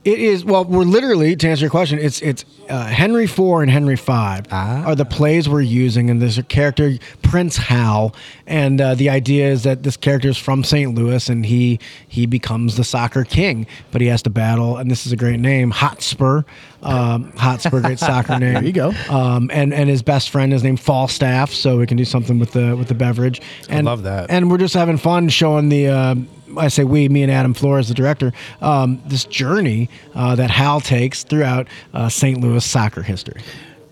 It 0.05 0.19
is 0.19 0.45
well. 0.45 0.63
We're 0.63 0.83
literally 0.83 1.35
to 1.35 1.49
answer 1.49 1.63
your 1.65 1.69
question. 1.69 1.99
It's 1.99 2.21
it's 2.21 2.45
uh, 2.69 2.85
Henry 2.85 3.27
four 3.27 3.61
and 3.61 3.69
Henry 3.69 3.97
five 3.97 4.45
Ah. 4.49 4.83
are 4.85 4.95
the 4.95 5.03
plays 5.03 5.49
we're 5.49 5.59
using, 5.61 6.09
and 6.09 6.21
there's 6.21 6.37
a 6.37 6.43
character 6.43 6.93
Prince 7.21 7.57
Hal, 7.57 8.15
and 8.47 8.79
uh, 8.79 8.95
the 8.95 9.09
idea 9.09 9.49
is 9.49 9.63
that 9.63 9.83
this 9.83 9.97
character 9.97 10.29
is 10.29 10.37
from 10.37 10.63
St. 10.63 10.95
Louis, 10.95 11.27
and 11.27 11.45
he 11.45 11.81
he 12.07 12.25
becomes 12.25 12.77
the 12.77 12.85
soccer 12.85 13.25
king, 13.25 13.67
but 13.91 13.99
he 13.99 14.07
has 14.07 14.21
to 14.23 14.29
battle, 14.29 14.77
and 14.77 14.89
this 14.89 15.05
is 15.05 15.11
a 15.11 15.17
great 15.17 15.41
name, 15.41 15.69
Hotspur, 15.69 16.43
um, 16.81 17.33
Hotspur, 17.35 17.81
great 17.81 17.99
soccer 17.99 18.39
name. 18.39 18.53
There 18.53 18.63
you 18.63 18.71
go. 18.71 18.93
Um, 19.09 19.51
and 19.53 19.73
and 19.73 19.89
his 19.89 20.01
best 20.01 20.29
friend 20.29 20.53
is 20.53 20.63
named 20.63 20.79
Falstaff, 20.79 21.51
so 21.51 21.77
we 21.77 21.85
can 21.85 21.97
do 21.97 22.05
something 22.05 22.39
with 22.39 22.53
the 22.53 22.73
with 22.77 22.87
the 22.87 22.95
beverage. 22.95 23.41
And, 23.67 23.85
love 23.85 24.03
that. 24.03 24.29
And 24.31 24.49
we're 24.49 24.59
just 24.59 24.75
having 24.75 24.95
fun 24.97 25.27
showing 25.27 25.67
the. 25.67 25.87
Uh, 25.89 26.15
I 26.57 26.67
say 26.67 26.83
we, 26.83 27.09
me 27.09 27.23
and 27.23 27.31
Adam 27.31 27.53
Flores, 27.53 27.87
the 27.87 27.93
director, 27.93 28.33
um, 28.61 29.01
this 29.05 29.25
journey 29.25 29.89
uh, 30.15 30.35
that 30.35 30.49
Hal 30.49 30.81
takes 30.81 31.23
throughout 31.23 31.67
uh, 31.93 32.09
St. 32.09 32.39
Louis 32.39 32.63
soccer 32.63 33.01
history. 33.01 33.41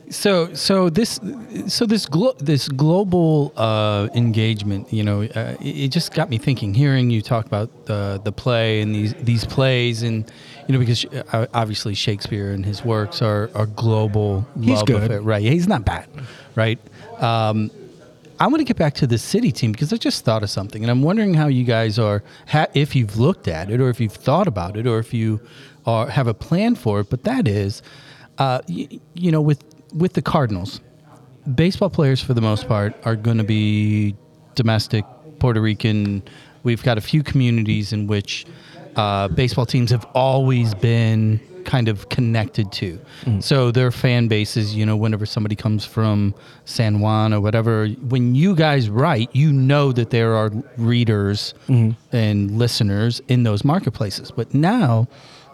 So, 0.09 0.53
so 0.53 0.89
this, 0.89 1.19
so 1.67 1.85
this 1.85 2.05
glo- 2.05 2.35
this 2.39 2.69
global 2.69 3.51
uh, 3.57 4.07
engagement, 4.15 4.91
you 4.93 5.03
know, 5.03 5.23
uh, 5.23 5.55
it, 5.59 5.89
just 5.89 6.13
got 6.13 6.29
me 6.29 6.37
thinking. 6.37 6.73
Hearing 6.73 7.09
you 7.09 7.21
talk 7.21 7.45
about 7.45 7.87
the 7.87 8.21
the 8.23 8.31
play 8.31 8.79
and 8.79 8.95
these 8.95 9.13
these 9.15 9.43
plays, 9.43 10.03
and 10.03 10.29
you 10.65 10.73
know, 10.73 10.79
because 10.79 11.03
uh, 11.33 11.47
obviously 11.53 11.93
Shakespeare 11.93 12.51
and 12.51 12.65
his 12.65 12.85
works 12.85 13.21
are 13.21 13.49
are 13.53 13.65
global. 13.65 14.47
He's 14.57 14.77
love 14.77 14.85
good. 14.85 15.25
right? 15.25 15.41
Yeah, 15.41 15.51
he's 15.51 15.67
not 15.67 15.83
bad, 15.83 16.07
right? 16.55 16.79
Um, 17.21 17.69
I 18.39 18.47
want 18.47 18.59
to 18.59 18.63
get 18.63 18.77
back 18.77 18.93
to 18.95 19.07
the 19.07 19.17
city 19.17 19.51
team 19.51 19.71
because 19.71 19.91
I 19.91 19.97
just 19.97 20.23
thought 20.23 20.43
of 20.43 20.49
something, 20.49 20.83
and 20.83 20.91
I'm 20.91 21.01
wondering 21.01 21.33
how 21.33 21.47
you 21.47 21.63
guys 21.63 21.97
are, 21.97 22.23
ha- 22.47 22.67
if 22.73 22.95
you've 22.95 23.17
looked 23.17 23.47
at 23.47 23.71
it, 23.71 23.81
or 23.81 23.89
if 23.89 23.99
you've 23.99 24.13
thought 24.13 24.47
about 24.47 24.77
it, 24.77 24.85
or 24.85 24.99
if 24.99 25.13
you 25.13 25.41
are 25.85 26.07
have 26.07 26.27
a 26.27 26.33
plan 26.33 26.75
for 26.75 26.99
it. 26.99 27.09
But 27.09 27.23
that 27.23 27.47
is, 27.47 27.81
uh, 28.37 28.59
y- 28.69 28.99
you 29.15 29.31
know, 29.31 29.41
with 29.41 29.63
with 29.93 30.13
the 30.13 30.21
Cardinals, 30.21 30.81
baseball 31.55 31.89
players 31.89 32.21
for 32.21 32.33
the 32.33 32.41
most 32.41 32.67
part 32.67 32.93
are 33.05 33.15
going 33.15 33.37
to 33.37 33.43
be 33.43 34.15
domestic 34.55 35.03
Puerto 35.39 35.61
Rican. 35.61 36.21
We've 36.63 36.83
got 36.83 36.97
a 36.97 37.01
few 37.01 37.23
communities 37.23 37.93
in 37.93 38.07
which 38.07 38.45
uh, 38.95 39.29
baseball 39.29 39.65
teams 39.65 39.89
have 39.91 40.05
always 40.13 40.73
been 40.75 41.39
kind 41.67 41.87
of 41.87 42.09
connected 42.09 42.71
to. 42.71 42.99
Mm. 43.25 43.43
So 43.43 43.69
their 43.69 43.91
fan 43.91 44.27
bases, 44.27 44.73
you 44.73 44.85
know, 44.85 44.95
whenever 44.95 45.27
somebody 45.27 45.55
comes 45.55 45.85
from 45.85 46.33
San 46.65 47.01
Juan 47.01 47.33
or 47.33 47.41
whatever, 47.41 47.87
when 48.09 48.33
you 48.33 48.55
guys 48.55 48.89
write, 48.89 49.29
you 49.35 49.53
know 49.53 49.91
that 49.91 50.09
there 50.09 50.33
are 50.33 50.49
readers 50.77 51.53
mm-hmm. 51.67 51.91
and 52.15 52.57
listeners 52.57 53.21
in 53.27 53.43
those 53.43 53.63
marketplaces. 53.63 54.31
But 54.31 54.53
now 54.55 55.07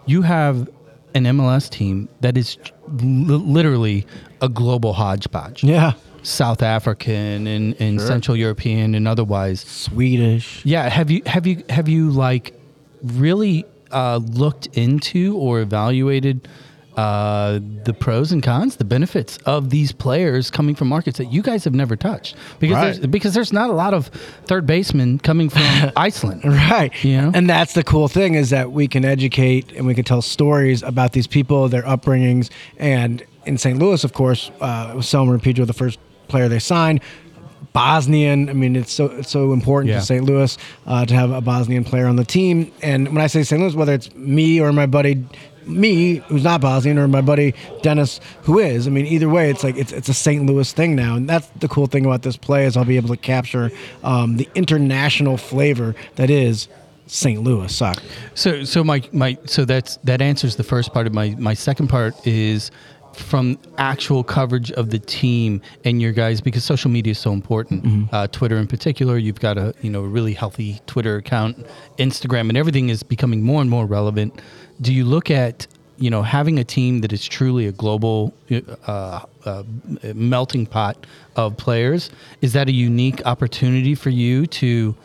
you 0.05 0.21
have 0.21 0.69
an 1.15 1.25
MLS 1.25 1.69
team 1.69 2.07
that 2.21 2.37
is 2.37 2.57
li- 2.87 3.35
literally 3.35 4.05
a 4.41 4.47
global 4.47 4.93
hodgepodge. 4.93 5.63
Yeah. 5.63 5.93
South 6.21 6.61
African 6.61 7.47
and, 7.47 7.75
and 7.81 7.99
Central 7.99 8.37
European 8.37 8.95
and 8.95 9.07
otherwise. 9.07 9.59
Swedish. 9.61 10.63
Yeah, 10.63 10.87
have 10.87 11.11
you 11.11 11.21
have 11.25 11.45
you 11.45 11.63
have 11.67 11.89
you 11.89 12.11
like 12.11 12.57
really 13.03 13.65
uh, 13.93 14.17
looked 14.17 14.67
into 14.77 15.37
or 15.37 15.61
evaluated 15.61 16.47
uh, 16.95 17.59
the 17.85 17.93
pros 17.93 18.31
and 18.31 18.43
cons, 18.43 18.75
the 18.75 18.83
benefits 18.85 19.37
of 19.45 19.71
these 19.71 19.91
players 19.91 20.51
coming 20.51 20.75
from 20.75 20.87
markets 20.89 21.17
that 21.17 21.31
you 21.31 21.41
guys 21.41 21.63
have 21.63 21.73
never 21.73 21.95
touched? 21.95 22.35
Because 22.59 22.75
Right. 22.75 22.93
there's, 22.95 23.07
because 23.07 23.33
there's 23.33 23.51
not 23.53 23.69
a 23.71 23.73
lot 23.73 23.95
of 23.95 24.07
third 24.45 24.67
basemen 24.67 25.17
coming 25.17 25.49
from 25.49 25.63
Iceland. 25.95 26.43
Right. 26.45 26.91
You 27.03 27.21
know? 27.21 27.31
And 27.33 27.49
that's 27.49 27.73
the 27.73 27.83
cool 27.83 28.07
thing 28.07 28.35
is 28.35 28.51
that 28.51 28.71
we 28.71 28.87
can 28.87 29.05
educate 29.05 29.71
and 29.71 29.87
we 29.87 29.95
can 29.95 30.03
tell 30.03 30.21
stories 30.21 30.83
about 30.83 31.13
these 31.13 31.25
people, 31.25 31.67
their 31.67 31.81
upbringings. 31.83 32.51
And 32.77 33.23
in 33.45 33.57
St. 33.57 33.79
Louis, 33.79 34.03
of 34.03 34.13
course, 34.13 34.51
uh, 34.61 34.93
Selmir 34.97 35.33
and 35.33 35.41
Pidro, 35.41 35.65
the 35.65 35.73
first 35.73 35.97
player 36.27 36.47
they 36.47 36.59
signed. 36.59 37.01
Bosnian. 37.73 38.49
I 38.49 38.53
mean, 38.53 38.75
it's 38.75 38.91
so 38.93 39.05
it's 39.07 39.29
so 39.29 39.51
important 39.51 39.89
Yeah. 39.91 39.99
to 39.99 40.05
St. 40.05 40.23
Louis 40.23 40.57
uh, 40.85 41.05
to 41.05 41.13
have 41.13 41.31
a 41.31 41.41
Bosnian 41.41 41.83
player 41.83 42.07
on 42.07 42.15
the 42.15 42.25
team. 42.25 42.71
And 42.81 43.07
when 43.09 43.17
I 43.21 43.27
say 43.27 43.43
St. 43.43 43.59
Louis, 43.61 43.75
whether 43.75 43.93
it's 43.93 44.13
me 44.15 44.61
or 44.61 44.71
my 44.71 44.85
buddy, 44.85 45.25
me 45.65 46.15
who's 46.27 46.43
not 46.43 46.61
Bosnian, 46.61 46.97
or 46.97 47.07
my 47.07 47.21
buddy 47.21 47.55
Dennis 47.81 48.19
who 48.43 48.59
is, 48.59 48.85
I 48.87 48.91
mean, 48.91 49.05
either 49.05 49.27
way, 49.29 49.49
it's 49.49 49.63
like 49.63 49.75
it's 49.77 49.91
it's 49.91 50.09
a 50.09 50.13
St. 50.13 50.45
Louis 50.45 50.71
thing 50.71 50.95
now, 50.95 51.15
and 51.15 51.27
that's 51.27 51.47
the 51.59 51.67
cool 51.67 51.87
thing 51.87 52.05
about 52.05 52.21
this 52.21 52.37
play 52.37 52.65
is 52.65 52.77
I'll 52.77 52.85
be 52.85 52.97
able 52.97 53.09
to 53.09 53.17
capture 53.17 53.71
um, 54.03 54.37
the 54.37 54.47
international 54.55 55.37
flavor 55.37 55.95
that 56.15 56.29
is 56.29 56.67
St. 57.07 57.41
Louis 57.41 57.73
soccer. 57.73 58.01
So 58.35 58.63
so 58.63 58.83
my 58.83 59.01
my 59.11 59.37
so 59.45 59.65
that's 59.65 59.97
that 60.03 60.21
answers 60.21 60.57
the 60.57 60.63
first 60.63 60.93
part 60.93 61.07
of 61.07 61.13
my 61.13 61.35
my 61.39 61.53
second 61.53 61.87
part 61.87 62.15
is 62.27 62.69
from 63.15 63.57
actual 63.77 64.23
coverage 64.23 64.71
of 64.71 64.89
the 64.89 64.99
team 64.99 65.61
and 65.85 66.01
your 66.01 66.11
guys 66.11 66.41
because 66.41 66.63
social 66.63 66.89
media 66.91 67.11
is 67.11 67.19
so 67.19 67.31
important. 67.31 68.09
Uh, 68.11 68.27
Twitter 68.27 68.57
in 68.57 68.67
particular, 68.67 69.17
you've 69.17 69.39
got 69.39 69.57
a 69.57 69.73
you 69.81 69.89
know 69.89 70.03
a 70.03 70.07
really 70.07 70.33
healthy 70.33 70.79
Twitter 70.87 71.17
account, 71.17 71.65
Instagram, 71.97 72.49
and 72.49 72.57
everything 72.57 72.89
is 72.89 73.03
becoming 73.03 73.43
more 73.43 73.61
and 73.61 73.69
more 73.69 73.85
relevant. 73.85 74.41
Do 74.81 74.93
you 74.93 75.05
look 75.05 75.29
at 75.31 75.67
you 75.97 76.09
know 76.09 76.23
having 76.23 76.57
a 76.59 76.63
team 76.63 77.01
that 77.01 77.13
is 77.13 77.25
truly 77.27 77.67
a 77.67 77.71
global 77.71 78.33
uh, 78.87 79.21
uh, 79.45 79.63
melting 80.13 80.65
pot 80.65 81.05
of 81.35 81.55
players? 81.57 82.09
Is 82.41 82.53
that 82.53 82.67
a 82.67 82.73
unique 82.73 83.21
opportunity 83.25 83.95
for 83.95 84.09
you 84.09 84.47
to? 84.47 84.95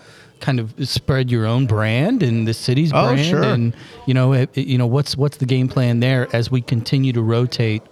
kind 0.41 0.61
of 0.61 0.73
spread 0.89 1.33
your 1.33 1.45
own 1.45 1.67
brand 1.67 2.23
and 2.23 2.47
the 2.47 2.55
city's 2.55 2.93
Oh, 2.95 3.09
brand 3.13 3.27
sure. 3.27 3.43
and 3.43 3.75
you 4.07 4.15
know 4.15 4.33
it- 4.35 4.57
you 4.57 4.79
know 4.79 4.87
what's 4.87 5.17
what's 5.17 5.39
the 5.39 5.47
game 5.47 5.67
plan 5.67 5.99
there 5.99 6.29
as 6.33 6.49
we 6.49 6.61
continue 6.63 7.13
to 7.13 7.21
rotate 7.21 7.83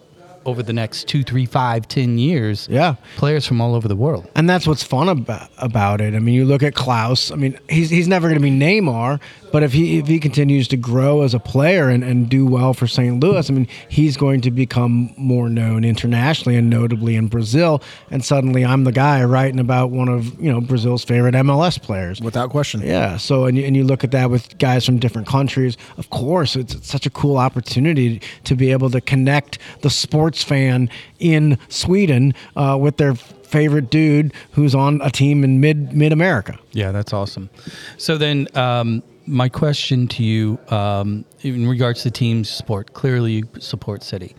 over 0.47 0.63
the 0.63 0.73
next 0.73 1.09
two 1.09 1.23
three 1.23 1.45
five 1.47 1.87
ten 1.89 2.17
years 2.19 2.67
Yeah. 2.71 2.95
players 3.17 3.47
from 3.47 3.61
all 3.61 3.75
over 3.75 3.89
the 3.89 3.97
world 3.97 4.27
And 4.35 4.49
that's 4.49 4.67
what's 4.67 4.83
fun 4.83 5.09
about, 5.09 5.49
about 5.59 6.01
it. 6.01 6.15
I 6.15 6.19
mean, 6.21 6.35
you 6.35 6.45
look 6.45 6.63
at 6.63 6.75
Klauss. 6.75 7.31
I 7.33 7.35
mean, 7.37 7.59
he's 7.69 7.91
he's 7.91 8.09
never 8.09 8.29
going 8.29 8.41
to 8.41 8.43
be 8.43 8.51
Neymar, 8.51 9.21
but 9.57 9.63
if 9.63 9.73
he 9.73 9.97
if 9.97 10.07
he 10.07 10.21
continues 10.21 10.69
to 10.69 10.77
grow 10.77 11.23
as 11.23 11.33
a 11.33 11.39
player 11.41 11.89
and, 11.89 12.05
and 12.05 12.29
do 12.29 12.45
well 12.45 12.75
for 12.75 12.87
St. 12.87 13.19
Louis, 13.21 13.49
I 13.49 13.55
mean, 13.55 13.67
he's 13.89 14.15
going 14.15 14.43
to 14.43 14.51
become 14.51 15.15
more 15.17 15.49
known 15.49 15.83
internationally 15.83 16.59
and 16.59 16.69
notably 16.69 17.17
in 17.17 17.29
Brazil. 17.29 17.83
And 18.11 18.23
suddenly, 18.23 18.67
I'm 18.67 18.85
the 18.85 18.93
guy 18.93 19.25
writing 19.25 19.59
about 19.59 19.91
one 19.91 20.11
of 20.11 20.39
you 20.39 20.53
know 20.53 20.61
Brazil's 20.61 21.05
favorite 21.05 21.35
MLS 21.37 21.81
players. 21.81 22.21
without 22.21 22.51
question. 22.51 22.83
Yeah. 22.83 23.17
So, 23.17 23.47
and 23.47 23.57
you, 23.57 23.65
and 23.65 23.75
you 23.75 23.83
look 23.83 24.05
at 24.05 24.11
that 24.11 24.29
with 24.29 24.59
guys 24.59 24.85
from 24.85 24.99
different 24.99 25.27
countries. 25.27 25.79
Of 25.97 26.11
course, 26.11 26.55
it's, 26.55 26.75
it's 26.75 26.89
such 26.89 27.07
a 27.07 27.11
cool 27.11 27.39
opportunity 27.39 28.21
to 28.45 28.57
be 28.57 28.73
able 28.73 28.91
to 28.91 29.01
connect 29.01 29.59
the 29.81 29.89
sports 29.89 30.43
fan 30.43 30.91
in 31.19 31.57
Sweden 31.71 32.35
uh, 32.57 32.77
with 32.79 32.99
their 32.99 33.15
favorite 33.15 33.89
dude 33.89 34.35
who's 34.53 34.75
on 34.75 35.01
a 35.03 35.11
team 35.11 35.45
in 35.45 35.61
mid 35.61 35.95
mid 35.95 36.13
America. 36.13 36.59
yeah 36.73 36.91
that's 36.91 37.13
awesome 37.13 37.49
so 37.97 38.19
then 38.19 38.49
um, 38.55 39.03
my 39.27 39.49
question 39.49 40.07
to 40.09 40.23
you 40.23 40.59
um, 40.69 41.25
in 41.43 41.67
regards 41.69 42.03
to 42.05 42.11
team 42.11 42.45
support, 42.45 42.93
clearly 42.93 43.33
you 43.33 43.49
support 43.59 44.03
city 44.03 44.35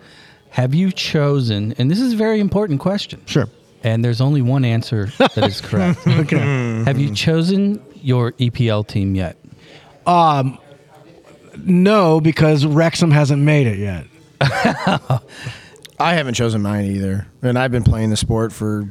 have 0.50 0.74
you 0.74 0.92
chosen 0.92 1.74
and 1.78 1.92
this 1.92 2.00
is 2.00 2.14
a 2.14 2.16
very 2.16 2.40
important 2.40 2.80
question 2.80 3.22
Sure. 3.26 3.48
and 3.84 4.04
there's 4.04 4.22
only 4.22 4.42
one 4.42 4.64
answer 4.66 5.08
that 5.18 5.38
is 5.46 5.60
correct 5.62 6.00
Okay. 6.08 6.38
have 6.86 6.98
you 7.00 7.14
chosen 7.14 7.84
your 7.96 8.32
epl 8.34 8.88
team 8.88 9.14
yet 9.16 9.36
no, 11.60 12.22
because 12.22 12.66
Wrexham 12.66 13.10
hasn't 13.12 13.42
made 13.42 13.66
it 13.68 13.80
yet. 13.80 14.06
I 16.00 16.14
haven't 16.14 16.36
chosen 16.36 16.62
mine 16.62 16.86
either, 16.86 17.28
and 17.42 17.58
I've 17.58 17.72
been 17.72 17.84
playing 17.84 18.12
the 18.12 18.18
sport 18.18 18.54
for 18.54 18.88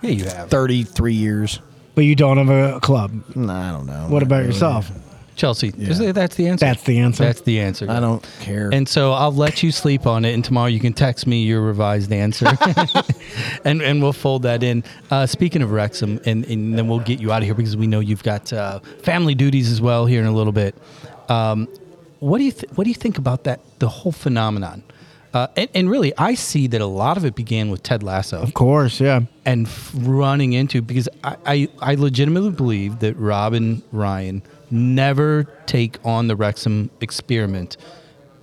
yeah 0.00 0.10
you 0.10 0.24
have 0.24 0.50
33 0.50 1.14
years. 1.14 1.60
But 1.94 2.04
you 2.04 2.14
don't 2.16 2.38
have 2.38 2.50
a 2.50 2.80
club. 2.80 3.12
Nah, 3.36 3.68
I 3.68 3.72
don't 3.72 3.86
know. 3.86 4.06
What 4.08 4.22
about 4.22 4.38
really. 4.38 4.48
yourself? 4.48 4.90
Chelsea. 5.36 5.72
Is 5.78 5.98
that- 5.98 6.14
That's 6.14 6.36
the 6.36 6.46
answer. 6.48 6.64
That's 6.66 6.82
the 6.84 6.98
answer. 7.00 7.24
That's 7.24 7.40
the 7.40 7.58
answer. 7.60 7.90
I 7.90 7.98
don't 7.98 8.22
care. 8.40 8.70
And 8.72 8.88
so 8.88 9.12
I'll 9.12 9.34
let 9.34 9.62
you 9.64 9.72
sleep 9.72 10.06
on 10.06 10.24
it, 10.24 10.32
and 10.32 10.44
tomorrow 10.44 10.68
you 10.68 10.78
can 10.78 10.92
text 10.92 11.26
me 11.26 11.42
your 11.42 11.60
revised 11.60 12.12
answer, 12.12 12.46
and 13.64 13.82
and 13.82 14.00
we'll 14.02 14.12
fold 14.12 14.42
that 14.42 14.62
in. 14.62 14.84
Uh, 15.10 15.26
speaking 15.26 15.60
of 15.62 15.72
Wrexham, 15.72 16.20
and, 16.24 16.44
and 16.44 16.78
then 16.78 16.86
we'll 16.88 17.00
get 17.00 17.20
you 17.20 17.32
out 17.32 17.38
of 17.42 17.46
here 17.46 17.54
because 17.54 17.76
we 17.76 17.86
know 17.88 18.00
you've 18.00 18.22
got 18.22 18.52
uh, 18.52 18.78
family 19.02 19.34
duties 19.34 19.70
as 19.72 19.80
well 19.80 20.06
here 20.06 20.20
in 20.20 20.26
a 20.26 20.32
little 20.32 20.52
bit. 20.52 20.76
Um, 21.28 21.68
what 22.20 22.38
do 22.38 22.44
you 22.44 22.52
th- 22.52 22.72
what 22.74 22.84
do 22.84 22.90
you 22.90 22.94
think 22.94 23.18
about 23.18 23.44
that 23.44 23.60
the 23.80 23.88
whole 23.88 24.12
phenomenon? 24.12 24.82
Uh, 25.34 25.48
and, 25.56 25.68
and 25.74 25.90
really, 25.90 26.12
I 26.16 26.34
see 26.34 26.68
that 26.68 26.80
a 26.80 26.86
lot 26.86 27.16
of 27.16 27.24
it 27.24 27.34
began 27.34 27.68
with 27.68 27.82
Ted 27.82 28.04
Lasso 28.04 28.40
of 28.40 28.54
course, 28.54 29.00
yeah. 29.00 29.22
and 29.44 29.66
f- 29.66 29.90
running 29.96 30.52
into 30.52 30.80
because 30.80 31.08
I, 31.24 31.36
I, 31.44 31.68
I 31.80 31.94
legitimately 31.96 32.52
believe 32.52 33.00
that 33.00 33.16
Rob 33.16 33.52
and 33.52 33.82
Ryan 33.90 34.42
never 34.70 35.44
take 35.66 35.98
on 36.04 36.28
the 36.28 36.36
Wrexham 36.36 36.88
experiment 37.00 37.76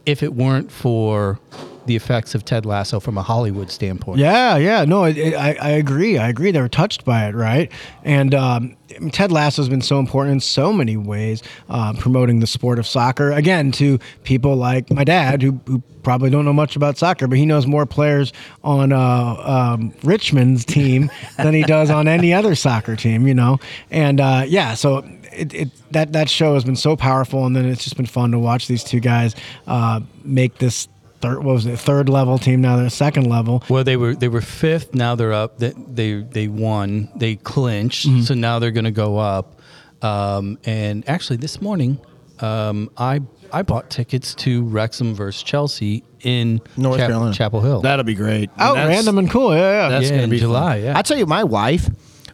if 0.05 0.21
it 0.21 0.33
weren't 0.33 0.69
for 0.69 1.39
the 1.85 1.95
effects 1.95 2.35
of 2.35 2.45
Ted 2.45 2.65
Lasso 2.65 2.99
from 2.99 3.17
a 3.17 3.21
Hollywood 3.21 3.71
standpoint. 3.71 4.19
Yeah, 4.19 4.57
yeah, 4.57 4.85
no, 4.85 5.05
it, 5.05 5.17
it, 5.17 5.33
I, 5.33 5.57
I 5.61 5.69
agree. 5.69 6.17
I 6.17 6.29
agree. 6.29 6.51
They 6.51 6.61
were 6.61 6.69
touched 6.69 7.05
by 7.05 7.27
it, 7.27 7.35
right? 7.35 7.71
And 8.03 8.33
um, 8.35 8.77
Ted 9.11 9.31
Lasso 9.31 9.61
has 9.61 9.69
been 9.69 9.81
so 9.81 9.99
important 9.99 10.33
in 10.33 10.39
so 10.39 10.71
many 10.71 10.97
ways, 10.97 11.41
uh, 11.69 11.93
promoting 11.93 12.39
the 12.39 12.47
sport 12.47 12.79
of 12.79 12.87
soccer. 12.87 13.31
Again, 13.31 13.71
to 13.73 13.99
people 14.23 14.55
like 14.55 14.91
my 14.91 15.03
dad, 15.03 15.41
who, 15.41 15.59
who 15.65 15.79
probably 16.03 16.29
don't 16.29 16.45
know 16.45 16.53
much 16.53 16.75
about 16.75 16.97
soccer, 16.97 17.27
but 17.27 17.37
he 17.37 17.45
knows 17.45 17.67
more 17.67 17.85
players 17.85 18.33
on 18.63 18.91
uh, 18.91 19.35
um, 19.39 19.93
Richmond's 20.03 20.65
team 20.65 21.09
than 21.37 21.53
he 21.53 21.63
does 21.63 21.89
on 21.89 22.07
any 22.07 22.33
other 22.33 22.55
soccer 22.55 22.95
team. 22.95 23.27
You 23.27 23.33
know, 23.33 23.59
and 23.89 24.19
uh, 24.19 24.43
yeah, 24.47 24.73
so 24.73 25.03
it, 25.31 25.53
it 25.53 25.91
that 25.91 26.13
that 26.13 26.29
show 26.29 26.53
has 26.53 26.63
been 26.63 26.75
so 26.75 26.95
powerful, 26.95 27.45
and 27.45 27.55
then 27.55 27.65
it's 27.65 27.83
just 27.83 27.97
been 27.97 28.05
fun 28.05 28.31
to 28.31 28.39
watch 28.39 28.67
these 28.67 28.83
two 28.83 28.99
guys 28.99 29.35
uh, 29.67 30.01
make 30.23 30.57
this. 30.57 30.87
Third, 31.21 31.43
what 31.43 31.53
was 31.53 31.65
it? 31.65 31.77
Third 31.79 32.09
level 32.09 32.37
team. 32.37 32.61
Now 32.61 32.77
they're 32.77 32.89
second 32.89 33.27
level. 33.29 33.63
Well, 33.69 33.83
they 33.83 33.95
were 33.97 34.15
they 34.15 34.27
were 34.27 34.41
fifth. 34.41 34.93
Now 34.95 35.15
they're 35.15 35.33
up. 35.33 35.59
They 35.59 35.73
they, 35.87 36.21
they 36.21 36.47
won. 36.47 37.09
They 37.15 37.35
clinched. 37.35 38.07
Mm-hmm. 38.07 38.21
So 38.21 38.33
now 38.33 38.59
they're 38.59 38.71
going 38.71 38.85
to 38.85 38.91
go 38.91 39.17
up. 39.17 39.59
Um, 40.01 40.57
and 40.65 41.07
actually, 41.07 41.37
this 41.37 41.61
morning, 41.61 41.99
um, 42.39 42.89
I 42.97 43.21
I 43.53 43.61
bought 43.61 43.89
tickets 43.91 44.33
to 44.35 44.63
Wrexham 44.63 45.13
versus 45.13 45.43
Chelsea 45.43 46.03
in 46.21 46.59
North 46.75 46.97
Chap- 46.97 47.09
Carolina. 47.09 47.33
Chapel 47.33 47.61
Hill. 47.61 47.81
That'll 47.81 48.03
be 48.05 48.15
great. 48.15 48.49
Out 48.57 48.75
That's- 48.75 48.89
random 48.95 49.17
and 49.19 49.29
cool. 49.29 49.53
Yeah, 49.55 49.59
yeah. 49.83 49.89
That's 49.89 50.05
Yeah, 50.05 50.11
gonna 50.11 50.23
in 50.23 50.29
be 50.31 50.39
July, 50.39 50.75
fun. 50.77 50.83
yeah. 50.83 50.97
I 50.97 51.01
tell 51.03 51.17
you, 51.17 51.25
my 51.27 51.43
wife, 51.43 51.87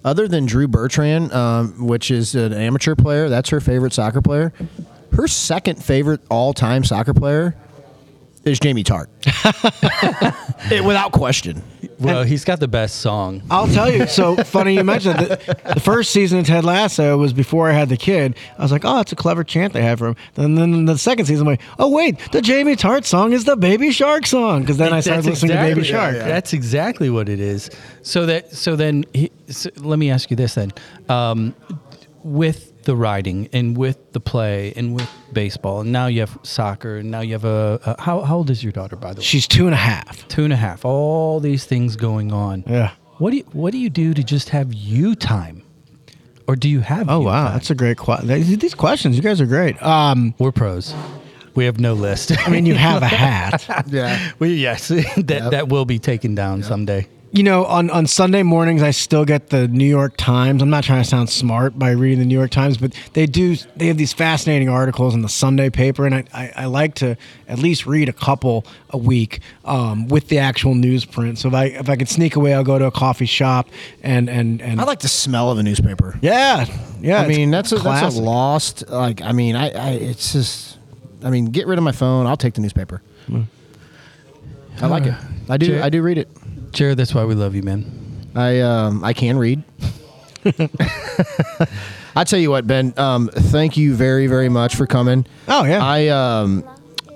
other 0.06 0.28
than 0.30 0.46
Drew 0.46 0.68
Bertrand, 0.70 1.34
um, 1.34 1.88
which 1.88 2.10
is 2.12 2.36
an 2.36 2.54
amateur 2.54 2.96
player, 2.96 3.28
that's 3.28 3.50
her 3.50 3.60
favorite 3.60 3.92
soccer 3.94 4.22
player. 4.22 4.54
Her 5.14 5.28
second 5.28 5.84
favorite 5.84 6.22
all-time 6.30 6.84
soccer 6.86 7.14
player 7.14 7.56
is 8.48 8.60
Jamie 8.60 8.84
Tartt, 8.84 9.08
It- 10.72 10.84
without 10.84 11.12
question. 11.12 11.62
well, 12.00 12.24
he's 12.24 12.44
got 12.46 12.60
the 12.60 12.68
best 12.68 12.98
song. 13.02 13.42
I'll 13.50 13.68
tell 13.68 13.92
you. 13.92 14.06
So 14.08 14.36
funny 14.44 14.74
you 14.76 14.84
mentioned 14.84 15.20
that. 15.20 15.46
The, 15.46 15.74
the 15.76 15.80
first 15.80 16.12
season 16.12 16.40
of 16.40 16.46
Ted 16.46 16.64
Lasso 16.64 17.18
was 17.18 17.34
before 17.34 17.70
I 17.70 17.74
had 17.74 17.90
the 17.90 17.98
kid. 17.98 18.36
I 18.58 18.62
was 18.62 18.72
like, 18.72 18.86
oh, 18.86 18.98
that's 18.98 19.12
a 19.12 19.16
clever 19.16 19.44
chant 19.44 19.74
they 19.74 19.82
have 19.82 20.00
for 20.00 20.08
him. 20.10 20.16
And 20.36 20.58
then 20.58 20.86
the 20.86 20.98
second 20.98 21.26
season, 21.26 21.48
I'm 21.48 21.54
like, 21.54 21.62
oh 21.80 21.90
wait, 21.90 22.20
the 22.32 22.42
Jamie 22.42 22.76
Tartt 22.76 23.06
song 23.06 23.34
is 23.34 23.46
the 23.46 23.56
Baby 23.56 23.92
Shark 23.92 24.26
song. 24.28 24.62
Because 24.62 24.78
then 24.78 24.94
I 24.94 25.00
started 25.00 25.26
That's 25.26 25.42
listening 25.44 25.58
to 25.58 25.64
Baby 25.64 25.80
exactly- 25.82 26.20
Shark. 26.20 26.28
That's 26.28 26.54
exactly 26.54 27.10
what 27.10 27.30
it 27.30 27.40
is. 27.40 27.70
So 28.04 28.26
that 28.28 28.52
so 28.54 28.76
then 28.76 29.06
he, 29.14 29.32
so 29.48 29.70
let 29.78 29.98
me 30.00 30.10
ask 30.12 30.30
you 30.30 30.36
this 30.38 30.56
then, 30.56 30.72
um, 31.10 31.56
with 32.24 32.74
the 32.88 32.96
riding 32.96 33.50
and 33.52 33.78
with 33.78 34.14
the 34.14 34.20
play 34.22 34.74
and 34.78 34.96
with 34.96 35.10
baseball 35.34 35.82
and 35.82 35.92
now 35.92 36.08
you 36.08 36.22
have 36.22 36.40
soccer 36.42 36.96
and 36.98 37.12
now 37.12 37.20
you 37.20 37.34
have 37.34 37.44
a, 37.44 37.80
a 37.86 38.02
how 38.02 38.22
how 38.22 38.38
old 38.38 38.50
is 38.50 38.64
your 38.64 38.72
daughter 38.72 38.96
by 38.96 39.12
the 39.14 39.20
way? 39.20 39.24
She's 39.26 39.46
two 39.46 39.66
and 39.66 39.74
a 39.74 39.78
half. 39.78 40.26
Two 40.30 40.46
and 40.46 40.54
a 40.54 40.56
half. 40.56 40.86
All 40.86 41.42
these 41.42 41.66
things 41.66 41.98
going 41.98 42.32
on. 42.32 42.64
Yeah. 42.66 42.92
What 43.18 43.32
do 43.32 43.38
you 43.38 43.44
what 43.52 43.72
do 43.74 43.78
you 43.78 43.90
do 43.90 44.14
to 44.14 44.24
just 44.24 44.50
have 44.50 44.74
you 44.74 45.16
time, 45.16 45.64
or 46.48 46.56
do 46.56 46.70
you 46.70 46.80
have? 46.80 47.10
Oh 47.10 47.20
wow, 47.20 47.44
time? 47.46 47.54
that's 47.54 47.70
a 47.70 47.76
great 47.76 47.98
question. 47.98 48.28
These 48.28 48.76
questions, 48.76 49.18
you 49.18 49.22
guys 49.22 49.42
are 49.42 49.46
great. 49.46 49.82
Um, 49.84 50.34
We're 50.40 50.54
pros. 50.54 50.96
We 51.56 51.66
have 51.66 51.80
no 51.80 51.94
list. 51.94 52.32
I 52.48 52.50
mean, 52.52 52.66
you 52.68 52.76
have 52.76 53.02
a 53.02 53.08
hat. 53.08 53.86
Yeah. 53.88 54.32
we, 54.40 54.54
yes, 54.54 54.88
that 55.18 55.50
that 55.52 55.68
will 55.70 55.86
be 55.86 56.00
taken 56.00 56.36
down 56.36 56.64
someday. 56.64 57.08
You 57.32 57.44
know, 57.44 57.66
on, 57.66 57.90
on 57.90 58.08
Sunday 58.08 58.42
mornings, 58.42 58.82
I 58.82 58.92
still 58.92 59.26
get 59.26 59.50
the 59.50 59.68
New 59.68 59.86
York 59.86 60.14
Times. 60.18 60.62
I'm 60.62 60.70
not 60.70 60.86
trying 60.86 61.04
to 61.04 61.08
sound 61.10 61.30
smart 61.30 61.78
by 61.78 61.92
reading 61.92 62.20
the 62.20 62.26
New 62.26 62.38
York 62.38 62.52
Times, 62.52 62.78
but 62.78 62.94
they 63.14 63.26
do. 63.26 63.58
They 63.76 63.88
have 63.88 63.98
these 63.98 64.14
fascinating 64.14 64.70
articles 64.70 65.14
in 65.14 65.22
the 65.24 65.30
Sunday 65.30 65.70
paper, 65.70 66.06
and 66.06 66.16
I, 66.16 66.24
I, 66.34 66.52
I 66.56 66.66
like 66.66 66.96
to 66.96 67.18
at 67.50 67.60
least 67.60 67.86
read 67.86 68.08
a 68.08 68.14
couple 68.14 68.66
a 68.92 68.98
week 68.98 69.42
um, 69.66 70.08
with 70.08 70.30
the 70.30 70.38
actual 70.40 70.74
newsprint. 70.74 71.38
So 71.38 71.50
if 71.50 71.54
I 71.54 71.66
if 71.66 71.90
I 71.90 71.98
could 71.98 72.08
sneak 72.08 72.38
away, 72.38 72.54
I'll 72.54 72.64
go 72.64 72.80
to 72.80 72.86
a 72.86 72.92
coffee 72.92 73.26
shop 73.26 73.68
and 74.02 74.30
and 74.30 74.62
and 74.62 74.80
I 74.80 74.86
like 74.86 75.00
the 75.00 75.10
smell 75.10 75.52
of 75.52 75.58
a 75.58 75.64
newspaper. 75.64 76.18
yeah, 76.22 76.66
yeah. 77.02 77.22
I 77.22 77.28
mean, 77.28 77.52
that's 77.52 77.74
a, 77.74 77.76
that's 77.78 78.16
a 78.16 78.22
lost. 78.22 78.90
Like, 78.90 79.22
I 79.22 79.34
mean, 79.34 79.56
I, 79.58 79.70
I, 79.72 79.90
it's 79.92 80.32
just. 80.32 80.78
I 81.24 81.30
mean, 81.30 81.48
get 81.48 81.68
rid 81.68 81.78
of 81.78 81.84
my 81.84 81.92
phone. 81.92 82.26
I'll 82.26 82.38
take 82.38 82.54
the 82.54 82.62
newspaper. 82.62 83.02
I 84.82 84.86
like 84.88 85.06
it. 85.06 85.16
I 85.50 85.58
do. 85.58 85.66
Jer- 85.66 85.84
I 85.84 85.90
do 85.90 86.02
read 86.02 86.20
it. 86.20 86.30
Jarod, 86.72 86.98
that's 86.98 87.14
why 87.14 87.26
we 87.26 87.36
love 87.36 87.56
you, 87.56 87.64
man. 87.64 87.86
I 88.36 88.60
um 88.62 89.04
I 89.04 89.14
can 89.14 89.38
read. 89.38 89.64
I 92.16 92.24
tell 92.24 92.40
you 92.40 92.50
what, 92.50 92.66
Ben. 92.68 92.94
Um, 92.98 93.30
thank 93.34 93.78
you 93.78 93.96
very 93.96 94.28
very 94.28 94.50
much 94.50 94.76
for 94.76 94.88
coming. 94.88 95.26
Oh, 95.48 95.64
yeah. 95.66 95.84
I 95.84 96.08
um 96.08 96.64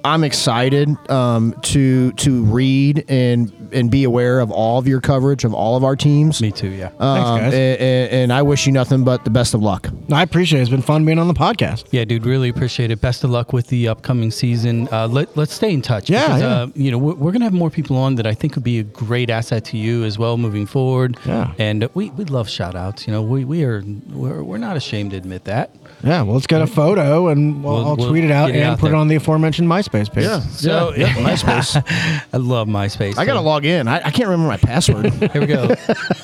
I'm 0.04 0.24
excited 0.24 0.89
um 1.10 1.54
to 1.64 2.12
to 2.14 2.43
read 2.45 3.06
and 3.08 3.61
and 3.74 3.89
be 3.91 4.03
aware 4.03 4.39
of 4.39 4.51
all 4.51 4.78
of 4.80 4.88
your 4.88 5.01
coverage 5.01 5.43
of 5.43 5.53
all 5.53 5.76
of 5.78 5.84
our 5.84 5.95
teams. 5.95 6.41
Me 6.41 6.51
too. 6.51 6.69
Yeah. 6.69 6.88
Um, 6.99 7.39
guys. 7.39 7.53
And, 7.53 7.80
and- 7.82 8.11
and 8.22 8.34
I 8.34 8.41
wish 8.41 8.65
you 8.67 8.72
nothing 8.72 9.03
but 9.03 9.24
the 9.24 9.30
best 9.30 9.53
of 9.53 9.61
luck. 9.61 9.88
I 10.11 10.22
appreciate 10.24 10.59
it. 10.59 10.63
It's 10.63 10.69
been 10.72 10.82
fun 10.82 11.05
being 11.05 11.17
on 11.19 11.28
the 11.28 11.34
podcast. 11.34 11.86
Yeah, 11.91 12.03
dude, 12.05 12.26
really 12.26 12.49
appreciate 12.49 12.91
it. 12.91 13.01
Best 13.01 13.24
of 13.24 13.30
luck 13.30 13.51
with 13.53 13.67
the 13.67 13.88
upcoming 13.88 14.32
season. 14.32 14.88
Uh, 14.91 15.07
let, 15.07 15.36
let's 15.38 15.53
stay 15.53 15.74
in 15.74 15.82
touch. 15.82 16.09
Yeah, 16.09 16.28
because, 16.28 16.41
yeah. 16.41 16.47
Uh, 16.47 16.67
you 16.76 16.91
know, 16.91 16.97
we're, 16.97 17.13
we're 17.15 17.32
going 17.32 17.39
to 17.41 17.45
have 17.45 17.53
more 17.53 17.69
people 17.69 17.97
on 17.97 18.15
that 18.15 18.28
I 18.28 18.34
think 18.34 18.55
would 18.55 18.63
be 18.63 18.80
a 18.80 18.84
great 18.84 19.30
asset 19.30 19.65
to 19.65 19.78
you 19.78 20.03
as 20.03 20.17
well 20.19 20.38
moving 20.38 20.65
forward. 20.65 21.17
Yeah. 21.26 21.53
And 21.57 21.86
uh, 21.86 21.89
we, 21.93 22.09
we 22.11 22.26
love 22.26 22.49
shout 22.49 22.76
outs. 22.76 23.07
You 23.07 23.13
know, 23.13 23.22
we, 23.22 23.45
we 23.45 23.63
are, 23.63 23.84
we're, 24.09 24.43
we're 24.43 24.57
not 24.57 24.78
ashamed 24.78 25.11
to 25.11 25.17
admit 25.17 25.45
that. 25.45 25.76
Yeah, 26.03 26.22
well, 26.24 26.34
let's 26.36 26.47
get 26.47 26.61
a 26.61 26.67
photo 26.67 27.28
and 27.30 27.63
we'll, 27.63 27.74
We'll- 27.76 27.86
I'll 27.88 27.95
we'll 27.95 28.09
tweet 28.09 28.24
it 28.24 28.32
out 28.32 28.49
it 28.49 28.55
and 28.57 28.63
out 28.63 28.80
put 28.80 28.88
there. 28.88 28.95
it 28.95 28.99
on 28.99 29.07
the 29.07 29.15
aforementioned 29.15 29.67
MySpace 29.67 30.11
page. 30.11 30.26
So, 30.51 30.93
yeah, 30.95 31.13
MySpace. 31.13 31.82
I 32.34 32.38
love 32.38 32.67
MySpace. 32.67 33.17
I 33.17 33.26
gotta 33.26 33.39
So, 33.39 33.43
log 33.62 33.66
in. 33.66 33.88
I, 33.88 33.97
I 33.97 34.12
can't 34.12 34.30
remember 34.30 34.47
my 34.47 34.57
password. 34.57 35.12
Here 35.32 35.41
we 35.41 35.45
go. 35.47 35.76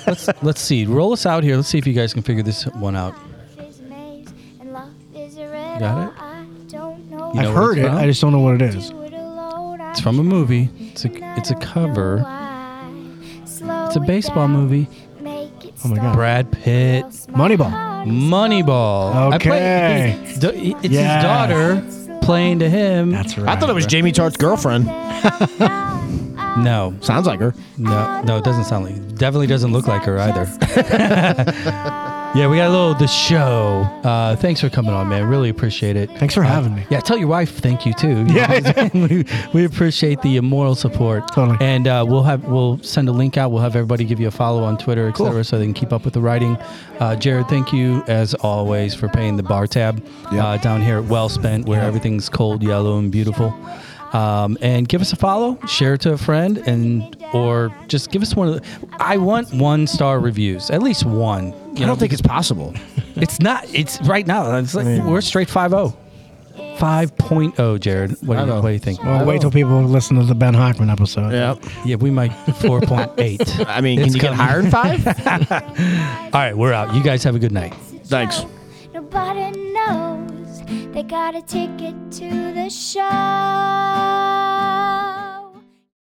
let's, 0.05 0.29
let's 0.41 0.61
see. 0.61 0.85
Roll 0.85 1.13
us 1.13 1.25
out 1.25 1.43
here. 1.43 1.55
Let's 1.55 1.67
see 1.67 1.77
if 1.77 1.85
you 1.87 1.93
guys 1.93 2.13
can 2.13 2.23
figure 2.23 2.43
this 2.43 2.65
one 2.67 2.95
out. 2.95 3.15
Got 5.79 6.07
it? 6.09 6.73
You 6.73 6.79
You 6.79 7.19
I've 7.19 7.35
what 7.35 7.45
heard 7.55 7.77
it's 7.77 7.85
it. 7.85 7.89
from? 7.89 7.97
I 7.97 8.05
just 8.07 8.21
don't 8.21 8.31
know 8.31 8.39
what 8.39 8.55
it 8.55 8.61
is. 8.63 8.91
It's 8.91 9.99
from 10.01 10.19
a 10.19 10.23
movie. 10.23 10.69
It's 10.79 11.05
a, 11.05 11.09
it's 11.37 11.51
a 11.51 11.55
cover. 11.55 12.25
It's 13.43 13.95
a 13.95 13.99
baseball 13.99 14.47
movie. 14.47 14.87
Oh 15.23 15.89
my 15.89 15.95
God. 15.97 16.15
Brad 16.15 16.51
Pitt. 16.51 17.05
Moneyball. 17.29 17.71
Moneyball. 18.07 19.33
I 19.33 19.37
played- 19.37 19.51
Okay. 19.51 20.09
his- 20.25 20.43
it's 20.43 20.93
Yes. 20.93 21.15
his 21.15 21.23
daughter 22.09 22.19
playing 22.25 22.59
to 22.59 22.69
him. 22.69 23.11
That's 23.11 23.37
right. 23.37 23.55
I 23.55 23.59
thought 23.59 23.69
it 23.69 23.73
was 23.73 23.85
Jamie 23.85 24.11
Tartt's 24.11 24.37
girlfriend. 24.37 24.85
no, 26.63 26.93
Sounds 27.01 27.27
like 27.27 27.39
her. 27.39 27.53
no, 27.77 28.21
no. 28.23 28.37
It 28.37 28.43
doesn't 28.43 28.65
sound 28.65 28.85
like. 28.85 29.15
Definitely 29.15 29.47
doesn't 29.47 29.71
look 29.71 29.87
like 29.87 30.03
her 30.03 30.17
either. 30.19 30.45
yeah, 32.35 32.47
we 32.47 32.57
got 32.57 32.67
a 32.67 32.69
little 32.69 32.93
the 32.93 33.07
show. 33.07 33.81
Uh, 34.03 34.35
thanks 34.35 34.61
for 34.61 34.69
coming 34.69 34.91
on, 34.91 35.09
man. 35.09 35.27
Really 35.27 35.49
appreciate 35.49 35.95
it. 35.95 36.09
Thanks 36.17 36.33
for 36.33 36.43
having 36.43 36.75
me. 36.75 36.85
Yeah, 36.89 36.99
tell 36.99 37.17
your 37.17 37.27
wife 37.27 37.51
thank 37.57 37.85
you 37.85 37.93
too. 37.93 38.25
Yeah. 38.27 38.89
we, 38.93 39.25
we 39.53 39.65
appreciate 39.65 40.21
the 40.21 40.39
moral 40.41 40.75
support. 40.75 41.27
Totally. 41.33 41.57
And 41.61 41.87
uh, 41.87 42.05
we'll 42.07 42.23
have 42.23 42.43
we'll 42.45 42.79
send 42.83 43.09
a 43.09 43.11
link 43.11 43.37
out. 43.37 43.51
We'll 43.51 43.61
have 43.63 43.75
everybody 43.75 44.03
give 44.05 44.19
you 44.19 44.27
a 44.27 44.31
follow 44.31 44.63
on 44.63 44.77
Twitter, 44.77 45.07
etc., 45.07 45.31
Cool. 45.33 45.43
so 45.43 45.57
they 45.57 45.65
can 45.65 45.73
keep 45.73 45.91
up 45.93 46.05
with 46.05 46.13
the 46.13 46.21
writing. 46.21 46.57
Uh, 46.99 47.15
Jarod, 47.15 47.49
thank 47.49 47.71
you 47.73 48.03
as 48.07 48.33
always 48.35 48.93
for 48.93 49.07
paying 49.07 49.37
the 49.37 49.43
bar 49.43 49.67
tab 49.67 50.03
uh, 50.27 50.57
down 50.57 50.81
here 50.81 50.97
at 50.97 51.05
Well 51.05 51.29
Spent, 51.29 51.65
where 51.67 51.81
everything's 51.81 52.29
cold, 52.29 52.61
yellow, 52.63 52.97
and 52.97 53.11
beautiful. 53.11 53.53
Um, 54.13 54.57
and 54.61 54.87
give 54.87 55.01
us 55.01 55.11
a 55.11 55.15
follow, 55.17 55.59
share 55.67 55.95
it 55.95 56.01
to 56.01 56.13
a 56.13 56.17
friend, 56.17 56.57
and 56.59 57.15
or 57.33 57.73
just 57.87 58.09
give 58.11 58.21
us 58.21 58.35
one 58.35 58.47
of 58.47 58.55
the. 58.55 58.87
I 58.99 59.17
want 59.17 59.53
one 59.53 59.85
star 59.87 60.19
reviews, 60.19 60.69
at 60.69 60.81
least 60.81 61.05
one. 61.05 61.53
I 61.75 61.85
don't 61.85 61.99
think 61.99 62.13
it's 62.13 62.21
possible. 62.21 62.73
It's 63.19 63.39
not. 63.39 63.65
It's 63.73 63.99
right 64.03 64.27
now. 64.27 64.57
It's 64.57 64.75
like 64.75 64.85
we're 65.03 65.21
straight 65.21 65.47
5-0. 65.47 65.91
5.0, 66.77 67.55
Jarod. 67.55 68.23
What 68.23 68.37
do, 68.37 68.45
you, 68.45 68.53
what 68.53 68.61
do 68.61 68.69
you 68.69 68.77
think? 68.77 69.03
Well, 69.03 69.25
wait 69.25 69.41
till 69.41 69.49
people 69.49 69.81
listen 69.83 70.17
to 70.17 70.23
the 70.23 70.35
Ben 70.35 70.53
Hochman 70.53 70.91
episode. 70.91 71.31
Yeah. 71.31 71.55
Yeah, 71.83 71.95
we 71.95 72.11
might 72.11 72.29
4.8. 72.31 73.65
I 73.67 73.81
mean, 73.81 73.97
can 73.97 74.05
It's 74.05 74.15
you 74.15 74.21
get 74.21 74.35
coming. 74.35 74.45
higher 74.45 74.61
than 74.61 74.69
five? 74.69 75.07
All 76.31 76.41
right, 76.41 76.55
we're 76.55 76.73
out. 76.73 76.93
You 76.93 77.01
guys 77.01 77.23
have 77.23 77.33
a 77.35 77.39
good 77.39 77.51
night. 77.51 77.73
Thanks. 78.05 78.45
Nobody 78.93 79.49
knows 79.71 80.26
they 80.97 81.03
got 81.03 81.35
a 81.35 81.43
ticket 81.43 81.93
to 82.13 82.53
the 82.55 82.71
show. 82.71 83.03